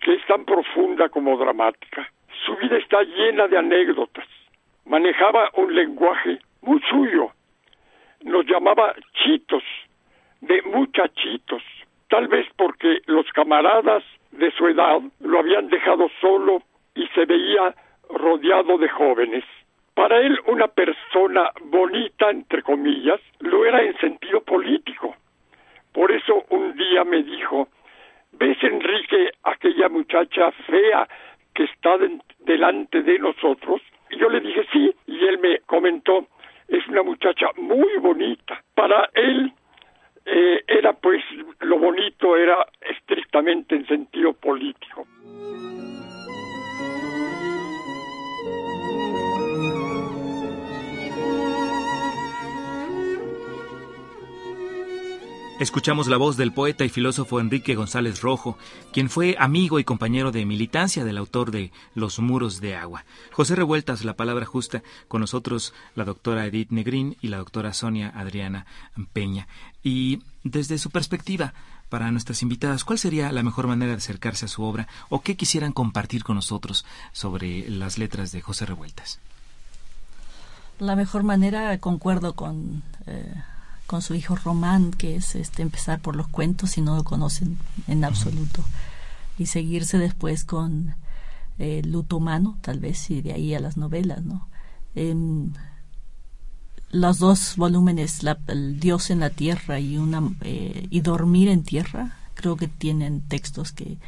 que 0.00 0.14
es 0.14 0.26
tan 0.26 0.44
profunda 0.44 1.08
como 1.08 1.36
dramática. 1.36 2.10
Su 2.44 2.56
vida 2.56 2.76
está 2.76 3.02
llena 3.02 3.48
de 3.48 3.58
anécdotas. 3.58 4.26
Manejaba 4.86 5.50
un 5.54 5.74
lenguaje 5.74 6.38
muy 6.62 6.80
suyo. 6.88 7.30
Nos 8.22 8.46
llamaba 8.46 8.94
chitos, 9.12 9.62
de 10.40 10.62
muchachitos, 10.62 11.62
tal 12.08 12.28
vez 12.28 12.46
porque 12.56 13.00
los 13.06 13.26
camaradas 13.32 14.02
de 14.32 14.50
su 14.52 14.68
edad 14.68 15.00
lo 15.20 15.38
habían 15.38 15.68
dejado 15.68 16.08
solo 16.20 16.62
y 16.94 17.06
se 17.08 17.24
veía 17.24 17.74
rodeado 18.10 18.78
de 18.78 18.88
jóvenes. 18.88 19.44
Para 19.98 20.20
él 20.20 20.38
una 20.46 20.68
persona 20.68 21.50
bonita, 21.60 22.30
entre 22.30 22.62
comillas, 22.62 23.20
lo 23.40 23.64
era 23.64 23.82
en 23.82 23.98
sentido 23.98 24.40
político. 24.42 25.16
Por 25.92 26.12
eso 26.12 26.44
un 26.50 26.76
día 26.76 27.02
me 27.02 27.24
dijo, 27.24 27.66
¿ves 28.30 28.62
Enrique 28.62 29.32
aquella 29.42 29.88
muchacha 29.88 30.52
fea 30.68 31.08
que 31.52 31.64
está 31.64 31.96
delante 32.38 33.02
de 33.02 33.18
nosotros? 33.18 33.82
Y 34.10 34.18
yo 34.18 34.28
le 34.28 34.38
dije 34.38 34.64
sí, 34.72 34.94
y 35.08 35.24
él 35.24 35.40
me 35.40 35.58
comentó, 35.66 36.28
es 36.68 36.86
una 36.86 37.02
muchacha 37.02 37.48
muy 37.56 37.96
bonita. 37.98 38.62
Para 38.76 39.10
él 39.14 39.52
eh, 40.26 40.62
era 40.68 40.92
pues, 40.92 41.24
lo 41.58 41.76
bonito 41.76 42.36
era 42.36 42.64
estrictamente 42.82 43.74
en 43.74 43.84
sentido 43.88 44.32
político. 44.32 45.08
Escuchamos 55.58 56.06
la 56.06 56.18
voz 56.18 56.36
del 56.36 56.52
poeta 56.52 56.84
y 56.84 56.88
filósofo 56.88 57.40
Enrique 57.40 57.74
González 57.74 58.20
Rojo, 58.20 58.56
quien 58.92 59.10
fue 59.10 59.34
amigo 59.40 59.80
y 59.80 59.84
compañero 59.84 60.30
de 60.30 60.46
militancia 60.46 61.04
del 61.04 61.18
autor 61.18 61.50
de 61.50 61.72
Los 61.96 62.20
muros 62.20 62.60
de 62.60 62.76
agua. 62.76 63.04
José 63.32 63.56
Revueltas, 63.56 64.04
la 64.04 64.14
palabra 64.14 64.46
justa, 64.46 64.84
con 65.08 65.20
nosotros 65.20 65.74
la 65.96 66.04
doctora 66.04 66.46
Edith 66.46 66.70
Negrín 66.70 67.16
y 67.20 67.26
la 67.26 67.38
doctora 67.38 67.72
Sonia 67.72 68.12
Adriana 68.14 68.66
Peña. 69.12 69.48
Y 69.82 70.22
desde 70.44 70.78
su 70.78 70.90
perspectiva, 70.90 71.54
para 71.88 72.12
nuestras 72.12 72.40
invitadas, 72.42 72.84
¿cuál 72.84 73.00
sería 73.00 73.32
la 73.32 73.42
mejor 73.42 73.66
manera 73.66 73.90
de 73.90 73.98
acercarse 73.98 74.44
a 74.44 74.48
su 74.48 74.62
obra 74.62 74.86
o 75.08 75.22
qué 75.22 75.36
quisieran 75.36 75.72
compartir 75.72 76.22
con 76.22 76.36
nosotros 76.36 76.86
sobre 77.10 77.68
las 77.68 77.98
letras 77.98 78.30
de 78.30 78.42
José 78.42 78.64
Revueltas? 78.64 79.18
La 80.78 80.94
mejor 80.94 81.24
manera, 81.24 81.76
concuerdo 81.78 82.34
con... 82.34 82.84
Eh, 83.06 83.34
con 83.88 84.02
su 84.02 84.14
hijo 84.14 84.36
Román, 84.36 84.90
que 84.90 85.16
es 85.16 85.34
este 85.34 85.62
empezar 85.62 85.98
por 86.00 86.14
los 86.14 86.28
cuentos 86.28 86.72
si 86.72 86.82
no 86.82 86.94
lo 86.94 87.04
conocen 87.04 87.56
en 87.86 88.04
absoluto, 88.04 88.62
y 89.38 89.46
seguirse 89.46 89.96
después 89.96 90.44
con 90.44 90.94
el 91.58 91.86
eh, 91.86 91.88
luto 91.88 92.18
humano, 92.18 92.58
tal 92.60 92.80
vez, 92.80 93.10
y 93.10 93.22
de 93.22 93.32
ahí 93.32 93.54
a 93.54 93.60
las 93.60 93.76
novelas, 93.76 94.22
¿no? 94.22 94.46
los 96.90 97.18
dos 97.18 97.54
volúmenes, 97.56 98.20
el 98.48 98.80
Dios 98.80 99.10
en 99.10 99.20
la 99.20 99.30
tierra 99.30 99.78
y 99.78 99.96
una 99.96 100.22
eh, 100.42 100.86
y 100.90 101.00
dormir 101.00 101.48
en 101.48 101.62
tierra, 101.62 102.16
creo 102.34 102.56
que 102.56 102.68
tienen 102.68 103.22
textos 103.22 103.72
que 103.72 103.98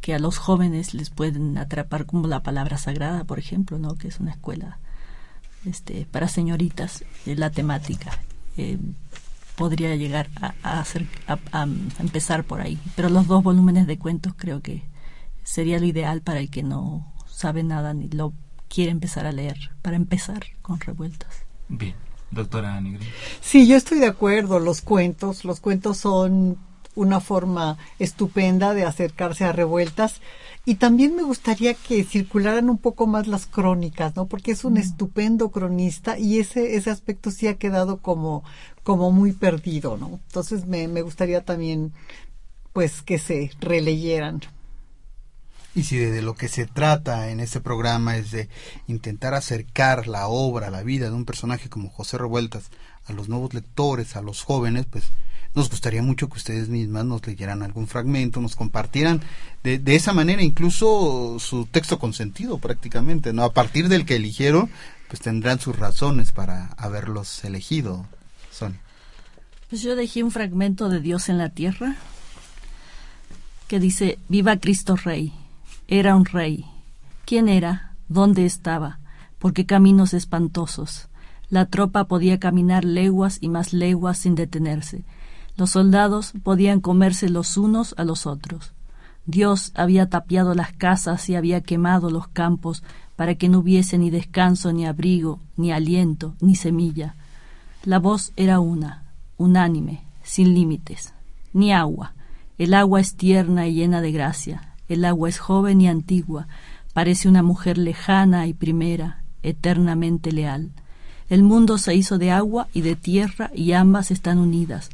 que 0.00 0.14
a 0.14 0.18
los 0.18 0.36
jóvenes 0.36 0.92
les 0.92 1.08
pueden 1.08 1.56
atrapar 1.56 2.04
como 2.04 2.28
la 2.28 2.42
palabra 2.42 2.76
sagrada, 2.76 3.24
por 3.24 3.38
ejemplo, 3.38 3.78
¿no? 3.78 3.94
Que 3.94 4.08
es 4.08 4.20
una 4.20 4.32
escuela 4.32 4.78
este 5.64 6.06
para 6.10 6.28
señoritas 6.28 7.04
la 7.24 7.48
temática 7.50 8.18
eh, 8.56 8.78
podría 9.56 9.94
llegar 9.96 10.28
a, 10.40 10.80
hacer, 10.80 11.06
a, 11.26 11.66
empezar 11.98 12.44
por 12.44 12.60
ahí. 12.60 12.78
Pero 12.96 13.08
los 13.08 13.26
dos 13.26 13.42
volúmenes 13.42 13.86
de 13.86 13.98
cuentos 13.98 14.34
creo 14.36 14.60
que 14.60 14.82
sería 15.42 15.78
lo 15.78 15.86
ideal 15.86 16.20
para 16.20 16.40
el 16.40 16.50
que 16.50 16.62
no 16.62 17.12
sabe 17.28 17.62
nada 17.62 17.94
ni 17.94 18.08
lo 18.08 18.32
quiere 18.68 18.90
empezar 18.90 19.26
a 19.26 19.32
leer, 19.32 19.70
para 19.82 19.96
empezar 19.96 20.44
con 20.62 20.80
revueltas. 20.80 21.30
Bien, 21.68 21.94
doctora 22.30 22.80
Negri. 22.80 23.06
Sí, 23.40 23.66
yo 23.66 23.76
estoy 23.76 24.00
de 24.00 24.06
acuerdo, 24.06 24.58
los 24.58 24.80
cuentos, 24.80 25.44
los 25.44 25.60
cuentos 25.60 25.98
son 25.98 26.58
una 26.94 27.20
forma 27.20 27.78
estupenda 27.98 28.74
de 28.74 28.84
acercarse 28.84 29.44
a 29.44 29.52
revueltas 29.52 30.20
y 30.66 30.76
también 30.76 31.14
me 31.14 31.22
gustaría 31.22 31.74
que 31.74 32.04
circularan 32.04 32.70
un 32.70 32.78
poco 32.78 33.06
más 33.06 33.26
las 33.26 33.44
crónicas, 33.44 34.16
¿no? 34.16 34.26
Porque 34.26 34.52
es 34.52 34.64
un 34.64 34.74
mm. 34.74 34.78
estupendo 34.78 35.50
cronista 35.50 36.18
y 36.18 36.38
ese, 36.38 36.76
ese 36.76 36.90
aspecto 36.90 37.30
sí 37.30 37.48
ha 37.48 37.58
quedado 37.58 37.98
como, 37.98 38.44
como 38.82 39.10
muy 39.10 39.32
perdido, 39.32 39.98
¿no? 39.98 40.20
Entonces 40.26 40.66
me, 40.66 40.88
me 40.88 41.02
gustaría 41.02 41.44
también, 41.44 41.92
pues, 42.72 43.02
que 43.02 43.18
se 43.18 43.50
releyeran. 43.60 44.40
Y 45.74 45.82
si 45.82 45.98
de 45.98 46.22
lo 46.22 46.34
que 46.34 46.48
se 46.48 46.66
trata 46.66 47.30
en 47.30 47.40
este 47.40 47.60
programa 47.60 48.16
es 48.16 48.30
de 48.30 48.48
intentar 48.86 49.34
acercar 49.34 50.06
la 50.06 50.28
obra, 50.28 50.70
la 50.70 50.84
vida 50.84 51.06
de 51.06 51.16
un 51.16 51.24
personaje 51.24 51.68
como 51.68 51.90
José 51.90 52.16
Revueltas 52.16 52.70
a 53.06 53.12
los 53.12 53.28
nuevos 53.28 53.54
lectores, 53.54 54.16
a 54.16 54.22
los 54.22 54.42
jóvenes, 54.42 54.86
pues 54.90 55.04
nos 55.54 55.70
gustaría 55.70 56.02
mucho 56.02 56.28
que 56.28 56.38
ustedes 56.38 56.68
mismas 56.68 57.04
nos 57.04 57.26
leyeran 57.26 57.62
algún 57.62 57.86
fragmento, 57.86 58.40
nos 58.40 58.56
compartieran 58.56 59.20
de, 59.62 59.78
de 59.78 59.94
esa 59.94 60.12
manera 60.12 60.42
incluso 60.42 61.38
su 61.38 61.66
texto 61.66 61.98
consentido 61.98 62.58
prácticamente, 62.58 63.32
¿no? 63.32 63.44
A 63.44 63.52
partir 63.52 63.88
del 63.88 64.04
que 64.04 64.16
eligieron, 64.16 64.68
pues 65.08 65.20
tendrán 65.20 65.60
sus 65.60 65.78
razones 65.78 66.32
para 66.32 66.66
haberlos 66.76 67.44
elegido, 67.44 68.06
Son. 68.50 68.78
Pues 69.70 69.82
yo 69.82 69.96
dejé 69.96 70.22
un 70.22 70.30
fragmento 70.30 70.88
de 70.88 71.00
Dios 71.00 71.28
en 71.28 71.38
la 71.38 71.50
tierra 71.50 71.96
que 73.68 73.80
dice, 73.80 74.18
viva 74.28 74.56
Cristo 74.58 74.96
Rey, 74.96 75.32
era 75.88 76.14
un 76.14 76.24
rey. 76.24 76.64
¿Quién 77.24 77.48
era? 77.48 77.92
¿Dónde 78.08 78.44
estaba? 78.44 78.98
¿Por 79.38 79.52
qué 79.52 79.66
caminos 79.66 80.14
espantosos? 80.14 81.08
La 81.54 81.66
tropa 81.66 82.02
podía 82.08 82.40
caminar 82.40 82.84
leguas 82.84 83.38
y 83.40 83.48
más 83.48 83.72
leguas 83.72 84.18
sin 84.18 84.34
detenerse. 84.34 85.04
Los 85.56 85.70
soldados 85.70 86.32
podían 86.42 86.80
comerse 86.80 87.28
los 87.28 87.56
unos 87.56 87.94
a 87.96 88.02
los 88.02 88.26
otros. 88.26 88.72
Dios 89.24 89.70
había 89.76 90.08
tapiado 90.08 90.56
las 90.56 90.72
casas 90.72 91.28
y 91.28 91.36
había 91.36 91.60
quemado 91.60 92.10
los 92.10 92.26
campos 92.26 92.82
para 93.14 93.36
que 93.36 93.48
no 93.48 93.60
hubiese 93.60 93.98
ni 93.98 94.10
descanso, 94.10 94.72
ni 94.72 94.84
abrigo, 94.84 95.38
ni 95.56 95.70
aliento, 95.70 96.34
ni 96.40 96.56
semilla. 96.56 97.14
La 97.84 98.00
voz 98.00 98.32
era 98.34 98.58
una, 98.58 99.04
unánime, 99.36 100.02
sin 100.24 100.54
límites, 100.54 101.14
ni 101.52 101.72
agua. 101.72 102.14
El 102.58 102.74
agua 102.74 103.00
es 103.00 103.14
tierna 103.14 103.68
y 103.68 103.74
llena 103.74 104.00
de 104.00 104.10
gracia. 104.10 104.74
El 104.88 105.04
agua 105.04 105.28
es 105.28 105.38
joven 105.38 105.80
y 105.80 105.86
antigua, 105.86 106.48
parece 106.94 107.28
una 107.28 107.44
mujer 107.44 107.78
lejana 107.78 108.48
y 108.48 108.54
primera, 108.54 109.22
eternamente 109.44 110.32
leal. 110.32 110.72
El 111.28 111.42
mundo 111.42 111.78
se 111.78 111.94
hizo 111.94 112.18
de 112.18 112.30
agua 112.30 112.68
y 112.72 112.82
de 112.82 112.96
tierra 112.96 113.50
y 113.54 113.72
ambas 113.72 114.10
están 114.10 114.38
unidas 114.38 114.90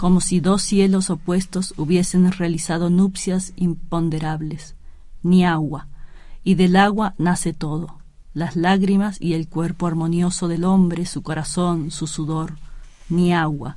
como 0.00 0.22
si 0.22 0.40
dos 0.40 0.62
cielos 0.62 1.10
opuestos 1.10 1.74
hubiesen 1.76 2.32
realizado 2.32 2.88
nupcias 2.88 3.52
imponderables, 3.56 4.74
ni 5.22 5.44
agua, 5.44 5.88
y 6.42 6.54
del 6.54 6.76
agua 6.76 7.12
nace 7.18 7.52
todo, 7.52 7.98
las 8.32 8.56
lágrimas 8.56 9.20
y 9.20 9.34
el 9.34 9.46
cuerpo 9.46 9.86
armonioso 9.86 10.48
del 10.48 10.64
hombre, 10.64 11.04
su 11.04 11.22
corazón, 11.22 11.90
su 11.90 12.06
sudor, 12.06 12.54
ni 13.10 13.34
agua, 13.34 13.76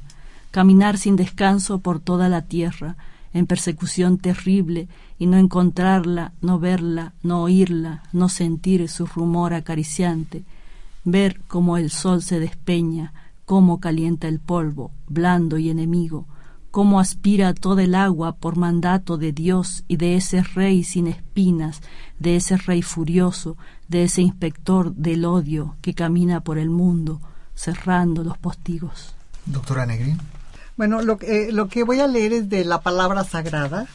caminar 0.52 0.98
sin 0.98 1.18
descanso 1.18 1.80
por 1.80 2.00
toda 2.00 2.30
la 2.30 2.44
tierra, 2.44 2.96
en 3.34 3.46
persecución 3.46 4.18
terrible, 4.18 4.88
y 5.20 5.26
no 5.26 5.36
encontrarla, 5.36 6.32
no 6.40 6.58
verla, 6.58 7.12
no 7.22 7.42
oírla, 7.42 8.04
no 8.14 8.30
sentir 8.30 8.88
su 8.88 9.08
rumor 9.08 9.54
acariciante, 9.54 10.46
ver 11.04 11.42
cómo 11.48 11.78
el 11.78 11.90
sol 11.90 12.22
se 12.22 12.40
despeña, 12.40 13.14
cómo 13.46 13.80
calienta 13.80 14.28
el 14.28 14.40
polvo, 14.40 14.92
blando 15.08 15.58
y 15.58 15.70
enemigo, 15.70 16.26
cómo 16.72 17.00
aspira 17.00 17.54
toda 17.54 17.84
el 17.84 17.94
agua 17.94 18.36
por 18.36 18.58
mandato 18.58 19.18
de 19.18 19.32
Dios 19.32 19.84
y 19.88 19.98
de 19.98 20.16
ese 20.16 20.42
rey 20.42 20.84
sin 20.84 21.08
espinas, 21.08 21.82
de 22.20 22.38
ese 22.38 22.58
rey 22.58 22.82
furioso, 22.82 23.58
de 23.88 24.06
ese 24.06 24.22
inspector 24.22 24.94
del 24.96 25.26
odio 25.26 25.76
que 25.82 25.94
camina 25.94 26.42
por 26.42 26.58
el 26.58 26.70
mundo, 26.70 27.22
cerrando 27.54 28.24
los 28.24 28.38
postigos. 28.38 29.14
Doctora 29.46 29.86
Negrín. 29.86 30.18
Bueno, 30.76 31.04
lo, 31.04 31.20
eh, 31.22 31.52
lo 31.52 31.68
que 31.68 31.84
voy 31.84 32.00
a 32.00 32.08
leer 32.08 32.34
es 32.34 32.50
de 32.50 32.66
la 32.66 32.82
palabra 32.82 33.24
sagrada, 33.24 33.86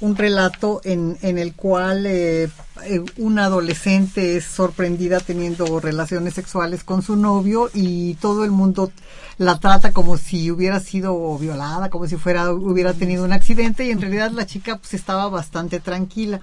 un 0.00 0.16
relato 0.16 0.80
en, 0.84 1.18
en 1.22 1.38
el 1.38 1.54
cual 1.54 2.06
eh, 2.06 2.48
eh, 2.84 3.04
una 3.16 3.46
adolescente 3.46 4.36
es 4.36 4.44
sorprendida 4.44 5.18
teniendo 5.18 5.80
relaciones 5.80 6.34
sexuales 6.34 6.84
con 6.84 7.02
su 7.02 7.16
novio 7.16 7.68
y 7.74 8.14
todo 8.14 8.44
el 8.44 8.52
mundo 8.52 8.92
la 9.38 9.58
trata 9.58 9.92
como 9.92 10.16
si 10.16 10.50
hubiera 10.50 10.78
sido 10.78 11.36
violada, 11.38 11.90
como 11.90 12.06
si 12.06 12.16
fuera 12.16 12.52
hubiera 12.52 12.94
tenido 12.94 13.24
un 13.24 13.32
accidente 13.32 13.86
y 13.86 13.90
en 13.90 14.00
realidad 14.00 14.30
la 14.30 14.46
chica 14.46 14.76
pues 14.76 14.94
estaba 14.94 15.28
bastante 15.28 15.80
tranquila 15.80 16.40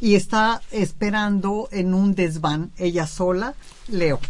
y 0.00 0.14
está 0.14 0.60
esperando 0.70 1.68
en 1.70 1.94
un 1.94 2.14
desván 2.14 2.72
ella 2.76 3.06
sola, 3.06 3.54
Leo. 3.88 4.20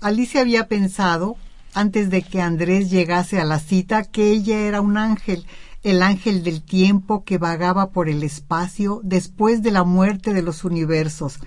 Alicia 0.00 0.40
había 0.40 0.66
pensado 0.66 1.36
antes 1.74 2.10
de 2.10 2.22
que 2.22 2.40
Andrés 2.40 2.90
llegase 2.90 3.38
a 3.38 3.44
la 3.44 3.60
cita 3.60 4.04
que 4.04 4.30
ella 4.30 4.60
era 4.60 4.80
un 4.80 4.96
ángel 4.96 5.46
el 5.88 6.02
ángel 6.02 6.42
del 6.42 6.60
tiempo 6.60 7.24
que 7.24 7.38
vagaba 7.38 7.92
por 7.92 8.10
el 8.10 8.22
espacio 8.22 9.00
después 9.02 9.62
de 9.62 9.70
la 9.70 9.84
muerte 9.84 10.34
de 10.34 10.42
los 10.42 10.64
universos, 10.64 11.38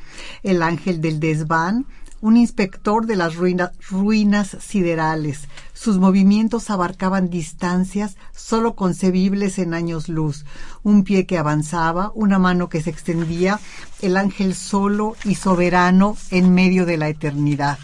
el 0.42 0.64
ángel 0.64 1.00
del 1.00 1.20
desván, 1.20 1.86
un 2.22 2.38
inspector 2.38 3.06
de 3.06 3.18
las 3.18 3.36
ruinas 3.36 4.58
siderales. 4.60 5.48
Sus 5.74 6.00
movimientos 6.00 6.72
abarcaban 6.72 7.30
distancias 7.30 8.18
sólo 8.36 8.74
concebibles 8.74 9.60
en 9.60 9.76
años 9.76 10.10
luz, 10.10 10.44
un 10.82 11.04
pie 11.04 11.28
que 11.28 11.38
avanzaba, 11.38 12.12
una 12.16 12.40
mano 12.40 12.68
que 12.68 12.82
se 12.82 12.90
extendía, 12.90 13.60
el 14.02 14.18
ángel 14.18 14.56
solo 14.56 15.16
y 15.24 15.36
soberano 15.36 16.18
en 16.32 16.52
medio 16.52 16.88
de 16.88 16.98
la 16.98 17.10
eternidad. 17.10 17.78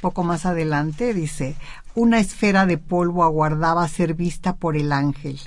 Poco 0.00 0.24
más 0.24 0.44
adelante 0.44 1.14
dice, 1.14 1.54
una 1.94 2.18
esfera 2.18 2.66
de 2.66 2.78
polvo 2.78 3.22
aguardaba 3.22 3.86
ser 3.86 4.14
vista 4.14 4.56
por 4.56 4.76
el 4.76 4.90
ángel. 4.90 5.38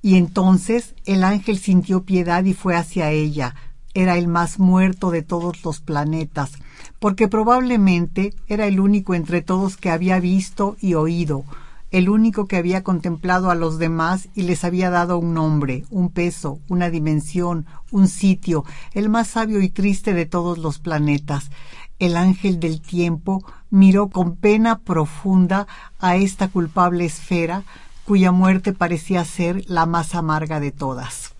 Y 0.00 0.16
entonces 0.16 0.94
el 1.06 1.24
ángel 1.24 1.58
sintió 1.58 2.04
piedad 2.04 2.44
y 2.44 2.54
fue 2.54 2.76
hacia 2.76 3.10
ella. 3.10 3.54
Era 3.94 4.16
el 4.16 4.28
más 4.28 4.58
muerto 4.58 5.10
de 5.10 5.22
todos 5.22 5.64
los 5.64 5.80
planetas, 5.80 6.52
porque 6.98 7.26
probablemente 7.26 8.34
era 8.46 8.66
el 8.66 8.80
único 8.80 9.14
entre 9.14 9.42
todos 9.42 9.76
que 9.76 9.90
había 9.90 10.20
visto 10.20 10.76
y 10.80 10.94
oído, 10.94 11.44
el 11.90 12.10
único 12.10 12.46
que 12.46 12.56
había 12.56 12.82
contemplado 12.82 13.50
a 13.50 13.54
los 13.54 13.78
demás 13.78 14.28
y 14.34 14.42
les 14.42 14.62
había 14.64 14.90
dado 14.90 15.18
un 15.18 15.34
nombre, 15.34 15.84
un 15.90 16.10
peso, 16.10 16.60
una 16.68 16.90
dimensión, 16.90 17.66
un 17.90 18.08
sitio, 18.08 18.64
el 18.92 19.08
más 19.08 19.28
sabio 19.28 19.60
y 19.60 19.70
triste 19.70 20.12
de 20.12 20.26
todos 20.26 20.58
los 20.58 20.78
planetas. 20.78 21.50
El 21.98 22.16
ángel 22.16 22.60
del 22.60 22.80
tiempo 22.80 23.42
miró 23.70 24.08
con 24.08 24.36
pena 24.36 24.78
profunda 24.78 25.66
a 25.98 26.16
esta 26.16 26.48
culpable 26.48 27.06
esfera, 27.06 27.64
cuya 28.08 28.32
muerte 28.32 28.72
parecía 28.72 29.22
ser 29.26 29.64
la 29.68 29.84
más 29.84 30.14
amarga 30.14 30.60
de 30.60 30.72
todas. 30.72 31.34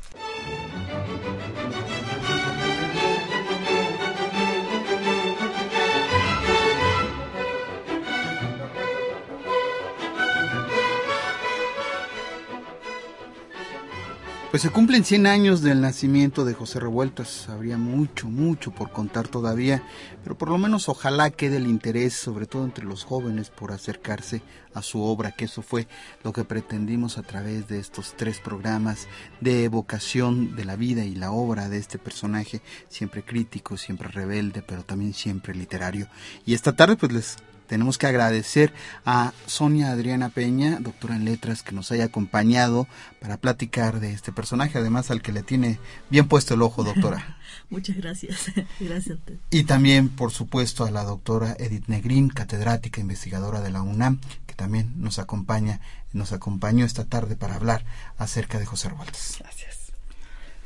Pues 14.58 14.64
se 14.64 14.70
cumplen 14.70 15.04
100 15.04 15.28
años 15.28 15.62
del 15.62 15.80
nacimiento 15.80 16.44
de 16.44 16.52
José 16.52 16.80
Revueltas. 16.80 17.48
Habría 17.48 17.78
mucho, 17.78 18.28
mucho 18.28 18.72
por 18.72 18.90
contar 18.90 19.28
todavía, 19.28 19.84
pero 20.24 20.36
por 20.36 20.48
lo 20.48 20.58
menos 20.58 20.88
ojalá 20.88 21.30
quede 21.30 21.58
el 21.58 21.68
interés, 21.68 22.14
sobre 22.14 22.46
todo 22.46 22.64
entre 22.64 22.84
los 22.84 23.04
jóvenes, 23.04 23.50
por 23.50 23.70
acercarse 23.70 24.42
a 24.74 24.82
su 24.82 25.00
obra, 25.00 25.30
que 25.30 25.44
eso 25.44 25.62
fue 25.62 25.86
lo 26.24 26.32
que 26.32 26.42
pretendimos 26.42 27.18
a 27.18 27.22
través 27.22 27.68
de 27.68 27.78
estos 27.78 28.14
tres 28.16 28.40
programas 28.40 29.06
de 29.40 29.62
evocación 29.62 30.56
de 30.56 30.64
la 30.64 30.74
vida 30.74 31.04
y 31.04 31.14
la 31.14 31.30
obra 31.30 31.68
de 31.68 31.78
este 31.78 31.98
personaje, 31.98 32.60
siempre 32.88 33.22
crítico, 33.22 33.76
siempre 33.76 34.08
rebelde, 34.08 34.62
pero 34.66 34.82
también 34.82 35.14
siempre 35.14 35.54
literario. 35.54 36.08
Y 36.44 36.54
esta 36.54 36.74
tarde 36.74 36.96
pues 36.96 37.12
les 37.12 37.36
tenemos 37.68 37.98
que 37.98 38.06
agradecer 38.06 38.72
a 39.04 39.32
Sonia 39.46 39.92
Adriana 39.92 40.30
Peña, 40.30 40.78
doctora 40.80 41.14
en 41.14 41.24
letras, 41.24 41.62
que 41.62 41.72
nos 41.72 41.92
haya 41.92 42.06
acompañado 42.06 42.88
para 43.20 43.36
platicar 43.36 44.00
de 44.00 44.12
este 44.12 44.32
personaje, 44.32 44.78
además 44.78 45.10
al 45.10 45.22
que 45.22 45.32
le 45.32 45.42
tiene 45.42 45.78
bien 46.10 46.26
puesto 46.26 46.54
el 46.54 46.62
ojo, 46.62 46.82
doctora. 46.82 47.38
Muchas 47.70 47.96
gracias. 47.96 48.50
gracias 48.80 49.18
a 49.18 49.32
Y 49.50 49.64
también, 49.64 50.08
por 50.08 50.32
supuesto, 50.32 50.84
a 50.84 50.90
la 50.90 51.04
doctora 51.04 51.54
Edith 51.58 51.86
Negrín, 51.86 52.30
catedrática 52.30 53.00
investigadora 53.00 53.60
de 53.60 53.70
la 53.70 53.82
UNAM, 53.82 54.20
que 54.46 54.54
también 54.54 54.94
nos 54.96 55.18
acompaña, 55.18 55.80
nos 56.12 56.32
acompañó 56.32 56.84
esta 56.84 57.04
tarde 57.04 57.36
para 57.36 57.54
hablar 57.54 57.84
acerca 58.16 58.58
de 58.58 58.66
José 58.66 58.88
Revueltas. 58.88 59.36
Gracias. 59.38 59.92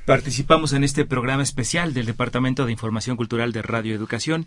Participamos 0.07 0.73
en 0.73 0.83
este 0.83 1.05
programa 1.05 1.45
especial 1.45 1.95
del 1.95 2.07
Departamento 2.07 2.67
de 2.67 2.73
Información 2.73 3.17
Cultural 3.17 3.53
de 3.53 3.63
Radio 3.63 3.95
Educación 3.95 4.47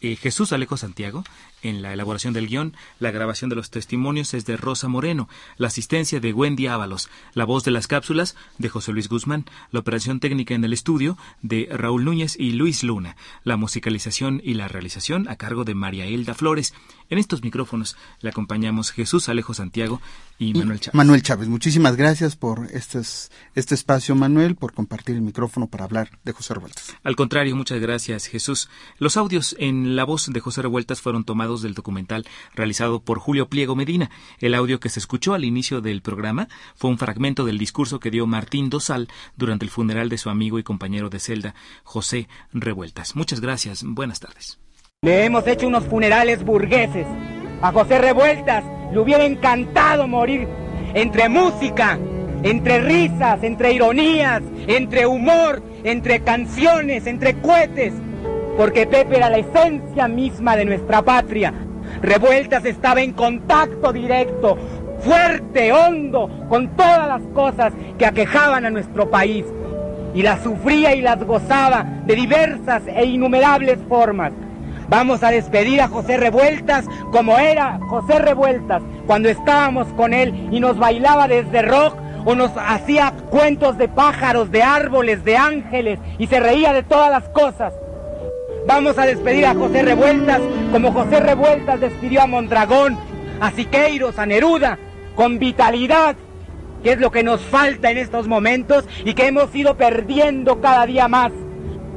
eh, 0.00 0.16
Jesús 0.16 0.52
Alejo 0.52 0.76
Santiago. 0.76 1.24
En 1.62 1.82
la 1.82 1.92
elaboración 1.92 2.32
del 2.32 2.48
guion, 2.48 2.74
la 2.98 3.10
grabación 3.10 3.50
de 3.50 3.56
los 3.56 3.70
testimonios 3.70 4.32
es 4.32 4.46
de 4.46 4.56
Rosa 4.56 4.88
Moreno, 4.88 5.28
la 5.58 5.66
asistencia 5.66 6.20
de 6.20 6.32
Wendy 6.32 6.68
Ábalos, 6.68 7.10
la 7.34 7.44
voz 7.44 7.64
de 7.64 7.70
las 7.70 7.86
cápsulas 7.86 8.34
de 8.56 8.70
José 8.70 8.92
Luis 8.92 9.08
Guzmán, 9.08 9.44
la 9.70 9.80
operación 9.80 10.20
técnica 10.20 10.54
en 10.54 10.64
el 10.64 10.72
estudio 10.72 11.18
de 11.42 11.68
Raúl 11.70 12.04
Núñez 12.04 12.36
y 12.38 12.52
Luis 12.52 12.82
Luna, 12.82 13.16
la 13.44 13.56
musicalización 13.56 14.40
y 14.42 14.54
la 14.54 14.68
realización 14.68 15.28
a 15.28 15.36
cargo 15.36 15.64
de 15.64 15.74
María 15.74 16.06
Hilda 16.06 16.34
Flores. 16.34 16.72
En 17.10 17.18
estos 17.18 17.42
micrófonos 17.42 17.96
le 18.20 18.30
acompañamos 18.30 18.92
Jesús 18.92 19.28
Alejo 19.28 19.52
Santiago 19.52 20.00
y 20.38 20.54
Manuel 20.54 20.78
Chávez. 20.78 20.94
Manuel 20.94 21.22
Chávez, 21.22 21.48
muchísimas 21.48 21.96
gracias 21.96 22.36
por 22.36 22.68
este, 22.72 23.00
este 23.54 23.74
espacio, 23.74 24.14
Manuel, 24.14 24.54
por 24.54 24.72
compartir 24.72 25.16
el 25.16 25.22
micrófono 25.22 25.66
para 25.66 25.84
hablar 25.84 26.18
de 26.24 26.32
José 26.32 26.54
Revueltas. 26.54 26.96
Al 27.02 27.16
contrario, 27.16 27.56
muchas 27.56 27.80
gracias, 27.80 28.26
Jesús. 28.26 28.70
Los 28.98 29.16
audios 29.16 29.56
en 29.58 29.96
la 29.96 30.04
voz 30.04 30.30
de 30.32 30.38
José 30.40 30.62
Revueltas 30.62 31.00
fueron 31.00 31.24
tomados 31.24 31.62
del 31.62 31.74
documental 31.74 32.26
realizado 32.54 33.02
por 33.02 33.18
Julio 33.18 33.48
Pliego 33.48 33.74
Medina. 33.74 34.10
El 34.38 34.54
audio 34.54 34.78
que 34.78 34.88
se 34.88 35.00
escuchó 35.00 35.34
al 35.34 35.44
inicio 35.44 35.80
del 35.80 36.02
programa 36.02 36.48
fue 36.76 36.90
un 36.90 36.98
fragmento 36.98 37.44
del 37.44 37.58
discurso 37.58 37.98
que 37.98 38.12
dio 38.12 38.28
Martín 38.28 38.70
Dosal 38.70 39.08
durante 39.36 39.64
el 39.64 39.70
funeral 39.70 40.08
de 40.08 40.18
su 40.18 40.30
amigo 40.30 40.60
y 40.60 40.62
compañero 40.62 41.10
de 41.10 41.18
celda, 41.18 41.56
José 41.82 42.28
Revueltas. 42.52 43.16
Muchas 43.16 43.40
gracias. 43.40 43.82
Buenas 43.84 44.20
tardes. 44.20 44.58
Le 45.02 45.24
hemos 45.24 45.46
hecho 45.46 45.66
unos 45.66 45.84
funerales 45.84 46.44
burgueses. 46.44 47.06
A 47.62 47.72
José 47.72 47.98
Revueltas 48.00 48.62
le 48.92 48.98
hubiera 48.98 49.24
encantado 49.24 50.06
morir 50.06 50.46
entre 50.92 51.30
música, 51.30 51.98
entre 52.42 52.80
risas, 52.80 53.42
entre 53.42 53.72
ironías, 53.72 54.42
entre 54.66 55.06
humor, 55.06 55.62
entre 55.84 56.20
canciones, 56.20 57.06
entre 57.06 57.40
cohetes 57.40 57.94
porque 58.58 58.86
Pepe 58.86 59.16
era 59.16 59.30
la 59.30 59.38
esencia 59.38 60.06
misma 60.06 60.54
de 60.54 60.66
nuestra 60.66 61.00
patria. 61.00 61.54
Revueltas 62.02 62.66
estaba 62.66 63.00
en 63.00 63.14
contacto 63.14 63.94
directo, 63.94 64.58
fuerte, 64.98 65.72
hondo, 65.72 66.28
con 66.50 66.76
todas 66.76 67.08
las 67.08 67.22
cosas 67.32 67.72
que 67.96 68.04
aquejaban 68.04 68.66
a 68.66 68.70
nuestro 68.70 69.08
país. 69.08 69.46
Y 70.14 70.20
las 70.20 70.42
sufría 70.42 70.94
y 70.94 71.00
las 71.00 71.24
gozaba 71.24 71.86
de 72.04 72.14
diversas 72.14 72.82
e 72.86 73.06
innumerables 73.06 73.78
formas. 73.88 74.34
Vamos 74.90 75.22
a 75.22 75.30
despedir 75.30 75.80
a 75.80 75.86
José 75.86 76.16
Revueltas 76.16 76.84
como 77.12 77.38
era 77.38 77.78
José 77.88 78.18
Revueltas 78.18 78.82
cuando 79.06 79.28
estábamos 79.28 79.86
con 79.92 80.12
él 80.12 80.48
y 80.50 80.58
nos 80.58 80.78
bailaba 80.78 81.28
desde 81.28 81.62
rock 81.62 81.96
o 82.24 82.34
nos 82.34 82.50
hacía 82.56 83.12
cuentos 83.30 83.78
de 83.78 83.86
pájaros, 83.86 84.50
de 84.50 84.64
árboles, 84.64 85.24
de 85.24 85.36
ángeles 85.36 86.00
y 86.18 86.26
se 86.26 86.40
reía 86.40 86.72
de 86.72 86.82
todas 86.82 87.08
las 87.08 87.28
cosas. 87.28 87.72
Vamos 88.66 88.98
a 88.98 89.06
despedir 89.06 89.46
a 89.46 89.54
José 89.54 89.82
Revueltas 89.82 90.40
como 90.72 90.92
José 90.92 91.20
Revueltas 91.20 91.78
despidió 91.78 92.22
a 92.22 92.26
Mondragón, 92.26 92.98
a 93.40 93.52
Siqueiros, 93.52 94.18
a 94.18 94.26
Neruda, 94.26 94.76
con 95.14 95.38
vitalidad, 95.38 96.16
que 96.82 96.92
es 96.94 96.98
lo 96.98 97.12
que 97.12 97.22
nos 97.22 97.40
falta 97.42 97.92
en 97.92 97.98
estos 97.98 98.26
momentos 98.26 98.88
y 99.04 99.14
que 99.14 99.28
hemos 99.28 99.54
ido 99.54 99.76
perdiendo 99.76 100.60
cada 100.60 100.84
día 100.84 101.06
más. 101.06 101.30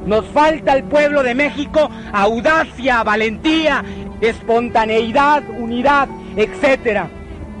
Nos 0.06 0.26
falta 0.26 0.72
al 0.72 0.84
pueblo 0.84 1.22
de 1.22 1.34
México 1.34 1.90
audacia, 2.12 3.02
valentía, 3.02 3.82
espontaneidad, 4.20 5.42
unidad, 5.58 6.08
etc. 6.36 7.04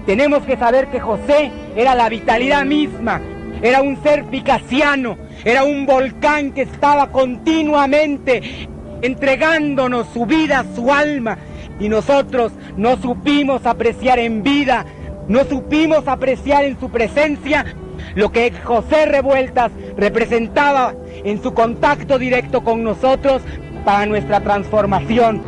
Tenemos 0.06 0.42
que 0.44 0.56
saber 0.56 0.88
que 0.88 1.00
José 1.00 1.50
era 1.74 1.94
la 1.94 2.08
vitalidad 2.08 2.64
misma, 2.64 3.20
era 3.62 3.80
un 3.80 4.02
ser 4.02 4.24
picasiano, 4.24 5.16
era 5.44 5.64
un 5.64 5.86
volcán 5.86 6.52
que 6.52 6.62
estaba 6.62 7.10
continuamente 7.10 8.68
entregándonos 9.00 10.08
su 10.12 10.26
vida, 10.26 10.64
su 10.74 10.92
alma, 10.92 11.38
y 11.80 11.88
nosotros 11.88 12.52
no 12.76 12.96
supimos 12.98 13.64
apreciar 13.66 14.18
en 14.18 14.42
vida, 14.42 14.84
no 15.28 15.44
supimos 15.44 16.06
apreciar 16.06 16.64
en 16.64 16.78
su 16.78 16.90
presencia 16.90 17.64
lo 18.14 18.32
que 18.32 18.52
José 18.62 19.06
Revueltas 19.06 19.72
representaba 19.96 20.94
en 21.24 21.42
su 21.42 21.54
contacto 21.54 22.18
directo 22.18 22.62
con 22.62 22.82
nosotros 22.82 23.42
para 23.84 24.06
nuestra 24.06 24.40
transformación. 24.40 25.42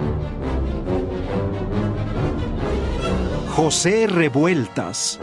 José 3.57 4.07
Revueltas. 4.07 5.19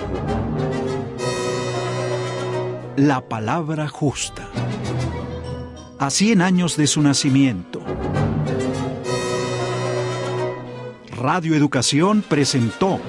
La 2.95 3.22
palabra 3.22 3.88
justa. 3.88 4.47
A 5.99 6.10
cien 6.10 6.41
años 6.41 6.76
de 6.76 6.88
su 6.88 7.01
nacimiento, 7.01 7.81
Radio 11.15 11.55
Educación 11.55 12.23
presentó 12.27 12.99